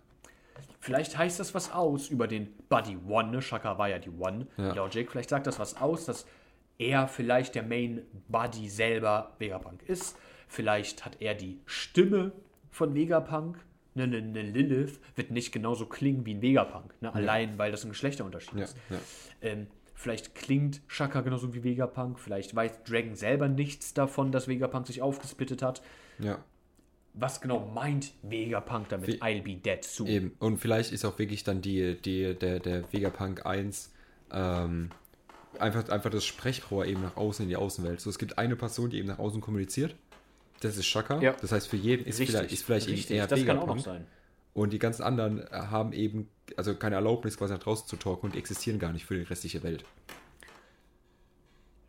Vielleicht 0.81 1.17
heißt 1.17 1.41
das 1.41 1.55
was 1.55 1.73
aus 1.73 2.09
über 2.09 2.27
den 2.27 2.53
Buddy 2.69 2.99
One, 3.09 3.31
ne? 3.31 3.43
Shaka 3.43 3.79
war 3.79 3.89
ja 3.89 3.99
die 3.99 4.11
One, 4.11 4.47
Ja. 4.57 4.75
Logic. 4.75 5.11
Vielleicht 5.11 5.31
sagt 5.31 5.47
das 5.47 5.59
was 5.59 5.77
aus, 5.81 6.05
dass 6.05 6.27
er 6.79 7.09
vielleicht 7.09 7.55
der 7.55 7.63
Main 7.63 8.03
Buddy 8.29 8.69
selber 8.69 9.33
Vegapunk 9.39 9.83
ist. 9.89 10.17
Vielleicht 10.49 11.05
hat 11.05 11.21
er 11.21 11.35
die 11.35 11.61
Stimme 11.67 12.33
von 12.71 12.95
Vegapunk. 12.95 13.59
Ne, 13.95 14.09
ne, 14.09 14.21
ne 14.21 14.43
Lilith 14.43 14.99
wird 15.15 15.31
nicht 15.31 15.53
genauso 15.53 15.87
klingen 15.87 16.27
wie 16.27 16.35
ein 16.35 16.43
Vegapunk. 16.43 17.01
Ne? 17.01 17.15
Allein, 17.15 17.59
weil 17.59 17.71
das 17.71 17.85
ein 17.85 17.91
Geschlechterunterschied 17.91 18.59
ja, 18.59 18.65
ist. 18.65 18.77
ja. 18.91 18.99
Ähm, 19.41 19.69
vielleicht 19.95 20.35
klingt 20.35 20.83
Shaka 20.89 21.21
genauso 21.21 21.55
wie 21.55 21.63
Vegapunk. 21.63 22.19
Vielleicht 22.19 22.55
weiß 22.55 22.83
Dragon 22.83 23.15
selber 23.15 23.49
nichts 23.49 23.95
davon, 23.95 24.33
dass 24.33 24.49
Vegapunk 24.49 24.87
sich 24.89 25.01
aufgesplittet 25.01 25.63
hat. 25.63 25.81
Ja, 26.19 26.39
Was 27.15 27.41
genau 27.41 27.61
meint 27.75 28.13
Vegapunk 28.23 28.89
damit? 28.89 29.07
Wie- 29.09 29.23
I'll 29.23 29.43
be 29.43 29.55
dead 29.55 29.85
soon. 29.85 30.07
eben. 30.09 30.33
Und 30.41 30.59
vielleicht 30.59 30.93
ist 30.93 31.05
auch 31.05 31.19
wirklich 31.19 31.45
dann 31.45 31.63
die, 31.63 31.97
die, 32.01 32.35
der, 32.35 32.59
der 32.61 32.93
Vegapunk 32.93 33.47
1 33.47 33.93
ähm, 34.33 34.91
einfach, 35.59 35.89
einfach 35.89 36.11
das 36.11 36.25
Sprechrohr 36.25 36.87
eben 36.87 37.03
nach 37.03 37.17
außen 37.17 37.45
in 37.45 37.49
die 37.49 37.57
Außenwelt. 37.57 38.01
So, 38.01 38.11
es 38.11 38.19
gibt 38.19 38.37
eine 38.39 38.57
Person, 38.57 38.91
die 38.91 38.99
eben 38.99 39.09
nach 39.09 39.19
außen 39.21 39.41
kommuniziert. 39.41 39.95
Das 40.61 40.77
ist 40.77 40.87
Shaka. 40.87 41.21
Ja. 41.21 41.37
Das 41.41 41.53
heißt, 41.53 41.69
für 41.69 41.77
jeden 41.77 42.05
ist 42.05 42.17
vielleicht, 42.17 42.53
ist 42.53 42.65
vielleicht 42.65 42.89
eben 42.89 42.97
Richtig, 42.97 43.17
eher 43.17 43.27
das 43.27 43.45
kann 43.45 43.59
auch 43.59 43.67
noch 43.67 43.77
Vegapunk. 43.77 43.85
sein. 43.85 44.07
Und 44.53 44.73
die 44.73 44.79
ganzen 44.79 45.03
anderen 45.03 45.45
haben 45.51 45.93
eben, 45.93 46.29
also 46.57 46.75
keine 46.75 46.95
Erlaubnis, 46.97 47.37
quasi 47.37 47.53
nach 47.53 47.61
draußen 47.61 47.87
zu 47.89 47.97
talken 47.97 48.27
und 48.31 48.37
existieren 48.37 48.79
gar 48.79 48.93
nicht 48.93 49.05
für 49.05 49.17
die 49.17 49.23
restliche 49.23 49.63
Welt. 49.63 49.85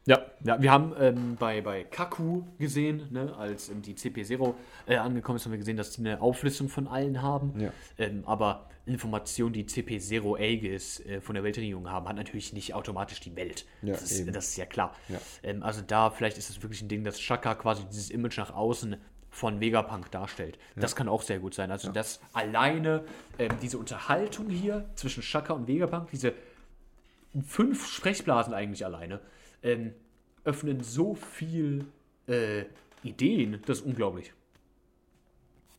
Ja, 0.05 0.21
ja 0.43 0.61
wir 0.61 0.71
haben 0.71 0.93
ähm, 0.99 1.35
bei, 1.39 1.61
bei 1.61 1.83
Kaku 1.83 2.43
gesehen, 2.59 3.07
ne, 3.11 3.35
als 3.37 3.69
ähm, 3.69 3.81
die 3.81 3.95
CP0 3.95 4.53
äh, 4.87 4.97
angekommen 4.97 5.37
ist, 5.37 5.45
haben 5.45 5.51
wir 5.51 5.59
gesehen, 5.59 5.77
dass 5.77 5.91
die 5.91 6.01
eine 6.01 6.21
Auflistung 6.21 6.69
von 6.69 6.87
allen 6.87 7.21
haben. 7.21 7.59
Ja. 7.59 7.71
Ähm, 7.97 8.23
aber 8.25 8.69
Informationen, 8.85 9.53
die 9.53 9.63
CP0 9.65 10.37
Aegis 10.39 10.99
äh, 10.99 11.21
von 11.21 11.33
der 11.33 11.43
Weltregierung 11.43 11.89
haben, 11.89 12.07
hat 12.07 12.15
natürlich 12.15 12.53
nicht 12.53 12.75
automatisch 12.75 13.19
die 13.19 13.35
Welt. 13.35 13.65
Ja, 13.81 13.93
das, 13.93 14.11
ist, 14.11 14.35
das 14.35 14.49
ist 14.49 14.57
ja 14.57 14.65
klar. 14.65 14.95
Ja. 15.09 15.19
Ähm, 15.41 15.63
also 15.63 15.81
da 15.81 16.11
vielleicht 16.11 16.37
ist 16.37 16.49
es 16.49 16.61
wirklich 16.61 16.83
ein 16.83 16.87
Ding, 16.87 17.03
dass 17.03 17.19
Shaka 17.19 17.55
quasi 17.55 17.83
dieses 17.85 18.11
Image 18.11 18.37
nach 18.37 18.53
außen 18.53 18.97
von 19.31 19.59
Vegapunk 19.59 20.11
darstellt. 20.11 20.57
Das 20.77 20.95
kann 20.95 21.09
auch 21.09 21.21
sehr 21.21 21.39
gut 21.39 21.53
sein. 21.53 21.69
Also 21.69 21.91
das 21.91 22.21
alleine, 22.31 23.03
ähm, 23.37 23.51
diese 23.61 23.77
Unterhaltung 23.77 24.49
hier 24.49 24.85
zwischen 24.95 25.21
Shaka 25.21 25.51
und 25.51 25.67
Vegapunk, 25.67 26.09
diese 26.11 26.33
fünf 27.45 27.85
Sprechblasen 27.85 28.53
eigentlich 28.53 28.85
alleine, 28.85 29.19
ähm, 29.65 29.93
öffnen 30.45 30.81
so 30.81 31.15
viel 31.15 31.85
äh, 32.27 32.65
Ideen, 33.03 33.61
das 33.65 33.79
ist 33.79 33.85
unglaublich. 33.85 34.31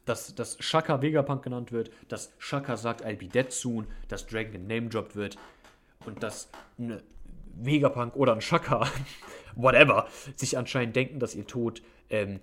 Dass, 0.04 0.34
dass 0.34 0.56
Shaka 0.60 1.00
Vegapunk 1.02 1.42
genannt 1.42 1.72
wird, 1.72 1.90
dass 2.08 2.32
Shaka 2.38 2.76
sagt, 2.76 3.04
I'll 3.04 3.16
be 3.16 3.26
dead 3.26 3.52
soon, 3.52 3.86
dass 4.08 4.26
Dragon 4.26 4.52
genamedropped 4.52 5.16
wird 5.16 5.38
und 6.04 6.22
dass 6.22 6.48
ein 6.78 7.00
Vegapunk 7.54 8.14
oder 8.16 8.34
ein 8.34 8.40
Shaka, 8.40 8.88
whatever, 9.56 10.08
sich 10.36 10.58
anscheinend 10.58 10.94
denken, 10.94 11.18
dass 11.18 11.34
ihr 11.34 11.46
Tod 11.46 11.82
ähm, 12.10 12.40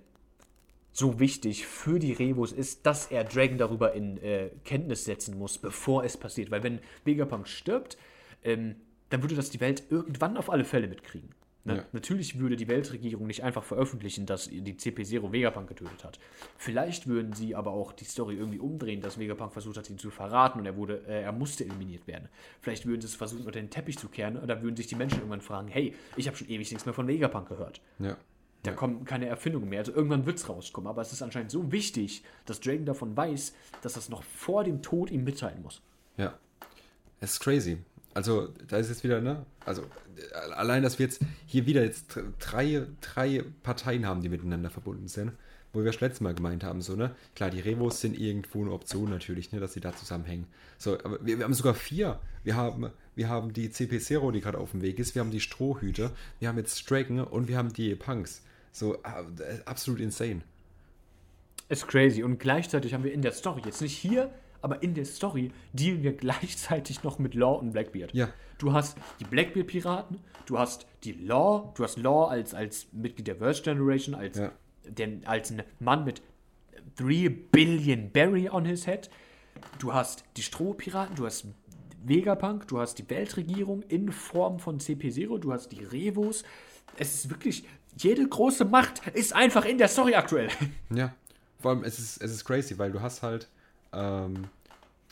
so 0.92 1.18
wichtig 1.20 1.66
für 1.66 1.98
die 1.98 2.12
Revos 2.12 2.52
ist, 2.52 2.86
dass 2.86 3.06
er 3.06 3.24
Dragon 3.24 3.58
darüber 3.58 3.92
in 3.94 4.18
äh, 4.18 4.50
Kenntnis 4.64 5.04
setzen 5.04 5.38
muss, 5.38 5.58
bevor 5.58 6.04
es 6.04 6.16
passiert. 6.16 6.50
Weil 6.50 6.62
wenn 6.62 6.80
Vegapunk 7.04 7.48
stirbt, 7.48 7.96
ähm, 8.42 8.76
dann 9.14 9.22
würde 9.22 9.36
das 9.36 9.48
die 9.48 9.60
Welt 9.60 9.84
irgendwann 9.90 10.36
auf 10.36 10.50
alle 10.50 10.64
Fälle 10.64 10.88
mitkriegen. 10.88 11.30
Ne? 11.62 11.76
Ja. 11.76 11.84
Natürlich 11.92 12.40
würde 12.40 12.56
die 12.56 12.66
Weltregierung 12.66 13.28
nicht 13.28 13.44
einfach 13.44 13.62
veröffentlichen, 13.62 14.26
dass 14.26 14.48
die 14.48 14.74
CP0 14.74 15.30
Vegapunk 15.30 15.68
getötet 15.68 16.02
hat. 16.02 16.18
Vielleicht 16.58 17.06
würden 17.06 17.32
sie 17.32 17.54
aber 17.54 17.70
auch 17.70 17.92
die 17.92 18.04
Story 18.04 18.34
irgendwie 18.34 18.58
umdrehen, 18.58 19.00
dass 19.00 19.16
Vegapunk 19.16 19.52
versucht 19.52 19.76
hat, 19.76 19.88
ihn 19.88 19.98
zu 19.98 20.10
verraten 20.10 20.58
und 20.58 20.66
er 20.66 20.76
wurde, 20.76 21.04
äh, 21.06 21.22
er 21.22 21.30
musste 21.30 21.64
eliminiert 21.64 22.08
werden. 22.08 22.28
Vielleicht 22.60 22.86
würden 22.86 23.02
sie 23.02 23.06
es 23.06 23.14
versuchen, 23.14 23.46
unter 23.46 23.52
den 23.52 23.70
Teppich 23.70 23.98
zu 23.98 24.08
kehren 24.08 24.36
und 24.36 24.48
dann 24.48 24.62
würden 24.62 24.74
sich 24.74 24.88
die 24.88 24.96
Menschen 24.96 25.18
irgendwann 25.18 25.42
fragen, 25.42 25.68
hey, 25.68 25.94
ich 26.16 26.26
habe 26.26 26.36
schon 26.36 26.48
ewig 26.48 26.68
nichts 26.72 26.84
mehr 26.84 26.92
von 26.92 27.06
Vegapunk 27.06 27.48
gehört. 27.48 27.80
Ja. 28.00 28.16
Da 28.64 28.72
kommen 28.72 29.04
keine 29.04 29.26
Erfindungen 29.26 29.68
mehr. 29.68 29.78
Also 29.78 29.92
irgendwann 29.92 30.26
wird 30.26 30.38
es 30.38 30.48
rauskommen. 30.48 30.88
Aber 30.88 31.02
es 31.02 31.12
ist 31.12 31.22
anscheinend 31.22 31.52
so 31.52 31.70
wichtig, 31.70 32.24
dass 32.46 32.58
Dragon 32.58 32.84
davon 32.84 33.16
weiß, 33.16 33.54
dass 33.80 33.92
das 33.92 34.08
noch 34.08 34.24
vor 34.24 34.64
dem 34.64 34.82
Tod 34.82 35.12
ihm 35.12 35.22
mitteilen 35.22 35.62
muss. 35.62 35.82
Ja. 36.16 36.34
Es 37.20 37.34
ist 37.34 37.40
crazy. 37.40 37.78
Also, 38.14 38.48
da 38.68 38.78
ist 38.78 38.88
jetzt 38.88 39.02
wieder, 39.02 39.20
ne? 39.20 39.44
Also, 39.66 39.82
allein, 40.54 40.82
dass 40.82 40.98
wir 40.98 41.06
jetzt 41.06 41.20
hier 41.46 41.66
wieder 41.66 41.82
jetzt 41.82 42.18
drei, 42.38 42.86
drei 43.00 43.44
Parteien 43.62 44.06
haben, 44.06 44.22
die 44.22 44.28
miteinander 44.28 44.70
verbunden 44.70 45.08
sind, 45.08 45.32
wo 45.72 45.80
wir 45.80 45.86
das 45.86 46.00
letzte 46.00 46.22
Mal 46.22 46.34
gemeint 46.34 46.62
haben, 46.62 46.80
so, 46.80 46.94
ne? 46.94 47.14
Klar, 47.34 47.50
die 47.50 47.58
Revos 47.58 48.00
sind 48.00 48.16
irgendwo 48.16 48.62
eine 48.62 48.70
Option 48.70 49.10
natürlich, 49.10 49.50
ne, 49.50 49.58
dass 49.58 49.72
sie 49.72 49.80
da 49.80 49.94
zusammenhängen. 49.94 50.46
So, 50.78 50.94
aber 50.94 51.18
wir, 51.26 51.38
wir 51.38 51.44
haben 51.44 51.54
sogar 51.54 51.74
vier. 51.74 52.20
Wir 52.44 52.54
haben, 52.54 52.90
wir 53.16 53.28
haben 53.28 53.52
die 53.52 53.70
CP 53.70 53.98
Zero, 53.98 54.30
die 54.30 54.40
gerade 54.40 54.58
auf 54.58 54.70
dem 54.70 54.82
Weg 54.82 55.00
ist, 55.00 55.16
wir 55.16 55.20
haben 55.20 55.32
die 55.32 55.40
Strohhüte, 55.40 56.12
wir 56.38 56.48
haben 56.48 56.58
jetzt 56.58 56.88
Dragon 56.88 57.20
und 57.20 57.48
wir 57.48 57.58
haben 57.58 57.72
die 57.72 57.96
Punks. 57.96 58.42
So, 58.70 58.94
äh, 58.94 59.60
absolut 59.64 60.00
insane. 60.00 60.42
Ist 61.68 61.88
crazy. 61.88 62.22
Und 62.22 62.38
gleichzeitig 62.38 62.94
haben 62.94 63.02
wir 63.02 63.12
in 63.12 63.22
der 63.22 63.32
Story, 63.32 63.62
jetzt 63.64 63.80
nicht 63.80 63.96
hier, 63.96 64.30
aber 64.64 64.82
in 64.82 64.94
der 64.94 65.04
Story 65.04 65.52
dealen 65.72 66.02
wir 66.02 66.12
gleichzeitig 66.16 67.02
noch 67.04 67.18
mit 67.18 67.34
Law 67.34 67.58
und 67.58 67.72
Blackbeard. 67.72 68.12
Ja. 68.14 68.28
Du 68.58 68.72
hast 68.72 68.96
die 69.20 69.24
Blackbeard-Piraten, 69.24 70.18
du 70.46 70.58
hast 70.58 70.86
die 71.04 71.12
Law, 71.12 71.72
du 71.76 71.84
hast 71.84 71.98
Law 71.98 72.28
als, 72.28 72.54
als 72.54 72.86
Mitglied 72.92 73.26
der 73.26 73.36
Verse 73.36 73.62
Generation, 73.62 74.14
als, 74.14 74.38
Ja. 74.38 74.52
den, 74.88 75.26
als 75.26 75.50
ein 75.50 75.62
Mann 75.80 76.04
mit 76.04 76.22
3 76.96 77.28
Billion 77.52 78.10
Berry 78.10 78.48
on 78.48 78.64
his 78.64 78.86
head. 78.86 79.10
Du 79.78 79.92
hast 79.92 80.24
die 80.36 80.42
Strohpiraten, 80.42 81.14
du 81.16 81.26
hast 81.26 81.46
Vegapunk, 82.04 82.68
du 82.68 82.78
hast 82.80 82.96
die 82.98 83.08
Weltregierung 83.08 83.82
in 83.82 84.12
Form 84.12 84.58
von 84.58 84.78
CP0, 84.78 85.38
du 85.38 85.52
hast 85.52 85.68
die 85.70 85.82
Revos. 85.84 86.42
Es 86.96 87.14
ist 87.14 87.30
wirklich, 87.30 87.64
jede 87.96 88.26
große 88.28 88.64
Macht 88.64 89.06
ist 89.08 89.34
einfach 89.34 89.64
in 89.64 89.78
der 89.78 89.88
Story 89.88 90.14
aktuell. 90.14 90.48
Ja, 90.94 91.14
vor 91.58 91.70
allem 91.72 91.82
es 91.84 91.98
ist, 91.98 92.22
es 92.22 92.30
ist 92.32 92.44
crazy, 92.44 92.78
weil 92.78 92.92
du 92.92 93.00
hast 93.00 93.22
halt 93.22 93.48
ähm, 93.94 94.48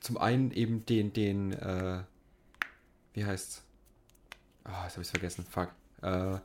zum 0.01 0.19
einen 0.19 0.51
eben 0.51 0.85
den, 0.87 1.13
den, 1.13 1.53
äh, 1.53 2.01
wie 3.15 3.25
heißt's? 3.25 3.63
Ah, 4.65 4.85
jetzt 4.85 4.93
habe 4.93 5.03
ich's 5.03 5.11
vergessen, 5.11 5.45
fuck. 5.49 5.71
Äh, 6.03 6.39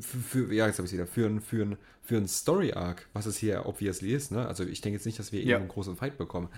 für, 0.00 0.18
für, 0.18 0.54
ja, 0.54 0.66
jetzt 0.66 0.78
habe 0.78 0.86
ich 0.86 0.92
wieder. 0.92 1.06
Für 1.06 1.26
ein, 1.26 1.40
für, 1.40 1.62
ein, 1.64 1.76
für 2.02 2.16
ein 2.16 2.28
Story-Arc, 2.28 3.08
was 3.12 3.26
es 3.26 3.38
hier 3.38 3.66
obviously 3.66 4.12
ist, 4.12 4.30
ne? 4.30 4.46
Also 4.46 4.64
ich 4.64 4.80
denke 4.80 4.96
jetzt 4.98 5.06
nicht, 5.06 5.18
dass 5.18 5.32
wir 5.32 5.40
Ja. 5.42 5.56
eben 5.56 5.62
einen 5.62 5.68
großen 5.68 5.96
Fight 5.96 6.16
bekommen. 6.18 6.48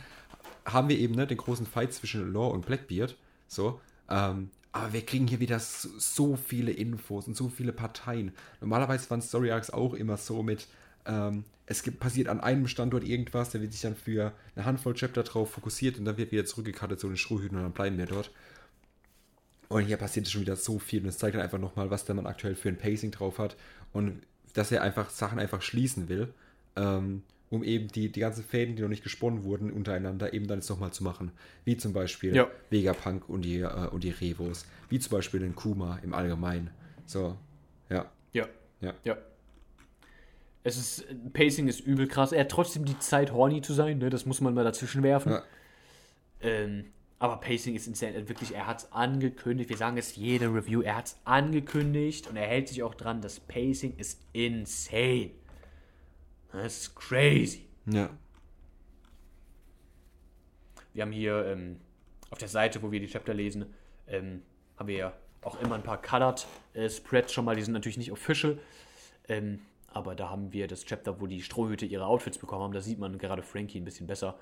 Haben 0.64 0.88
wir 0.88 0.99
eben, 0.99 1.14
ne, 1.14 1.26
den 1.26 1.38
großen 1.38 1.66
Fight 1.66 1.93
zwischen 1.95 2.32
Law 2.32 2.49
und 2.53 2.66
Blackbeard, 2.66 3.16
so, 3.49 3.80
ähm, 4.09 4.51
aber 4.72 4.93
wir 4.93 5.05
kriegen 5.05 5.26
hier 5.26 5.41
wieder 5.41 5.59
so, 5.59 5.88
so 5.99 6.36
viele 6.36 6.70
Infos 6.72 7.26
und 7.26 7.36
so 7.36 7.49
viele 7.49 7.72
Parteien. 7.72 8.32
Normalerweise 8.61 9.09
waren 9.11 9.22
Story 9.22 9.51
Arcs 9.51 9.70
auch 9.70 9.95
immer 9.95 10.16
so 10.16 10.43
mit, 10.43 10.68
ähm, 11.07 11.44
es 11.66 11.82
gibt, 11.82 12.01
passiert 12.01 12.28
an 12.28 12.40
einem 12.40 12.66
Standort 12.66 13.05
irgendwas, 13.05 13.51
da 13.51 13.61
wird 13.61 13.72
sich 13.72 13.82
dann 13.82 13.94
für 13.94 14.32
eine 14.57 14.64
Handvoll 14.64 14.94
Chapter 14.94 15.22
drauf 15.22 15.53
fokussiert 15.53 15.98
und 15.98 16.05
dann 16.05 16.16
wird 16.16 16.32
wieder 16.32 16.44
zurückgekartet 16.44 16.98
zu 16.98 17.07
den 17.07 17.16
Strohhüten 17.16 17.57
und 17.57 17.62
dann 17.62 17.72
bleiben 17.72 17.96
wir 17.96 18.07
dort. 18.07 18.30
Und 19.68 19.84
hier 19.84 19.96
passiert 19.96 20.26
schon 20.28 20.40
wieder 20.40 20.57
so 20.57 20.80
viel 20.80 21.03
und 21.03 21.09
es 21.09 21.18
zeigt 21.18 21.36
dann 21.36 21.42
einfach 21.42 21.59
nochmal, 21.59 21.90
was 21.90 22.05
der 22.05 22.16
Mann 22.16 22.26
aktuell 22.26 22.57
für 22.57 22.68
ein 22.68 22.76
Pacing 22.76 23.12
drauf 23.12 23.38
hat 23.38 23.57
und 23.92 24.20
dass 24.53 24.72
er 24.72 24.82
einfach 24.82 25.11
Sachen 25.11 25.38
einfach 25.38 25.62
schließen 25.62 26.09
will, 26.09 26.34
ähm, 26.74 27.22
um 27.51 27.62
eben 27.62 27.86
die, 27.86 28.11
die 28.11 28.20
ganzen 28.20 28.42
Fäden, 28.42 28.74
die 28.74 28.82
noch 28.82 28.88
nicht 28.88 29.05
gesponnen 29.05 29.44
wurden, 29.44 29.70
untereinander 29.70 30.32
eben 30.32 30.48
dann 30.48 30.59
jetzt 30.59 30.70
nochmal 30.70 30.92
zu 30.92 31.05
machen. 31.05 31.30
Wie 31.64 31.76
zum 31.76 31.92
Beispiel 31.92 32.34
Ja. 32.34 32.48
Vegapunk 32.70 33.28
und 33.28 33.42
die, 33.42 33.61
äh, 33.61 33.86
und 33.88 34.03
die 34.03 34.11
Revos. 34.11 34.66
Wie 34.88 34.98
zum 34.98 35.12
Beispiel 35.12 35.38
den 35.38 35.55
Kuma 35.55 36.01
im 36.03 36.14
Allgemeinen. 36.14 36.70
So, 37.07 37.36
ja. 37.88 38.11
Ja. 38.32 38.48
Ja. 38.80 38.94
Ja. 39.05 39.16
Es 40.62 40.76
ist, 40.76 41.32
Pacing 41.32 41.68
ist 41.68 41.80
übel 41.80 42.06
krass. 42.06 42.32
Er 42.32 42.40
hat 42.40 42.50
trotzdem 42.50 42.84
die 42.84 42.98
Zeit, 42.98 43.32
horny 43.32 43.62
zu 43.62 43.72
sein, 43.72 43.98
ne? 43.98 44.11
das 44.11 44.26
muss 44.26 44.40
man 44.40 44.52
mal 44.52 44.64
dazwischen 44.64 45.02
werfen. 45.02 45.32
Ja. 45.32 45.42
Ähm, 46.42 46.92
aber 47.18 47.36
Pacing 47.36 47.74
ist 47.74 47.86
insane. 47.86 48.28
Wirklich, 48.28 48.54
er 48.54 48.66
hat 48.66 48.78
es 48.78 48.92
angekündigt. 48.92 49.68
Wir 49.68 49.76
sagen 49.76 49.98
es 49.98 50.16
jede 50.16 50.46
Review. 50.46 50.80
Er 50.80 50.96
hat 50.96 51.06
es 51.06 51.20
angekündigt 51.24 52.26
und 52.28 52.36
er 52.36 52.46
hält 52.46 52.68
sich 52.68 52.82
auch 52.82 52.94
dran. 52.94 53.20
Das 53.20 53.40
Pacing 53.40 53.96
ist 53.98 54.22
insane. 54.32 55.32
Das 56.50 56.78
ist 56.78 56.96
crazy. 56.96 57.66
Ja. 57.84 58.11
Wir 60.94 61.02
haben 61.02 61.12
hier 61.12 61.44
ähm, 61.46 61.76
auf 62.30 62.38
der 62.38 62.48
Seite, 62.48 62.82
wo 62.82 62.90
wir 62.90 63.00
die 63.00 63.06
Chapter 63.06 63.34
lesen, 63.34 63.66
ähm, 64.06 64.42
haben 64.78 64.88
wir 64.88 64.96
ja 64.96 65.12
auch 65.42 65.61
immer 65.61 65.74
ein 65.74 65.82
paar 65.82 66.00
Colored 66.00 66.46
äh, 66.72 66.88
Spreads 66.88 67.34
schon 67.34 67.44
mal. 67.44 67.54
Die 67.54 67.62
sind 67.62 67.74
natürlich 67.74 67.98
nicht 67.98 68.12
official. 68.12 68.58
Ähm, 69.28 69.61
aber 69.93 70.14
da 70.14 70.30
haben 70.30 70.53
wir 70.53 70.68
das 70.68 70.84
Chapter, 70.84 71.20
wo 71.20 71.26
die 71.26 71.43
Strohhüte 71.43 71.86
ihre 71.86 72.07
Outfits 72.07 72.38
bekommen 72.38 72.62
haben. 72.62 72.72
Da 72.72 72.80
sieht 72.80 72.99
man 72.99 73.18
gerade 73.18 73.43
Frankie 73.43 73.80
ein 73.80 73.84
bisschen 73.84 74.07
besser, 74.07 74.38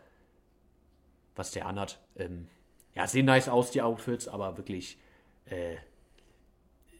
was 1.35 1.51
der 1.53 1.67
anhat. 1.67 1.99
Ähm, 2.17 2.49
ja, 2.95 3.07
sehen 3.07 3.27
nice 3.27 3.49
aus, 3.49 3.71
die 3.71 3.83
Outfits, 3.83 4.29
aber 4.29 4.57
wirklich. 4.57 4.99
Äh, 5.47 5.75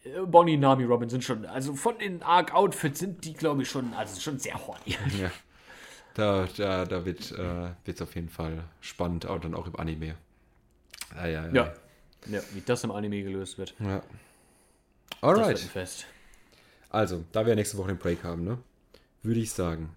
äh, 0.05 0.21
Bonnie, 0.27 0.57
Nami, 0.57 0.85
Robin 0.85 1.09
sind 1.09 1.25
schon, 1.25 1.45
also 1.45 1.75
von 1.75 1.99
den 1.99 2.23
Arc-Outfits 2.23 2.99
sind 3.01 3.25
die, 3.25 3.35
glaube 3.35 3.63
ich, 3.63 3.69
schon, 3.69 3.93
also 3.95 4.21
schon 4.21 4.39
sehr 4.39 4.67
horny. 4.67 4.97
Ja. 5.21 5.31
Da, 6.15 6.49
da, 6.57 6.85
da 6.85 7.05
wird 7.05 7.21
es 7.31 8.03
auf 8.03 8.15
jeden 8.17 8.29
Fall 8.29 8.65
spannend, 8.81 9.27
aber 9.27 9.39
dann 9.39 9.55
auch 9.55 9.67
im 9.69 9.77
Anime. 9.77 10.17
Ah, 11.15 11.27
ja, 11.27 11.47
ja. 11.47 11.53
Ja. 11.53 11.73
ja, 12.27 12.41
wie 12.55 12.61
das 12.61 12.83
im 12.83 12.91
Anime 12.91 13.23
gelöst 13.23 13.57
wird. 13.59 13.75
ja. 13.79 14.03
Das 15.21 15.23
wird 15.23 15.39
Alright. 15.39 15.59
Fest. 15.59 16.07
Also, 16.91 17.25
da 17.33 17.47
wir 17.47 17.55
nächste 17.55 17.77
Woche 17.79 17.89
den 17.89 17.99
Break 17.99 18.25
haben, 18.25 18.45
ne, 18.45 18.59
würde 19.23 19.41
ich 19.41 19.53
sagen, 19.53 19.91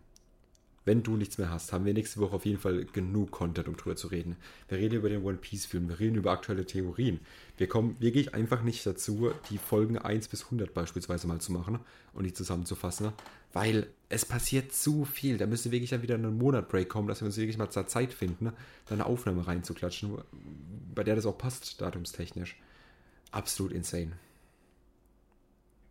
wenn 0.83 1.03
du 1.03 1.15
nichts 1.15 1.37
mehr 1.37 1.51
hast, 1.51 1.73
haben 1.73 1.85
wir 1.85 1.93
nächste 1.93 2.19
Woche 2.19 2.35
auf 2.35 2.45
jeden 2.45 2.59
Fall 2.59 2.85
genug 2.85 3.31
Content, 3.31 3.67
um 3.67 3.77
drüber 3.77 3.95
zu 3.95 4.07
reden. 4.07 4.35
Wir 4.67 4.79
reden 4.79 4.95
über 4.95 5.09
den 5.09 5.23
One 5.23 5.37
Piece 5.37 5.65
Film, 5.67 5.87
wir 5.89 5.99
reden 5.99 6.15
über 6.15 6.31
aktuelle 6.31 6.65
Theorien. 6.65 7.19
Wir 7.57 7.67
kommen 7.67 7.97
wirklich 7.99 8.33
einfach 8.33 8.63
nicht 8.63 8.83
dazu, 8.85 9.31
die 9.51 9.59
Folgen 9.59 9.99
1 9.99 10.27
bis 10.27 10.45
100 10.45 10.73
beispielsweise 10.73 11.27
mal 11.27 11.39
zu 11.39 11.51
machen 11.51 11.79
und 12.13 12.23
die 12.23 12.33
zusammenzufassen, 12.33 13.11
weil 13.53 13.87
es 14.09 14.25
passiert 14.25 14.73
zu 14.73 15.05
viel. 15.05 15.37
Da 15.37 15.45
müsste 15.45 15.71
wirklich 15.71 15.91
dann 15.91 16.01
wieder 16.01 16.15
einen 16.15 16.37
Monat 16.37 16.67
Break 16.67 16.89
kommen, 16.89 17.07
dass 17.07 17.21
wir 17.21 17.27
uns 17.27 17.37
wirklich 17.37 17.59
mal 17.59 17.69
zur 17.69 17.85
Zeit 17.85 18.11
finden, 18.11 18.51
da 18.87 18.95
eine 18.95 19.05
Aufnahme 19.05 19.45
reinzuklatschen, 19.45 20.17
bei 20.95 21.03
der 21.03 21.15
das 21.15 21.27
auch 21.27 21.37
passt, 21.37 21.79
datumstechnisch. 21.79 22.59
Absolut 23.29 23.71
insane. 23.71 24.13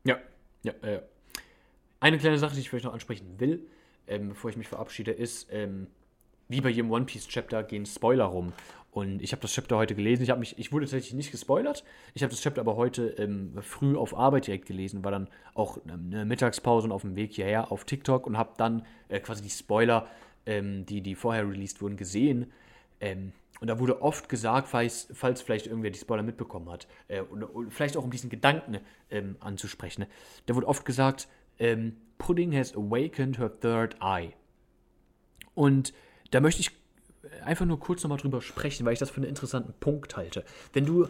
Ja, 0.02 0.18
ja, 0.62 0.72
ja. 0.84 1.02
Eine 2.00 2.18
kleine 2.18 2.38
Sache, 2.38 2.54
die 2.54 2.60
ich 2.60 2.70
vielleicht 2.70 2.86
noch 2.86 2.94
ansprechen 2.94 3.38
will, 3.38 3.66
ähm, 4.06 4.30
bevor 4.30 4.50
ich 4.50 4.56
mich 4.56 4.68
verabschiede, 4.68 5.10
ist, 5.10 5.48
ähm, 5.52 5.86
wie 6.48 6.60
bei 6.60 6.70
jedem 6.70 6.90
One 6.90 7.04
Piece 7.04 7.28
Chapter 7.28 7.62
gehen 7.62 7.86
Spoiler 7.86 8.24
rum. 8.24 8.52
Und 8.90 9.22
ich 9.22 9.32
habe 9.32 9.42
das 9.42 9.52
Chapter 9.52 9.76
heute 9.76 9.94
gelesen. 9.94 10.24
Ich, 10.24 10.34
mich, 10.34 10.58
ich 10.58 10.72
wurde 10.72 10.86
tatsächlich 10.86 11.14
nicht 11.14 11.30
gespoilert. 11.30 11.84
Ich 12.14 12.22
habe 12.22 12.32
das 12.32 12.40
Chapter 12.42 12.60
aber 12.60 12.76
heute 12.76 13.10
ähm, 13.18 13.52
früh 13.60 13.96
auf 13.96 14.16
Arbeit 14.16 14.48
direkt 14.48 14.66
gelesen, 14.66 15.04
war 15.04 15.12
dann 15.12 15.28
auch 15.54 15.78
eine 15.86 16.24
Mittagspause 16.24 16.86
und 16.86 16.92
auf 16.92 17.02
dem 17.02 17.14
Weg 17.14 17.32
hierher 17.32 17.70
auf 17.70 17.84
TikTok 17.84 18.26
und 18.26 18.36
habe 18.36 18.54
dann 18.56 18.84
äh, 19.08 19.20
quasi 19.20 19.42
die 19.42 19.50
Spoiler, 19.50 20.08
ähm, 20.44 20.86
die, 20.86 21.02
die 21.02 21.14
vorher 21.14 21.48
released 21.48 21.80
wurden, 21.80 21.96
gesehen. 21.96 22.50
Ähm, 23.00 23.32
und 23.60 23.66
da 23.66 23.78
wurde 23.78 24.00
oft 24.00 24.28
gesagt, 24.28 24.68
falls, 24.68 25.08
falls 25.12 25.42
vielleicht 25.42 25.66
irgendwer 25.66 25.90
die 25.90 25.98
Spoiler 25.98 26.22
mitbekommen 26.22 26.70
hat, 26.70 26.86
äh, 27.08 27.20
und, 27.20 27.42
und 27.42 27.72
vielleicht 27.72 27.96
auch 27.96 28.04
um 28.04 28.10
diesen 28.10 28.30
Gedanken 28.30 28.78
ähm, 29.10 29.36
anzusprechen, 29.40 30.06
da 30.46 30.54
wurde 30.54 30.66
oft 30.66 30.84
gesagt, 30.84 31.28
ähm, 31.58 31.96
Pudding 32.18 32.54
has 32.54 32.74
awakened 32.74 33.38
her 33.38 33.50
third 33.60 33.96
eye. 34.00 34.32
Und 35.54 35.92
da 36.30 36.40
möchte 36.40 36.60
ich 36.60 36.70
einfach 37.44 37.66
nur 37.66 37.78
kurz 37.78 38.02
nochmal 38.02 38.18
drüber 38.18 38.40
sprechen, 38.40 38.86
weil 38.86 38.92
ich 38.92 38.98
das 38.98 39.10
für 39.10 39.18
einen 39.18 39.28
interessanten 39.28 39.74
Punkt 39.78 40.16
halte. 40.16 40.44
Wenn 40.72 40.86
du, 40.86 41.08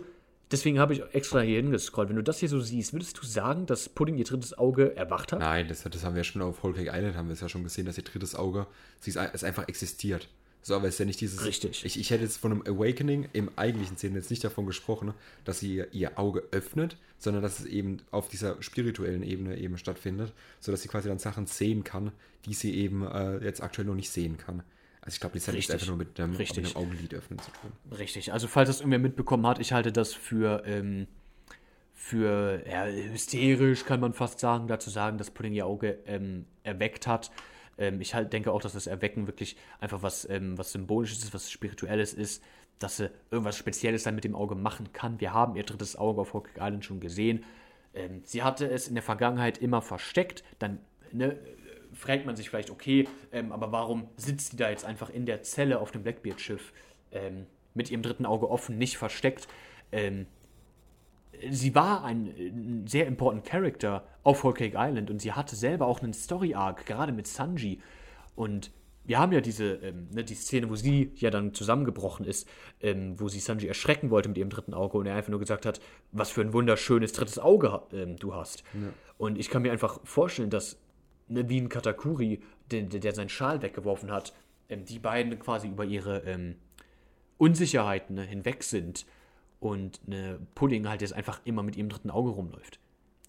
deswegen 0.51 0.79
habe 0.79 0.93
ich 0.93 1.03
extra 1.13 1.41
hier 1.41 1.57
hingescrollt, 1.57 2.09
wenn 2.09 2.17
du 2.17 2.23
das 2.23 2.39
hier 2.39 2.49
so 2.49 2.61
siehst, 2.61 2.93
würdest 2.93 3.19
du 3.19 3.27
sagen, 3.27 3.67
dass 3.67 3.89
Pudding 3.89 4.17
ihr 4.17 4.25
drittes 4.25 4.57
Auge 4.57 4.97
erwacht 4.97 5.33
hat? 5.33 5.41
Nein, 5.41 5.69
das, 5.69 5.83
das 5.83 6.05
haben 6.05 6.15
wir 6.15 6.21
ja 6.21 6.25
schon 6.25 6.43
auf 6.43 6.63
Whole 6.63 6.75
Cake 6.75 6.91
Island, 6.93 7.17
haben 7.17 7.29
wir 7.29 7.35
es 7.35 7.41
ja 7.41 7.49
schon 7.49 7.63
gesehen, 7.63 7.87
dass 7.87 7.99
ihr 7.99 8.05
drittes 8.05 8.35
Auge, 8.35 8.67
sie 8.99 9.11
ist, 9.11 9.17
es 9.17 9.45
einfach 9.45 9.69
existiert. 9.69 10.29
So, 10.63 10.77
aber 10.77 10.89
es 10.89 10.95
ist 10.95 10.99
ja 10.99 11.05
nicht 11.07 11.21
dieses. 11.21 11.45
Richtig. 11.45 11.85
Ich, 11.85 11.99
ich 11.99 12.11
hätte 12.11 12.23
jetzt 12.23 12.37
von 12.37 12.53
einem 12.53 12.63
Awakening 12.63 13.29
im 13.33 13.51
eigentlichen 13.57 13.97
Sinne 13.97 14.17
jetzt 14.17 14.31
nicht 14.31 14.45
davon 14.45 14.67
gesprochen, 14.67 15.15
dass 15.45 15.61
sie 15.61 15.83
ihr, 15.93 16.19
Auge 16.19 16.43
öffnet, 16.51 16.97
sondern 17.19 17.43
dass 17.43 17.61
es 17.61 17.67
eben 17.67 17.99
auf 18.11 18.29
dieser 18.29 18.63
spirituellen 18.63 19.23
Ebene 19.23 19.57
eben 19.57 19.79
stattfindet, 19.79 20.33
sodass 20.61 20.83
sie 20.83 20.89
quasi 20.89 21.09
dann 21.09 21.19
Sachen 21.19 21.47
sehen 21.47 21.83
kann, 21.85 22.13
die 22.45 22.55
sie 22.55 22.75
eben 22.75 23.07
äh, 23.07 23.39
jetzt 23.39 23.63
aktuell 23.63 23.87
noch 23.87 23.95
nicht 23.95 24.11
sehen 24.11 24.37
kann. 24.37 24.63
Also 25.01 25.15
ich 25.15 25.21
glaube, 25.21 25.35
das 25.39 25.49
hat 25.49 25.55
nichts 25.55 25.71
einfach 25.71 25.87
nur 25.87 25.97
mit 25.97 26.21
einem, 26.21 26.37
mit 26.37 26.59
einem 26.59 26.77
Augenlid 26.77 27.15
öffnen 27.15 27.39
zu 27.39 27.51
tun. 27.53 27.73
Richtig, 27.97 28.33
also 28.33 28.47
falls 28.49 28.69
das 28.69 28.81
irgendwer 28.81 28.99
mitbekommen 28.99 29.47
hat, 29.47 29.59
ich 29.59 29.73
halte 29.73 29.93
das 29.93 30.13
für, 30.13 30.63
ähm, 30.67 31.07
für 31.95 32.63
ja, 32.69 32.85
hysterisch, 32.85 33.87
kann 33.87 34.01
man 34.01 34.13
fast 34.13 34.41
sagen, 34.41 34.69
dazu 34.69 34.91
sagen, 34.91 35.17
dass 35.17 35.31
Pudding 35.31 35.55
ihr 35.55 35.65
Auge 35.65 35.99
ähm, 36.07 36.45
erweckt 36.65 37.07
hat. 37.07 37.31
Ähm, 37.81 38.01
ich 38.01 38.15
halt 38.15 38.33
denke 38.33 38.53
auch, 38.53 38.61
dass 38.61 38.75
das 38.75 38.87
Erwecken 38.87 39.27
wirklich 39.27 39.57
einfach 39.81 40.03
was, 40.03 40.29
ähm, 40.29 40.57
was 40.57 40.71
Symbolisches 40.71 41.25
ist, 41.25 41.35
was 41.35 41.51
Spirituelles 41.51 42.13
ist, 42.15 42.45
dass 42.79 42.99
sie 42.99 43.11
irgendwas 43.31 43.57
Spezielles 43.57 44.05
dann 44.05 44.15
mit 44.15 44.25
dem 44.25 44.37
Auge 44.37 44.55
machen 44.55 44.93
kann. 44.93 45.19
Wir 45.21 45.35
haben 45.35 45.57
ihr 45.57 45.65
drittes 45.65 45.97
Auge 45.97 46.21
auf 46.21 46.35
Hawkeye 46.35 46.61
Island 46.61 46.85
schon 46.85 47.01
gesehen. 47.01 47.45
Ähm, 47.95 48.21
sie 48.25 48.43
hatte 48.43 48.71
es 48.71 48.87
in 48.87 48.95
der 48.95 49.03
Vergangenheit 49.03 49.59
immer 49.59 49.83
versteckt, 49.83 50.45
dann 50.59 50.79
ne, 51.11 51.37
fragt 51.93 52.27
man 52.27 52.37
sich 52.37 52.51
vielleicht, 52.51 52.71
okay, 52.71 53.09
ähm, 53.33 53.51
aber 53.51 53.73
warum 53.73 54.09
sitzt 54.17 54.53
sie 54.53 54.57
da 54.57 54.71
jetzt 54.71 54.85
einfach 54.85 55.11
in 55.11 55.27
der 55.27 55.43
Zelle 55.43 55.81
auf 55.81 55.91
dem 55.91 56.03
Blackbeard-Schiff 56.03 56.73
ähm, 57.11 57.47
mit 57.75 57.91
ihrem 57.91 58.03
dritten 58.03 58.27
Auge 58.27 58.49
offen, 58.49 58.79
nicht 58.79 58.97
versteckt? 58.97 59.49
Sie 61.51 61.75
war 61.75 62.05
ein, 62.05 62.27
ein 62.27 62.87
sehr 62.87 63.07
important 63.07 63.45
Character 63.45 64.05
auf 64.23 64.45
Whole 64.45 64.55
Cake 64.55 64.77
Island 64.77 65.11
und 65.11 65.21
sie 65.21 65.33
hatte 65.33 65.57
selber 65.57 65.87
auch 65.87 66.01
einen 66.01 66.13
Story-Arc, 66.13 66.87
gerade 66.87 67.13
mit 67.13 67.27
Sanji. 67.27 67.81
Und 68.35 68.71
wir 69.05 69.19
haben 69.19 69.33
ja 69.33 69.41
diese 69.41 69.75
ähm, 69.77 70.09
ne, 70.13 70.23
die 70.23 70.35
Szene, 70.35 70.69
wo 70.69 70.77
sie 70.77 71.13
ja 71.17 71.31
dann 71.31 71.55
zusammengebrochen 71.55 72.27
ist, 72.27 72.49
ähm, 72.81 73.19
wo 73.19 73.29
sie 73.29 73.41
Sanji 73.41 73.67
erschrecken 73.67 74.11
wollte 74.11 74.29
mit 74.29 74.39
ihrem 74.39 74.51
dritten 74.51 74.75
Auge 74.75 74.99
und 74.99 75.07
er 75.07 75.17
einfach 75.17 75.31
nur 75.31 75.41
gesagt 75.41 75.67
hat, 75.67 75.81
was 76.13 76.31
für 76.31 76.43
ein 76.43 76.53
wunderschönes 76.53 77.13
drittes 77.13 77.39
Auge 77.39 77.83
ähm, 77.93 78.17
du 78.17 78.35
hast. 78.35 78.63
Ja. 78.75 78.89
Und 79.19 79.39
ich 79.39 79.51
kann 79.51 79.63
mir 79.63 79.73
einfach 79.73 80.01
vorstellen, 80.05 80.51
dass 80.51 80.79
ne, 81.29 81.49
wie 81.49 81.61
ein 81.61 81.69
Katakuri, 81.69 82.41
der, 82.71 82.83
der 82.83 83.15
seinen 83.15 83.31
Schal 83.31 83.63
weggeworfen 83.63 84.11
hat, 84.11 84.35
ähm, 84.69 84.85
die 84.85 84.99
beiden 84.99 85.39
quasi 85.39 85.69
über 85.69 85.85
ihre 85.85 86.21
ähm, 86.21 86.57
Unsicherheiten 87.39 88.17
ne, 88.17 88.23
hinweg 88.23 88.63
sind 88.63 89.07
und 89.61 90.01
eine 90.07 90.41
Pudding 90.55 90.89
halt 90.89 91.03
jetzt 91.03 91.13
einfach 91.13 91.41
immer 91.45 91.63
mit 91.63 91.77
ihrem 91.77 91.89
dritten 91.89 92.11
Auge 92.11 92.31
rumläuft. 92.31 92.81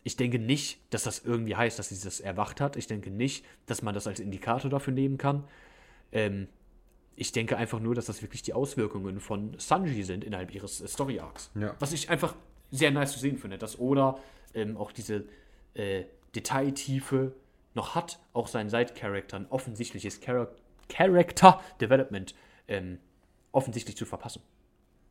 Ich 0.03 0.15
denke 0.15 0.39
nicht, 0.39 0.79
dass 0.89 1.03
das 1.03 1.19
irgendwie 1.19 1.55
heißt, 1.55 1.77
dass 1.77 1.89
sie 1.89 2.03
das 2.03 2.19
erwacht 2.19 2.59
hat. 2.59 2.75
Ich 2.75 2.87
denke 2.87 3.11
nicht, 3.11 3.45
dass 3.67 3.83
man 3.83 3.93
das 3.93 4.07
als 4.07 4.19
Indikator 4.19 4.71
dafür 4.71 4.93
nehmen 4.93 5.17
kann. 5.17 5.43
Ähm, 6.11 6.47
ich 7.15 7.31
denke 7.31 7.55
einfach 7.57 7.79
nur, 7.79 7.93
dass 7.93 8.05
das 8.05 8.21
wirklich 8.23 8.41
die 8.41 8.53
Auswirkungen 8.53 9.19
von 9.19 9.53
Sanji 9.59 10.03
sind 10.03 10.23
innerhalb 10.23 10.55
ihres 10.55 10.81
äh, 10.81 10.87
Story 10.87 11.19
Arcs. 11.19 11.51
Ja. 11.53 11.75
Was 11.79 11.93
ich 11.93 12.09
einfach 12.09 12.35
sehr 12.71 12.89
nice 12.89 13.11
zu 13.11 13.19
sehen 13.19 13.37
finde, 13.37 13.57
dass 13.57 13.77
Oda 13.77 14.17
ähm, 14.55 14.77
auch 14.77 14.91
diese 14.91 15.25
äh, 15.75 16.05
Detailtiefe 16.33 17.33
noch 17.75 17.93
hat, 17.93 18.19
auch 18.33 18.47
seinen 18.47 18.69
Side-Character 18.69 19.37
ein 19.37 19.47
offensichtliches 19.49 20.19
Char 20.23 20.49
Character 20.89 21.61
Development 21.79 22.35
ähm, 22.67 22.99
offensichtlich 23.53 23.95
zu 23.95 24.05
verpassen. 24.05 24.41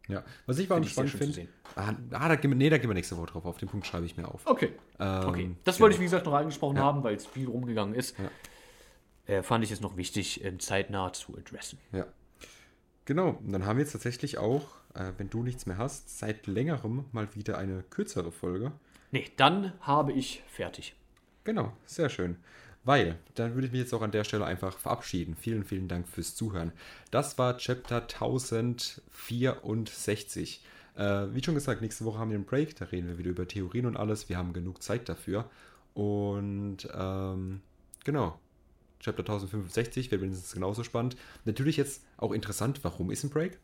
Ja, 0.09 0.25
was 0.47 0.59
ich 0.59 0.69
mal 0.69 0.83
spannend 0.85 1.13
finde. 1.13 1.49
Ah, 1.77 1.95
ah, 2.13 2.35
da 2.35 2.49
nee, 2.49 2.71
da 2.71 2.79
gehen 2.79 2.91
wir 2.91 2.95
nächste 2.95 3.17
Woche 3.17 3.27
drauf. 3.27 3.45
Auf 3.45 3.59
den 3.59 3.69
Punkt 3.69 3.87
schreibe 3.87 4.07
ich 4.07 4.17
mir 4.17 4.27
auf. 4.27 4.47
Okay. 4.47 4.73
Ähm, 4.99 5.29
okay. 5.29 5.51
Das 5.65 5.77
genau. 5.77 5.85
wollte 5.85 5.95
ich, 5.95 6.01
wie 6.01 6.05
gesagt, 6.05 6.27
noch 6.27 6.35
angesprochen 6.35 6.77
ja. 6.77 6.83
haben, 6.83 7.05
weil 7.05 7.15
es 7.15 7.27
viel 7.27 7.47
rumgegangen 7.47 7.95
ist. 7.95 8.17
Ja. 8.19 9.35
Äh, 9.35 9.43
fand 9.43 9.63
ich 9.63 9.71
es 9.71 9.81
noch 9.81 9.97
wichtig, 9.97 10.45
äh, 10.45 10.59
zeitnah 10.59 11.13
zu 11.13 11.37
adressen. 11.37 11.79
Ja. 11.93 12.07
Genau. 13.05 13.39
Und 13.45 13.53
dann 13.53 13.67
haben 13.67 13.77
wir 13.77 13.85
jetzt 13.85 13.93
tatsächlich 13.93 14.39
auch, 14.39 14.63
äh, 14.95 15.13
wenn 15.19 15.31
du 15.31 15.43
nichts 15.43 15.67
mehr 15.67 15.79
hast, 15.79 16.19
seit 16.19 16.47
längerem 16.47 17.05
mal 17.13 17.33
wieder 17.35 17.59
eine 17.59 17.83
kürzere 17.85 18.33
Folge. 18.33 18.73
Nee, 19.13 19.31
dann 19.37 19.73
habe 19.81 20.13
ich 20.13 20.43
fertig. 20.49 20.95
Genau, 21.45 21.73
sehr 21.87 22.09
schön. 22.09 22.37
Weil, 22.83 23.19
dann 23.35 23.53
würde 23.55 23.67
ich 23.67 23.73
mich 23.73 23.83
jetzt 23.83 23.93
auch 23.93 24.01
an 24.01 24.11
der 24.11 24.25
Stelle 24.25 24.47
einfach 24.47 24.79
verabschieden. 24.79 25.37
Vielen, 25.37 25.65
vielen 25.65 25.89
Dank 25.89 26.09
fürs 26.09 26.35
Zuhören. 26.35 26.73
Das 27.11 27.37
war 27.37 27.59
Chapter 27.59 28.01
1064. 28.03 30.65
Äh, 30.97 31.27
wie 31.35 31.43
schon 31.43 31.55
gesagt, 31.55 31.83
nächste 31.83 32.07
Woche 32.07 32.19
haben 32.19 32.31
wir 32.31 32.37
einen 32.37 32.47
Break. 32.47 32.77
Da 32.77 32.87
reden 32.87 33.09
wir 33.09 33.19
wieder 33.19 33.29
über 33.31 33.47
Theorien 33.47 33.85
und 33.87 33.97
alles. 33.97 34.31
Wir 34.31 34.39
haben 34.39 34.55
genug 34.55 34.83
Zeit 34.83 35.09
dafür. 35.09 35.51
Und 35.93 36.89
ähm, 36.95 37.61
genau. 38.05 38.39
Chapter 39.01 39.21
1065 39.21 40.11
wird 40.11 40.21
mindestens 40.21 40.53
genauso 40.53 40.85
spannend. 40.85 41.17
Natürlich 41.45 41.77
jetzt 41.77 42.03
auch 42.17 42.33
interessant, 42.33 42.81
warum 42.83 43.11
ist 43.11 43.25
ein 43.25 43.31
Break? 43.31 43.59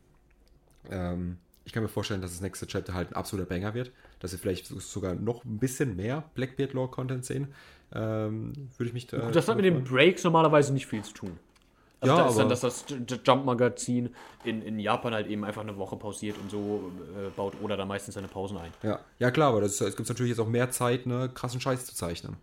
Ähm, 0.89 1.37
ich 1.67 1.73
kann 1.73 1.83
mir 1.83 1.89
vorstellen, 1.89 2.21
dass 2.21 2.31
das 2.31 2.39
nächste 2.39 2.65
Chapter 2.65 2.93
halt 2.93 3.11
ein 3.11 3.15
absoluter 3.15 3.49
Banger 3.49 3.73
wird, 3.73 3.91
dass 4.19 4.31
wir 4.31 4.39
vielleicht 4.39 4.67
sogar 4.67 5.15
noch 5.15 5.43
ein 5.43 5.59
bisschen 5.59 5.97
mehr 5.97 6.23
Blackbeard 6.33 6.71
Lore 6.71 6.89
Content 6.89 7.25
sehen. 7.25 7.49
Ähm, 7.93 8.53
würde 8.77 8.87
ich 8.87 8.93
mich 8.93 9.07
da. 9.07 9.29
Das 9.31 9.49
hat 9.49 9.57
mit 9.57 9.65
den 9.65 9.83
Breaks 9.83 10.23
normalerweise 10.23 10.71
nicht 10.71 10.87
viel 10.87 11.03
zu 11.03 11.13
tun. 11.13 11.37
Also 11.99 12.15
ja, 12.15 12.21
da 12.21 12.29
ist 12.29 12.37
dann, 12.37 12.47
dass 12.47 12.61
das 12.61 12.85
Jump-Magazin 13.25 14.15
in, 14.45 14.61
in 14.61 14.79
Japan 14.79 15.13
halt 15.13 15.27
eben 15.27 15.43
einfach 15.43 15.61
eine 15.61 15.77
Woche 15.77 15.97
pausiert 15.97 16.37
und 16.37 16.49
so 16.49 16.89
äh, 17.17 17.29
baut 17.35 17.53
oder 17.61 17.75
da 17.75 17.83
meistens 17.83 18.15
seine 18.15 18.29
Pausen 18.29 18.57
ein. 18.57 18.71
Ja, 18.81 19.01
ja 19.19 19.29
klar, 19.29 19.49
aber 19.49 19.63
es 19.63 19.79
gibt 19.79 20.07
natürlich 20.07 20.29
jetzt 20.29 20.39
auch 20.39 20.47
mehr 20.47 20.71
Zeit, 20.71 21.05
ne, 21.05 21.29
krassen 21.33 21.59
Scheiß 21.59 21.85
zu 21.85 21.95
zeichnen. 21.95 22.37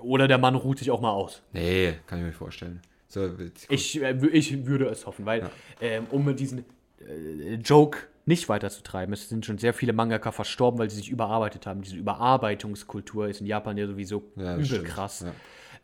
Oder 0.00 0.26
der 0.26 0.38
Mann 0.38 0.56
ruht 0.56 0.78
sich 0.78 0.90
auch 0.90 1.00
mal 1.00 1.12
aus. 1.12 1.42
Nee, 1.52 1.94
kann 2.08 2.18
ich 2.18 2.24
mir 2.24 2.32
vorstellen. 2.32 2.80
So, 3.06 3.30
ich, 3.68 4.02
äh, 4.02 4.16
ich 4.32 4.66
würde 4.66 4.86
es 4.86 5.06
hoffen, 5.06 5.26
weil 5.26 5.42
ja. 5.42 5.50
ähm, 5.80 6.06
um 6.10 6.24
mit 6.24 6.40
diesen 6.40 6.64
äh, 7.06 7.54
Joke 7.54 7.98
nicht 8.24 8.48
weiterzutreiben. 8.48 9.12
Es 9.12 9.28
sind 9.28 9.44
schon 9.44 9.58
sehr 9.58 9.74
viele 9.74 9.92
Mangaka 9.92 10.32
verstorben, 10.32 10.78
weil 10.78 10.90
sie 10.90 10.96
sich 10.96 11.10
überarbeitet 11.10 11.66
haben. 11.66 11.82
Diese 11.82 11.96
Überarbeitungskultur 11.96 13.28
ist 13.28 13.40
in 13.40 13.46
Japan 13.46 13.76
ja 13.76 13.86
sowieso 13.86 14.22
ja, 14.36 14.54
übel 14.54 14.64
stimmt. 14.64 14.84
krass. 14.84 15.24
Ja. 15.26 15.32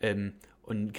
Ähm, 0.01 0.35
und 0.63 0.93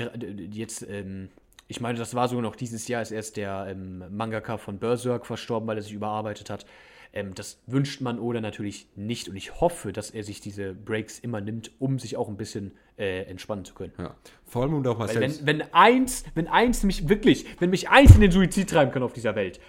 jetzt, 0.51 0.85
ähm, 0.89 1.29
ich 1.67 1.79
meine, 1.79 1.97
das 1.97 2.15
war 2.15 2.27
sogar 2.27 2.41
noch 2.41 2.55
dieses 2.55 2.87
Jahr, 2.87 3.01
ist 3.01 3.11
erst 3.11 3.37
der 3.37 3.67
ähm, 3.69 4.03
Mangaka 4.09 4.57
von 4.57 4.79
Berserk 4.79 5.25
verstorben, 5.25 5.67
weil 5.67 5.77
er 5.77 5.83
sich 5.83 5.93
überarbeitet 5.93 6.49
hat. 6.49 6.65
Ähm, 7.11 7.33
das 7.33 7.61
wünscht 7.65 8.01
man 8.01 8.19
Oda 8.19 8.41
natürlich 8.41 8.87
nicht 8.95 9.29
und 9.29 9.35
ich 9.35 9.61
hoffe, 9.61 9.91
dass 9.91 10.11
er 10.11 10.23
sich 10.23 10.41
diese 10.41 10.73
Breaks 10.73 11.19
immer 11.19 11.41
nimmt, 11.41 11.71
um 11.79 11.97
sich 11.97 12.17
auch 12.17 12.27
ein 12.29 12.37
bisschen 12.37 12.71
äh, 12.97 13.23
entspannen 13.23 13.65
zu 13.65 13.73
können. 13.73 13.93
Ja. 13.97 14.15
Vor 14.45 14.63
allem 14.63 14.75
um 14.75 14.85
auch 14.85 14.97
mal 14.97 15.07
Weil 15.07 15.17
selbst. 15.17 15.45
Wenn, 15.45 15.59
wenn 15.59 15.73
eins, 15.73 16.23
wenn 16.35 16.47
eins 16.47 16.83
mich 16.83 17.09
wirklich, 17.09 17.45
wenn 17.59 17.71
mich 17.71 17.89
eins 17.89 18.13
in 18.13 18.21
den 18.21 18.31
Suizid 18.31 18.69
treiben 18.69 18.91
kann 18.91 19.01
auf 19.01 19.13
dieser 19.13 19.35
Welt, 19.35 19.59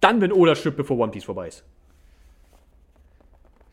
dann, 0.00 0.20
wenn 0.20 0.32
Oda 0.32 0.54
stirbt, 0.54 0.76
bevor 0.76 0.98
One 0.98 1.12
Piece 1.12 1.24
vorbei 1.24 1.48
ist. 1.48 1.64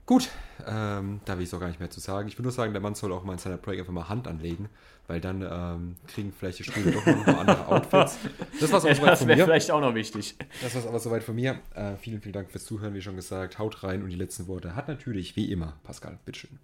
Gut, 0.05 0.30
ähm, 0.67 1.19
da 1.26 1.36
will 1.36 1.43
ich 1.43 1.49
es 1.49 1.53
auch 1.55 1.59
gar 1.59 1.67
nicht 1.67 1.80
mehr 1.80 1.89
zu 1.89 1.99
sagen. 1.99 2.28
Ich 2.28 2.38
will 2.38 2.43
nur 2.43 2.51
sagen, 2.51 2.73
der 2.73 2.82
Mann 2.82 2.93
soll 2.93 3.11
auch 3.11 3.23
mal 3.23 3.34
in 3.34 3.39
seiner 3.39 3.57
Break 3.57 3.80
einfach 3.80 3.91
mal 3.91 4.07
Hand 4.07 4.28
anlegen, 4.28 4.69
weil 5.07 5.19
dann 5.19 5.41
ähm, 5.41 5.95
kriegen 6.05 6.32
vielleicht 6.32 6.59
die 6.59 6.63
Spiele 6.63 6.91
doch 6.91 7.05
noch 7.07 7.28
andere 7.28 7.67
Outfits. 7.67 8.19
Das 8.59 8.71
war's 8.71 8.84
auch 8.84 8.89
ja, 8.89 8.95
soweit 8.95 9.17
von 9.17 9.28
mir. 9.28 9.34
Das 9.34 9.39
wäre 9.39 9.47
vielleicht 9.47 9.71
auch 9.71 9.82
noch 9.82 9.95
wichtig. 9.95 10.36
Das 10.61 10.76
war's 10.76 10.86
aber 10.86 10.99
soweit 10.99 11.23
von 11.23 11.34
mir. 11.34 11.59
Äh, 11.73 11.95
vielen, 11.95 12.21
vielen 12.21 12.34
Dank 12.34 12.51
fürs 12.51 12.65
Zuhören, 12.65 12.93
wie 12.93 13.01
schon 13.01 13.15
gesagt. 13.15 13.57
Haut 13.57 13.84
rein 13.84 14.03
und 14.03 14.09
die 14.09 14.15
letzten 14.15 14.47
Worte 14.47 14.76
hat 14.76 14.88
natürlich, 14.88 15.36
wie 15.36 15.51
immer, 15.51 15.73
Pascal. 15.84 16.19
Bitteschön. 16.23 16.59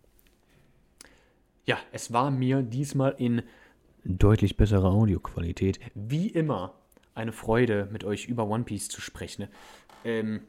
Ja, 1.66 1.80
es 1.91 2.14
war 2.14 2.30
mir 2.30 2.62
diesmal 2.62 3.16
in 3.18 3.41
deutlich 4.03 4.55
besserer 4.55 4.91
Audioqualität, 4.91 5.80
wie 5.95 6.28
immer, 6.28 6.76
eine 7.16 7.32
Freude, 7.32 7.88
mit 7.91 8.03
euch 8.03 8.26
über 8.26 8.47
One 8.47 8.64
Piece 8.64 8.89
zu 8.89 9.01
sprechen. 9.01 9.47
Ähm, 10.03 10.41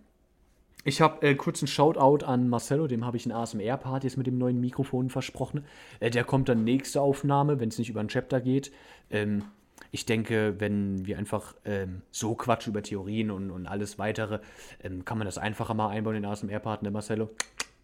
ich 0.84 1.00
habe 1.00 1.26
äh, 1.26 1.34
kurz 1.34 1.62
einen 1.62 1.68
Shoutout 1.68 2.24
an 2.24 2.48
Marcelo, 2.48 2.88
dem 2.88 3.04
habe 3.04 3.16
ich 3.16 3.24
einen 3.24 3.36
ASMR-Part 3.36 4.02
jetzt 4.04 4.16
mit 4.16 4.26
dem 4.26 4.38
neuen 4.38 4.60
Mikrofon 4.60 5.10
versprochen. 5.10 5.64
Äh, 6.00 6.10
der 6.10 6.24
kommt 6.24 6.48
dann 6.48 6.64
nächste 6.64 7.00
Aufnahme, 7.00 7.60
wenn 7.60 7.68
es 7.68 7.78
nicht 7.78 7.90
über 7.90 8.00
ein 8.00 8.08
Chapter 8.08 8.40
geht. 8.40 8.72
Ähm, 9.10 9.44
ich 9.92 10.06
denke, 10.06 10.56
wenn 10.58 11.06
wir 11.06 11.18
einfach 11.18 11.54
ähm, 11.64 12.02
so 12.10 12.34
quatschen 12.34 12.72
über 12.72 12.82
Theorien 12.82 13.30
und, 13.30 13.50
und 13.50 13.66
alles 13.66 13.98
weitere, 13.98 14.40
ähm, 14.82 15.04
kann 15.04 15.18
man 15.18 15.26
das 15.26 15.38
einfacher 15.38 15.74
mal 15.74 15.88
einbauen 15.88 16.16
in 16.16 16.22
den 16.22 16.30
ASMR-Part, 16.30 16.82
ne 16.82 16.90
Marcelo? 16.90 17.30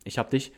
Ich 0.05 0.19
hab 0.19 0.31
dich. 0.31 0.53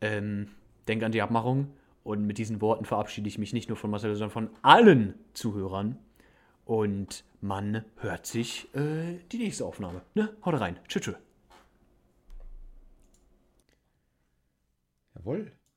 Ähm, 0.00 0.48
denk 0.88 1.02
an 1.02 1.12
die 1.12 1.22
Abmachung. 1.22 1.68
Und 2.02 2.26
mit 2.26 2.38
diesen 2.38 2.60
Worten 2.60 2.86
verabschiede 2.86 3.28
ich 3.28 3.38
mich 3.38 3.52
nicht 3.52 3.68
nur 3.68 3.76
von 3.76 3.90
Marcelo, 3.90 4.14
sondern 4.14 4.30
von 4.30 4.50
allen 4.62 5.14
Zuhörern. 5.34 5.98
Und 6.64 7.22
man 7.40 7.84
hört 7.96 8.26
sich 8.26 8.72
äh, 8.74 9.18
die 9.32 9.38
nächste 9.38 9.64
Aufnahme. 9.64 10.02
Ne? 10.14 10.36
Haut 10.44 10.60
rein. 10.60 10.78
Tschüss. 10.88 11.14
Jawohl. 15.14 15.57